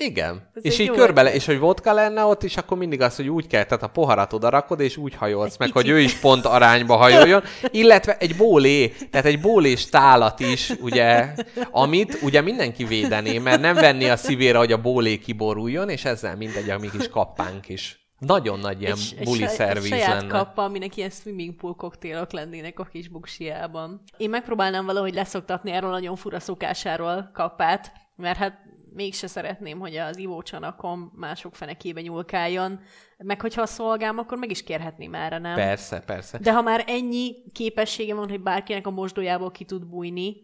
Igen. 0.00 0.50
Ez 0.54 0.64
és 0.64 0.74
egy 0.78 0.80
így 0.80 0.90
körbe, 0.90 1.22
le, 1.22 1.34
és 1.34 1.46
hogy 1.46 1.58
vodka 1.58 1.92
lenne 1.92 2.24
ott, 2.24 2.42
és 2.44 2.56
akkor 2.56 2.78
mindig 2.78 3.00
az, 3.00 3.16
hogy 3.16 3.28
úgy 3.28 3.46
kell, 3.46 3.64
tehát 3.64 3.82
a 3.82 3.86
poharat 3.88 4.32
oda 4.32 4.48
rakod, 4.48 4.80
és 4.80 4.96
úgy 4.96 5.14
hajolsz 5.14 5.52
Egy 5.52 5.58
meg, 5.58 5.68
picit. 5.72 5.82
hogy 5.90 5.98
ő 5.98 6.00
is 6.00 6.14
pont 6.14 6.44
arányba 6.44 6.96
hajoljon, 6.96 7.42
illetve 7.70 8.16
egy 8.16 8.36
bólé, 8.36 8.88
tehát 8.88 9.26
egy 9.26 9.40
bólés 9.40 9.86
tálat 9.88 10.40
is, 10.40 10.70
ugye, 10.80 11.34
amit 11.70 12.18
ugye 12.22 12.40
mindenki 12.40 12.84
védené, 12.84 13.38
mert 13.38 13.60
nem 13.60 13.74
venni 13.74 14.08
a 14.08 14.16
szívére, 14.16 14.58
hogy 14.58 14.72
a 14.72 14.80
bólé 14.80 15.16
kiboruljon, 15.18 15.88
és 15.88 16.04
ezzel 16.04 16.36
mindegy, 16.36 16.70
a 16.70 16.78
mi 16.78 16.88
kis 16.98 17.08
kappánk 17.08 17.68
is. 17.68 18.06
Nagyon 18.18 18.58
nagy 18.58 18.80
ilyen 18.80 18.92
Egy- 18.92 19.14
egy 19.18 19.24
buli 19.24 19.38
saj- 19.38 19.48
szerviz 19.54 19.84
egy 19.84 19.90
saját 19.98 20.14
lenne. 20.20 20.26
kappa, 20.28 20.62
aminek 20.64 20.96
ilyen 20.96 21.10
swimming 21.10 21.54
pool 21.54 21.74
koktélok 21.74 22.32
lennének 22.32 22.78
a 22.78 22.84
kis 22.84 23.08
buksiában. 23.08 24.02
Én 24.16 24.30
megpróbálnám 24.30 24.86
valahogy 24.86 25.14
leszoktatni 25.14 25.70
erről 25.72 25.88
a 25.90 25.92
nagyon 25.92 26.16
fura 26.16 26.40
szokásáról 26.40 27.30
kappát, 27.34 27.92
mert 28.16 28.38
hát 28.38 28.58
mégse 28.92 29.26
szeretném, 29.26 29.78
hogy 29.78 29.96
az 29.96 30.18
ivócsanakom 30.18 31.12
mások 31.14 31.54
fenekébe 31.54 32.00
nyúlkáljon, 32.00 32.80
meg 33.18 33.40
hogyha 33.40 33.62
a 33.62 33.66
szolgám, 33.66 34.18
akkor 34.18 34.38
meg 34.38 34.50
is 34.50 34.62
kérhetném 34.62 35.14
erre, 35.14 35.38
nem? 35.38 35.54
Persze, 35.54 36.00
persze. 36.00 36.38
De 36.38 36.52
ha 36.52 36.62
már 36.62 36.84
ennyi 36.86 37.34
képessége 37.52 38.14
van, 38.14 38.28
hogy 38.28 38.40
bárkinek 38.40 38.86
a 38.86 38.90
mosdójából 38.90 39.50
ki 39.50 39.64
tud 39.64 39.86
bújni, 39.86 40.36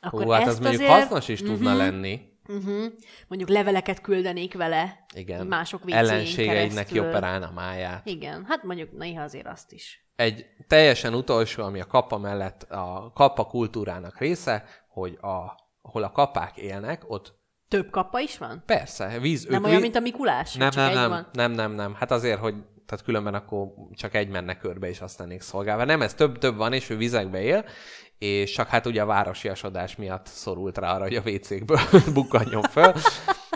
akkor 0.00 0.22
Hú, 0.24 0.30
hát 0.30 0.40
ezt 0.40 0.50
az 0.50 0.58
mondjuk 0.58 0.82
azért, 0.82 0.98
hasznos 0.98 1.28
is 1.28 1.42
tudna 1.42 1.74
lenni. 1.74 2.20
uh-huh, 2.48 2.84
mondjuk 3.28 3.50
leveleket 3.50 4.00
küldenék 4.00 4.54
vele 4.54 5.04
Igen. 5.14 5.46
mások 5.46 5.82
Ellenségeidnek 5.86 6.88
operálna 6.92 7.46
a 7.46 7.52
máját. 7.52 8.06
Igen, 8.06 8.44
hát 8.48 8.62
mondjuk 8.62 8.92
néha 8.98 9.22
azért 9.22 9.46
azt 9.46 9.72
is. 9.72 10.06
egy 10.16 10.46
teljesen 10.66 11.14
utolsó, 11.14 11.62
ami 11.62 11.80
a 11.80 11.86
kappa 11.86 12.18
mellett 12.18 12.62
a 12.62 13.12
kappa 13.14 13.44
kultúrának 13.44 14.18
része, 14.18 14.64
hogy 14.88 15.18
a, 15.20 15.60
ahol 15.82 16.02
a 16.02 16.12
kapák 16.12 16.56
élnek, 16.56 17.10
ott 17.10 17.40
Több 17.72 17.90
kappa 17.90 18.20
is 18.20 18.38
van? 18.38 18.62
persze, 18.66 19.18
víz... 19.20 19.44
Nem 19.44 19.62
ők 19.62 19.68
olyan, 19.68 19.80
mint 19.80 19.96
a 19.96 20.00
Mikulás? 20.00 20.54
nem, 20.54 20.70
nem, 20.74 20.92
nem, 20.92 21.08
van? 21.08 21.26
nem, 21.32 21.52
nem, 21.52 21.72
nem. 21.72 21.94
Hát 21.94 22.10
azért, 22.10 22.38
hogy 22.38 22.54
tehát 22.86 23.04
különben 23.04 23.34
akkor 23.34 23.66
csak 23.94 24.14
egy 24.14 24.28
menne 24.28 24.56
körbe, 24.56 24.88
és 24.88 25.00
azt 25.00 25.18
lennék 25.18 25.40
szolgálva. 25.40 25.84
Nem, 25.84 26.02
ez 26.02 26.14
több, 26.14 26.38
több 26.38 26.56
van, 26.56 26.72
és 26.72 26.90
ő 26.90 26.96
vizekbe 26.96 27.40
él, 27.40 27.64
és 28.18 28.52
csak 28.52 28.68
hát 28.68 28.86
ugye 28.86 29.02
a 29.02 29.06
városiasodás 29.06 29.96
miatt 29.96 30.26
szorult 30.26 30.78
rá 30.78 30.94
arra, 30.94 31.02
hogy 31.02 31.14
a 31.14 31.22
WC-kből 31.24 31.78
bukkanjon 32.14 32.62
föl. 32.62 32.92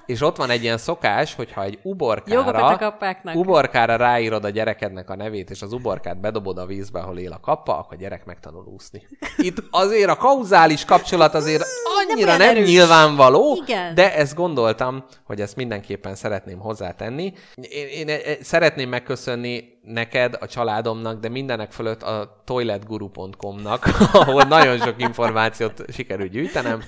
És 0.07 0.20
ott 0.20 0.36
van 0.36 0.50
egy 0.50 0.62
ilyen 0.62 0.78
szokás, 0.78 1.34
hogyha 1.34 1.62
egy 1.62 1.78
uborkára, 1.82 3.02
uborkára 3.34 3.96
ráírod 3.96 4.44
a 4.44 4.48
gyerekednek 4.48 5.11
a 5.11 5.16
nevét, 5.16 5.50
és 5.50 5.62
az 5.62 5.72
uborkát 5.72 6.20
bedobod 6.20 6.59
a 6.59 6.66
vízbe, 6.66 7.00
ahol 7.00 7.18
él 7.18 7.32
a 7.32 7.40
kappa, 7.40 7.78
akkor 7.78 7.96
a 7.96 8.00
gyerek 8.00 8.24
megtanul 8.24 8.64
úszni. 8.64 9.07
Itt 9.36 9.62
azért 9.70 10.11
a 10.11 10.16
kauzális 10.16 10.84
kapcsolat 10.84 11.34
azért 11.34 11.64
annyira 12.09 12.26
olyan 12.26 12.38
nem, 12.38 12.57
erős. 12.57 12.68
nyilvánvaló, 12.68 13.62
Igen. 13.66 13.94
de 13.94 14.14
ezt 14.14 14.34
gondoltam, 14.34 15.04
hogy 15.24 15.40
ezt 15.40 15.57
mindenképpen 15.57 16.14
szeretném 16.14 16.59
hozzátenni. 16.59 17.32
Én, 17.54 18.09
én 18.09 18.36
szeretném 18.40 18.88
megköszönni 18.88 19.74
neked, 19.82 20.36
a 20.40 20.46
családomnak, 20.46 21.20
de 21.20 21.28
mindenek 21.28 21.72
fölött 21.72 22.02
a 22.02 22.42
toiletguru.com-nak, 22.44 23.84
ahol 24.12 24.42
nagyon 24.42 24.78
sok 24.78 24.94
információt 24.96 25.84
sikerült 25.92 26.30
gyűjtenem 26.30 26.82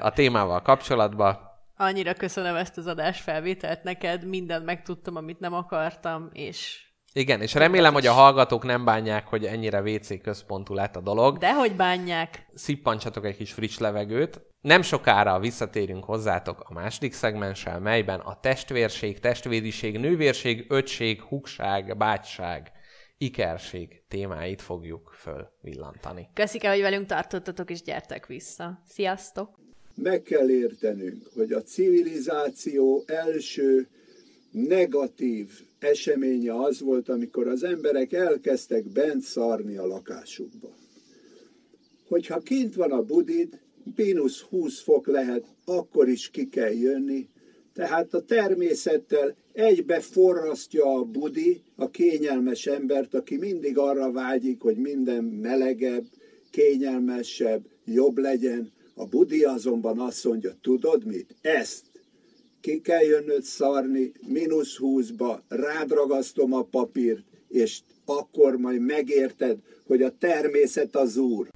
a 0.00 0.10
témával 0.10 0.62
kapcsolatban. 0.62 1.47
Annyira 1.80 2.14
köszönöm 2.14 2.54
ezt 2.56 2.78
az 2.78 2.86
adás 2.86 3.20
felvételt 3.20 3.82
neked, 3.82 4.24
mindent 4.24 4.64
megtudtam, 4.64 5.16
amit 5.16 5.40
nem 5.40 5.52
akartam, 5.54 6.28
és 6.32 6.86
Igen, 7.12 7.40
és 7.40 7.54
remélem, 7.54 7.92
hogy 7.92 8.06
a 8.06 8.12
hallgatók 8.12 8.64
nem 8.64 8.84
bánják, 8.84 9.26
hogy 9.26 9.44
ennyire 9.44 9.82
WC 9.82 10.22
központú 10.22 10.74
lett 10.74 10.96
a 10.96 11.00
dolog. 11.00 11.38
De 11.38 11.54
hogy 11.54 11.76
bánják? 11.76 12.46
Szippantsatok 12.54 13.24
egy 13.24 13.36
kis 13.36 13.52
friss 13.52 13.78
levegőt. 13.78 14.40
Nem 14.60 14.82
sokára 14.82 15.38
visszatérünk 15.38 16.04
hozzátok 16.04 16.60
a 16.60 16.72
második 16.72 17.12
szegmenssel, 17.12 17.80
melyben 17.80 18.20
a 18.20 18.40
testvérség, 18.40 19.20
testvériség, 19.20 19.98
nővérség, 19.98 20.66
ötség, 20.68 21.22
hugság, 21.22 21.96
bátyság, 21.96 22.72
ikerség 23.18 24.04
témáit 24.08 24.62
fogjuk 24.62 25.14
fölvillantani. 25.16 26.28
Köszike, 26.34 26.70
hogy 26.70 26.80
velünk 26.80 27.06
tartottatok, 27.06 27.70
és 27.70 27.82
gyertek 27.82 28.26
vissza. 28.26 28.82
Sziasztok! 28.84 29.66
Meg 30.02 30.22
kell 30.22 30.50
értenünk, 30.50 31.26
hogy 31.34 31.52
a 31.52 31.62
civilizáció 31.62 33.04
első 33.06 33.86
negatív 34.50 35.48
eseménye 35.78 36.60
az 36.60 36.80
volt, 36.80 37.08
amikor 37.08 37.48
az 37.48 37.62
emberek 37.62 38.12
elkezdtek 38.12 38.84
bent 38.84 39.22
szarni 39.22 39.76
a 39.76 39.86
lakásukba. 39.86 40.76
Hogyha 42.08 42.38
kint 42.38 42.74
van 42.74 42.90
a 42.90 43.02
budid, 43.02 43.60
mínusz 43.96 44.40
20 44.40 44.80
fok 44.80 45.06
lehet, 45.06 45.44
akkor 45.64 46.08
is 46.08 46.30
ki 46.30 46.48
kell 46.48 46.72
jönni, 46.72 47.28
tehát 47.72 48.14
a 48.14 48.24
természettel 48.24 49.34
egybe 49.52 50.00
forrasztja 50.00 50.84
a 50.84 51.04
budi, 51.04 51.60
a 51.76 51.90
kényelmes 51.90 52.66
embert, 52.66 53.14
aki 53.14 53.36
mindig 53.36 53.78
arra 53.78 54.12
vágyik, 54.12 54.60
hogy 54.60 54.76
minden 54.76 55.24
melegebb, 55.24 56.04
kényelmesebb, 56.50 57.66
jobb 57.84 58.18
legyen. 58.18 58.72
A 59.00 59.06
budi 59.06 59.44
azonban 59.44 59.98
azt 59.98 60.24
mondja, 60.24 60.50
tudod 60.60 61.04
mit? 61.06 61.34
Ezt 61.40 61.84
ki 62.60 62.80
kell 62.80 63.02
jönnöd 63.02 63.42
szarni, 63.42 64.12
mínusz 64.26 64.76
húszba, 64.76 65.42
rád 65.48 65.90
ragasztom 65.90 66.52
a 66.52 66.62
papírt, 66.62 67.24
és 67.48 67.80
akkor 68.04 68.56
majd 68.56 68.80
megérted, 68.80 69.58
hogy 69.86 70.02
a 70.02 70.16
természet 70.18 70.96
az 70.96 71.16
úr. 71.16 71.48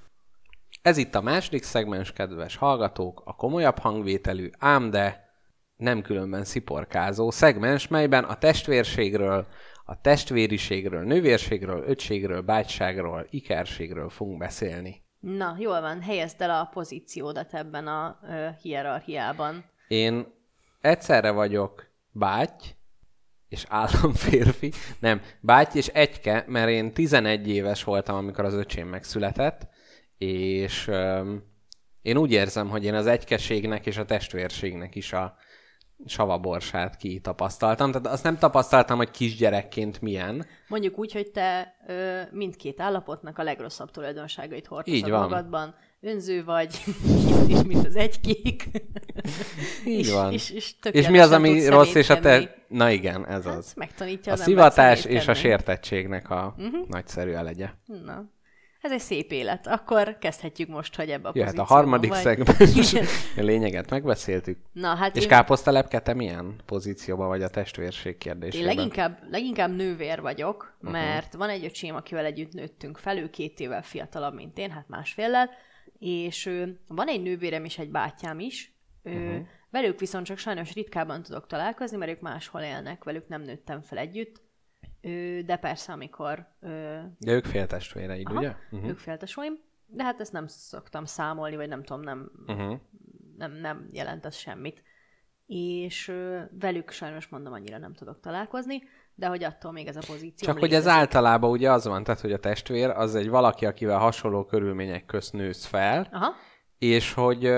Ez 0.82 0.97
itt 0.97 1.14
a 1.14 1.20
második 1.22 1.62
szegmens, 1.62 2.12
kedves 2.12 2.57
hallgatók, 2.57 3.22
a 3.24 3.34
komolyabb 3.34 3.78
hangvételű, 3.78 4.51
ám 4.59 4.90
de 4.90 5.30
nem 5.76 6.03
különben 6.03 6.45
sziporkázó 6.45 7.30
szegmens, 7.30 7.88
melyben 7.88 8.24
a 8.24 8.38
testvérségről, 8.38 9.47
a 9.84 10.01
testvériségről, 10.01 11.03
nővérségről, 11.03 11.84
ötségről, 11.86 12.40
bátyságról, 12.40 13.26
ikerségről 13.30 14.09
fogunk 14.09 14.38
beszélni. 14.38 15.03
Na, 15.22 15.56
jól 15.58 15.80
van, 15.80 16.00
helyezd 16.00 16.40
el 16.40 16.50
a 16.50 16.68
pozíciódat 16.72 17.54
ebben 17.54 17.86
a 17.86 18.18
ö, 18.28 18.48
hierarchiában. 18.62 19.64
Én 19.88 20.26
egyszerre 20.80 21.30
vagyok 21.30 21.86
báty, 22.10 22.64
és 23.48 23.64
államférfi, 23.68 24.72
nem, 25.00 25.20
báty 25.40 25.76
és 25.76 25.86
egyke, 25.86 26.44
mert 26.46 26.68
én 26.68 26.92
11 26.92 27.48
éves 27.48 27.84
voltam, 27.84 28.16
amikor 28.16 28.44
az 28.44 28.54
öcsém 28.54 28.88
megszületett, 28.88 29.68
és 30.18 30.88
öm, 30.88 31.42
én 32.02 32.16
úgy 32.16 32.32
érzem, 32.32 32.68
hogy 32.68 32.84
én 32.84 32.94
az 32.94 33.06
egykeségnek 33.06 33.86
és 33.86 33.96
a 33.96 34.04
testvérségnek 34.04 34.94
is 34.94 35.12
a 35.12 35.36
savaborsát 36.07 36.96
kitapasztaltam. 36.96 37.90
Tehát 37.90 38.07
azt 38.07 38.22
nem 38.24 38.38
tapasztaltam, 38.38 38.96
hogy 38.96 39.11
kisgyerekként 39.11 40.00
milyen. 40.00 40.46
Mondjuk 40.68 40.98
úgy, 40.98 41.12
hogy 41.12 41.30
te 41.30 41.74
ö, 41.86 42.20
mindkét 42.30 42.80
állapotnak 42.80 43.38
a 43.38 43.42
legrosszabb 43.42 43.90
tulajdonságait 43.90 44.66
hordozod 44.66 44.98
Így 44.98 45.11
van. 45.11 45.20
magadban. 45.20 45.74
Önző 46.00 46.44
vagy, 46.44 46.84
is, 47.48 47.62
mint 47.62 47.86
az 47.86 47.96
egykék. 47.96 48.70
Így 49.86 49.98
és, 49.98 50.11
van. 50.12 50.32
És, 50.32 50.50
és, 50.50 50.74
És 50.90 51.09
mi 51.09 51.18
az, 51.18 51.30
ami 51.30 51.66
rossz, 51.68 51.94
és 51.94 52.11
a 52.11 52.18
te... 52.20 52.55
Na 52.68 52.90
igen, 52.90 53.26
ez 53.26 53.42
tenni. 53.42 53.57
az. 53.57 53.66
Hát, 53.66 53.76
megtanítja 53.76 54.32
A 54.32 54.34
az 54.34 54.42
szivatás 54.42 55.05
és 55.05 55.28
a 55.28 55.34
sértettségnek 55.34 56.30
a 56.30 56.55
Mhm. 56.57 56.76
nagyszerű 56.88 57.30
elegye. 57.30 57.68
Na, 58.05 58.24
ez 58.82 58.92
egy 58.92 59.00
szép 59.00 59.30
élet. 59.32 59.66
Akkor 59.66 60.18
kezdhetjük 60.18 60.68
most, 60.68 60.96
hogy 60.96 61.10
ebbe 61.10 61.28
a 61.28 61.32
Jöhet 61.34 61.58
a 61.58 61.62
harmadik 61.62 62.10
vagy. 62.10 62.20
szegmens. 62.20 62.94
Lényeget 63.36 63.90
megbeszéltük. 63.90 64.58
Na, 64.72 64.94
hát 64.94 65.16
És 65.16 65.22
én, 65.22 65.28
káposztelepke, 65.28 66.00
te 66.00 66.14
milyen 66.14 66.54
pozícióban 66.66 67.28
vagy 67.28 67.42
a 67.42 67.48
testvérség 67.48 68.12
én 68.12 68.18
kérdésében? 68.18 68.66
leginkább, 68.74 69.18
leginkább 69.30 69.70
nővér 69.76 70.20
vagyok, 70.20 70.76
Mhm. 70.80 70.92
mert 70.92 71.34
van 71.34 71.48
egy 71.48 71.64
öcsém, 71.64 71.94
akivel 71.94 72.24
együtt 72.24 72.52
nőttünk 72.52 72.98
fel, 72.98 73.18
ő 73.18 73.30
két 73.30 73.60
évvel 73.60 73.82
fiatalabb, 73.82 74.34
mint 74.34 74.58
én, 74.58 74.70
hát 74.70 74.88
másféllel, 74.88 75.50
és 75.98 76.46
ő, 76.46 76.80
van 76.88 77.08
egy 77.08 77.22
nővérem 77.22 77.64
és 77.64 77.78
egy 77.78 77.90
bátyám 77.90 78.38
is, 78.38 78.74
ő, 79.02 79.12
Mhm. 79.12 79.40
velük 79.70 79.98
viszont 80.00 80.26
csak 80.26 80.38
sajnos 80.38 80.72
ritkában 80.74 81.22
tudok 81.22 81.46
találkozni, 81.46 81.96
mert 81.96 82.10
ők 82.10 82.20
máshol 82.20 82.60
élnek, 82.60 83.04
velük 83.04 83.28
nem 83.28 83.42
nőttem 83.42 83.80
fel 83.80 83.98
együtt, 83.98 84.40
de 85.44 85.57
persze, 85.57 85.92
amikor 85.92 86.46
De 87.18 87.32
ők 87.32 87.44
féltestvéreid, 87.44 88.26
aha, 88.26 88.38
ugye? 88.38 88.55
Uh-huh. 88.70 88.88
ők 88.88 88.98
féltesóim, 88.98 89.59
de 89.86 90.05
hát 90.05 90.20
ezt 90.20 90.32
nem 90.32 90.46
szoktam 90.46 91.05
számolni, 91.05 91.57
vagy 91.57 91.68
nem 91.68 91.82
tudom, 91.82 92.03
nem, 92.03 92.30
Uh-huh. 92.46 92.78
nem, 93.38 93.53
nem 93.53 93.88
jelent 93.92 94.26
ez 94.26 94.34
semmit. 94.34 94.82
És 95.46 96.12
velük 96.61 96.90
sajnos 96.90 97.28
mondom, 97.28 97.53
annyira 97.53 97.78
nem 97.78 97.94
tudok 97.94 98.20
találkozni, 98.20 98.82
de 99.14 99.26
hogy 99.26 99.44
attól 99.44 99.72
még 99.72 99.86
ez 99.86 99.96
a 99.96 100.03
pozíció 100.07 100.48
Csak 100.48 100.59
hogy 100.59 100.74
ez 100.74 100.86
általában 100.86 101.50
ugye 101.50 101.70
az 101.70 101.86
van, 101.86 102.05
tehát 102.05 102.20
hogy 102.20 102.32
a 102.32 102.38
testvér 102.38 102.90
az 102.90 103.14
egy 103.14 103.28
valaki, 103.28 103.66
akivel 103.66 103.98
hasonló 103.98 104.44
körülmények 104.44 105.05
közt 105.05 105.32
nősz 105.32 105.64
fel, 105.64 106.09
Aha, 106.12 106.34
és 106.78 107.12
hogy 107.12 107.53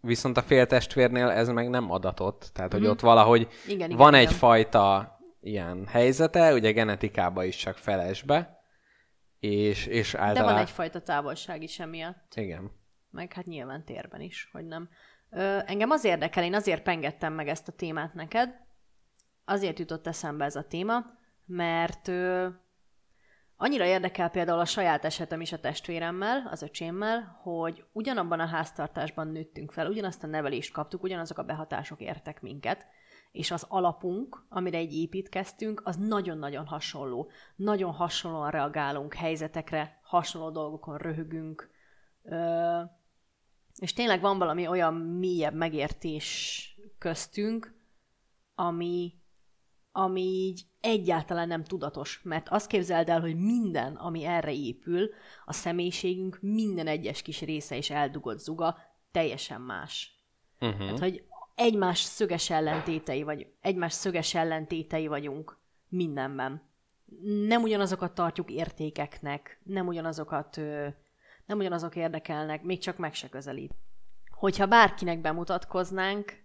viszont 0.00 0.36
a 0.36 0.42
féltestvérnél 0.42 1.28
ez 1.28 1.48
meg 1.48 1.68
nem 1.68 1.90
adatott. 1.90 2.50
Tehát, 2.52 2.72
hogy 2.72 2.86
ott 2.86 3.00
valahogy. 3.00 3.48
Igen, 3.66 3.76
igen, 3.86 3.96
van 3.96 4.14
igen. 4.14 4.26
egyfajta 4.26 5.15
ilyen 5.46 5.86
helyzete, 5.86 6.52
ugye 6.52 6.70
genetikában 6.70 7.44
is 7.44 7.56
csak 7.56 7.76
felesbe, 7.76 8.60
és, 9.40 9.86
és 9.86 10.12
de 10.12 10.20
általában... 10.20 10.52
van 10.52 10.62
egyfajta 10.62 11.00
távolság 11.00 11.62
is 11.62 11.78
emiatt, 11.78 12.32
Igen. 12.34 12.70
meg 13.10 13.32
hát 13.32 13.46
nyilván 13.46 13.84
térben 13.84 14.20
is, 14.20 14.48
hogy 14.52 14.66
nem. 14.66 14.88
Ö, 15.30 15.58
engem 15.66 15.90
az 15.90 16.04
érdekel, 16.04 16.44
én 16.44 16.54
azért 16.54 16.82
pengettem 16.82 17.32
meg 17.32 17.48
ezt 17.48 17.68
a 17.68 17.72
témát 17.72 18.14
neked, 18.14 18.54
azért 19.44 19.78
jutott 19.78 20.06
eszembe 20.06 20.44
ez 20.44 20.56
a 20.56 20.66
téma, 20.66 21.04
mert 21.44 22.08
ö, 22.08 22.48
annyira 23.56 23.84
érdekel 23.84 24.28
például 24.28 24.60
a 24.60 24.64
saját 24.64 25.04
esetem 25.04 25.40
is 25.40 25.52
a 25.52 25.60
testvéremmel, 25.60 26.48
az 26.50 26.62
öcsémmel, 26.62 27.38
hogy 27.42 27.84
ugyanabban 27.92 28.40
a 28.40 28.46
háztartásban 28.46 29.28
nőttünk 29.28 29.72
fel, 29.72 29.86
ugyanazt 29.86 30.24
a 30.24 30.26
nevelést 30.26 30.72
kaptuk, 30.72 31.02
ugyanazok 31.02 31.38
a 31.38 31.44
behatások 31.44 32.00
értek 32.00 32.40
minket, 32.40 32.86
és 33.36 33.50
az 33.50 33.66
alapunk, 33.68 34.46
amire 34.48 34.78
egy 34.78 34.94
építkeztünk, 34.94 35.82
az 35.84 35.96
nagyon-nagyon 35.96 36.66
hasonló. 36.66 37.30
Nagyon 37.56 37.92
hasonlóan 37.92 38.50
reagálunk 38.50 39.14
helyzetekre, 39.14 40.00
hasonló 40.02 40.50
dolgokon 40.50 40.96
röhögünk, 40.96 41.74
Ö, 42.28 42.80
és 43.78 43.92
tényleg 43.92 44.20
van 44.20 44.38
valami 44.38 44.66
olyan 44.66 44.94
mélyebb 44.94 45.54
megértés 45.54 46.78
köztünk, 46.98 47.74
ami, 48.54 49.14
ami 49.92 50.22
így 50.22 50.66
egyáltalán 50.80 51.48
nem 51.48 51.64
tudatos, 51.64 52.20
mert 52.22 52.48
azt 52.48 52.66
képzeld 52.66 53.08
el, 53.08 53.20
hogy 53.20 53.36
minden, 53.36 53.94
ami 53.94 54.24
erre 54.24 54.52
épül, 54.52 55.10
a 55.44 55.52
személyiségünk 55.52 56.38
minden 56.40 56.86
egyes 56.86 57.22
kis 57.22 57.40
része 57.40 57.76
és 57.76 57.90
eldugott 57.90 58.38
zuga 58.38 58.76
teljesen 59.10 59.60
más. 59.60 60.20
Uh-huh. 60.60 60.86
Hát, 60.86 60.98
hogy 60.98 61.26
egymás 61.56 61.98
szöges 61.98 62.50
ellentétei 62.50 63.22
vagy, 63.22 63.46
egymás 63.60 63.92
szöges 63.92 64.34
ellentétei 64.34 65.06
vagyunk 65.06 65.58
mindenben. 65.88 66.62
Nem 67.46 67.62
ugyanazokat 67.62 68.14
tartjuk 68.14 68.50
értékeknek, 68.50 69.60
nem 69.62 69.86
ugyanazokat, 69.86 70.56
nem 71.46 71.58
ugyanazok 71.58 71.96
érdekelnek, 71.96 72.62
még 72.62 72.78
csak 72.78 72.96
meg 72.96 73.14
se 73.14 73.28
közelít. 73.28 73.74
Hogyha 74.30 74.66
bárkinek 74.66 75.20
bemutatkoznánk, 75.20 76.44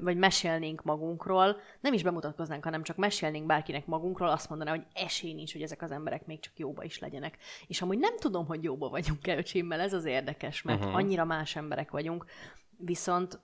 vagy 0.00 0.16
mesélnénk 0.16 0.82
magunkról, 0.82 1.56
nem 1.80 1.92
is 1.92 2.02
bemutatkoznánk, 2.02 2.64
hanem 2.64 2.82
csak 2.82 2.96
mesélnénk 2.96 3.46
bárkinek 3.46 3.86
magunkról, 3.86 4.28
azt 4.28 4.48
mondaná, 4.48 4.70
hogy 4.70 4.86
esély 4.92 5.32
nincs, 5.32 5.52
hogy 5.52 5.62
ezek 5.62 5.82
az 5.82 5.90
emberek 5.90 6.26
még 6.26 6.40
csak 6.40 6.58
jóba 6.58 6.84
is 6.84 6.98
legyenek. 6.98 7.38
És 7.66 7.82
amúgy 7.82 7.98
nem 7.98 8.16
tudom, 8.16 8.46
hogy 8.46 8.62
jóba 8.62 8.88
vagyunk-e 8.88 9.36
öcsémmel, 9.36 9.80
ez 9.80 9.92
az 9.92 10.04
érdekes, 10.04 10.62
mert 10.62 10.80
uh-huh. 10.80 10.94
annyira 10.96 11.24
más 11.24 11.56
emberek 11.56 11.90
vagyunk. 11.90 12.24
Viszont 12.76 13.40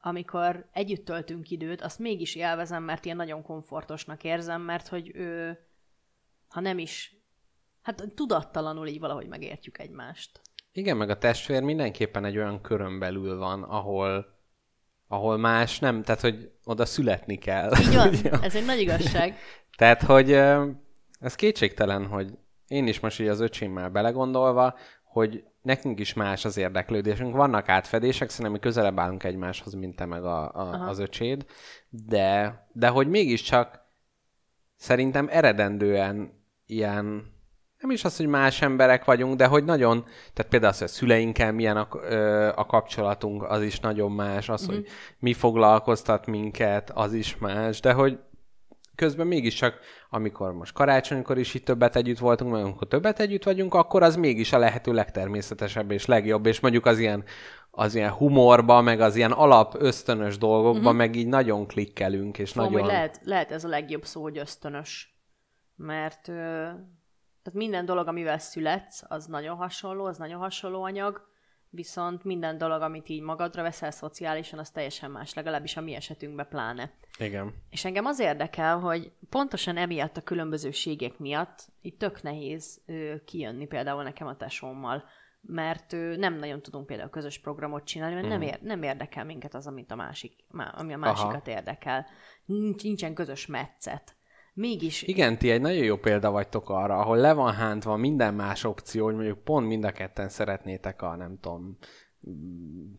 amikor 0.00 0.68
együtt 0.72 1.04
töltünk 1.04 1.50
időt, 1.50 1.80
azt 1.80 1.98
mégis 1.98 2.34
élvezem, 2.34 2.82
mert 2.82 3.04
ilyen 3.04 3.16
nagyon 3.16 3.42
komfortosnak 3.42 4.24
érzem, 4.24 4.62
mert 4.62 4.88
hogy 4.88 5.10
ő, 5.14 5.58
ha 6.48 6.60
nem 6.60 6.78
is, 6.78 7.16
hát 7.82 8.04
tudattalanul 8.14 8.86
így 8.86 9.00
valahogy 9.00 9.26
megértjük 9.26 9.78
egymást. 9.78 10.40
Igen, 10.72 10.96
meg 10.96 11.10
a 11.10 11.18
testvér 11.18 11.62
mindenképpen 11.62 12.24
egy 12.24 12.36
olyan 12.36 12.60
körön 12.60 12.98
belül 12.98 13.38
van, 13.38 13.62
ahol 13.62 14.38
ahol 15.12 15.36
más 15.36 15.78
nem, 15.78 16.02
tehát 16.02 16.20
hogy 16.20 16.50
oda 16.64 16.84
születni 16.84 17.38
kell. 17.38 17.72
Így 17.80 17.94
van, 17.94 18.42
ez 18.42 18.54
egy 18.54 18.64
nagy 18.64 18.80
igazság. 18.80 19.38
Tehát, 19.78 20.02
hogy 20.02 20.32
ez 21.20 21.34
kétségtelen, 21.36 22.06
hogy 22.06 22.38
én 22.66 22.86
is 22.86 23.00
most 23.00 23.20
így 23.20 23.28
az 23.28 23.40
öcsémmel 23.40 23.88
belegondolva, 23.88 24.78
hogy 25.10 25.44
nekünk 25.62 26.00
is 26.00 26.12
más 26.12 26.44
az 26.44 26.56
érdeklődésünk. 26.56 27.34
Vannak 27.36 27.68
átfedések, 27.68 28.28
szerintem 28.28 28.52
mi 28.52 28.58
közelebb 28.58 28.98
állunk 28.98 29.24
egymáshoz, 29.24 29.74
mint 29.74 29.96
te 29.96 30.04
meg 30.04 30.24
a, 30.24 30.54
a, 30.54 30.88
az 30.88 30.98
öcséd, 30.98 31.46
de, 31.88 32.66
de 32.72 32.88
hogy 32.88 33.08
mégiscsak 33.08 33.80
szerintem 34.76 35.28
eredendően 35.30 36.32
ilyen, 36.66 37.04
nem 37.78 37.90
is 37.90 38.04
az, 38.04 38.16
hogy 38.16 38.26
más 38.26 38.62
emberek 38.62 39.04
vagyunk, 39.04 39.36
de 39.36 39.46
hogy 39.46 39.64
nagyon, 39.64 40.04
tehát 40.32 40.50
például 40.50 40.72
az, 40.72 40.78
hogy 40.78 40.88
a 40.88 40.90
szüleinkkel 40.90 41.52
milyen 41.52 41.76
a, 41.76 41.88
ö, 41.92 42.48
a 42.54 42.66
kapcsolatunk, 42.66 43.42
az 43.42 43.62
is 43.62 43.80
nagyon 43.80 44.12
más, 44.12 44.48
az, 44.48 44.62
mm-hmm. 44.62 44.74
hogy 44.74 44.86
mi 45.18 45.32
foglalkoztat 45.32 46.26
minket, 46.26 46.90
az 46.94 47.12
is 47.12 47.36
más, 47.38 47.80
de 47.80 47.92
hogy 47.92 48.18
közben 49.00 49.26
mégiscsak, 49.26 49.78
amikor 50.10 50.52
most 50.52 50.72
karácsonykor 50.72 51.38
is 51.38 51.54
itt 51.54 51.64
többet 51.64 51.96
együtt 51.96 52.18
voltunk, 52.18 52.52
meg 52.52 52.64
amikor 52.64 52.88
többet 52.88 53.20
együtt 53.20 53.44
vagyunk, 53.44 53.74
akkor 53.74 54.02
az 54.02 54.16
mégis 54.16 54.52
a 54.52 54.58
lehető 54.58 54.92
legtermészetesebb 54.92 55.90
és 55.90 56.06
legjobb, 56.06 56.46
és 56.46 56.60
mondjuk 56.60 56.86
az 56.86 56.98
ilyen 56.98 57.24
az 57.70 57.94
ilyen 57.94 58.10
humorba, 58.10 58.80
meg 58.80 59.00
az 59.00 59.16
ilyen 59.16 59.32
alap 59.32 59.74
ösztönös 59.78 60.38
dolgokba, 60.38 60.78
uh-huh. 60.78 60.94
meg 60.94 61.16
így 61.16 61.26
nagyon 61.26 61.66
klikkelünk, 61.66 62.38
és 62.38 62.48
Szóval 62.48 62.70
nagyon... 62.70 62.86
lehet, 62.86 63.20
lehet 63.24 63.52
ez 63.52 63.64
a 63.64 63.68
legjobb 63.68 64.04
szó, 64.04 64.22
hogy 64.22 64.38
ösztönös. 64.38 65.14
Mert 65.76 66.28
ö, 66.28 66.32
tehát 67.42 67.52
minden 67.52 67.84
dolog, 67.84 68.08
amivel 68.08 68.38
születsz, 68.38 69.02
az 69.08 69.26
nagyon 69.26 69.56
hasonló, 69.56 70.04
az 70.04 70.18
nagyon 70.18 70.40
hasonló 70.40 70.82
anyag, 70.82 71.29
viszont 71.70 72.24
minden 72.24 72.58
dolog, 72.58 72.82
amit 72.82 73.08
így 73.08 73.22
magadra 73.22 73.62
veszel 73.62 73.90
szociálisan, 73.90 74.58
az 74.58 74.70
teljesen 74.70 75.10
más, 75.10 75.34
legalábbis 75.34 75.76
a 75.76 75.80
mi 75.80 75.94
esetünkben 75.94 76.48
pláne. 76.48 76.92
Igen. 77.18 77.54
És 77.70 77.84
engem 77.84 78.04
az 78.04 78.18
érdekel, 78.18 78.78
hogy 78.78 79.12
pontosan 79.28 79.76
emiatt 79.76 80.16
a 80.16 80.22
különbözőségek 80.22 81.18
miatt 81.18 81.68
itt 81.80 81.98
tök 81.98 82.22
nehéz 82.22 82.80
ö, 82.86 83.14
kijönni 83.24 83.66
például 83.66 84.02
nekem 84.02 84.26
a 84.26 84.36
tesómmal, 84.36 85.04
mert 85.40 85.92
ö, 85.92 86.16
nem 86.16 86.34
nagyon 86.34 86.62
tudunk 86.62 86.86
például 86.86 87.10
közös 87.10 87.38
programot 87.38 87.84
csinálni, 87.84 88.14
mert 88.14 88.28
nem, 88.28 88.42
ér, 88.42 88.60
nem 88.62 88.82
érdekel 88.82 89.24
minket 89.24 89.54
az, 89.54 89.66
amit 89.66 89.90
a 89.90 89.94
másik, 89.94 90.32
má- 90.48 90.74
ami 90.74 90.92
a 90.92 90.96
másikat 90.96 91.48
érdekel. 91.48 92.06
Nincs, 92.44 92.82
nincsen 92.82 93.14
közös 93.14 93.46
metszet. 93.46 94.14
Mégis 94.54 95.02
Igen, 95.02 95.38
ti 95.38 95.50
egy 95.50 95.60
nagyon 95.60 95.84
jó 95.84 95.96
példa 95.96 96.30
vagytok 96.30 96.70
arra, 96.70 96.98
ahol 96.98 97.16
le 97.16 97.32
van 97.32 97.52
hántva 97.52 97.96
minden 97.96 98.34
más 98.34 98.64
opció, 98.64 99.04
hogy 99.04 99.14
mondjuk 99.14 99.44
pont 99.44 99.66
mind 99.66 99.84
a 99.84 99.90
ketten 99.90 100.28
szeretnétek 100.28 101.02
a, 101.02 101.16
nem 101.16 101.38
tudom, 101.40 101.78
mm, 102.28 102.92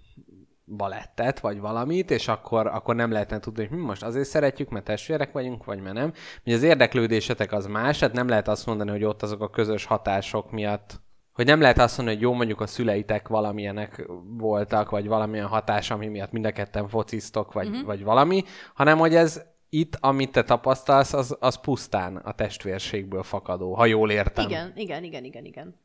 balettet, 0.66 1.40
vagy 1.40 1.60
valamit, 1.60 2.12
és 2.12 2.28
akkor, 2.28 2.68
akkor 2.68 2.96
nem 2.96 3.12
lehetne 3.12 3.40
tudni, 3.40 3.66
hogy 3.66 3.78
mi 3.78 3.84
most 3.84 4.04
azért 4.04 4.28
szeretjük, 4.28 4.70
mert 4.70 4.86
testvérek 4.86 5.32
vagyunk, 5.32 5.66
vagy 5.66 5.82
mert 5.82 5.96
nem. 5.96 6.14
Ugye 6.46 6.56
az 6.56 6.64
érdeklődésetek 6.64 7.52
az 7.52 7.66
más, 7.66 8.00
hát 8.00 8.14
nem 8.14 8.28
lehet 8.28 8.48
azt 8.48 8.66
mondani, 8.66 8.90
hogy 8.90 9.04
ott 9.04 9.22
azok 9.22 9.42
a 9.42 9.50
közös 9.50 9.86
hatások 9.86 10.52
miatt 10.52 11.00
hogy 11.32 11.46
nem 11.46 11.62
lehet 11.62 11.80
azt 11.80 11.98
mondani, 11.98 12.18
hogy 12.18 12.28
jó, 12.28 12.34
mondjuk 12.34 12.62
a 12.62 12.68
szüleitek 12.68 13.28
valamilyenek 13.28 14.08
voltak, 14.38 14.90
vagy 14.90 15.08
valamilyen 15.08 15.48
hatás, 15.48 15.92
ami 15.92 16.08
miatt 16.08 16.32
mind 16.32 16.46
a 16.46 16.52
ketten 16.52 16.88
fociztok, 16.88 17.54
vagy, 17.54 17.68
uh-huh. 17.68 17.86
vagy 17.86 18.04
valami, 18.04 18.44
hanem 18.74 18.98
hogy 18.98 19.16
ez 19.16 19.42
itt, 19.74 19.98
amit 20.00 20.32
te 20.32 20.44
tapasztalsz, 20.44 21.14
az, 21.14 21.38
az 21.40 21.60
pusztán 21.60 22.16
a 22.16 22.32
testvérségből 22.32 23.24
fakadó, 23.24 23.74
ha 23.74 23.86
jól 23.86 24.12
értem. 24.12 24.46
Igen, 24.46 24.72
igen, 24.76 25.04
igen, 25.04 25.24
igen, 25.24 25.46
igen. 25.46 25.80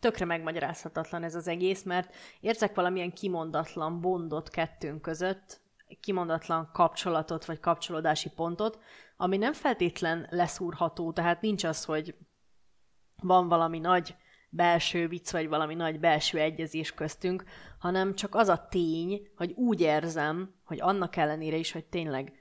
Tökre 0.00 0.24
megmagyarázhatatlan 0.24 1.22
ez 1.22 1.34
az 1.34 1.48
egész, 1.48 1.82
mert 1.82 2.14
érzek 2.40 2.74
valamilyen 2.74 3.12
kimondatlan 3.12 4.00
bondot 4.00 4.48
kettőnk 4.48 5.02
között, 5.02 5.60
kimondatlan 6.00 6.70
kapcsolatot 6.72 7.44
vagy 7.44 7.60
kapcsolódási 7.60 8.28
pontot, 8.28 8.78
ami 9.16 9.36
nem 9.36 9.52
feltétlen 9.52 10.26
leszúrható, 10.30 11.12
tehát 11.12 11.40
nincs 11.40 11.64
az, 11.64 11.84
hogy 11.84 12.14
van 13.22 13.48
valami 13.48 13.78
nagy 13.78 14.14
belső 14.50 15.08
vicc, 15.08 15.30
vagy 15.30 15.48
valami 15.48 15.74
nagy 15.74 16.00
belső 16.00 16.38
egyezés 16.38 16.92
köztünk, 16.92 17.44
hanem 17.78 18.14
csak 18.14 18.34
az 18.34 18.48
a 18.48 18.66
tény, 18.70 19.28
hogy 19.36 19.52
úgy 19.52 19.80
érzem, 19.80 20.54
hogy 20.64 20.80
annak 20.80 21.16
ellenére 21.16 21.56
is, 21.56 21.72
hogy 21.72 21.84
tényleg 21.84 22.37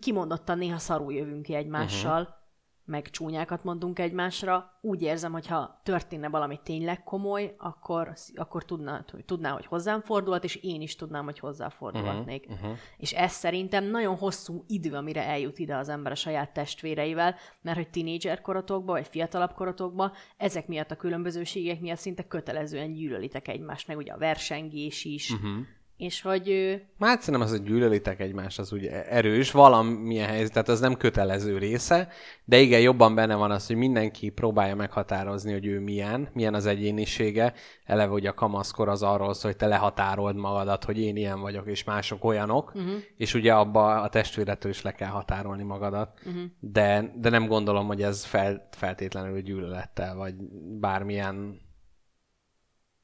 kimondottan 0.00 0.58
néha 0.58 0.78
szarul 0.78 1.12
jövünk 1.12 1.42
ki 1.42 1.54
egymással, 1.54 2.20
uh-huh. 2.20 2.36
meg 2.84 3.10
csúnyákat 3.10 3.64
mondunk 3.64 3.98
egymásra, 3.98 4.78
úgy 4.80 5.02
érzem, 5.02 5.32
hogy 5.32 5.46
ha 5.46 5.80
történne 5.82 6.28
valami 6.28 6.60
tényleg 6.62 7.02
komoly, 7.02 7.54
akkor, 7.58 8.12
akkor 8.34 8.64
tudná, 8.64 9.04
hogy 9.10 9.24
tudná, 9.24 9.52
hogy 9.52 9.66
hozzám 9.66 10.00
fordulhat, 10.00 10.44
és 10.44 10.56
én 10.56 10.80
is 10.80 10.96
tudnám, 10.96 11.24
hogy 11.24 11.38
hozzáfordulhatnék. 11.38 12.46
Uh-huh. 12.48 12.60
Uh-huh. 12.60 12.78
És 12.96 13.12
ez 13.12 13.32
szerintem 13.32 13.84
nagyon 13.84 14.16
hosszú 14.16 14.64
idő, 14.66 14.92
amire 14.92 15.26
eljut 15.26 15.58
ide 15.58 15.76
az 15.76 15.88
ember 15.88 16.12
a 16.12 16.14
saját 16.14 16.52
testvéreivel, 16.52 17.34
mert 17.62 17.76
hogy 17.76 17.90
tínédzser 17.90 18.40
korotokban, 18.40 18.94
vagy 18.94 19.08
fiatalabb 19.08 19.52
korotokban, 19.52 20.12
ezek 20.36 20.66
miatt 20.66 20.90
a 20.90 20.96
különbözőségek 20.96 21.80
miatt 21.80 21.98
szinte 21.98 22.26
kötelezően 22.26 22.92
gyűlölitek 22.92 23.48
egymást, 23.48 23.86
meg 23.86 23.96
ugye 23.96 24.12
a 24.12 24.18
versengés 24.18 25.04
is, 25.04 25.30
uh-huh 25.30 25.66
és 25.98 26.22
hogy 26.22 26.48
ő... 26.48 26.82
Már 26.96 27.18
szerintem 27.18 27.40
az, 27.40 27.50
hogy 27.50 27.62
gyűlölitek 27.62 28.20
egymást, 28.20 28.58
az 28.58 28.72
ugye 28.72 29.08
erős, 29.08 29.50
valamilyen 29.50 30.28
helyzet, 30.28 30.52
tehát 30.52 30.68
az 30.68 30.80
nem 30.80 30.96
kötelező 30.96 31.58
része, 31.58 32.08
de 32.44 32.58
igen, 32.58 32.80
jobban 32.80 33.14
benne 33.14 33.34
van 33.34 33.50
az, 33.50 33.66
hogy 33.66 33.76
mindenki 33.76 34.28
próbálja 34.28 34.74
meghatározni, 34.74 35.52
hogy 35.52 35.66
ő 35.66 35.80
milyen, 35.80 36.28
milyen 36.32 36.54
az 36.54 36.66
egyénisége. 36.66 37.52
Eleve 37.84 38.12
ugye 38.12 38.28
a 38.28 38.34
kamaszkor 38.34 38.88
az 38.88 39.02
arról 39.02 39.34
szól, 39.34 39.50
hogy 39.50 39.60
te 39.60 39.66
lehatárold 39.66 40.36
magadat, 40.36 40.84
hogy 40.84 40.98
én 40.98 41.16
ilyen 41.16 41.40
vagyok, 41.40 41.66
és 41.66 41.84
mások 41.84 42.24
olyanok, 42.24 42.72
uh-huh. 42.74 42.92
és 43.16 43.34
ugye 43.34 43.52
abba 43.52 44.00
a 44.00 44.08
testvéretől 44.08 44.70
is 44.70 44.82
le 44.82 44.92
kell 44.92 45.10
határolni 45.10 45.62
magadat. 45.62 46.20
Uh-huh. 46.26 46.42
De, 46.60 47.12
de 47.16 47.30
nem 47.30 47.46
gondolom, 47.46 47.86
hogy 47.86 48.02
ez 48.02 48.24
fel, 48.24 48.68
feltétlenül 48.70 49.40
gyűlölettel, 49.40 50.14
vagy 50.14 50.34
bármilyen 50.80 51.66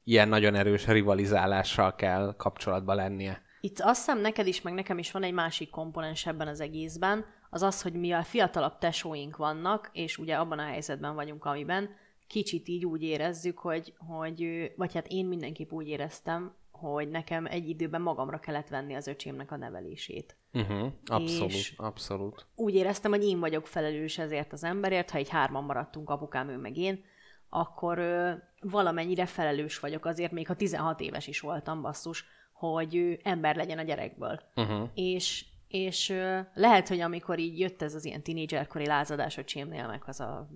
ilyen 0.07 0.27
nagyon 0.27 0.55
erős 0.55 0.87
rivalizálással 0.87 1.95
kell 1.95 2.33
kapcsolatba 2.37 2.93
lennie. 2.93 3.41
Itt 3.59 3.79
azt 3.79 4.05
hiszem 4.05 4.19
neked 4.19 4.47
is, 4.47 4.61
meg 4.61 4.73
nekem 4.73 4.97
is 4.97 5.11
van 5.11 5.23
egy 5.23 5.33
másik 5.33 5.69
komponens 5.69 6.25
ebben 6.25 6.47
az 6.47 6.59
egészben, 6.59 7.25
az 7.49 7.61
az, 7.61 7.81
hogy 7.81 7.93
mi 7.93 8.11
a 8.11 8.23
fiatalabb 8.23 8.77
tesóink 8.77 9.37
vannak, 9.37 9.89
és 9.93 10.17
ugye 10.17 10.35
abban 10.35 10.59
a 10.59 10.65
helyzetben 10.65 11.15
vagyunk, 11.15 11.45
amiben 11.45 11.89
kicsit 12.27 12.67
így 12.67 12.85
úgy 12.85 13.03
érezzük, 13.03 13.57
hogy, 13.57 13.93
hogy 13.97 14.71
vagy 14.75 14.93
hát 14.93 15.07
én 15.07 15.25
mindenképp 15.25 15.71
úgy 15.71 15.87
éreztem, 15.87 16.53
hogy 16.71 17.09
nekem 17.09 17.45
egy 17.45 17.69
időben 17.69 18.01
magamra 18.01 18.39
kellett 18.39 18.67
venni 18.67 18.95
az 18.95 19.07
öcsémnek 19.07 19.51
a 19.51 19.57
nevelését. 19.57 20.37
Uh-huh, 20.53 20.91
abszolút, 21.05 21.51
és 21.51 21.73
abszolút. 21.77 22.45
Úgy 22.55 22.75
éreztem, 22.75 23.11
hogy 23.11 23.23
én 23.23 23.39
vagyok 23.39 23.67
felelős 23.67 24.17
ezért 24.17 24.53
az 24.53 24.63
emberért, 24.63 25.09
ha 25.09 25.17
egy 25.17 25.29
hárman 25.29 25.63
maradtunk, 25.63 26.09
apukám, 26.09 26.49
ő 26.49 26.57
meg 26.57 26.77
én, 26.77 27.03
akkor 27.55 27.99
valamennyire 28.59 29.25
felelős 29.25 29.79
vagyok 29.79 30.05
azért, 30.05 30.31
még 30.31 30.47
ha 30.47 30.55
16 30.55 30.99
éves 30.99 31.27
is 31.27 31.39
voltam, 31.39 31.81
basszus, 31.81 32.25
hogy 32.53 33.19
ember 33.23 33.55
legyen 33.55 33.77
a 33.77 33.83
gyerekből. 33.83 34.39
Uh-huh. 34.55 34.89
És, 34.93 35.45
és 35.67 36.13
lehet, 36.53 36.87
hogy 36.87 36.99
amikor 36.99 37.39
így 37.39 37.59
jött 37.59 37.81
ez 37.81 37.95
az 37.95 38.05
ilyen 38.05 38.21
tinédzserkori 38.21 38.85
lázadás 38.85 39.37
a 39.37 39.43
csémnél, 39.43 39.87
meg 39.87 40.01
az 40.05 40.19
a, 40.19 40.47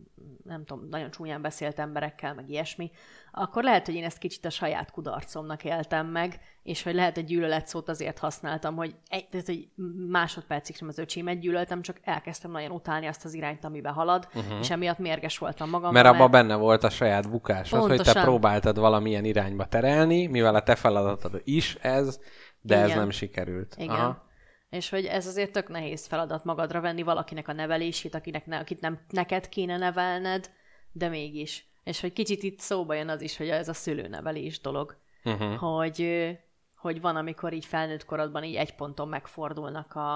nem 0.43 0.66
tudom, 0.66 0.88
nagyon 0.89 1.12
csúnyán 1.12 1.41
beszélt 1.41 1.80
emberekkel, 1.80 2.34
meg 2.34 2.49
ilyesmi, 2.49 2.91
akkor 3.32 3.64
lehet, 3.64 3.86
hogy 3.86 3.95
én 3.95 4.03
ezt 4.03 4.18
kicsit 4.18 4.45
a 4.45 4.49
saját 4.49 4.91
kudarcomnak 4.91 5.64
éltem 5.64 6.07
meg, 6.07 6.39
és 6.64 6.84
hogy 6.84 6.93
lehet, 6.93 7.16
hogy 7.16 7.26
gyűlölet 7.26 7.68
szót 7.68 7.89
azért 7.89 8.20
használtam, 8.20 8.76
hogy, 8.76 8.95
egy, 9.07 9.28
tehát, 9.28 9.45
hogy 9.45 9.68
másodpercig 10.10 10.76
sem 10.76 10.88
az 10.88 10.97
öcsémet 10.97 11.39
gyűlöltem, 11.39 11.82
csak 11.82 11.97
elkezdtem 12.03 12.51
nagyon 12.51 12.72
utálni 12.72 13.05
azt 13.05 13.26
az 13.26 13.34
irányt, 13.34 13.66
amiben 13.66 13.93
halad, 13.93 14.28
uh-huh. 14.34 14.60
és 14.60 14.70
emiatt 14.70 14.99
mérges 14.99 15.38
voltam 15.38 15.70
magam. 15.70 15.93
Mert 15.93 16.07
abban 16.07 16.32
benne 16.32 16.55
volt 16.55 16.84
a 16.84 16.89
saját 16.89 17.30
bukásod, 17.30 17.80
Pontosan. 17.80 18.05
hogy 18.05 18.14
te 18.14 18.22
próbáltad 18.22 18.80
valamilyen 18.80 19.26
irányba 19.26 19.66
terelni, 19.66 20.28
mivel 20.28 20.55
a 20.55 20.64
te 20.64 20.76
feladatod 20.76 21.41
is 21.43 21.76
ez, 21.76 22.20
de 22.62 22.76
Igen. 22.76 22.89
ez 22.89 22.95
nem 22.95 23.10
sikerült. 23.10 23.76
Igen. 23.78 23.95
Aha. 23.95 24.28
És 24.70 24.89
hogy 24.89 25.05
ez 25.05 25.28
azért 25.28 25.51
tök 25.51 25.70
nehéz 25.70 26.05
feladat 26.05 26.43
magadra 26.43 26.82
venni 26.82 27.03
valakinek 27.03 27.47
a 27.47 27.53
nevelését, 27.53 28.15
akinek 28.15 28.45
ne, 28.45 28.57
akit 28.57 28.82
nem 28.82 28.99
neked 29.09 29.49
kéne 29.49 29.78
nevelned, 29.78 30.51
de 30.91 31.07
mégis. 31.07 31.67
És 31.84 32.01
hogy 32.01 32.13
kicsit 32.13 32.43
itt 32.43 32.59
szóba 32.59 32.93
jön 32.93 33.09
az 33.09 33.22
is, 33.22 33.38
hogy 33.38 33.49
ez 33.49 33.70
a 33.70 33.74
szülőnevelés 33.74 34.61
dolog. 34.61 34.97
Uh-huh. 35.24 35.55
Hogy, 35.55 36.30
hogy 36.76 37.01
van, 37.01 37.15
amikor 37.15 37.53
így 37.53 37.65
felnőtt 37.65 38.05
korodban 38.05 38.43
így 38.43 38.55
egy 38.55 38.76
ponton 38.76 39.07
megfordulnak 39.07 39.95
a, 39.95 40.15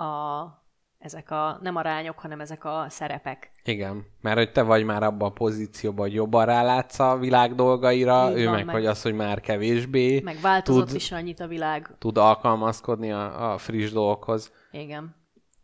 a 0.00 0.62
ezek 0.98 1.30
a, 1.30 1.58
nem 1.62 1.76
arányok, 1.76 2.18
hanem 2.18 2.40
ezek 2.40 2.64
a 2.64 2.86
szerepek. 2.88 3.51
Igen, 3.64 4.06
mert 4.20 4.36
hogy 4.36 4.52
te 4.52 4.62
vagy 4.62 4.84
már 4.84 5.02
abban 5.02 5.28
a 5.28 5.32
pozícióban, 5.32 6.06
hogy 6.06 6.14
jobban 6.14 6.44
rálátsz 6.46 6.98
a 6.98 7.18
világ 7.18 7.54
dolgaira, 7.54 8.30
Így 8.30 8.36
ő 8.38 8.44
van, 8.44 8.54
meg, 8.54 8.64
meg, 8.64 8.74
hogy 8.74 8.86
az, 8.86 9.02
hogy 9.02 9.14
már 9.14 9.40
kevésbé. 9.40 10.20
Meg 10.20 10.38
változott 10.40 10.86
tud, 10.86 10.96
is 10.96 11.12
annyit 11.12 11.40
a 11.40 11.46
világ. 11.46 11.94
Tud 11.98 12.18
alkalmazkodni 12.18 13.12
a, 13.12 13.52
a 13.52 13.58
friss 13.58 13.92
dolgokhoz. 13.92 14.52
Igen. 14.70 15.14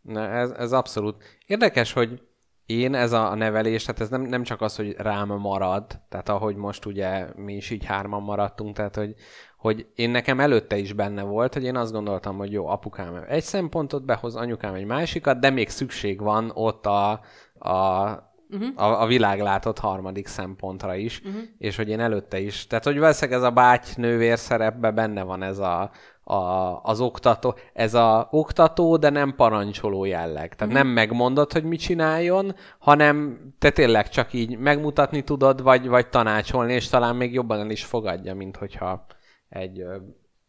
Na, 0.01 0.27
ez, 0.29 0.49
ez 0.49 0.71
abszolút. 0.71 1.23
Érdekes, 1.45 1.93
hogy 1.93 2.21
én 2.69 2.95
ez 2.95 3.11
a 3.11 3.35
nevelés, 3.35 3.83
tehát 3.83 4.01
ez 4.01 4.09
nem, 4.09 4.21
nem 4.21 4.43
csak 4.43 4.61
az, 4.61 4.75
hogy 4.75 4.95
rám 4.97 5.27
marad, 5.27 5.85
tehát 6.09 6.29
ahogy 6.29 6.55
most 6.55 6.85
ugye 6.85 7.27
mi 7.35 7.53
is 7.53 7.69
így 7.69 7.85
hárman 7.85 8.21
maradtunk, 8.21 8.75
tehát 8.75 8.95
hogy, 8.95 9.15
hogy 9.57 9.87
én 9.95 10.09
nekem 10.09 10.39
előtte 10.39 10.77
is 10.77 10.93
benne 10.93 11.21
volt, 11.21 11.53
hogy 11.53 11.63
én 11.63 11.75
azt 11.75 11.91
gondoltam, 11.91 12.37
hogy 12.37 12.51
jó, 12.51 12.67
apukám 12.67 13.25
egy 13.27 13.43
szempontot 13.43 14.05
behoz, 14.05 14.35
anyukám 14.35 14.73
egy 14.73 14.85
másikat, 14.85 15.39
de 15.39 15.49
még 15.49 15.69
szükség 15.69 16.21
van 16.21 16.51
ott 16.53 16.85
a, 16.85 17.21
a, 17.59 18.09
uh-huh. 18.49 18.67
a, 18.75 19.01
a 19.01 19.05
világ 19.05 19.41
látott 19.41 19.79
harmadik 19.79 20.27
szempontra 20.27 20.95
is, 20.95 21.19
uh-huh. 21.19 21.41
és 21.57 21.75
hogy 21.75 21.89
én 21.89 21.99
előtte 21.99 22.39
is, 22.39 22.67
tehát 22.67 22.83
hogy 22.83 22.99
valószínűleg 22.99 23.39
ez 23.39 23.45
a 23.45 23.51
báty 23.51 23.87
nővér 23.95 24.37
szerepben 24.37 24.95
benne 24.95 25.23
van 25.23 25.43
ez 25.43 25.57
a, 25.57 25.91
a, 26.23 26.81
az 26.83 27.01
oktató, 27.01 27.55
ez 27.73 27.93
a 27.93 28.27
oktató, 28.31 28.97
de 28.97 29.09
nem 29.09 29.35
parancsoló 29.35 30.05
jelleg. 30.05 30.55
Tehát 30.55 30.73
Mhm. 30.73 30.83
nem 30.83 30.93
megmondod, 30.93 31.51
hogy 31.51 31.63
mit 31.63 31.79
csináljon, 31.79 32.55
hanem 32.79 33.39
te 33.59 33.69
tényleg 33.69 34.09
csak 34.09 34.33
így 34.33 34.57
megmutatni 34.57 35.23
tudod, 35.23 35.61
vagy, 35.61 35.87
vagy 35.87 36.09
tanácsolni, 36.09 36.73
és 36.73 36.87
talán 36.87 37.15
még 37.15 37.33
jobban 37.33 37.59
el 37.59 37.69
is 37.69 37.85
fogadja, 37.85 38.35
mint 38.35 38.55
hogyha 38.57 39.05
egy 39.49 39.79
ö, 39.79 39.97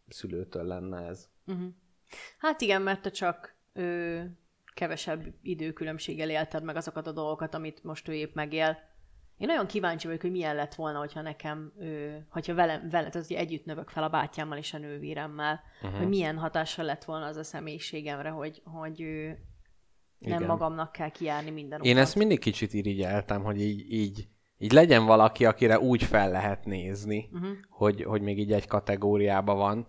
szülőtől 0.07 0.63
lenne 0.63 1.07
ez. 1.07 1.27
Hát 2.37 2.61
igen, 2.61 2.81
mert 2.81 3.01
te 3.01 3.09
csak 3.09 3.55
ö, 3.73 4.19
kevesebb 4.73 5.33
időkülönbséggel 5.41 6.29
élted 6.29 6.63
meg 6.63 6.75
azokat 6.75 7.07
a 7.07 7.11
dolgokat, 7.11 7.53
amit 7.53 7.83
most 7.83 8.07
ő 8.07 8.13
épp 8.13 8.35
megél. 8.35 8.77
Én 9.37 9.47
nagyon 9.47 9.67
kíváncsi 9.67 10.07
vagyok, 10.07 10.21
hogy 10.21 10.31
milyen 10.31 10.55
lett 10.55 10.75
volna, 10.75 10.99
hogyha 10.99 11.21
nekem, 11.21 11.73
ö, 11.79 12.15
hogyha 12.29 12.53
velem, 12.53 12.89
veled, 12.89 13.15
az 13.15 13.25
ugye 13.29 13.39
együtt 13.39 13.65
növök 13.65 13.89
fel 13.89 14.03
a 14.03 14.09
bátyámmal 14.09 14.57
és 14.57 14.73
a 14.73 14.77
nővéremmel, 14.77 15.61
uh-huh. 15.81 15.99
hogy 15.99 16.07
milyen 16.07 16.37
hatással 16.37 16.85
lett 16.85 17.03
volna 17.03 17.25
az 17.25 17.37
a 17.37 17.43
személyiségemre, 17.43 18.29
hogy, 18.29 18.61
hogy 18.65 19.01
ö, 19.01 19.31
nem 20.17 20.37
Igen. 20.37 20.43
magamnak 20.43 20.91
kell 20.91 21.09
kijárni 21.09 21.49
minden 21.49 21.81
Én 21.81 21.91
utat. 21.91 22.03
ezt 22.03 22.15
mindig 22.15 22.39
kicsit 22.39 22.73
irigyeltem, 22.73 23.43
hogy 23.43 23.61
így, 23.61 23.93
így, 23.93 24.27
így 24.57 24.71
legyen 24.71 25.05
valaki, 25.05 25.45
akire 25.45 25.79
úgy 25.79 26.03
fel 26.03 26.31
lehet 26.31 26.65
nézni, 26.65 27.29
uh-huh. 27.31 27.49
hogy, 27.69 28.03
hogy 28.03 28.21
még 28.21 28.39
így 28.39 28.51
egy 28.51 28.67
kategóriában 28.67 29.57
van. 29.57 29.85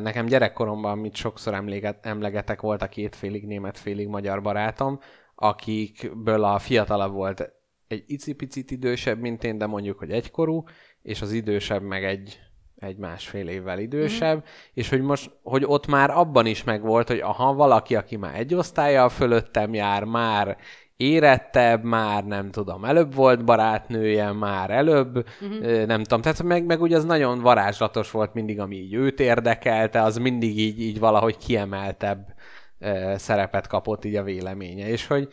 Nekem 0.00 0.26
gyerekkoromban, 0.26 0.90
amit 0.90 1.14
sokszor 1.14 1.54
emléget, 1.54 2.06
emlegetek, 2.06 2.60
volt 2.60 2.82
a 2.82 2.88
két 2.88 3.16
félig 3.16 3.46
német, 3.46 3.78
félig 3.78 4.08
magyar 4.08 4.42
barátom, 4.42 4.98
akikből 5.34 6.44
a 6.44 6.58
fiatalabb 6.58 7.12
volt 7.12 7.52
egy 7.88 8.04
icipicit 8.06 8.70
idősebb, 8.70 9.20
mint 9.20 9.44
én, 9.44 9.58
de 9.58 9.66
mondjuk, 9.66 9.98
hogy 9.98 10.10
egykorú, 10.10 10.64
és 11.02 11.22
az 11.22 11.32
idősebb 11.32 11.82
meg 11.82 12.04
egy, 12.04 12.38
egy 12.76 12.96
másfél 12.96 13.48
évvel 13.48 13.78
idősebb, 13.78 14.36
mm. 14.36 14.48
és 14.74 14.88
hogy 14.88 15.00
most, 15.00 15.30
hogy 15.42 15.64
ott 15.66 15.86
már 15.86 16.10
abban 16.10 16.46
is 16.46 16.64
megvolt, 16.64 17.08
hogy 17.08 17.20
aha, 17.20 17.54
valaki, 17.54 17.96
aki 17.96 18.16
már 18.16 18.34
egy 18.34 18.54
osztálya 18.54 19.08
fölöttem 19.08 19.74
jár, 19.74 20.04
már 20.04 20.56
érettebb, 20.96 21.82
már 21.84 22.24
nem 22.24 22.50
tudom, 22.50 22.84
előbb 22.84 23.14
volt 23.14 23.44
barátnője, 23.44 24.32
már 24.32 24.70
előbb, 24.70 25.16
uh-huh. 25.16 25.86
nem 25.86 26.02
tudom, 26.02 26.20
tehát 26.20 26.42
meg, 26.42 26.64
meg 26.64 26.80
ugye 26.80 26.96
az 26.96 27.04
nagyon 27.04 27.40
varázslatos 27.40 28.10
volt 28.10 28.34
mindig, 28.34 28.60
ami 28.60 28.76
így 28.76 28.94
őt 28.94 29.20
érdekelte, 29.20 30.02
az 30.02 30.16
mindig 30.16 30.58
így, 30.58 30.80
így 30.80 30.98
valahogy 30.98 31.36
kiemeltebb 31.36 32.34
ö, 32.78 33.14
szerepet 33.16 33.66
kapott 33.66 34.04
így 34.04 34.16
a 34.16 34.22
véleménye, 34.22 34.88
és 34.88 35.06
hogy 35.06 35.28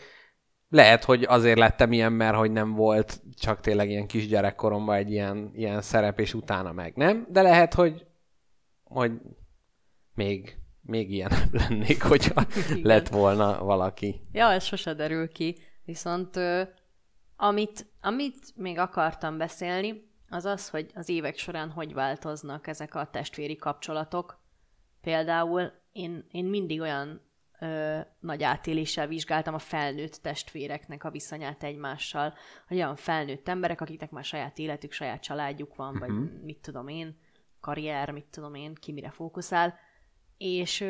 lehet, 0.69 1.03
hogy 1.03 1.23
azért 1.23 1.57
lettem 1.57 1.91
ilyen, 1.91 2.14
mert 2.14 2.35
hogy 2.35 2.52
nem 2.52 2.73
volt 2.73 3.22
csak 3.40 3.60
tényleg 3.60 3.90
ilyen 3.90 4.07
kisgyerekkoromban 4.07 4.95
egy 4.95 5.11
ilyen, 5.11 5.52
ilyen 5.53 5.81
szerep, 5.81 6.19
és 6.19 6.34
utána 6.34 6.72
meg 6.72 6.95
nem, 6.95 7.27
de 7.30 7.41
lehet, 7.41 7.73
hogy, 7.73 8.06
hogy 8.84 9.11
még, 10.14 10.57
még 10.85 11.11
ilyen 11.11 11.31
lennék, 11.51 12.03
hogyha 12.03 12.45
lett 12.81 13.07
volna 13.07 13.64
valaki. 13.64 14.22
Ja, 14.31 14.51
ez 14.51 14.64
sose 14.64 14.93
derül 14.93 15.31
ki. 15.31 15.57
Viszont 15.85 16.39
amit, 17.35 17.85
amit 18.01 18.55
még 18.55 18.77
akartam 18.77 19.38
beszélni, 19.38 20.11
az 20.30 20.45
az, 20.45 20.69
hogy 20.69 20.91
az 20.93 21.10
évek 21.10 21.38
során 21.38 21.69
hogy 21.69 21.93
változnak 21.93 22.68
ezek 22.68 22.95
a 22.95 23.10
testvéri 23.11 23.55
kapcsolatok. 23.55 24.41
Például 25.01 25.72
én, 25.91 26.26
én 26.31 26.45
mindig 26.45 26.81
olyan 26.81 27.22
ö, 27.60 27.99
nagy 28.19 28.43
átéléssel 28.43 29.07
vizsgáltam 29.07 29.53
a 29.53 29.60
felnőtt 29.60 30.19
testvéreknek 30.22 31.03
a 31.03 31.11
viszonyát 31.11 31.64
egymással, 31.64 32.34
hogy 32.68 32.77
olyan 32.77 32.95
felnőtt 32.95 33.47
emberek, 33.47 33.81
akiknek 33.81 34.11
már 34.11 34.23
saját 34.23 34.57
életük, 34.57 34.91
saját 34.91 35.22
családjuk 35.22 35.76
van, 35.76 35.93
uh-huh. 35.95 36.07
vagy 36.07 36.43
mit 36.43 36.60
tudom 36.61 36.88
én, 36.88 37.18
karrier, 37.60 38.11
mit 38.11 38.26
tudom 38.26 38.55
én, 38.55 38.73
ki 38.73 38.91
mire 38.91 39.10
fókuszál, 39.10 39.76
és 40.38 40.85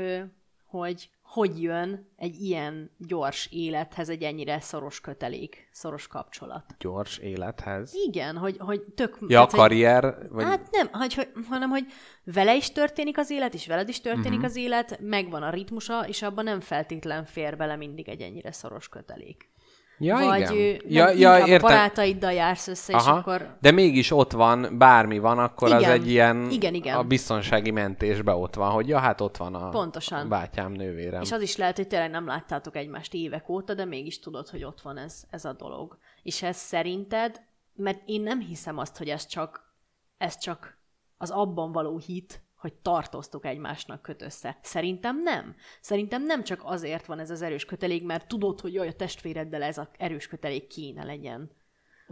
hogy 0.66 1.10
hogy 1.34 1.62
jön 1.62 2.10
egy 2.18 2.42
ilyen 2.42 2.92
gyors 2.98 3.48
élethez 3.52 4.10
egy 4.10 4.24
ennyire 4.24 4.60
szoros 4.60 5.02
kötelék, 5.02 5.70
szoros 5.72 6.08
kapcsolat. 6.08 6.76
Gyors 6.80 7.18
élethez. 7.18 7.94
Igen, 7.94 8.38
hogy, 8.38 8.58
hogy 8.60 8.82
tök... 8.82 9.18
Ja, 9.28 9.40
hogy- 9.40 9.50
karrier, 9.50 10.28
vagy... 10.30 10.44
Hát 10.44 10.68
nem, 10.72 10.90
hogy, 10.92 11.28
hanem 11.50 11.70
hogy 11.70 11.86
vele 12.24 12.56
is 12.56 12.72
történik 12.72 13.18
az 13.18 13.30
élet, 13.30 13.54
és 13.54 13.68
veled 13.68 13.90
is 13.90 14.02
történik 14.02 14.32
uh-huh. 14.32 14.46
az 14.46 14.56
élet, 14.56 15.00
megvan 15.02 15.44
a 15.44 15.50
ritmusa, 15.50 16.08
és 16.08 16.22
abban 16.22 16.44
nem 16.44 16.60
feltétlen 16.60 17.26
fér 17.26 17.58
bele 17.58 17.76
mindig 17.76 18.10
egy 18.10 18.22
ennyire 18.22 18.52
szoros 18.52 18.90
kötelék. 18.90 19.53
Ja, 19.98 20.16
Vagy 20.16 20.40
igen. 20.40 20.54
ő, 20.54 20.72
nem, 20.72 20.80
ja, 20.88 21.10
ja, 21.10 21.32
a 21.32 21.48
értem. 21.48 21.70
barátaiddal 21.70 22.32
jársz 22.32 22.68
össze, 22.68 22.94
és 22.94 23.06
Aha. 23.06 23.18
akkor... 23.18 23.58
De 23.62 23.72
mégis 23.72 24.12
ott 24.12 24.32
van, 24.32 24.78
bármi 24.78 25.20
van, 25.20 25.40
akkor 25.40 25.74
az 25.74 25.82
Igen. 25.82 25.92
egy 25.92 26.10
ilyen 26.10 26.50
Igen, 26.50 26.74
igen. 26.74 26.98
a 26.98 27.04
biztonsági 27.04 27.72
mentésbe 27.72 28.34
ott 28.34 28.56
van, 28.56 28.72
hogy 28.72 28.88
ja, 28.88 29.00
hát 29.00 29.22
ott 29.22 29.38
van 29.38 29.56
a 29.56 29.70
Pontosan. 29.70 30.30
bátyám 30.30 30.72
nővérem. 30.72 31.22
És 31.22 31.32
az 31.32 31.42
is 31.42 31.56
lehet, 31.58 31.76
hogy 31.76 31.88
tényleg 31.88 32.10
nem 32.10 32.26
láttátok 32.26 32.76
egymást 32.76 33.14
évek 33.14 33.50
óta, 33.50 33.74
de 33.74 33.86
mégis 33.86 34.20
tudod, 34.20 34.50
hogy 34.50 34.64
ott 34.64 34.82
van 34.82 34.98
ez, 34.98 35.24
ez 35.30 35.46
a 35.46 35.54
dolog. 35.54 35.98
És 36.24 36.42
ez 36.42 36.58
szerinted, 36.58 37.42
mert 37.76 38.02
én 38.06 38.22
nem 38.22 38.40
hiszem 38.40 38.78
azt, 38.78 38.98
hogy 38.98 39.10
ez 39.10 39.26
csak, 39.26 39.74
ez 40.18 40.38
csak 40.38 40.78
az 41.18 41.30
abban 41.30 41.72
való 41.72 41.98
hit, 41.98 42.43
hogy 42.64 42.74
tartoztok 42.74 43.46
egymásnak 43.46 44.02
köt 44.02 44.22
össze. 44.22 44.58
Szerintem 44.62 45.20
nem. 45.20 45.56
Szerintem 45.82 46.24
nem 46.24 46.44
csak 46.44 46.62
azért 46.64 47.06
van 47.06 47.20
ez 47.20 47.30
az 47.30 47.42
erős 47.42 47.66
kötelék, 47.66 48.06
mert 48.06 48.28
tudod, 48.28 48.60
hogy 48.60 48.74
jaj, 48.74 48.88
a 48.88 48.94
testvéreddel 48.94 49.64
ez 49.64 49.78
az 49.78 49.88
erős 49.98 50.28
kötelék 50.28 50.68
kéne 50.68 51.04
legyen. 51.04 51.52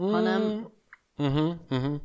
Mm. 0.01 0.09
Hanem 0.11 0.69
Uh-huh, 1.17 1.53
uh-huh. 1.69 1.95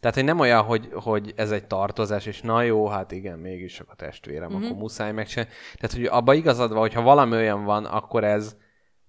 Tehát, 0.00 0.14
hogy 0.14 0.24
nem 0.24 0.40
olyan, 0.40 0.62
hogy, 0.62 0.88
hogy 0.92 1.32
ez 1.36 1.50
egy 1.50 1.66
tartozás, 1.66 2.26
és 2.26 2.40
na 2.40 2.62
jó, 2.62 2.86
hát 2.86 3.12
igen, 3.12 3.38
mégis 3.38 3.72
csak 3.74 3.90
a 3.90 3.94
testvérem, 3.94 4.44
Mhm. 4.44 4.54
uh-huh. 4.54 4.68
akkor 4.70 4.80
muszáj 4.82 5.12
megcsinálni. 5.12 5.52
Tehát, 5.74 5.96
hogy 5.96 6.04
abba 6.04 6.34
igazad 6.34 6.70
van, 6.70 6.80
hogyha 6.80 7.02
valami 7.02 7.32
olyan 7.32 7.64
van, 7.64 7.84
akkor 7.84 8.24
ez... 8.24 8.56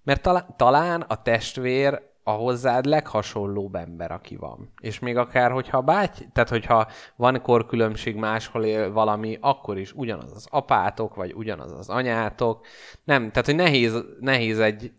Mert 0.02 0.22
talán, 0.22 0.54
talán 0.56 1.00
a 1.00 1.22
testvér 1.22 2.02
a 2.28 2.30
hozzád 2.30 2.84
leghasonlóbb 2.84 3.74
ember, 3.74 4.10
aki 4.10 4.36
van. 4.36 4.72
És 4.80 4.98
még 4.98 5.16
akár, 5.16 5.50
hogyha 5.50 5.80
báty, 5.80 6.20
tehát 6.32 6.48
hogyha 6.48 6.88
van 7.16 7.42
korkülönbség, 7.42 8.16
máshol 8.16 8.64
él 8.64 8.92
valami, 8.92 9.38
akkor 9.40 9.78
is 9.78 9.92
ugyanaz 9.92 10.32
az 10.32 10.46
apátok, 10.50 11.14
vagy 11.14 11.32
ugyanaz 11.34 11.72
az 11.72 11.88
anyátok. 11.88 12.66
Nem, 13.04 13.30
tehát, 13.30 13.46
hogy 13.46 13.54
nehéz, 13.54 14.04
nehéz 14.20 14.58
egy, 14.58 14.92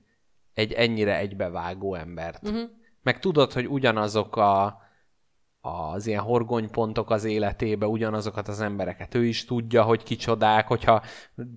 egy 0.53 0.71
ennyire 0.73 1.17
egybevágó 1.17 1.95
embert. 1.95 2.47
Uh-huh. 2.47 2.69
Meg 3.03 3.19
tudod, 3.19 3.53
hogy 3.53 3.65
ugyanazok 3.67 4.35
a, 4.35 4.81
az 5.61 6.07
ilyen 6.07 6.21
horgonypontok 6.21 7.09
az 7.09 7.23
életébe, 7.23 7.87
ugyanazokat 7.87 8.47
az 8.47 8.61
embereket. 8.61 9.15
Ő 9.15 9.25
is 9.25 9.45
tudja, 9.45 9.83
hogy 9.83 10.03
kicsodák, 10.03 10.67
hogyha 10.67 11.03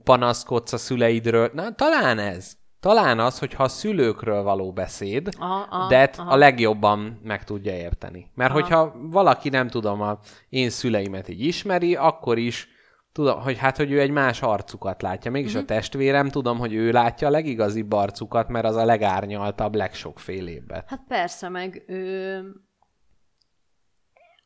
panaszkodsz 0.05 0.73
a 0.73 0.79
szüleidről. 0.79 1.51
Na, 1.55 1.75
talán 1.75 2.19
ez. 2.19 2.60
Talán 2.81 3.19
az, 3.19 3.39
hogyha 3.39 3.63
a 3.63 3.69
szülőkről 3.69 4.43
való 4.43 4.73
beszéd, 4.73 5.29
Aha, 5.39 5.89
de 5.89 6.11
aha. 6.17 6.31
a 6.31 6.37
legjobban 6.37 7.21
meg 7.23 7.45
tudja 7.45 7.73
érteni. 7.77 8.31
Mert 8.35 8.51
Aha. 8.51 8.61
hogyha 8.61 8.95
valaki 9.01 9.49
nem 9.49 9.69
tudom, 9.69 10.01
a 10.01 10.19
én 10.49 10.71
szüleimet 10.71 11.29
így 11.29 11.41
ismeri, 11.45 11.95
akkor 11.95 12.39
is 12.39 12.69
tudom, 13.13 13.41
hogy 13.41 13.59
hát, 13.59 13.77
hogy 13.77 13.91
ő 13.91 14.01
egy 14.01 14.11
más 14.11 14.43
arcukat 14.43 15.03
látja. 15.03 15.31
Mégis 15.31 15.53
Mhm. 15.53 15.61
uh-huh. 15.61 15.77
a 15.77 15.81
testvérem, 15.81 16.29
tudom, 16.29 16.59
hogy 16.59 16.75
ő 16.75 16.91
látja 16.91 17.29
a 17.29 17.31
legigazibb 17.31 17.93
arcukat, 17.93 18.49
mert 18.49 18.65
az 18.65 18.77
a 18.77 18.85
legárnyaltabb, 18.85 19.75
legsokfélébbet. 19.75 20.89
Hát 20.89 21.05
persze, 21.09 21.49
meg 21.49 21.85
ö, 21.87 22.39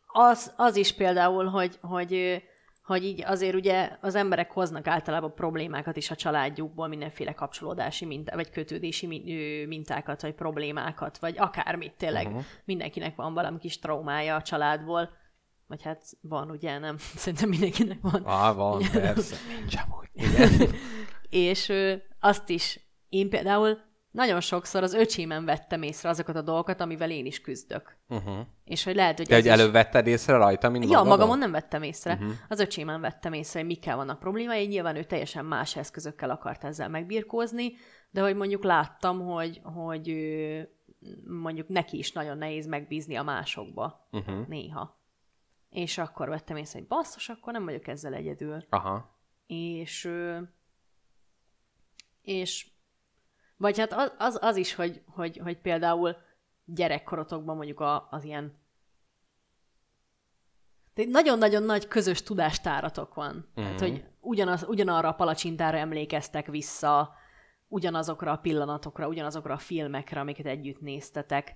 az, 0.06 0.52
az 0.56 0.76
is 0.76 0.92
például, 0.92 1.44
hogy, 1.44 1.78
hogy, 1.80 2.42
hogy 2.84 3.04
így 3.04 3.22
azért 3.24 3.54
ugye 3.54 3.90
az 4.00 4.14
emberek 4.14 4.52
hoznak 4.52 4.86
általában 4.86 5.34
problémákat 5.34 5.96
is 5.96 6.10
a 6.10 6.14
családjukból, 6.14 6.88
mindenféle 6.88 7.32
kapcsolódási 7.32 8.04
mintá, 8.04 8.34
vagy 8.34 8.50
kötődési 8.50 9.06
mintákat, 9.68 10.22
vagy 10.22 10.34
problémákat, 10.34 11.18
vagy 11.18 11.34
akármit 11.38 11.92
tényleg. 11.92 12.26
Uh-huh. 12.26 12.44
Mindenkinek 12.64 13.16
van 13.16 13.34
valami 13.34 13.58
kis 13.58 13.78
traumája 13.78 14.34
a 14.34 14.42
családból, 14.42 15.10
vagy 15.66 15.82
hát 15.82 16.02
van, 16.20 16.50
ugye, 16.50 16.78
nem? 16.78 16.96
Szerintem 17.16 17.48
mindenkinek 17.48 17.98
van. 18.00 18.22
Ah, 18.22 18.56
van, 18.56 18.82
persze. 18.92 19.36
Nincs 19.58 19.74
amúgy. 19.76 20.08
És 21.28 21.68
ö, 21.68 21.94
azt 22.20 22.48
is, 22.48 22.80
én 23.08 23.28
például 23.28 23.78
nagyon 24.14 24.40
sokszor 24.40 24.82
az 24.82 24.94
öcsémen 24.94 25.44
vettem 25.44 25.82
észre 25.82 26.08
azokat 26.08 26.36
a 26.36 26.42
dolgokat, 26.42 26.80
amivel 26.80 27.10
én 27.10 27.26
is 27.26 27.40
küzdök. 27.40 27.96
Uh-huh. 28.08 28.38
És 28.64 28.84
hogy 28.84 28.94
lehet, 28.94 29.16
hogy 29.16 29.26
De 29.26 29.34
hogy 29.34 29.66
is... 29.66 29.70
vetted 29.70 30.06
észre 30.06 30.36
rajta, 30.36 30.68
mint 30.68 30.90
Ja, 30.90 31.02
magamon 31.02 31.38
nem 31.38 31.50
vettem 31.50 31.82
észre. 31.82 32.12
Uh-huh. 32.12 32.32
Az 32.48 32.60
öcsémen 32.60 33.00
vettem 33.00 33.32
észre, 33.32 33.58
hogy 33.58 33.68
mikkel 33.68 33.96
vannak 33.96 34.18
problémái. 34.18 34.66
Nyilván 34.66 34.96
ő 34.96 35.04
teljesen 35.04 35.44
más 35.44 35.76
eszközökkel 35.76 36.30
akart 36.30 36.64
ezzel 36.64 36.88
megbirkózni, 36.88 37.72
de 38.10 38.20
hogy 38.20 38.36
mondjuk 38.36 38.64
láttam, 38.64 39.20
hogy, 39.20 39.60
hogy 39.62 40.08
ő, 40.08 40.68
mondjuk 41.26 41.68
neki 41.68 41.98
is 41.98 42.12
nagyon 42.12 42.38
nehéz 42.38 42.66
megbízni 42.66 43.14
a 43.16 43.22
másokba. 43.22 44.08
Uh-huh. 44.12 44.46
Néha. 44.46 45.00
És 45.70 45.98
akkor 45.98 46.28
vettem 46.28 46.56
észre, 46.56 46.78
hogy 46.78 46.88
basszus, 46.88 47.28
akkor 47.28 47.52
nem 47.52 47.64
vagyok 47.64 47.86
ezzel 47.86 48.14
egyedül. 48.14 48.64
Aha. 48.68 49.18
És, 49.46 50.10
és 52.22 52.72
vagy 53.56 53.78
hát 53.78 53.92
az, 53.92 54.12
az, 54.18 54.38
az 54.40 54.56
is, 54.56 54.74
hogy, 54.74 55.02
hogy, 55.06 55.40
hogy 55.42 55.58
például 55.58 56.16
gyerekkorotokban 56.64 57.56
mondjuk 57.56 57.80
a, 57.80 58.08
az 58.10 58.24
ilyen 58.24 58.62
de 60.94 61.04
nagyon-nagyon 61.06 61.62
nagy 61.62 61.88
közös 61.88 62.22
tudástáratok 62.22 63.14
van. 63.14 63.30
Mhm. 63.54 63.64
Mm-hmm. 63.64 63.76
Tehát, 63.76 63.80
hogy 63.80 64.04
ugyanaz, 64.20 64.64
ugyanarra 64.68 65.08
a 65.08 65.14
palacsintára 65.14 65.76
emlékeztek 65.76 66.46
vissza, 66.46 67.14
ugyanazokra 67.68 68.32
a 68.32 68.36
pillanatokra, 68.36 69.08
ugyanazokra 69.08 69.54
a 69.54 69.58
filmekre, 69.58 70.20
amiket 70.20 70.46
együtt 70.46 70.80
néztetek. 70.80 71.54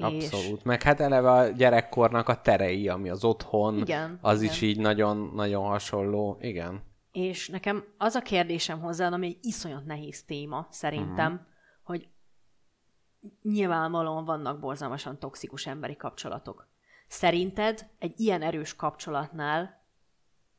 Abszolút. 0.00 0.64
Meg 0.64 0.82
hát 0.82 1.00
eleve 1.00 1.30
a 1.30 1.48
gyerekkornak 1.48 2.28
a 2.28 2.40
terei, 2.40 2.88
ami 2.88 3.08
az 3.08 3.24
otthon, 3.24 3.78
Igen, 3.78 4.18
az 4.20 4.40
igen. 4.40 4.52
is 4.52 4.60
így 4.60 4.78
nagyon-nagyon 4.78 5.66
hasonló. 5.66 6.36
Igen. 6.40 6.82
És 7.16 7.48
nekem 7.48 7.84
az 7.98 8.14
a 8.14 8.20
kérdésem 8.20 8.80
hozzá, 8.80 9.08
ami 9.08 9.26
egy 9.26 9.38
iszonyat 9.42 9.84
nehéz 9.84 10.24
téma, 10.24 10.66
szerintem, 10.70 11.32
uh-huh. 11.32 11.46
hogy 11.82 12.08
nyilvánvalóan 13.42 14.24
vannak 14.24 14.60
borzalmasan 14.60 15.18
toxikus 15.18 15.66
emberi 15.66 15.96
kapcsolatok. 15.96 16.68
Szerinted 17.08 17.86
egy 17.98 18.20
ilyen 18.20 18.42
erős 18.42 18.74
kapcsolatnál, 18.74 19.82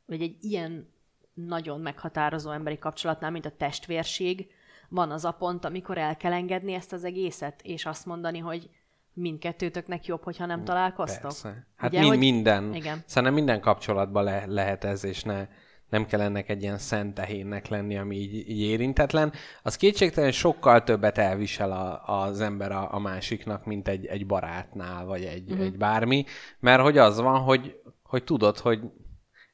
vagy 0.06 0.22
egy 0.22 0.36
ilyen 0.40 0.92
nagyon 1.34 1.80
meghatározó 1.80 2.50
emberi 2.50 2.78
kapcsolatnál, 2.78 3.30
mint 3.30 3.46
a 3.46 3.56
testvérség, 3.56 4.50
van 4.88 5.10
az 5.10 5.24
a 5.24 5.32
pont, 5.32 5.64
amikor 5.64 5.98
el 5.98 6.16
kell 6.16 6.32
engedni 6.32 6.72
ezt 6.72 6.92
az 6.92 7.04
egészet, 7.04 7.62
és 7.62 7.86
azt 7.86 8.06
mondani, 8.06 8.38
hogy 8.38 8.70
mindkettőtöknek 9.12 10.06
jobb, 10.06 10.22
hogyha 10.22 10.46
nem 10.46 10.64
találkoztok? 10.64 11.22
Persze. 11.22 11.66
Hát 11.76 11.90
Ugye, 11.90 11.98
mind, 11.98 12.10
hogy- 12.10 12.18
minden. 12.18 12.74
Igen. 12.74 13.02
Szerintem 13.06 13.34
minden 13.34 13.60
kapcsolatban 13.60 14.24
le, 14.24 14.46
lehet 14.46 14.84
ez, 14.84 15.04
és 15.04 15.22
ne, 15.22 15.48
nem 15.88 16.06
kell 16.06 16.20
ennek 16.20 16.48
egy 16.48 16.62
ilyen 16.62 16.78
szentehénnek 16.78 17.68
lenni, 17.68 17.98
ami 17.98 18.16
így, 18.16 18.48
így 18.48 18.60
érintetlen. 18.60 19.32
Az 19.62 19.76
kétségtelen 19.76 20.32
sokkal 20.32 20.82
többet 20.82 21.18
elvisel 21.18 21.72
a, 21.72 22.02
az 22.20 22.40
ember 22.40 22.72
a, 22.72 22.88
a 22.94 22.98
másiknak, 22.98 23.64
mint 23.64 23.88
egy, 23.88 24.06
egy 24.06 24.26
barátnál, 24.26 25.04
vagy 25.04 25.22
egy, 25.24 25.42
Mhm. 25.42 25.52
uh-huh. 25.52 25.66
egy 25.66 25.76
bármi, 25.76 26.24
mert 26.60 26.82
hogy 26.82 26.98
az 26.98 27.20
van, 27.20 27.40
hogy, 27.40 27.80
hogy 28.02 28.24
tudod, 28.24 28.58
hogy 28.58 28.80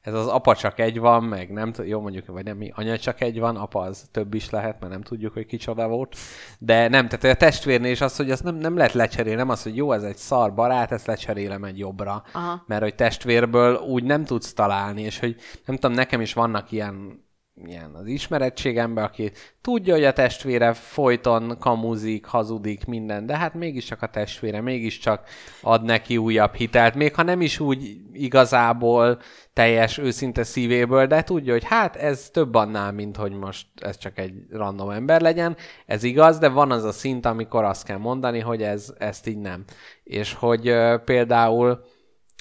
ez 0.05 0.13
az 0.13 0.27
apa 0.27 0.55
csak 0.55 0.79
egy 0.79 0.99
van, 0.99 1.23
meg 1.23 1.51
nem 1.51 1.71
tud, 1.71 1.87
jó 1.87 2.01
mondjuk, 2.01 2.25
vagy 2.25 2.43
nem 2.43 2.57
mi, 2.57 2.71
anya 2.75 2.97
csak 2.97 3.21
egy 3.21 3.39
van, 3.39 3.55
apa 3.55 3.79
az 3.79 4.07
több 4.11 4.33
is 4.33 4.49
lehet, 4.49 4.79
mert 4.79 4.91
nem 4.91 5.01
tudjuk, 5.01 5.33
hogy 5.33 5.45
kicsoda 5.45 5.87
volt. 5.87 6.15
De 6.59 6.87
nem, 6.87 7.07
tehát 7.07 7.35
a 7.35 7.39
testvérnél 7.39 7.91
is 7.91 8.01
az, 8.01 8.15
hogy 8.15 8.31
azt 8.31 8.43
nem, 8.43 8.55
nem 8.55 8.77
lehet 8.77 8.93
lecserélni, 8.93 9.37
nem 9.37 9.49
az, 9.49 9.63
hogy 9.63 9.75
jó, 9.75 9.91
ez 9.91 10.03
egy 10.03 10.17
szar 10.17 10.53
barát, 10.53 10.91
ezt 10.91 11.05
lecserélem 11.05 11.63
egy 11.63 11.77
jobbra. 11.77 12.23
Aha. 12.33 12.63
Mert 12.67 12.81
hogy 12.81 12.95
testvérből 12.95 13.75
úgy 13.75 14.03
nem 14.03 14.25
tudsz 14.25 14.53
találni, 14.53 15.01
és 15.01 15.19
hogy 15.19 15.35
nem 15.65 15.75
tudom, 15.75 15.95
nekem 15.95 16.21
is 16.21 16.33
vannak 16.33 16.71
ilyen 16.71 17.24
ilyen 17.63 17.93
az 17.93 18.05
ismerettségemben, 18.05 19.03
aki 19.03 19.31
tudja, 19.61 19.93
hogy 19.93 20.03
a 20.03 20.13
testvére 20.13 20.73
folyton 20.73 21.57
kamuzik, 21.59 22.25
hazudik, 22.25 22.85
minden, 22.85 23.25
de 23.25 23.37
hát 23.37 23.53
mégiscsak 23.53 24.01
a 24.01 24.07
testvére, 24.07 24.61
mégiscsak 24.61 25.27
ad 25.61 25.83
neki 25.83 26.17
újabb 26.17 26.53
hitelt, 26.53 26.95
még 26.95 27.15
ha 27.15 27.23
nem 27.23 27.41
is 27.41 27.59
úgy 27.59 27.97
igazából 28.13 29.19
teljes, 29.53 29.97
őszinte 29.97 30.43
szívéből, 30.43 31.07
de 31.07 31.23
tudja, 31.23 31.53
hogy 31.53 31.63
hát 31.63 31.95
ez 31.95 32.29
több 32.29 32.55
annál, 32.55 32.91
mint 32.91 33.17
hogy 33.17 33.31
most 33.31 33.67
ez 33.75 33.97
csak 33.97 34.17
egy 34.17 34.33
random 34.49 34.89
ember 34.89 35.21
legyen. 35.21 35.55
Ez 35.85 36.03
igaz, 36.03 36.37
de 36.37 36.49
van 36.49 36.71
az 36.71 36.83
a 36.83 36.91
szint, 36.91 37.25
amikor 37.25 37.63
azt 37.63 37.85
kell 37.85 37.97
mondani, 37.97 38.39
hogy 38.39 38.61
ez, 38.63 38.93
ezt 38.97 39.27
így 39.27 39.39
nem. 39.39 39.63
És 40.03 40.33
hogy 40.33 40.67
ö, 40.67 40.95
például 41.05 41.83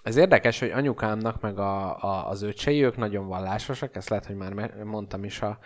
ez 0.05 0.17
érdekes, 0.17 0.59
hogy 0.59 0.71
anyukámnak 0.71 1.41
meg 1.41 1.59
a, 1.59 2.03
a, 2.03 2.29
az 2.29 2.43
öcsei, 2.43 2.85
ők 2.85 2.97
nagyon 2.97 3.27
vallásosak, 3.27 3.97
ezt 3.97 4.09
lehet, 4.09 4.27
hogy 4.27 4.37
már 4.37 4.85
mondtam 4.85 5.25
is 5.25 5.43
a, 5.43 5.59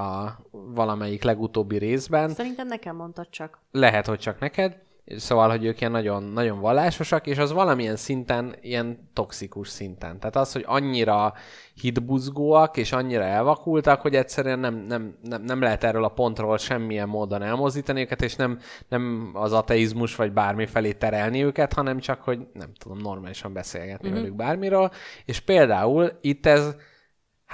a 0.00 0.38
valamelyik 0.50 1.22
legutóbbi 1.22 1.78
részben. 1.78 2.30
Szerintem 2.30 2.66
nekem 2.66 2.96
mondtad 2.96 3.28
csak. 3.30 3.58
Lehet, 3.70 4.06
hogy 4.06 4.18
csak 4.18 4.38
neked. 4.38 4.82
Szóval, 5.06 5.50
hogy 5.50 5.64
ők 5.64 5.80
ilyen 5.80 5.92
nagyon, 5.92 6.22
nagyon 6.22 6.60
vallásosak, 6.60 7.26
és 7.26 7.38
az 7.38 7.52
valamilyen 7.52 7.96
szinten, 7.96 8.54
ilyen 8.60 9.10
toxikus 9.12 9.68
szinten. 9.68 10.18
Tehát 10.18 10.36
az, 10.36 10.52
hogy 10.52 10.64
annyira 10.66 11.34
hitbuzgóak, 11.74 12.76
és 12.76 12.92
annyira 12.92 13.22
elvakultak, 13.22 14.00
hogy 14.00 14.14
egyszerűen 14.14 14.58
nem, 14.58 14.74
nem, 14.74 15.16
nem, 15.22 15.42
nem 15.42 15.60
lehet 15.60 15.84
erről 15.84 16.04
a 16.04 16.08
pontról 16.08 16.58
semmilyen 16.58 17.08
módon 17.08 17.42
elmozdítani 17.42 18.00
őket, 18.00 18.22
és 18.22 18.36
nem, 18.36 18.58
nem 18.88 19.30
az 19.32 19.52
ateizmus 19.52 20.16
vagy 20.16 20.32
bármi 20.32 20.66
felé 20.66 20.92
terelni 20.92 21.44
őket, 21.44 21.72
hanem 21.72 21.98
csak, 21.98 22.22
hogy 22.22 22.46
nem 22.52 22.72
tudom, 22.78 22.98
normálisan 22.98 23.52
beszélgetni 23.52 24.08
uh-huh. 24.08 24.22
velük 24.22 24.36
bármiről. 24.36 24.90
És 25.24 25.40
például 25.40 26.12
itt 26.20 26.46
ez, 26.46 26.76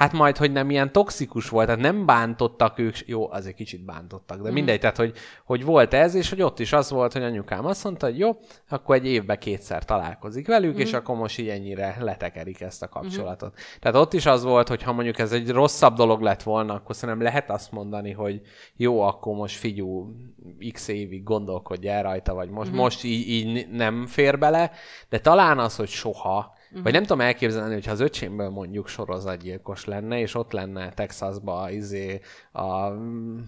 Hát 0.01 0.12
majd, 0.12 0.36
hogy 0.36 0.52
nem 0.52 0.70
ilyen 0.70 0.93
toxikus 0.93 1.48
volt, 1.48 1.66
tehát 1.66 1.81
nem 1.81 2.06
bántottak 2.06 2.78
ők, 2.78 2.97
jó, 3.06 3.31
azért 3.31 3.55
kicsit 3.55 3.85
bántottak, 3.85 4.43
de 4.43 4.51
mm. 4.51 4.52
mindegy, 4.52 4.81
tehát, 4.81 4.97
hogy, 4.97 5.12
hogy 5.44 5.64
volt 5.64 5.94
ez, 5.94 6.14
és 6.14 6.31
hogy 6.31 6.43
ott 6.43 6.59
is 6.59 6.72
az 6.72 6.90
volt, 6.90 7.12
hogy 7.12 7.22
anyukám 7.22 7.66
azt 7.66 7.85
mondta, 7.85 8.06
hogy 8.06 8.18
jó, 8.18 8.36
akkor 8.68 8.94
egy 8.94 9.06
évben 9.06 9.39
kétszer 9.39 9.85
találkozik 9.85 10.47
velük, 10.47 10.74
mm. 10.74 10.78
és 10.78 10.93
akkor 10.93 11.16
most 11.16 11.39
így 11.39 11.48
ennyire 11.48 11.97
letekerik 12.01 12.60
ezt 12.60 12.82
a 12.82 12.89
kapcsolatot. 12.89 13.52
Mm. 13.52 13.78
Tehát 13.81 13.97
ott 13.97 14.12
is 14.12 14.27
az 14.27 14.43
volt, 14.43 14.68
hogy 14.68 14.82
ha 14.82 14.93
mondjuk 14.93 15.18
ez 15.18 15.32
egy 15.32 15.51
rosszabb 15.51 15.94
dolog 15.94 16.20
lett 16.20 16.43
volna, 16.43 16.74
akkor 16.74 16.94
szerintem 16.94 17.24
lehet 17.24 17.51
azt 17.51 17.72
mondani, 17.72 18.12
hogy 18.12 18.40
jó, 18.77 19.01
akkor 19.01 19.35
most 19.35 19.56
figyú, 19.56 20.16
x 20.72 20.89
évig 20.89 21.22
gondolkodj 21.22 21.89
el 21.89 22.02
rajta, 22.02 22.35
vagy 22.35 22.51
most, 22.51 22.70
mm. 22.70 22.74
most 22.74 23.05
így, 23.05 23.28
így 23.28 23.68
nem 23.70 24.06
fér 24.06 24.39
bele, 24.39 24.70
de 25.09 25.18
talán 25.18 25.59
az, 25.59 25.77
hogy 25.77 25.89
soha, 25.89 26.59
Uh-huh. 26.70 26.82
Vagy 26.82 26.92
nem 26.92 27.02
tudom 27.02 27.20
elképzelni, 27.20 27.74
hogyha 27.74 27.90
az 27.90 28.01
öcsémből 28.01 28.48
mondjuk 28.48 28.88
sorozatgyilkos 28.88 29.84
lenne, 29.84 30.18
és 30.18 30.34
ott 30.34 30.52
lenne 30.52 30.88
Texasba 30.88 31.70
izé, 31.70 32.20
a 32.52 32.88
mm, 32.88 33.38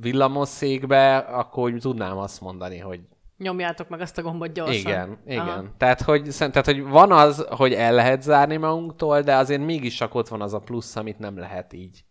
villamosszékbe, 0.00 1.16
akkor 1.16 1.72
úgy 1.72 1.80
tudnám 1.80 2.18
azt 2.18 2.40
mondani, 2.40 2.78
hogy 2.78 3.00
Nyomjátok 3.38 3.88
meg 3.88 4.00
azt 4.00 4.18
a 4.18 4.22
gombot 4.22 4.52
gyorsan. 4.52 4.74
igen, 4.74 5.18
igen. 5.26 5.48
Aha. 5.48 5.64
Tehát 5.76 6.00
hogy, 6.00 6.34
tehát, 6.38 6.64
hogy 6.64 6.82
van 6.82 7.12
az, 7.12 7.46
hogy 7.50 7.72
el 7.72 7.94
lehet 7.94 8.22
zárni 8.22 8.56
magunktól, 8.56 9.20
de 9.20 9.34
azért 9.34 9.64
mégis 9.64 9.94
csak 9.94 10.14
ott 10.14 10.28
van 10.28 10.40
az 10.40 10.54
a 10.54 10.58
plusz, 10.58 10.96
amit 10.96 11.18
nem 11.18 11.38
lehet 11.38 11.72
így, 11.72 12.04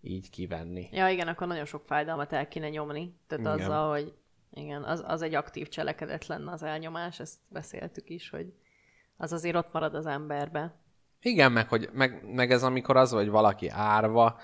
így 0.00 0.30
kivenni. 0.30 0.88
Ja, 0.92 1.08
igen, 1.08 1.28
akkor 1.28 1.46
nagyon 1.46 1.64
sok 1.64 1.82
fájdalmat 1.86 2.32
el 2.32 2.48
kéne 2.48 2.68
nyomni. 2.68 3.14
Tehát 3.26 3.44
igen. 3.44 3.60
azzal, 3.60 3.90
hogy 3.90 4.14
igen, 4.50 4.82
az, 4.82 5.04
az 5.06 5.22
egy 5.22 5.34
aktív 5.34 5.68
cselekedet 5.68 6.26
lenne 6.26 6.52
az 6.52 6.62
elnyomás, 6.62 7.20
ezt 7.20 7.38
beszéltük 7.48 8.10
is, 8.10 8.30
hogy 8.30 8.52
az 9.16 9.32
azért 9.32 9.56
ott 9.56 9.72
marad 9.72 9.94
az 9.94 10.06
emberbe. 10.06 10.74
Igen, 11.20 11.52
meg, 11.52 11.68
hogy, 11.68 11.88
meg, 11.92 12.24
meg 12.34 12.50
ez 12.50 12.62
amikor 12.62 12.96
az, 12.96 13.10
hogy 13.10 13.28
valaki 13.28 13.68
árva, 13.68 14.40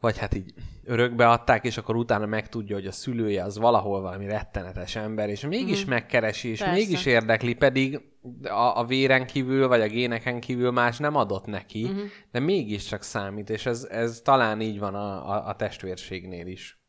vagy 0.00 0.18
hát 0.18 0.34
így 0.34 0.54
örökbe 0.84 1.28
adták, 1.28 1.64
és 1.64 1.76
akkor 1.76 1.96
utána 1.96 2.26
megtudja, 2.26 2.74
hogy 2.74 2.86
a 2.86 2.92
szülője 2.92 3.44
az 3.44 3.58
valahol 3.58 4.00
valami 4.00 4.26
rettenetes 4.26 4.96
ember, 4.96 5.28
és 5.28 5.40
mégis 5.40 5.86
mm. 5.86 5.88
megkeresi, 5.88 6.48
és 6.48 6.58
Persze. 6.58 6.74
mégis 6.74 7.06
érdekli, 7.06 7.54
pedig 7.54 8.00
a, 8.42 8.78
a 8.78 8.84
véren 8.84 9.26
kívül, 9.26 9.68
vagy 9.68 9.80
a 9.80 9.86
géneken 9.86 10.40
kívül 10.40 10.70
más 10.70 10.98
nem 10.98 11.16
adott 11.16 11.46
neki, 11.46 11.88
mm. 11.88 12.04
de 12.30 12.38
mégiscsak 12.38 13.02
számít, 13.02 13.50
és 13.50 13.66
ez, 13.66 13.84
ez 13.84 14.20
talán 14.20 14.60
így 14.60 14.78
van 14.78 14.94
a, 14.94 15.30
a, 15.30 15.48
a 15.48 15.56
testvérségnél 15.56 16.46
is. 16.46 16.80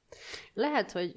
Lehet, 0.54 0.92
hogy 0.92 1.16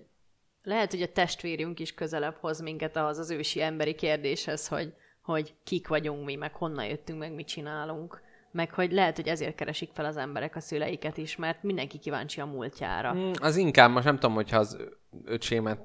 lehet, 0.62 0.90
hogy 0.90 1.02
a 1.02 1.12
testvérünk 1.12 1.80
is 1.80 1.94
közelebb 1.94 2.36
hoz 2.40 2.60
minket 2.60 2.96
ahhoz 2.96 3.18
az 3.18 3.30
ősi 3.30 3.62
emberi 3.62 3.94
kérdéshez, 3.94 4.68
hogy, 4.68 4.94
hogy 5.22 5.54
kik 5.64 5.88
vagyunk 5.88 6.24
mi, 6.24 6.34
meg 6.34 6.54
honnan 6.54 6.86
jöttünk, 6.86 7.18
meg 7.18 7.32
mit 7.34 7.46
csinálunk. 7.46 8.20
Meg 8.52 8.74
hogy 8.74 8.92
lehet, 8.92 9.16
hogy 9.16 9.28
ezért 9.28 9.54
keresik 9.54 9.90
fel 9.92 10.04
az 10.04 10.16
emberek 10.16 10.56
a 10.56 10.60
szüleiket 10.60 11.16
is, 11.16 11.36
mert 11.36 11.62
mindenki 11.62 11.98
kíváncsi 11.98 12.40
a 12.40 12.46
múltjára. 12.46 13.14
Mm, 13.14 13.30
Az 13.40 13.56
inkább, 13.56 13.90
most 13.90 14.04
nem 14.04 14.14
tudom, 14.14 14.34
hogyha 14.34 14.58
az 14.58 14.76
öcsémet 15.24 15.80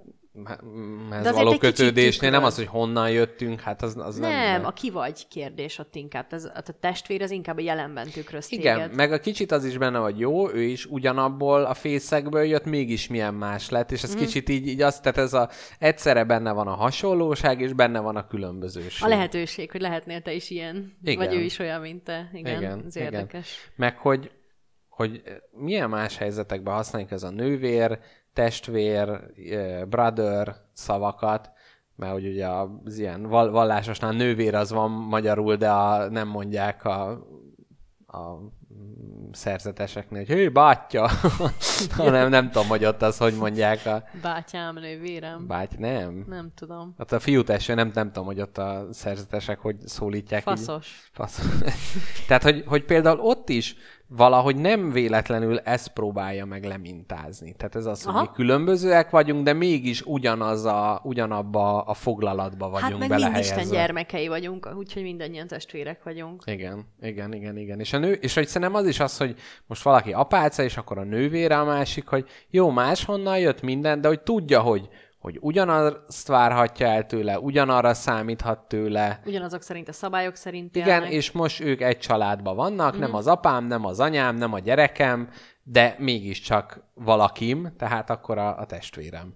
ez 1.12 1.20
azért 1.20 1.36
való 1.36 1.58
kötődésnél 1.58 2.30
nem 2.30 2.44
az, 2.44 2.56
hogy 2.56 2.66
honnan 2.66 3.10
jöttünk, 3.10 3.60
hát 3.60 3.82
az, 3.82 3.98
az 3.98 4.16
nem. 4.16 4.32
Nem, 4.32 4.66
a 4.66 4.72
ki 4.72 4.90
vagy 4.90 5.28
kérdés 5.28 5.80
ott 5.80 5.96
inkább. 5.96 6.26
Ez, 6.30 6.46
a 6.46 6.62
testvér 6.80 7.22
az 7.22 7.32
inkább 7.32 7.58
a 7.58 7.62
jelenben 7.62 8.10
tükröz 8.10 8.52
Igen, 8.52 8.76
téged. 8.76 8.96
meg 8.96 9.12
a 9.12 9.20
kicsit 9.20 9.52
az 9.52 9.66
is 9.66 9.78
benne, 9.78 9.98
hogy 9.98 10.20
jó, 10.20 10.52
ő 10.52 10.62
is 10.62 10.86
ugyanabból 10.86 11.64
a 11.64 11.74
fészekből 11.74 12.44
jött, 12.44 12.66
mégis 12.66 13.08
milyen 13.08 13.34
más 13.34 13.70
lett, 13.70 13.92
és 13.92 14.04
ez 14.04 14.16
mm. 14.16 14.18
kicsit 14.18 14.50
így, 14.50 14.68
így 14.68 14.82
azt, 14.82 15.02
tehát 15.02 15.18
ez 15.18 15.34
a, 15.34 15.50
egyszerre 15.80 16.24
benne 16.24 16.52
van 16.52 16.68
a 16.68 16.74
hasonlóság, 16.74 17.62
és 17.62 17.74
benne 17.74 18.00
van 18.00 18.16
a 18.16 18.28
különbözőség. 18.28 19.06
A 19.06 19.08
lehetőség, 19.08 19.72
hogy 19.72 19.82
lehetnél 19.82 20.22
te 20.22 20.34
is 20.34 20.50
ilyen, 20.50 20.98
Igen. 21.04 21.26
vagy 21.26 21.36
ő 21.36 21.40
is 21.40 21.60
olyan, 21.60 21.82
mint 21.82 22.04
te. 22.04 22.30
Igen, 22.34 22.62
Igen, 22.62 22.84
ez 22.86 22.96
igen. 22.96 23.14
érdekes. 23.14 23.72
Meg 23.76 23.98
hogy, 23.98 24.32
hogy 24.96 25.24
milyen 25.52 25.90
más 25.90 26.18
helyzetekben 26.18 26.74
használjuk 26.74 27.12
ez 27.12 27.24
a 27.24 27.30
nővér, 27.30 28.00
testvér, 28.34 29.20
brother 29.90 30.56
szavakat, 30.74 31.52
mert 31.96 32.12
hogy 32.12 32.28
ugye 32.28 32.48
az 32.48 32.98
ilyen 32.98 33.28
val- 33.28 33.52
vallásosnál 33.52 34.12
nővér 34.12 34.56
az 34.56 34.72
van 34.72 34.92
magyarul, 34.92 35.56
de 35.56 35.70
a, 35.70 36.10
nem 36.10 36.28
mondják 36.28 36.86
a, 36.86 37.10
a 38.08 38.40
szerzeteseknél, 39.32 40.26
hogy 40.26 40.36
hé, 40.36 40.50
bátya, 40.50 41.10
hanem 41.98 42.30
nem 42.30 42.52
tudom, 42.52 42.68
hogy 42.68 42.86
ott 42.86 43.02
az, 43.02 43.18
hogy 43.18 43.36
mondják 43.36 43.86
a 43.86 44.04
Bátyám, 44.22 44.74
nővérem. 44.74 45.48
báty, 45.48 45.76
nem. 45.78 46.26
Nem 46.28 46.50
tudom. 46.56 46.96
Ott 46.98 47.12
a 47.12 47.20
fiú 47.20 47.44
testvő, 47.44 47.74
nem, 47.74 47.92
nem 47.94 48.08
tudom, 48.08 48.26
hogy 48.26 48.42
ott 48.42 48.58
a 48.58 48.88
szerzetesek 48.92 49.60
hogy 49.60 49.78
szólítják. 49.86 50.40
így. 50.40 50.46
Faszos. 50.58 51.10
Fasz. 51.12 51.42
Tehát, 52.28 52.44
hogy, 52.44 52.64
hogy 52.68 52.84
például 52.86 53.20
ott 53.20 53.50
is 53.50 53.76
valahogy 54.08 54.56
nem 54.56 54.92
véletlenül 54.92 55.60
ezt 55.60 55.88
próbálja 55.88 56.46
meg 56.46 56.64
lemintázni. 56.64 57.54
Tehát 57.58 57.76
ez 57.76 57.86
az, 57.86 58.04
hogy 58.04 58.14
Aha. 58.14 58.22
mi 58.22 58.30
különbözőek 58.34 59.10
vagyunk, 59.10 59.44
de 59.44 59.54
mégis 59.54 60.02
ugyanaz 60.02 60.66
a, 60.66 61.00
ugyanabba 61.04 61.82
a 61.82 61.94
foglalatba 61.94 62.70
vagyunk 62.70 62.92
Hát 62.92 63.00
meg 63.00 63.10
belehelyezve. 63.10 63.56
Isten 63.56 63.74
gyermekei 63.74 64.28
vagyunk, 64.28 64.70
úgyhogy 64.78 65.04
mindannyian 65.04 65.48
testvérek 65.48 66.04
vagyunk. 66.04 66.44
Igen, 66.46 66.86
igen, 67.02 67.34
igen, 67.34 67.58
igen. 67.58 67.80
És, 67.80 67.94
a 67.94 67.98
nő, 67.98 68.12
és 68.12 68.34
hogy 68.34 68.48
szerintem 68.48 68.78
az 68.78 68.88
is 68.88 69.00
az, 69.00 69.18
hogy 69.18 69.36
most 69.68 69.84
valaki 69.84 70.14
apáca, 70.14 70.64
és 70.64 70.78
akkor 70.78 70.98
a 70.98 71.04
nővére 71.04 71.60
a 71.60 71.66
másik, 71.66 72.08
hogy 72.08 72.26
jó, 72.50 72.70
máshonnan 72.70 73.40
jött 73.40 73.62
minden, 73.62 74.02
de 74.02 74.08
hogy 74.08 74.22
tudja, 74.22 74.62
hogy, 74.62 74.90
hogy 75.26 75.38
ugyanazt 75.42 76.28
várhatja 76.28 76.88
el 76.88 77.06
tőle, 77.06 77.40
ugyanarra 77.40 77.94
számíthat 77.94 78.68
tőle. 78.68 79.22
Ugyanazok 79.26 79.62
szerint 79.62 79.88
a 79.88 79.94
szabályok 79.94 80.36
szerint 80.36 80.76
Igen, 80.76 80.88
élnek. 80.88 81.12
és 81.12 81.32
most 81.32 81.60
ők 81.60 81.82
egy 81.82 81.98
családban 81.98 82.56
vannak, 82.56 82.92
Mhm. 82.92 83.02
nem 83.02 83.14
az 83.16 83.28
apám, 83.28 83.66
nem 83.66 83.86
az 83.86 84.00
anyám, 84.00 84.36
nem 84.36 84.54
a 84.54 84.60
gyerekem, 84.60 85.30
de 85.64 85.96
mégiscsak 86.00 86.84
valakim, 86.94 87.76
tehát 87.78 88.10
akkor 88.10 88.38
a, 88.38 88.60
a 88.60 88.66
testvérem. 88.66 89.34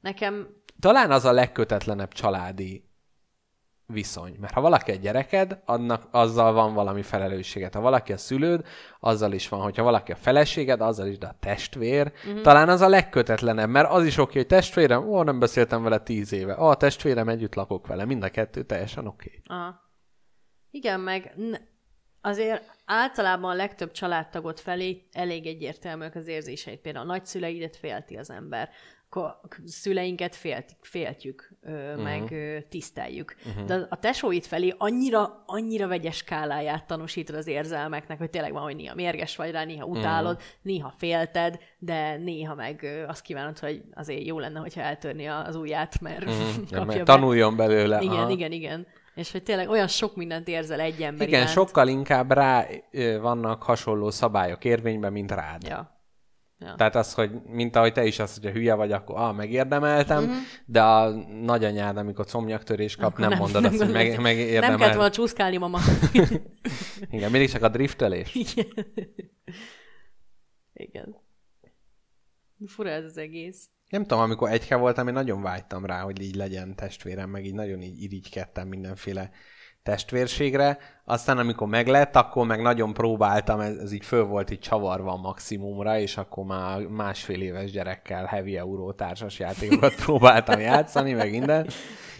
Nekem 0.00 0.46
Talán 0.80 1.10
az 1.10 1.24
a 1.24 1.32
legkötetlenebb 1.32 2.12
családi 2.12 2.87
viszony. 3.92 4.36
Mert 4.40 4.52
ha 4.52 4.60
valaki 4.60 4.90
egy 4.90 5.00
gyereked, 5.00 5.62
annak 5.64 6.08
azzal 6.10 6.52
van 6.52 6.74
valami 6.74 7.02
felelősséget. 7.02 7.74
Ha 7.74 7.80
valaki 7.80 8.12
a 8.12 8.16
szülőd, 8.16 8.66
azzal 9.00 9.32
is 9.32 9.48
van. 9.48 9.60
Hogyha 9.60 9.82
valaki 9.82 10.12
a 10.12 10.16
feleséged, 10.16 10.80
azzal 10.80 11.06
is, 11.06 11.18
de 11.18 11.26
a 11.26 11.36
testvér, 11.40 12.12
uh-huh. 12.26 12.40
talán 12.40 12.68
az 12.68 12.80
a 12.80 12.88
legkötetlenebb, 12.88 13.68
mert 13.68 13.90
az 13.90 14.04
is 14.04 14.16
oké, 14.16 14.38
hogy 14.38 14.46
testvérem, 14.46 15.08
ó, 15.08 15.22
nem 15.22 15.38
beszéltem 15.38 15.82
vele 15.82 15.98
tíz 15.98 16.32
éve. 16.32 16.60
Ó, 16.60 16.66
a 16.66 16.76
testvérem, 16.76 17.28
együtt 17.28 17.54
lakok 17.54 17.86
vele, 17.86 18.04
mind 18.04 18.22
a 18.22 18.28
kettő 18.28 18.62
teljesen 18.62 19.06
oké. 19.06 19.40
Aha. 19.46 19.86
Igen, 20.70 21.00
meg 21.00 21.34
azért 22.20 22.64
általában 22.84 23.50
a 23.50 23.54
legtöbb 23.54 23.90
családtagot 23.90 24.60
felé 24.60 25.08
elég 25.12 25.46
egyértelműek 25.46 26.14
az 26.14 26.26
érzéseit. 26.26 26.80
Például 26.80 27.04
a 27.04 27.12
nagyszüleidet 27.12 27.76
félti 27.76 28.16
az 28.16 28.30
ember, 28.30 28.68
a 28.68 28.97
szüleinket 29.64 30.34
félt, 30.34 30.76
féltjük, 30.80 31.50
ö, 31.62 31.90
uh-huh. 31.90 32.02
meg 32.02 32.30
ö, 32.30 32.58
tiszteljük. 32.68 33.36
Uh-huh. 33.46 33.64
De 33.64 33.86
a 33.90 33.98
tesóid 33.98 34.44
felé 34.44 34.74
annyira, 34.78 35.42
annyira 35.46 35.86
vegyes 35.86 36.16
skáláját 36.16 36.86
tanúsítod 36.86 37.34
az 37.34 37.46
érzelmeknek, 37.46 38.18
hogy 38.18 38.30
tényleg 38.30 38.52
van, 38.52 38.62
hogy 38.62 38.76
néha 38.76 38.94
mérges 38.94 39.36
vagy 39.36 39.50
rá, 39.50 39.64
néha 39.64 39.84
utálod, 39.84 40.34
uh-huh. 40.34 40.48
néha 40.62 40.92
félted, 40.96 41.58
de 41.78 42.16
néha 42.16 42.54
meg 42.54 42.82
ö, 42.82 43.06
azt 43.06 43.22
kívánod, 43.22 43.58
hogy 43.58 43.82
azért 43.94 44.26
jó 44.26 44.38
lenne, 44.38 44.58
hogyha 44.58 44.80
eltörni 44.80 45.26
az 45.26 45.56
ujját, 45.56 46.00
mert 46.00 46.24
uh-huh. 46.28 46.54
Ja, 46.56 46.78
kapja 46.78 46.84
mert 46.84 46.98
be. 46.98 47.04
tanuljon 47.04 47.56
belőle. 47.56 48.00
Igen, 48.00 48.16
Aha. 48.16 48.30
igen, 48.30 48.52
igen. 48.52 48.86
És 49.14 49.32
hogy 49.32 49.42
tényleg 49.42 49.68
olyan 49.68 49.86
sok 49.86 50.16
mindent 50.16 50.48
érzel 50.48 50.80
egy 50.80 51.02
ember 51.02 51.26
Igen, 51.26 51.40
iránt. 51.40 51.56
sokkal 51.56 51.88
inkább 51.88 52.32
rá 52.32 52.66
vannak 53.20 53.62
hasonló 53.62 54.10
szabályok 54.10 54.64
érvényben, 54.64 55.12
mint 55.12 55.30
rád. 55.30 55.62
Ja. 55.62 55.97
Ja. 56.60 56.74
Tehát 56.76 56.96
az, 56.96 57.14
hogy 57.14 57.30
mint 57.42 57.76
ahogy 57.76 57.92
te 57.92 58.04
is 58.04 58.18
azt, 58.18 58.34
hogyha 58.34 58.50
hülye 58.50 58.74
vagy, 58.74 58.92
akkor 58.92 59.16
ah, 59.16 59.36
megérdemeltem, 59.36 60.22
uh-huh. 60.22 60.36
de 60.66 60.82
a 60.82 61.08
nagyanyád, 61.42 61.96
amikor 61.96 62.26
comnyaktörés 62.26 62.96
kap, 62.96 63.12
Akkor 63.12 63.28
nem, 63.28 63.38
mondod 63.38 63.64
azt, 63.64 63.78
hogy 63.78 63.92
meg, 63.92 64.10
Nem 64.10 64.22
megérdemelt. 64.22 64.78
kellett 64.78 64.94
volna 64.94 65.10
csúszkálni, 65.10 65.56
mama. 65.56 65.78
Igen, 67.10 67.30
mindig 67.30 67.50
csak 67.50 67.62
a 67.62 67.68
driftelés. 67.68 68.34
Igen. 68.34 68.66
Igen. 70.72 71.16
Fura 72.66 72.90
ez 72.90 73.04
az 73.04 73.16
egész. 73.16 73.68
Nem 73.88 74.02
tudom, 74.02 74.22
amikor 74.22 74.50
egyke 74.50 74.76
voltam, 74.76 75.08
én 75.08 75.14
nagyon 75.14 75.42
vágytam 75.42 75.84
rá, 75.84 76.00
hogy 76.00 76.22
így 76.22 76.34
legyen 76.34 76.76
testvérem, 76.76 77.30
meg 77.30 77.44
így 77.44 77.54
nagyon 77.54 77.82
így 77.82 78.02
irigykedtem 78.02 78.68
mindenféle 78.68 79.30
testvérségre. 79.82 80.78
Aztán 81.04 81.38
amikor 81.38 81.68
meglett, 81.68 82.16
akkor 82.16 82.46
meg 82.46 82.62
nagyon 82.62 82.92
próbáltam, 82.92 83.60
ez, 83.60 83.76
ez 83.76 83.92
így 83.92 84.04
föl 84.04 84.24
volt 84.24 84.50
így 84.50 84.58
csavarva 84.58 85.12
a 85.12 85.16
maximumra, 85.16 85.98
és 85.98 86.16
akkor 86.16 86.44
már 86.44 86.80
másfél 86.80 87.42
éves 87.42 87.70
gyerekkel 87.70 88.24
heavy 88.24 88.56
euró 88.56 88.92
társas 88.92 89.38
játékokat 89.38 89.94
próbáltam 90.04 90.60
játszani, 90.60 91.12
meg 91.12 91.30
minden. 91.30 91.66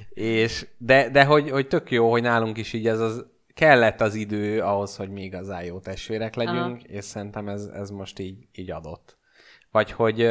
És, 0.08 0.66
de, 0.78 1.08
de 1.10 1.24
hogy, 1.24 1.50
hogy 1.50 1.68
tök 1.68 1.90
jó, 1.90 2.10
hogy 2.10 2.22
nálunk 2.22 2.58
is 2.58 2.72
így 2.72 2.86
ez 2.86 3.00
az 3.00 3.26
kellett 3.54 4.00
az 4.00 4.14
idő 4.14 4.60
ahhoz, 4.60 4.96
hogy 4.96 5.10
mi 5.10 5.22
igazán 5.22 5.64
jó 5.64 5.78
testvérek 5.78 6.34
legyünk, 6.34 6.76
Aha. 6.76 6.86
és 6.86 7.04
szerintem 7.04 7.48
ez, 7.48 7.64
ez 7.64 7.90
most 7.90 8.18
így, 8.18 8.48
így 8.52 8.70
adott. 8.70 9.18
Vagy 9.70 9.92
hogy, 9.92 10.28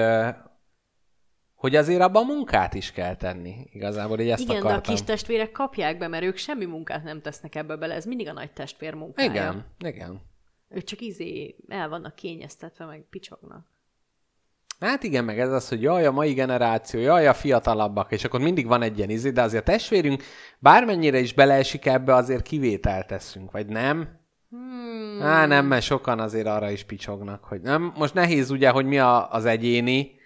hogy 1.58 1.76
azért 1.76 2.02
abban 2.02 2.26
munkát 2.26 2.74
is 2.74 2.92
kell 2.92 3.16
tenni. 3.16 3.56
Igazából 3.72 4.20
így 4.20 4.30
ezt 4.30 4.42
Igen, 4.42 4.56
akartam. 4.56 4.82
de 4.82 4.88
a 4.88 4.92
kis 4.92 5.04
testvérek 5.04 5.52
kapják 5.52 5.98
be, 5.98 6.08
mert 6.08 6.24
ők 6.24 6.38
semmi 6.38 6.66
munkát 6.66 7.04
nem 7.04 7.22
tesznek 7.22 7.56
ebbe 7.56 7.76
bele. 7.76 7.94
Ez 7.94 8.06
mindig 8.06 8.28
a 8.28 8.34
nagy 8.34 8.52
testvér 8.52 8.94
munkája. 8.94 9.30
Igen, 9.32 9.66
igen. 9.80 10.22
Ők 10.70 10.84
csak 10.84 11.02
izé 11.02 11.56
el 11.68 11.90
vannak 11.90 12.16
kényeztetve, 12.16 12.86
meg 12.86 13.06
picsognak. 13.10 13.66
Hát 14.80 15.04
igen, 15.04 15.24
meg 15.24 15.40
ez 15.40 15.52
az, 15.52 15.70
hogy 15.70 15.82
jaj, 15.82 16.06
a 16.06 16.12
mai 16.12 16.34
generáció, 16.34 17.00
jaj, 17.00 17.28
a 17.28 17.34
fiatalabbak, 17.34 18.12
és 18.12 18.24
akkor 18.24 18.40
mindig 18.40 18.68
van 18.68 18.82
egy 18.82 18.98
ilyen 18.98 19.10
izé, 19.10 19.30
de 19.30 19.42
azért 19.42 19.68
a 19.68 19.72
testvérünk 19.72 20.24
bármennyire 20.60 21.20
is 21.20 21.34
beleesik 21.34 21.86
ebbe, 21.86 22.14
azért 22.14 22.42
kivételt 22.42 23.08
teszünk, 23.08 23.52
vagy 23.52 23.68
nem? 23.68 24.20
Hmm. 24.50 25.22
Á, 25.22 25.46
nem, 25.46 25.66
mert 25.66 25.84
sokan 25.84 26.20
azért 26.20 26.48
arra 26.48 26.70
is 26.70 26.84
picsognak, 26.84 27.44
hogy 27.44 27.62
nem. 27.62 27.94
Most 27.96 28.14
nehéz 28.14 28.50
ugye, 28.50 28.70
hogy 28.70 28.86
mi 28.86 29.00
a, 29.00 29.32
az 29.32 29.46
egyéni 29.46 30.17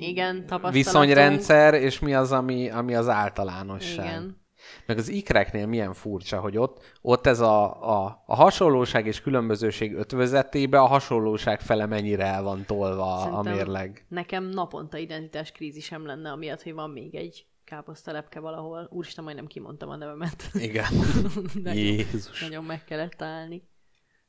Igen, 0.00 0.44
viszonyrendszer, 0.70 1.74
és 1.74 1.98
mi 1.98 2.14
az, 2.14 2.32
ami, 2.32 2.70
ami 2.70 2.94
az 2.94 3.08
általánosság. 3.08 4.06
Igen. 4.06 4.38
Meg 4.86 4.98
az 4.98 5.08
ikreknél 5.08 5.66
milyen 5.66 5.92
furcsa, 5.92 6.40
hogy 6.40 6.56
ott, 6.56 6.82
ott 7.00 7.26
ez 7.26 7.40
a, 7.40 7.82
a, 7.90 8.22
a 8.26 8.34
hasonlóság 8.34 9.06
és 9.06 9.20
különbözőség 9.20 9.94
ötvözetébe 9.94 10.80
a 10.80 10.86
hasonlóság 10.86 11.60
fele 11.60 11.86
mennyire 11.86 12.24
el 12.24 12.42
van 12.42 12.64
tolva 12.66 13.14
a, 13.14 13.16
a 13.16 13.20
Szerintem 13.20 13.54
mérleg. 13.54 14.04
Nekem 14.08 14.44
naponta 14.44 14.98
identitás 14.98 15.52
krízisem 15.52 16.06
lenne, 16.06 16.30
amiatt, 16.30 16.62
hogy 16.62 16.74
van 16.74 16.90
még 16.90 17.14
egy 17.14 17.46
káposztalepke 17.64 18.40
valahol. 18.40 18.88
Úristen, 18.90 19.24
majdnem 19.24 19.46
kimondtam 19.46 19.88
a 19.88 19.96
nevemet. 19.96 20.50
Igen. 20.54 20.92
nagyon, 21.64 21.82
Jézus. 21.82 22.40
nagyon 22.40 22.64
meg 22.64 22.84
kellett 22.84 23.12
találni. 23.12 23.68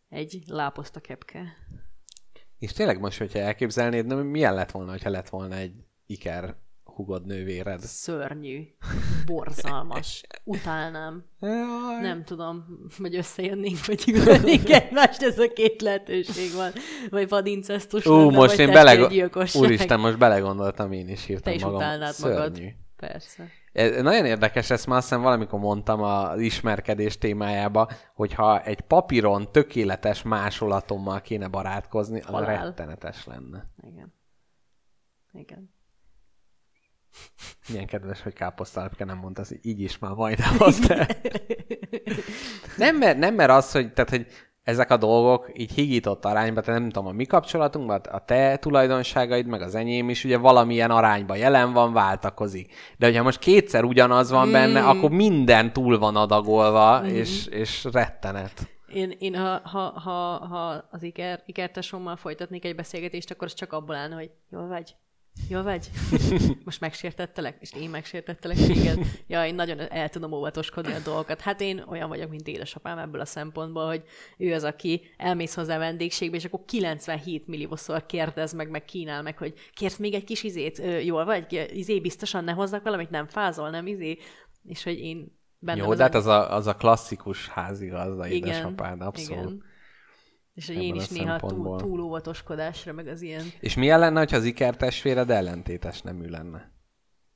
Egy 0.09 0.41
láposzta 0.45 0.99
kepke. 0.99 1.43
És 2.61 2.71
tényleg 2.71 2.99
most, 2.99 3.17
hogyha 3.17 3.39
elképzelnéd, 3.39 4.05
nem, 4.05 4.19
milyen 4.19 4.53
lett 4.53 4.71
volna, 4.71 4.91
hogyha 4.91 5.09
lett 5.09 5.29
volna 5.29 5.55
egy 5.55 5.73
iker 6.05 6.55
hugod 6.83 7.25
nővéred? 7.25 7.79
Szörnyű. 7.79 8.67
Borzalmas. 9.25 10.23
Utálnám. 10.43 11.25
Jaj. 11.39 12.01
Nem 12.01 12.23
tudom, 12.23 12.65
hogy 12.97 13.15
összejönnénk, 13.15 13.85
vagy 13.85 14.03
ülnénk 14.07 14.69
egymást, 14.81 15.21
ez 15.21 15.39
a 15.39 15.47
két 15.53 15.81
lehetőség 15.81 16.53
van. 16.53 16.71
Vagy 17.09 17.29
vadincesztus 17.29 18.05
Ú, 18.05 18.17
lenne, 18.17 18.37
most 18.37 18.55
vagy 18.55 18.67
én 18.67 18.73
beleg... 18.73 19.29
Úristen, 19.53 19.99
most 19.99 20.17
belegondoltam, 20.17 20.91
én 20.91 21.09
is 21.09 21.29
írtam 21.29 21.43
Te 21.43 21.53
is 21.53 21.61
magam. 21.61 21.77
utálnád 21.77 22.13
Szörnyű. 22.13 22.35
magad. 22.37 22.61
Persze. 22.95 23.49
Ez 23.71 24.01
nagyon 24.01 24.25
érdekes, 24.25 24.69
ezt 24.69 24.87
már 24.87 24.97
azt 24.97 25.07
hiszem 25.07 25.23
valamikor 25.23 25.59
mondtam 25.59 26.01
az 26.01 26.39
ismerkedés 26.39 27.17
témájába, 27.17 27.89
hogyha 28.13 28.61
egy 28.63 28.81
papíron 28.81 29.51
tökéletes 29.51 30.21
másolatommal 30.21 31.21
kéne 31.21 31.47
barátkozni, 31.47 32.19
az 32.19 32.25
Halál. 32.25 32.63
rettenetes 32.65 33.25
lenne. 33.25 33.69
Igen. 33.77 34.13
Igen. 35.31 35.73
Milyen 37.69 37.85
kedves, 37.85 38.21
hogy 38.21 38.33
káposztalepke 38.33 39.05
nem 39.05 39.17
mondta, 39.17 39.43
hogy 39.47 39.59
így 39.61 39.79
is 39.81 39.99
már 39.99 40.11
majdnem 40.11 40.55
azt. 40.59 40.87
de- 40.87 41.21
nem, 42.77 42.97
mert, 42.97 43.17
nem 43.17 43.35
mert 43.35 43.51
az, 43.51 43.71
hogy, 43.71 43.93
tehát, 43.93 44.09
hogy 44.09 44.27
ezek 44.63 44.91
a 44.91 44.97
dolgok 44.97 45.49
így 45.53 45.71
higított 45.71 46.25
arányba, 46.25 46.61
tehát 46.61 46.79
nem 46.79 46.89
tudom, 46.89 47.07
a 47.07 47.11
mi 47.11 47.25
kapcsolatunkban, 47.25 47.99
a 47.99 48.25
te 48.25 48.57
tulajdonságaid, 48.57 49.45
meg 49.45 49.61
az 49.61 49.75
enyém 49.75 50.09
is 50.09 50.23
ugye 50.23 50.37
valamilyen 50.37 50.91
arányban 50.91 51.37
jelen 51.37 51.73
van, 51.73 51.93
váltakozik. 51.93 52.73
De 52.97 53.05
hogyha 53.05 53.23
most 53.23 53.39
kétszer 53.39 53.83
ugyanaz 53.83 54.31
van 54.31 54.47
mm. 54.47 54.51
benne, 54.51 54.83
akkor 54.83 55.09
minden 55.09 55.73
túl 55.73 55.99
van 55.99 56.15
adagolva, 56.15 57.01
mm. 57.01 57.05
és, 57.05 57.45
és 57.45 57.83
rettenet. 57.91 58.69
Én, 58.93 59.15
én 59.19 59.35
ha, 59.35 59.61
ha, 59.63 59.79
ha, 59.79 60.45
ha 60.47 60.83
az 60.91 61.03
Iker, 61.03 61.43
Ikertesommal 61.45 62.15
folytatnék 62.15 62.65
egy 62.65 62.75
beszélgetést, 62.75 63.31
akkor 63.31 63.47
az 63.47 63.53
csak 63.53 63.73
abból 63.73 63.95
állna, 63.95 64.15
hogy 64.15 64.31
jól 64.49 64.67
vagy? 64.67 64.95
Jól 65.49 65.63
vagy? 65.63 65.89
Most 66.65 66.79
megsértettelek? 66.79 67.57
És 67.59 67.73
én 67.73 67.89
megsértettelek 67.89 68.57
téged? 68.57 68.99
Ja, 69.27 69.45
én 69.45 69.55
nagyon 69.55 69.79
el 69.79 70.09
tudom 70.09 70.31
óvatoskodni 70.31 70.93
a 70.93 70.99
dolgokat. 70.99 71.41
Hát 71.41 71.61
én 71.61 71.83
olyan 71.87 72.09
vagyok, 72.09 72.29
mint 72.29 72.47
édesapám 72.47 72.97
ebből 72.97 73.21
a 73.21 73.25
szempontból, 73.25 73.87
hogy 73.87 74.03
ő 74.37 74.53
az, 74.53 74.63
aki 74.63 75.01
elmész 75.17 75.53
hozzá 75.53 75.77
vendégségbe, 75.77 76.35
és 76.35 76.45
akkor 76.45 76.65
97 76.65 77.47
milliószor 77.47 78.05
kérdez 78.05 78.53
meg, 78.53 78.69
meg 78.69 78.85
kínál 78.85 79.21
meg, 79.21 79.37
hogy 79.37 79.53
kérsz 79.73 79.97
még 79.97 80.13
egy 80.13 80.23
kis 80.23 80.43
izét? 80.43 80.79
Ö, 80.79 80.97
jól 80.97 81.25
vagy? 81.25 81.69
Izé 81.73 81.99
biztosan 81.99 82.43
ne 82.43 82.51
hozzak 82.51 82.83
valamit? 82.83 83.09
Nem 83.09 83.27
fázol, 83.27 83.69
nem 83.69 83.87
izé? 83.87 84.17
És 84.63 84.83
hogy 84.83 84.99
én 84.99 85.39
bennem 85.59 85.85
Jó, 85.85 85.93
de 85.93 86.03
hát 86.03 86.15
az 86.15 86.25
a, 86.25 86.55
az 86.55 86.67
a 86.67 86.75
klasszikus 86.75 87.47
házigazda 87.47 88.27
igen, 88.27 88.49
édesapád, 88.49 89.01
abszolút. 89.01 89.43
Igen. 89.43 89.69
És 90.61 90.67
hogy 90.67 90.83
én 90.83 90.95
is 90.95 91.07
néha 91.07 91.39
túl, 91.39 91.77
túl 91.77 91.99
óvatoskodásra, 91.99 92.93
meg 92.93 93.07
az 93.07 93.21
ilyen... 93.21 93.45
És 93.59 93.75
milyen 93.75 93.99
lenne, 93.99 94.19
hogyha 94.19 94.37
az 94.37 94.43
ikertestvéred 94.43 95.29
ellentétes 95.29 96.01
nemű 96.01 96.27
lenne? 96.27 96.71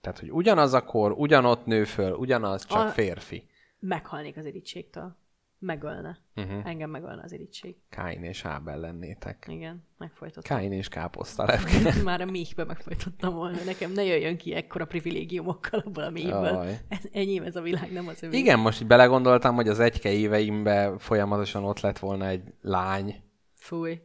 Tehát, 0.01 0.19
hogy 0.19 0.31
ugyanaz 0.31 0.73
a 0.73 0.83
kor, 0.83 1.11
ugyanott 1.11 1.65
nő 1.65 1.83
föl, 1.83 2.11
ugyanaz, 2.11 2.65
csak 2.65 2.85
A- 2.85 2.89
férfi. 2.89 3.47
Meghalnék 3.79 4.37
az 4.37 4.45
irítségtől. 4.45 5.17
Megölne. 5.59 6.19
Uh-huh. 6.35 6.67
Engem 6.67 6.89
megölne 6.89 7.21
az 7.23 7.31
irítség. 7.31 7.75
Káin 7.89 8.23
és 8.23 8.45
Ábel 8.45 8.79
lennétek. 8.79 9.45
Igen, 9.49 9.87
megfojtottam. 9.97 10.57
Káin 10.57 10.71
és 10.71 10.87
káposztalepke. 10.87 11.93
Már 12.03 12.21
a 12.21 12.25
méhbe 12.25 12.63
megfojtottam 12.63 13.33
volna. 13.33 13.57
Nekem 13.65 13.91
ne 13.91 14.03
jöjjön 14.03 14.37
ki 14.37 14.53
ekkora 14.53 14.85
privilégiumokkal 14.85 15.79
abból 15.79 16.03
a 16.03 16.09
méhből. 16.09 16.65
Ez, 16.87 17.03
enyém 17.11 17.43
ez 17.43 17.55
a 17.55 17.61
világ, 17.61 17.91
nem 17.91 18.07
az 18.07 18.23
övé. 18.23 18.37
Igen, 18.37 18.59
most 18.59 18.81
így 18.81 18.87
belegondoltam, 18.87 19.55
hogy 19.55 19.67
az 19.67 19.79
egyke 19.79 20.11
éveimben 20.11 20.97
folyamatosan 20.97 21.63
ott 21.63 21.79
lett 21.79 21.99
volna 21.99 22.27
egy 22.27 22.53
lány. 22.61 23.23
Fúj. 23.55 23.99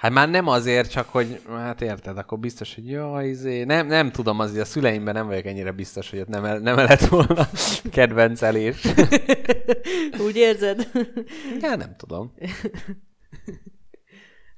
Hát 0.00 0.12
már 0.12 0.30
nem 0.30 0.46
azért, 0.46 0.90
csak 0.90 1.08
hogy, 1.08 1.40
hát 1.48 1.80
érted, 1.80 2.18
akkor 2.18 2.38
biztos, 2.38 2.74
hogy 2.74 2.90
jaj, 2.90 3.28
izé, 3.28 3.64
nem, 3.64 3.86
nem 3.86 4.10
tudom, 4.10 4.38
azért 4.38 4.62
a 4.62 4.64
szüleimben 4.64 5.14
nem 5.14 5.26
vagyok 5.26 5.44
ennyire 5.44 5.72
biztos, 5.72 6.10
hogy 6.10 6.18
ott 6.18 6.28
nem, 6.28 6.62
nem 6.62 6.76
lett 6.76 7.00
volna 7.00 7.48
kedvencelés. 7.92 8.84
Úgy 10.26 10.36
érzed? 10.36 10.90
Ja, 11.60 11.76
nem 11.76 11.94
tudom. 11.96 12.32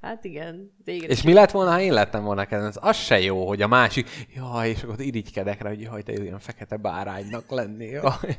Hát 0.00 0.24
igen, 0.24 0.72
végre. 0.84 1.06
És 1.06 1.22
mi 1.22 1.32
lett 1.32 1.50
volna, 1.50 1.70
ha 1.70 1.80
én 1.80 1.92
lettem 1.92 2.24
volna 2.24 2.44
kedvenc? 2.44 2.76
Az 2.80 2.96
se 2.96 3.20
jó, 3.20 3.46
hogy 3.48 3.62
a 3.62 3.68
másik, 3.68 4.08
jaj, 4.34 4.68
és 4.68 4.82
akkor 4.82 5.00
irigykedek 5.00 5.62
rá, 5.62 5.68
hogy 5.68 5.80
jaj, 5.80 6.02
te 6.02 6.12
ilyen 6.12 6.38
fekete 6.38 6.76
báránynak 6.76 7.50
lenni, 7.50 7.86
jaj. 7.86 8.38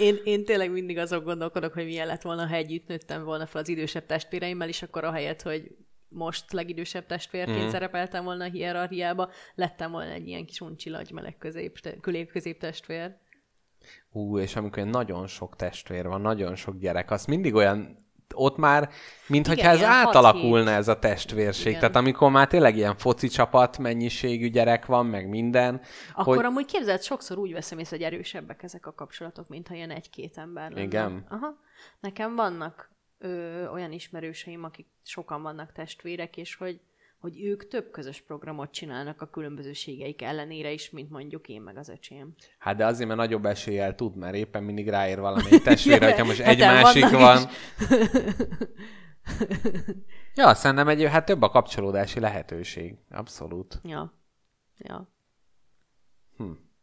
Én, 0.00 0.16
én 0.24 0.44
tényleg 0.44 0.70
mindig 0.70 0.98
azon 0.98 1.22
gondolkodok, 1.24 1.72
hogy 1.72 1.84
milyen 1.84 2.06
lett 2.06 2.22
volna, 2.22 2.46
ha 2.46 2.54
együtt 2.54 2.86
nőttem 2.86 3.24
volna 3.24 3.46
fel 3.46 3.60
az 3.60 3.68
idősebb 3.68 4.06
testvéreimmel, 4.06 4.68
és 4.68 4.82
akkor 4.82 5.04
ahelyett, 5.04 5.42
hogy 5.42 5.76
most 6.08 6.52
legidősebb 6.52 7.06
testvérként 7.06 7.64
mm. 7.64 7.68
szerepeltem 7.68 8.24
volna 8.24 8.44
a 8.44 8.48
hierarchiába, 8.48 9.30
lettem 9.54 9.90
volna 9.90 10.10
egy 10.10 10.28
ilyen 10.28 10.46
kis 10.46 10.60
uncsilagy 10.60 11.10
meleg 11.12 11.36
közép, 11.38 11.78
középtestvér. 12.32 13.16
Ú, 14.10 14.38
és 14.38 14.56
amikor 14.56 14.84
nagyon 14.84 15.26
sok 15.26 15.56
testvér 15.56 16.06
van, 16.06 16.20
nagyon 16.20 16.54
sok 16.54 16.78
gyerek, 16.78 17.10
az 17.10 17.24
mindig 17.24 17.54
olyan, 17.54 18.06
ott 18.34 18.56
már, 18.56 18.90
mintha 19.26 19.52
Igen, 19.52 19.66
ez 19.66 19.82
átalakulna 19.82 20.70
ez 20.70 20.88
a 20.88 20.98
testvérség. 20.98 21.66
Igen. 21.66 21.80
Tehát 21.80 21.96
amikor 21.96 22.30
már 22.30 22.46
tényleg 22.46 22.76
ilyen 22.76 22.96
foci 22.96 23.28
csapat 23.28 23.78
mennyiségű 23.78 24.48
gyerek 24.48 24.86
van, 24.86 25.06
meg 25.06 25.28
minden, 25.28 25.80
Akkor 26.14 26.36
hogy 26.36 26.44
amúgy 26.44 26.64
képzeld, 26.64 27.02
sokszor 27.02 27.38
úgy 27.38 27.52
veszem 27.52 27.78
észre, 27.78 27.96
hogy 27.96 28.04
erősebbek 28.04 28.62
ezek 28.62 28.86
a 28.86 28.94
kapcsolatok, 28.94 29.48
mintha 29.48 29.74
ilyen 29.74 29.90
egy-két 29.90 30.36
ember 30.36 30.70
lenne. 30.70 30.82
Igen? 30.82 31.24
Aha. 31.28 31.56
Nekem 32.00 32.34
vannak 32.34 32.90
ö, 33.18 33.66
olyan 33.66 33.92
ismerőseim, 33.92 34.64
akik 34.64 34.86
sokan 35.02 35.42
vannak 35.42 35.72
testvérek, 35.72 36.36
és 36.36 36.54
hogy, 36.54 36.80
hogy 37.20 37.44
ők 37.44 37.68
több 37.68 37.90
közös 37.90 38.20
programot 38.20 38.70
csinálnak 38.70 39.22
a 39.22 39.30
különbözőségeik 39.30 40.22
ellenére 40.22 40.72
is, 40.72 40.90
mint 40.90 41.10
mondjuk 41.10 41.48
én 41.48 41.60
meg 41.62 41.76
az 41.76 41.88
öcsém. 41.88 42.34
hát 42.58 42.76
de 42.76 42.86
azért, 42.86 43.08
mert 43.08 43.20
nagyobb 43.20 43.46
eséllyel 43.46 43.94
tud, 43.94 44.16
mert 44.16 44.34
éppen 44.34 44.62
mindig 44.62 44.88
ráér 44.88 45.20
valamelyik 45.20 45.62
testvére, 45.70 46.06
hogyha 46.06 46.24
most 46.24 46.40
egy 46.40 46.58
másik 46.58 47.10
van. 47.10 47.48
Ja, 50.34 50.54
szerintem 50.54 50.88
egy, 50.88 51.04
hát 51.04 51.24
több 51.24 51.42
a 51.42 51.48
kapcsolódási 51.48 52.20
lehetőség. 52.20 52.96
Abszolút. 53.10 53.80
Ja. 53.82 54.14
Ja. 54.76 55.08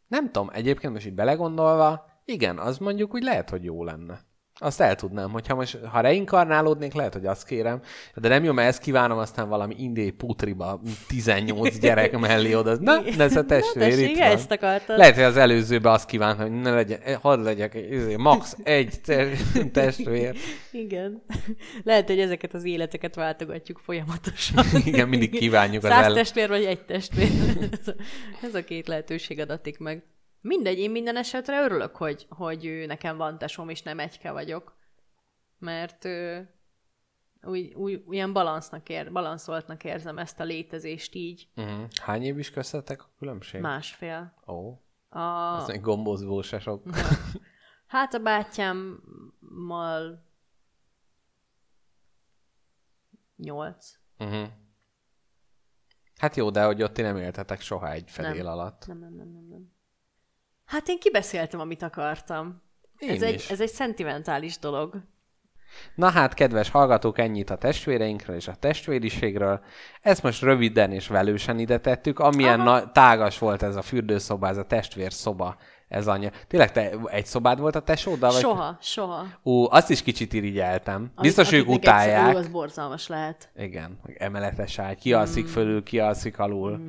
Nem 0.07 0.31
tudom, 0.31 0.49
egyébként 0.53 0.93
most 0.93 1.05
így 1.05 1.13
belegondolva, 1.13 2.05
igen, 2.25 2.57
az 2.57 2.77
mondjuk 2.77 3.13
úgy 3.13 3.23
lehet, 3.23 3.49
hogy 3.49 3.63
jó 3.63 3.83
lenne. 3.83 4.25
Azt 4.59 4.81
el 4.81 4.95
tudnám, 4.95 5.31
hogyha 5.31 5.55
most, 5.55 5.77
ha 5.91 5.99
reinkarnálódnék, 5.99 6.93
lehet, 6.93 7.13
hogy 7.13 7.25
azt 7.25 7.45
kérem, 7.45 7.81
de 8.15 8.27
nem 8.27 8.43
jó, 8.43 8.51
mert 8.51 8.67
ezt 8.67 8.81
kívánom 8.81 9.17
aztán 9.17 9.49
valami 9.49 9.75
indé 9.77 10.09
putriba 10.09 10.81
18 11.07 11.79
gyerek 11.79 12.17
mellé 12.17 12.53
oda. 12.53 12.75
Na, 12.79 13.01
de 13.17 13.23
ez 13.23 13.35
a 13.35 13.45
testvér 13.45 13.89
tessék, 13.89 14.09
itt 14.09 14.17
van. 14.17 14.27
ezt 14.27 14.51
akartad. 14.51 14.97
Lehet, 14.97 15.15
hogy 15.15 15.23
az 15.23 15.37
előzőben 15.37 15.93
azt 15.93 16.05
kívánt, 16.05 16.41
hogy 16.41 16.51
ne 16.51 16.71
legyen, 16.71 16.99
eh, 17.03 17.15
hadd 17.21 17.43
legyek, 17.43 17.77
izé, 17.91 18.15
max 18.15 18.57
egy 18.63 19.01
te- 19.05 19.29
testvér. 19.73 20.35
Igen. 20.71 21.23
Lehet, 21.83 22.07
hogy 22.07 22.19
ezeket 22.19 22.53
az 22.53 22.65
életeket 22.65 23.15
váltogatjuk 23.15 23.79
folyamatosan. 23.83 24.65
Igen, 24.85 25.07
mindig 25.07 25.29
kívánjuk 25.31 25.83
az 25.83 25.89
Száz 25.89 26.05
el... 26.05 26.13
testvér 26.13 26.47
vagy 26.47 26.63
egy 26.63 26.85
testvér. 26.85 27.29
Ez 28.41 28.55
a 28.55 28.63
két 28.63 28.87
lehetőség 28.87 29.39
adatik 29.39 29.77
meg. 29.77 30.03
Mindegy, 30.41 30.77
én 30.77 30.91
minden 30.91 31.17
esetre 31.17 31.63
örülök, 31.63 31.95
hogy, 31.95 32.25
hogy 32.29 32.65
ő, 32.65 32.85
nekem 32.85 33.17
van 33.17 33.37
tesom, 33.37 33.69
és 33.69 33.81
nem 33.81 33.99
egyke 33.99 34.31
vagyok. 34.31 34.75
Mert 35.59 36.05
ö, 36.05 36.39
úgy, 37.41 37.73
úgy, 37.73 38.03
ilyen 38.09 38.33
balansznak 38.33 38.89
ér, 38.89 39.11
balanszoltnak 39.11 39.83
érzem 39.83 40.17
ezt 40.17 40.39
a 40.39 40.43
létezést 40.43 41.15
így. 41.15 41.47
Uh-huh. 41.55 41.87
Hány 42.01 42.23
év 42.23 42.37
is 42.37 42.51
köztetek 42.51 43.03
a 43.03 43.09
különbség? 43.17 43.61
Másfél. 43.61 44.33
Ó, 44.47 44.81
A, 45.09 45.19
az 45.19 45.69
egy 45.69 45.81
gombózból 45.81 46.43
se 46.43 46.59
sok. 46.59 46.83
hát 47.87 48.13
a 48.13 48.19
bátyámmal 48.19 50.25
nyolc. 53.35 53.93
Uh-huh. 54.19 54.47
Hát 56.17 56.35
jó, 56.35 56.49
de 56.49 56.63
hogy 56.63 56.83
ott 56.83 56.93
ti 56.93 57.01
nem 57.01 57.17
éltetek 57.17 57.61
soha 57.61 57.91
egy 57.91 58.09
fedél 58.09 58.43
Nem. 58.43 58.51
alatt. 58.51 58.87
Nem, 58.87 58.99
nem, 58.99 59.13
nem, 59.13 59.27
nem, 59.27 59.45
nem. 59.49 59.75
Hát 60.67 60.87
én 60.87 60.99
kibeszéltem, 60.99 61.59
amit 61.59 61.81
akartam. 61.81 62.61
Én 62.97 63.09
ez, 63.09 63.21
egy, 63.21 63.33
is. 63.33 63.49
ez 63.49 63.61
egy 63.61 63.69
szentimentális 63.69 64.57
dolog. 64.59 64.95
Na 65.95 66.09
hát, 66.09 66.33
kedves 66.33 66.69
hallgatók, 66.69 67.19
ennyit 67.19 67.49
a 67.49 67.57
testvéreinkről 67.57 68.35
és 68.35 68.47
a 68.47 68.55
testvériségről. 68.55 69.61
Ezt 70.01 70.23
most 70.23 70.41
röviden 70.41 70.91
és 70.91 71.07
velősen 71.07 71.59
ide 71.59 71.79
tettük. 71.79 72.19
Amilyen 72.19 72.59
na- 72.59 72.91
tágas 72.91 73.39
volt 73.39 73.63
ez 73.63 73.75
a 73.75 73.81
fürdőszoba, 73.81 74.47
ez 74.47 74.57
a 74.57 74.63
testvérszoba, 74.65 75.57
ez 75.87 76.07
anya. 76.07 76.31
Tényleg 76.47 76.71
te 76.71 76.89
egy 77.05 77.25
szobád 77.25 77.59
volt 77.59 77.75
a 77.75 77.81
tesóddal? 77.81 78.31
Vagy? 78.31 78.41
Soha, 78.41 78.77
soha. 78.81 79.25
Ú, 79.43 79.65
azt 79.71 79.89
is 79.89 80.03
kicsit 80.03 80.33
irigyeltem. 80.33 81.11
Biztos 81.21 81.51
ők 81.51 81.67
akiknek 81.67 81.77
egyszer- 81.77 82.07
utálják. 82.07 82.35
Ú, 82.35 82.37
az 82.37 82.47
borzalmas 82.47 83.07
lehet. 83.07 83.49
Igen, 83.55 83.99
emeletes 84.17 84.79
ágy, 84.79 84.97
ki 84.99 85.13
alszik 85.13 85.43
Mm. 85.43 85.47
fölül, 85.51 85.83
ki 85.83 85.99
alszik 85.99 86.39
alul. 86.39 86.79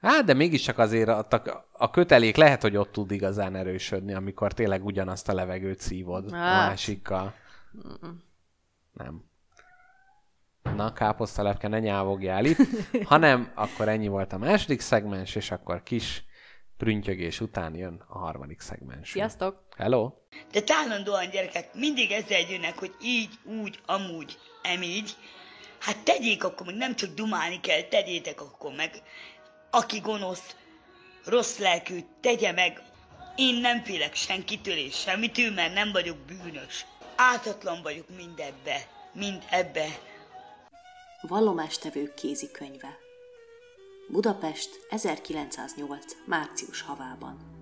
Hát, 0.00 0.24
de 0.24 0.34
mégiscsak 0.34 0.78
azért 0.78 1.08
a, 1.08 1.26
a, 1.30 1.68
a 1.72 1.90
kötelék 1.90 2.36
lehet, 2.36 2.62
hogy 2.62 2.76
ott 2.76 2.92
tud 2.92 3.10
igazán 3.10 3.54
erősödni, 3.54 4.14
amikor 4.14 4.52
tényleg 4.52 4.84
ugyanazt 4.84 5.28
a 5.28 5.34
levegőt 5.34 5.80
szívod 5.80 6.32
a 6.32 6.36
Hát. 6.36 6.68
másikkal. 6.68 7.34
Nem. 8.92 9.24
Na, 10.76 10.92
káposztalepke, 10.92 11.68
ne 11.68 11.78
nyávogjál 11.78 12.44
itt. 12.44 12.58
Ha 13.04 13.16
nem, 13.16 13.52
akkor 13.54 13.88
ennyi 13.88 14.08
volt 14.08 14.32
a 14.32 14.38
második 14.38 14.80
szegmens, 14.80 15.34
és 15.34 15.50
akkor 15.50 15.82
kis 15.82 16.24
prüntjögés 16.76 17.40
után 17.40 17.74
jön 17.74 18.02
a 18.08 18.18
harmadik 18.18 18.60
szegmens. 18.60 19.10
Sziasztok! 19.10 19.62
Hello! 19.76 20.12
De 20.52 20.62
állandóan 20.66 21.30
gyerekek 21.30 21.74
mindig 21.74 22.10
ezzel 22.10 22.40
jönnek, 22.50 22.78
hogy 22.78 22.94
így, 23.02 23.30
úgy, 23.44 23.78
amúgy, 23.86 24.38
emígy. 24.62 25.16
Hát 25.78 26.04
tegyék 26.04 26.44
akkor 26.44 26.66
meg, 26.66 26.76
nem 26.76 26.94
csak 26.94 27.14
dumálni 27.14 27.60
kell, 27.60 27.82
tegyétek 27.82 28.40
akkor 28.40 28.72
meg. 28.76 28.90
Aki 29.70 29.98
gonosz, 29.98 30.56
rossz 31.24 31.58
lelkű, 31.58 32.00
tegye 32.20 32.52
meg. 32.52 32.82
Én 33.36 33.54
nem 33.54 33.82
félek 33.82 34.14
senkitől 34.14 34.76
és 34.76 34.94
semmitől, 34.94 35.50
mert 35.50 35.74
nem 35.74 35.92
vagyok 35.92 36.16
bűnös. 36.16 36.86
Ártatlan 37.16 37.82
vagyok 37.82 38.16
mindebbe, 38.16 38.86
mind 39.12 39.42
ebbe. 39.50 39.86
Vallomástevők 41.20 42.14
kézikönyve 42.14 42.98
Budapest 44.08 44.86
1908. 44.88 46.04
március 46.26 46.82
havában 46.82 47.59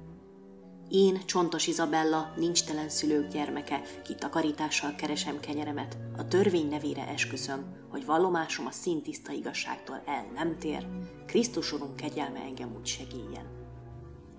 Én, 0.90 1.20
Csontos 1.26 1.66
Izabella, 1.66 2.32
nincstelen 2.36 2.88
szülők 2.88 3.28
gyermeke, 3.32 3.82
ki 4.04 4.14
takarítással 4.14 4.94
keresem 4.94 5.40
kenyeremet, 5.40 5.96
a 6.16 6.28
törvény 6.28 6.68
nevére 6.68 7.06
esküszöm, 7.08 7.64
hogy 7.88 8.04
vallomásom 8.04 8.66
a 8.66 8.70
szintiszta 8.70 9.32
igazságtól 9.32 10.02
el 10.06 10.26
nem 10.34 10.58
tér, 10.58 10.86
Krisztus 11.26 11.72
Urunk 11.72 11.96
kegyelme 11.96 12.38
engem 12.38 12.74
úgy 12.78 12.86
segélyen. 12.86 13.46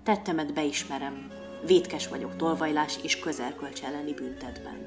Tettemet 0.02 0.54
beismerem, 0.54 1.28
vétkes 1.66 2.08
vagyok 2.08 2.36
tolvajlás 2.36 2.98
és 3.02 3.18
közelkölcs 3.18 3.82
elleni 3.82 4.14
büntetben. 4.14 4.78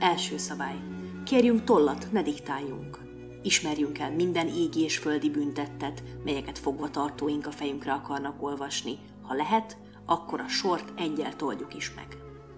Első 0.00 0.36
szabály. 0.36 0.76
Kérjünk 1.24 1.64
tollat, 1.64 2.12
ne 2.12 2.22
diktáljunk. 2.22 2.98
Ismerjünk 3.42 3.98
el 3.98 4.10
minden 4.10 4.48
égi 4.48 4.82
és 4.82 4.98
földi 4.98 5.30
büntettet, 5.30 6.02
melyeket 6.24 6.58
fogva 6.58 6.90
tartóink 6.90 7.46
a 7.46 7.50
fejünkre 7.50 7.92
akarnak 7.92 8.42
olvasni. 8.42 8.98
Ha 9.22 9.34
lehet, 9.34 9.76
akkor 10.06 10.40
a 10.40 10.48
sort 10.48 11.00
egyel 11.00 11.36
toldjuk 11.36 11.74
is 11.74 11.94
meg. 11.94 12.06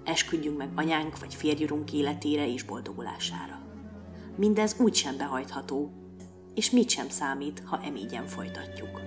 Esküdjünk 0.04 0.58
meg 0.58 0.68
anyánk 0.74 1.18
vagy 1.18 1.34
férjurunk 1.34 1.92
életére 1.92 2.52
és 2.52 2.62
boldogulására. 2.62 3.58
Mindez 4.36 4.76
úgy 4.78 4.94
sem 4.94 5.16
behajtható, 5.16 5.92
és 6.54 6.70
mit 6.70 6.88
sem 6.88 7.08
számít, 7.08 7.62
ha 7.64 7.80
emígyen 7.84 8.26
folytatjuk. 8.26 9.00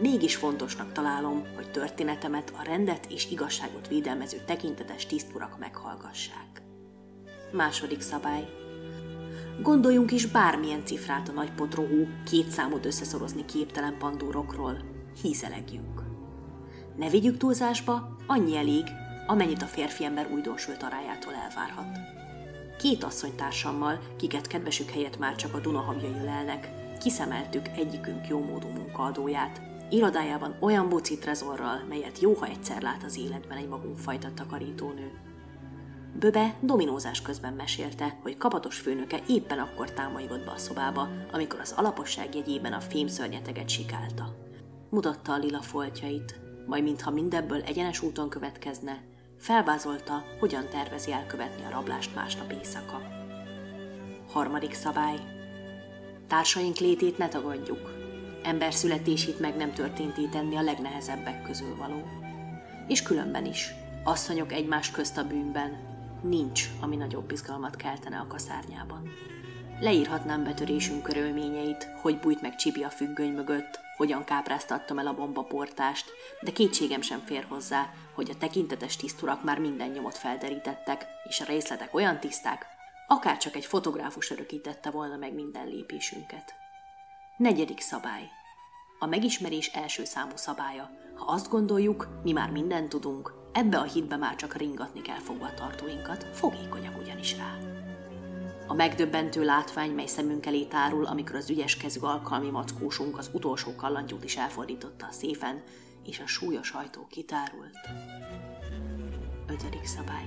Mégis 0.00 0.36
fontosnak 0.36 0.92
találom, 0.92 1.42
hogy 1.54 1.70
történetemet 1.70 2.52
a 2.58 2.62
rendet 2.62 3.06
és 3.10 3.30
igazságot 3.30 3.88
védelmező 3.88 4.42
tekintetes 4.46 5.06
tiszturak 5.06 5.58
meghallgassák. 5.58 6.62
Második 7.52 8.00
szabály. 8.00 8.48
Gondoljunk 9.62 10.12
is 10.12 10.26
bármilyen 10.26 10.84
cifrát 10.84 11.28
a 11.28 11.32
nagy 11.32 11.52
potrohú, 11.52 12.08
két 12.24 12.50
számot 12.50 12.86
összeszorozni 12.86 13.44
képtelen 13.44 13.98
pandúrokról. 13.98 14.76
Hízelegjünk. 15.22 16.01
Ne 16.96 17.08
vigyük 17.08 17.36
túlzásba, 17.36 18.16
annyi 18.26 18.56
elég, 18.56 18.84
amennyit 19.26 19.62
a 19.62 19.66
férfi 19.66 20.04
ember 20.04 20.28
újdonsült 20.32 20.82
arájától 20.82 21.34
elvárhat. 21.34 21.98
Két 22.78 23.04
asszonytársammal, 23.04 24.00
kiket 24.16 24.46
kedvesük 24.46 24.90
helyett 24.90 25.18
már 25.18 25.36
csak 25.36 25.54
a 25.54 25.60
Dunahavjai 25.60 26.24
lelnek, 26.24 26.70
kiszemeltük 27.00 27.68
egyikünk 27.68 28.26
jómódú 28.28 28.68
munkaadóját, 28.68 29.60
irodájában 29.90 30.56
olyan 30.60 30.88
buci 30.88 31.18
trezorral, 31.18 31.84
melyet 31.88 32.18
jó, 32.18 32.34
ha 32.34 32.46
egyszer 32.46 32.82
lát 32.82 33.02
az 33.04 33.18
életben 33.18 33.58
egy 33.58 33.68
magunkfajta 33.68 34.28
takarítónő. 34.34 35.10
Böbe 36.18 36.54
dominózás 36.60 37.22
közben 37.22 37.52
mesélte, 37.52 38.18
hogy 38.22 38.36
kapatos 38.36 38.78
főnöke 38.78 39.20
éppen 39.28 39.58
akkor 39.58 39.92
támolygott 39.92 40.44
be 40.44 40.50
a 40.50 40.56
szobába, 40.56 41.08
amikor 41.32 41.60
az 41.60 41.74
alaposság 41.76 42.34
jegyében 42.34 42.72
a 42.72 42.80
fémszörnyeteget 42.80 43.68
sikálta. 43.68 44.36
Mutatta 44.90 45.32
a 45.32 45.38
lila 45.38 45.60
foltjait, 45.60 46.40
majd 46.66 46.82
mintha 46.82 47.10
mindebből 47.10 47.62
egyenes 47.62 48.02
úton 48.02 48.28
következne, 48.28 49.02
felvázolta, 49.38 50.24
hogyan 50.38 50.68
tervezi 50.68 51.12
elkövetni 51.12 51.64
a 51.64 51.70
rablást 51.70 52.14
másnap 52.14 52.52
éjszaka. 52.52 53.02
Harmadik 54.32 54.74
szabály. 54.74 55.16
Társaink 56.26 56.76
létét 56.76 57.18
ne 57.18 57.28
tagadjuk. 57.28 57.90
Ember 58.42 58.74
születését 58.74 59.40
meg 59.40 59.56
nem 59.56 59.72
történté 59.72 60.26
tenni 60.26 60.56
a 60.56 60.62
legnehezebbek 60.62 61.42
közül 61.42 61.76
való. 61.76 62.02
És 62.88 63.02
különben 63.02 63.46
is. 63.46 63.74
Asszonyok 64.04 64.52
egymás 64.52 64.90
közt 64.90 65.18
a 65.18 65.26
bűnben, 65.26 65.90
nincs, 66.22 66.70
ami 66.80 66.96
nagyobb 66.96 67.32
izgalmat 67.32 67.76
keltene 67.76 68.18
a 68.18 68.26
kaszárnyában. 68.26 69.10
Leírhatnám 69.80 70.44
betörésünk 70.44 71.02
körülményeit, 71.02 71.88
hogy 72.00 72.18
bújt 72.18 72.42
meg 72.42 72.56
Csibi 72.56 72.82
a 72.82 72.90
függöny 72.90 73.32
mögött, 73.32 73.80
hogyan 74.02 74.24
kápráztattam 74.24 74.98
el 74.98 75.06
a 75.06 75.14
bombaportást, 75.14 76.12
de 76.40 76.52
kétségem 76.52 77.00
sem 77.00 77.22
fér 77.24 77.46
hozzá, 77.48 77.92
hogy 78.14 78.30
a 78.30 78.36
tekintetes 78.38 78.96
tiszturak 78.96 79.44
már 79.44 79.58
minden 79.58 79.90
nyomot 79.90 80.18
felderítettek, 80.18 81.06
és 81.28 81.40
a 81.40 81.44
részletek 81.44 81.94
olyan 81.94 82.20
tiszták, 82.20 82.66
akár 83.06 83.36
csak 83.36 83.56
egy 83.56 83.66
fotográfus 83.66 84.30
örökítette 84.30 84.90
volna 84.90 85.16
meg 85.16 85.34
minden 85.34 85.66
lépésünket. 85.66 86.54
Negyedik 87.36 87.80
szabály. 87.80 88.28
A 88.98 89.06
megismerés 89.06 89.66
első 89.66 90.04
számú 90.04 90.36
szabálya. 90.36 90.90
Ha 91.14 91.32
azt 91.32 91.48
gondoljuk, 91.48 92.08
mi 92.22 92.32
már 92.32 92.50
mindent 92.50 92.88
tudunk, 92.88 93.40
Ebbe 93.52 93.78
a 93.78 93.82
hitbe 93.82 94.16
már 94.16 94.36
csak 94.36 94.56
ringatni 94.56 95.02
kell 95.02 95.18
fogva 95.18 95.54
tartóinkat, 95.54 96.26
fogékonyak 96.32 96.98
ugyanis 96.98 97.36
rá. 97.36 97.71
A 98.72 98.74
megdöbbentő 98.74 99.44
látvány, 99.44 99.90
mely 99.90 100.06
szemünk 100.06 100.46
elé 100.46 100.64
tárul, 100.64 101.04
amikor 101.04 101.36
az 101.36 101.50
ügyes 101.50 101.76
kezű 101.76 102.00
alkalmi 102.00 102.50
mackósunk 102.50 103.18
az 103.18 103.30
utolsó 103.32 103.74
kallantyút 103.74 104.24
is 104.24 104.36
elfordította 104.36 105.06
a 105.06 105.12
széfen, 105.12 105.62
és 106.04 106.20
a 106.20 106.26
súlyos 106.26 106.70
ajtó 106.70 107.06
kitárult. 107.10 107.78
Ötödik 109.46 109.84
szabály. 109.84 110.24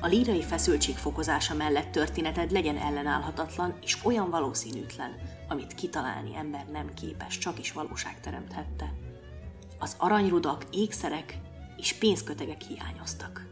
A 0.00 0.06
lírai 0.06 0.42
feszültség 0.42 0.96
fokozása 0.96 1.54
mellett 1.54 1.90
történeted 1.90 2.50
legyen 2.50 2.76
ellenállhatatlan 2.76 3.78
és 3.82 4.04
olyan 4.04 4.30
valószínűtlen, 4.30 5.14
amit 5.48 5.74
kitalálni 5.74 6.36
ember 6.36 6.66
nem 6.66 6.94
képes, 6.94 7.38
csak 7.38 7.58
is 7.58 7.72
valóság 7.72 8.20
teremthette. 8.20 8.92
Az 9.78 9.96
aranyrudak, 9.98 10.64
ékszerek 10.70 11.38
és 11.76 11.92
pénzkötegek 11.92 12.60
hiányoztak. 12.60 13.50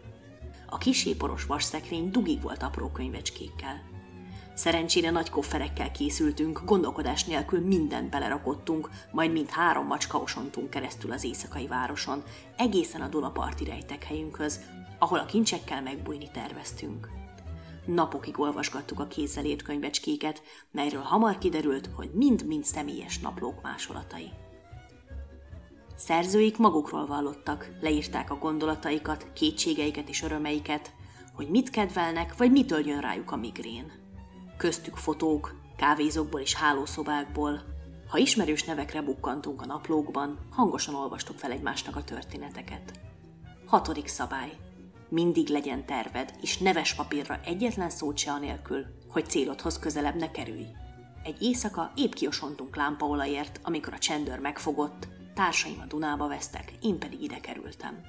A 0.72 0.78
kiséporos 0.78 1.44
vasszekrény 1.44 2.10
dugig 2.10 2.43
volt 2.43 2.62
apró 2.62 2.89
könyvecskékkel. 2.89 3.90
Szerencsére 4.61 5.11
nagy 5.11 5.31
kofferekkel 5.31 5.91
készültünk, 5.91 6.61
gondolkodás 6.65 7.24
nélkül 7.24 7.61
mindent 7.61 8.11
belerakottunk, 8.11 8.91
majd 9.12 9.32
mint 9.32 9.51
három 9.51 9.87
macska 9.87 10.19
osontunk 10.19 10.70
keresztül 10.70 11.12
az 11.12 11.24
éjszakai 11.24 11.66
városon, 11.66 12.23
egészen 12.57 13.01
a 13.01 13.09
Dunaparti 13.09 13.65
rejtek 13.65 14.05
helyünkhöz, 14.05 14.61
ahol 14.99 15.19
a 15.19 15.24
kincsekkel 15.24 15.82
megbújni 15.82 16.31
terveztünk. 16.32 17.09
Napokig 17.87 18.41
olvasgattuk 18.41 19.01
a 19.01 19.07
kézzel 19.07 19.45
ért 19.45 19.62
könyvecskéket, 19.62 20.43
melyről 20.70 21.03
hamar 21.03 21.39
kiderült, 21.39 21.91
hogy 21.95 22.11
mind-mind 22.12 22.65
személyes 22.65 23.19
naplók 23.19 23.62
másolatai. 23.62 24.31
Szerzőik 25.97 26.59
magukról 26.59 27.07
vallottak, 27.07 27.70
leírták 27.81 28.31
a 28.31 28.39
gondolataikat, 28.39 29.27
kétségeiket 29.32 30.09
és 30.09 30.23
örömeiket, 30.23 30.93
hogy 31.35 31.49
mit 31.49 31.70
kedvelnek, 31.70 32.37
vagy 32.37 32.51
mitől 32.51 32.87
jön 32.87 33.01
rájuk 33.01 33.31
a 33.31 33.37
migrén. 33.37 33.99
Köztük 34.61 34.97
fotók, 34.97 35.55
kávézókból 35.77 36.41
és 36.41 36.55
hálószobákból. 36.55 37.62
Ha 38.09 38.19
ismerős 38.19 38.65
nevekre 38.65 39.03
bukkantunk 39.03 39.62
a 39.62 39.66
naplókban, 39.66 40.39
hangosan 40.51 40.95
olvastuk 40.95 41.39
fel 41.39 41.51
egymásnak 41.51 41.97
a 41.97 42.05
történeteket. 42.05 43.01
Hatodik 43.66 44.07
szabály. 44.07 44.57
Mindig 45.09 45.49
legyen 45.49 45.87
terved, 45.87 46.35
és 46.41 46.59
neves 46.59 46.95
papírra 46.95 47.41
egyetlen 47.45 47.91
szót 47.91 48.19
se 48.19 48.31
anélkül, 48.31 48.85
hogy 49.09 49.27
célodhoz 49.27 49.78
közelebb 49.78 50.16
ne 50.16 50.31
kerülj. 50.31 50.66
Egy 51.23 51.43
éjszaka 51.43 51.93
épp 51.97 52.12
kiosontunk 52.12 52.77
lámpaolajért, 52.77 53.61
amikor 53.62 53.93
a 53.93 53.99
csendőr 53.99 54.39
megfogott, 54.39 55.09
Társaim 55.35 55.81
a 55.81 55.87
Dunába 55.87 56.28
vesztek, 56.28 56.73
én 56.81 56.99
pedig 56.99 57.23
ide 57.23 57.41
kerültem. 57.41 58.01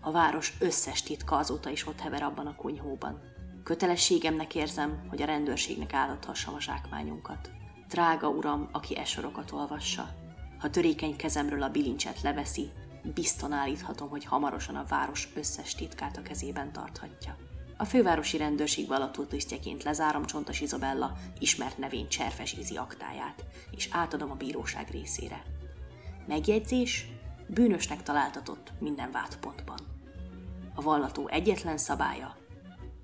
A 0.00 0.10
város 0.10 0.56
összes 0.60 1.02
titka 1.02 1.36
azóta 1.36 1.70
is 1.70 1.86
ott 1.86 2.00
hever 2.00 2.22
abban 2.22 2.46
a 2.46 2.54
kunyhóban. 2.54 3.27
Kötelességemnek 3.68 4.54
érzem, 4.54 5.06
hogy 5.08 5.22
a 5.22 5.26
rendőrségnek 5.26 5.92
állathassam 5.92 6.54
a 6.54 6.60
zsákmányunkat. 6.60 7.50
Drága 7.88 8.28
uram, 8.28 8.68
aki 8.72 8.96
esorokat 8.96 9.52
olvassa. 9.52 10.08
Ha 10.58 10.70
törékeny 10.70 11.16
kezemről 11.16 11.62
a 11.62 11.68
bilincset 11.68 12.22
leveszi, 12.22 12.70
bizton 13.14 13.52
állíthatom, 13.52 14.08
hogy 14.08 14.24
hamarosan 14.24 14.74
a 14.74 14.84
város 14.88 15.28
összes 15.34 15.74
titkát 15.74 16.16
a 16.16 16.22
kezében 16.22 16.72
tarthatja. 16.72 17.36
A 17.76 17.84
fővárosi 17.84 18.36
rendőrség 18.36 18.86
balató 18.86 19.24
tisztjeként 19.24 19.82
lezárom 19.82 20.24
Csontos 20.24 20.60
Izabella 20.60 21.16
ismert 21.38 21.78
nevén 21.78 22.08
Cserfes 22.08 22.52
Izi 22.52 22.76
aktáját, 22.76 23.44
és 23.70 23.88
átadom 23.92 24.30
a 24.30 24.34
bíróság 24.34 24.90
részére. 24.90 25.42
Megjegyzés, 26.26 27.06
bűnösnek 27.46 28.02
találtatott 28.02 28.72
minden 28.78 29.10
vádpontban. 29.10 29.78
A 30.74 30.82
vallató 30.82 31.28
egyetlen 31.28 31.78
szabálya, 31.78 32.37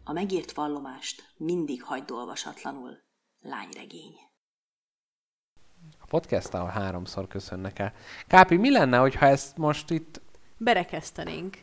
a 0.05 0.12
megírt 0.12 0.52
vallomást 0.52 1.32
mindig 1.36 1.82
hagyd 1.82 2.10
olvasatlanul, 2.10 2.98
lányregény. 3.40 4.14
A 5.98 6.06
podcast 6.06 6.55
ahol 6.55 6.68
háromszor 6.68 7.26
köszönnek 7.26 7.78
el. 7.78 7.93
Kápi, 8.26 8.56
mi 8.56 8.70
lenne, 8.70 8.98
hogyha 8.98 9.26
ezt 9.26 9.56
most 9.56 9.90
itt... 9.90 10.20
Berekeztenénk. 10.56 11.62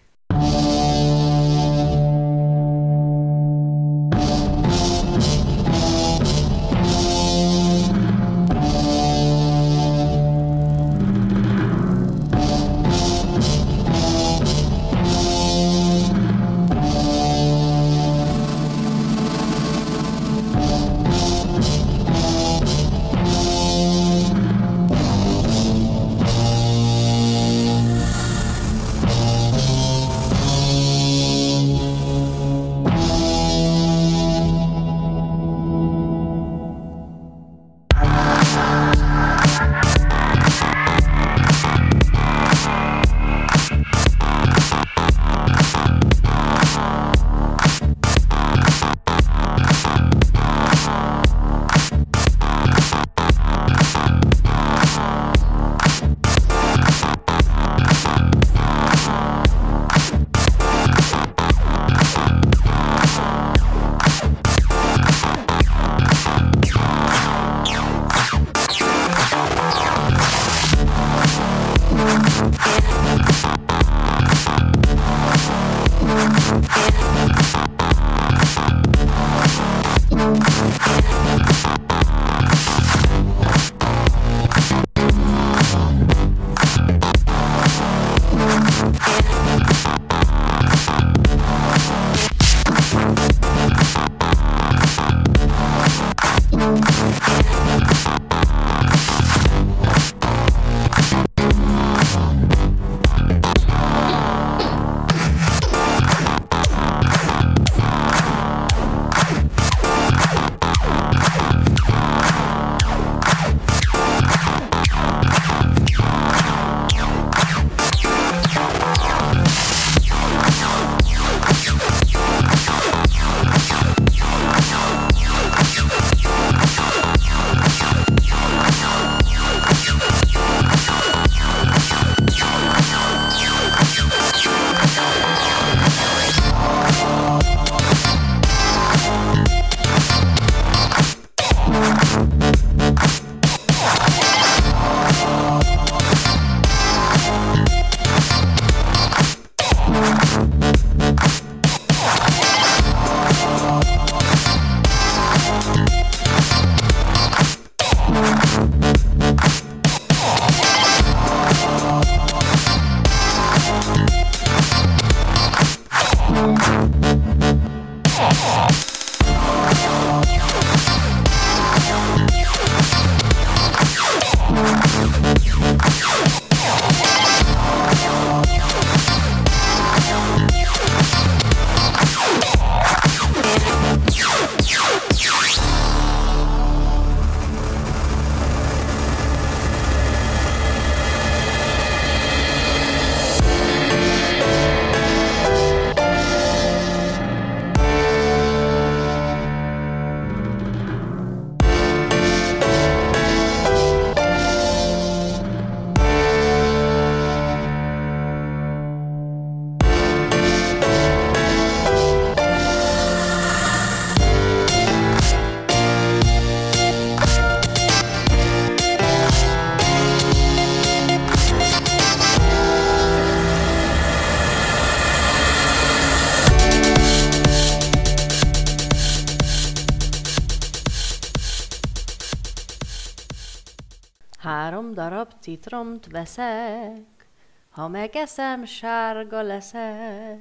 Darab 235.02 235.32
citromt 235.40 236.06
veszek, 236.06 237.30
ha 237.70 237.88
megeszem, 237.88 238.66
sárga 238.66 239.42
leszek. 239.42 240.40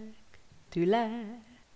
Tüle, 0.68 1.19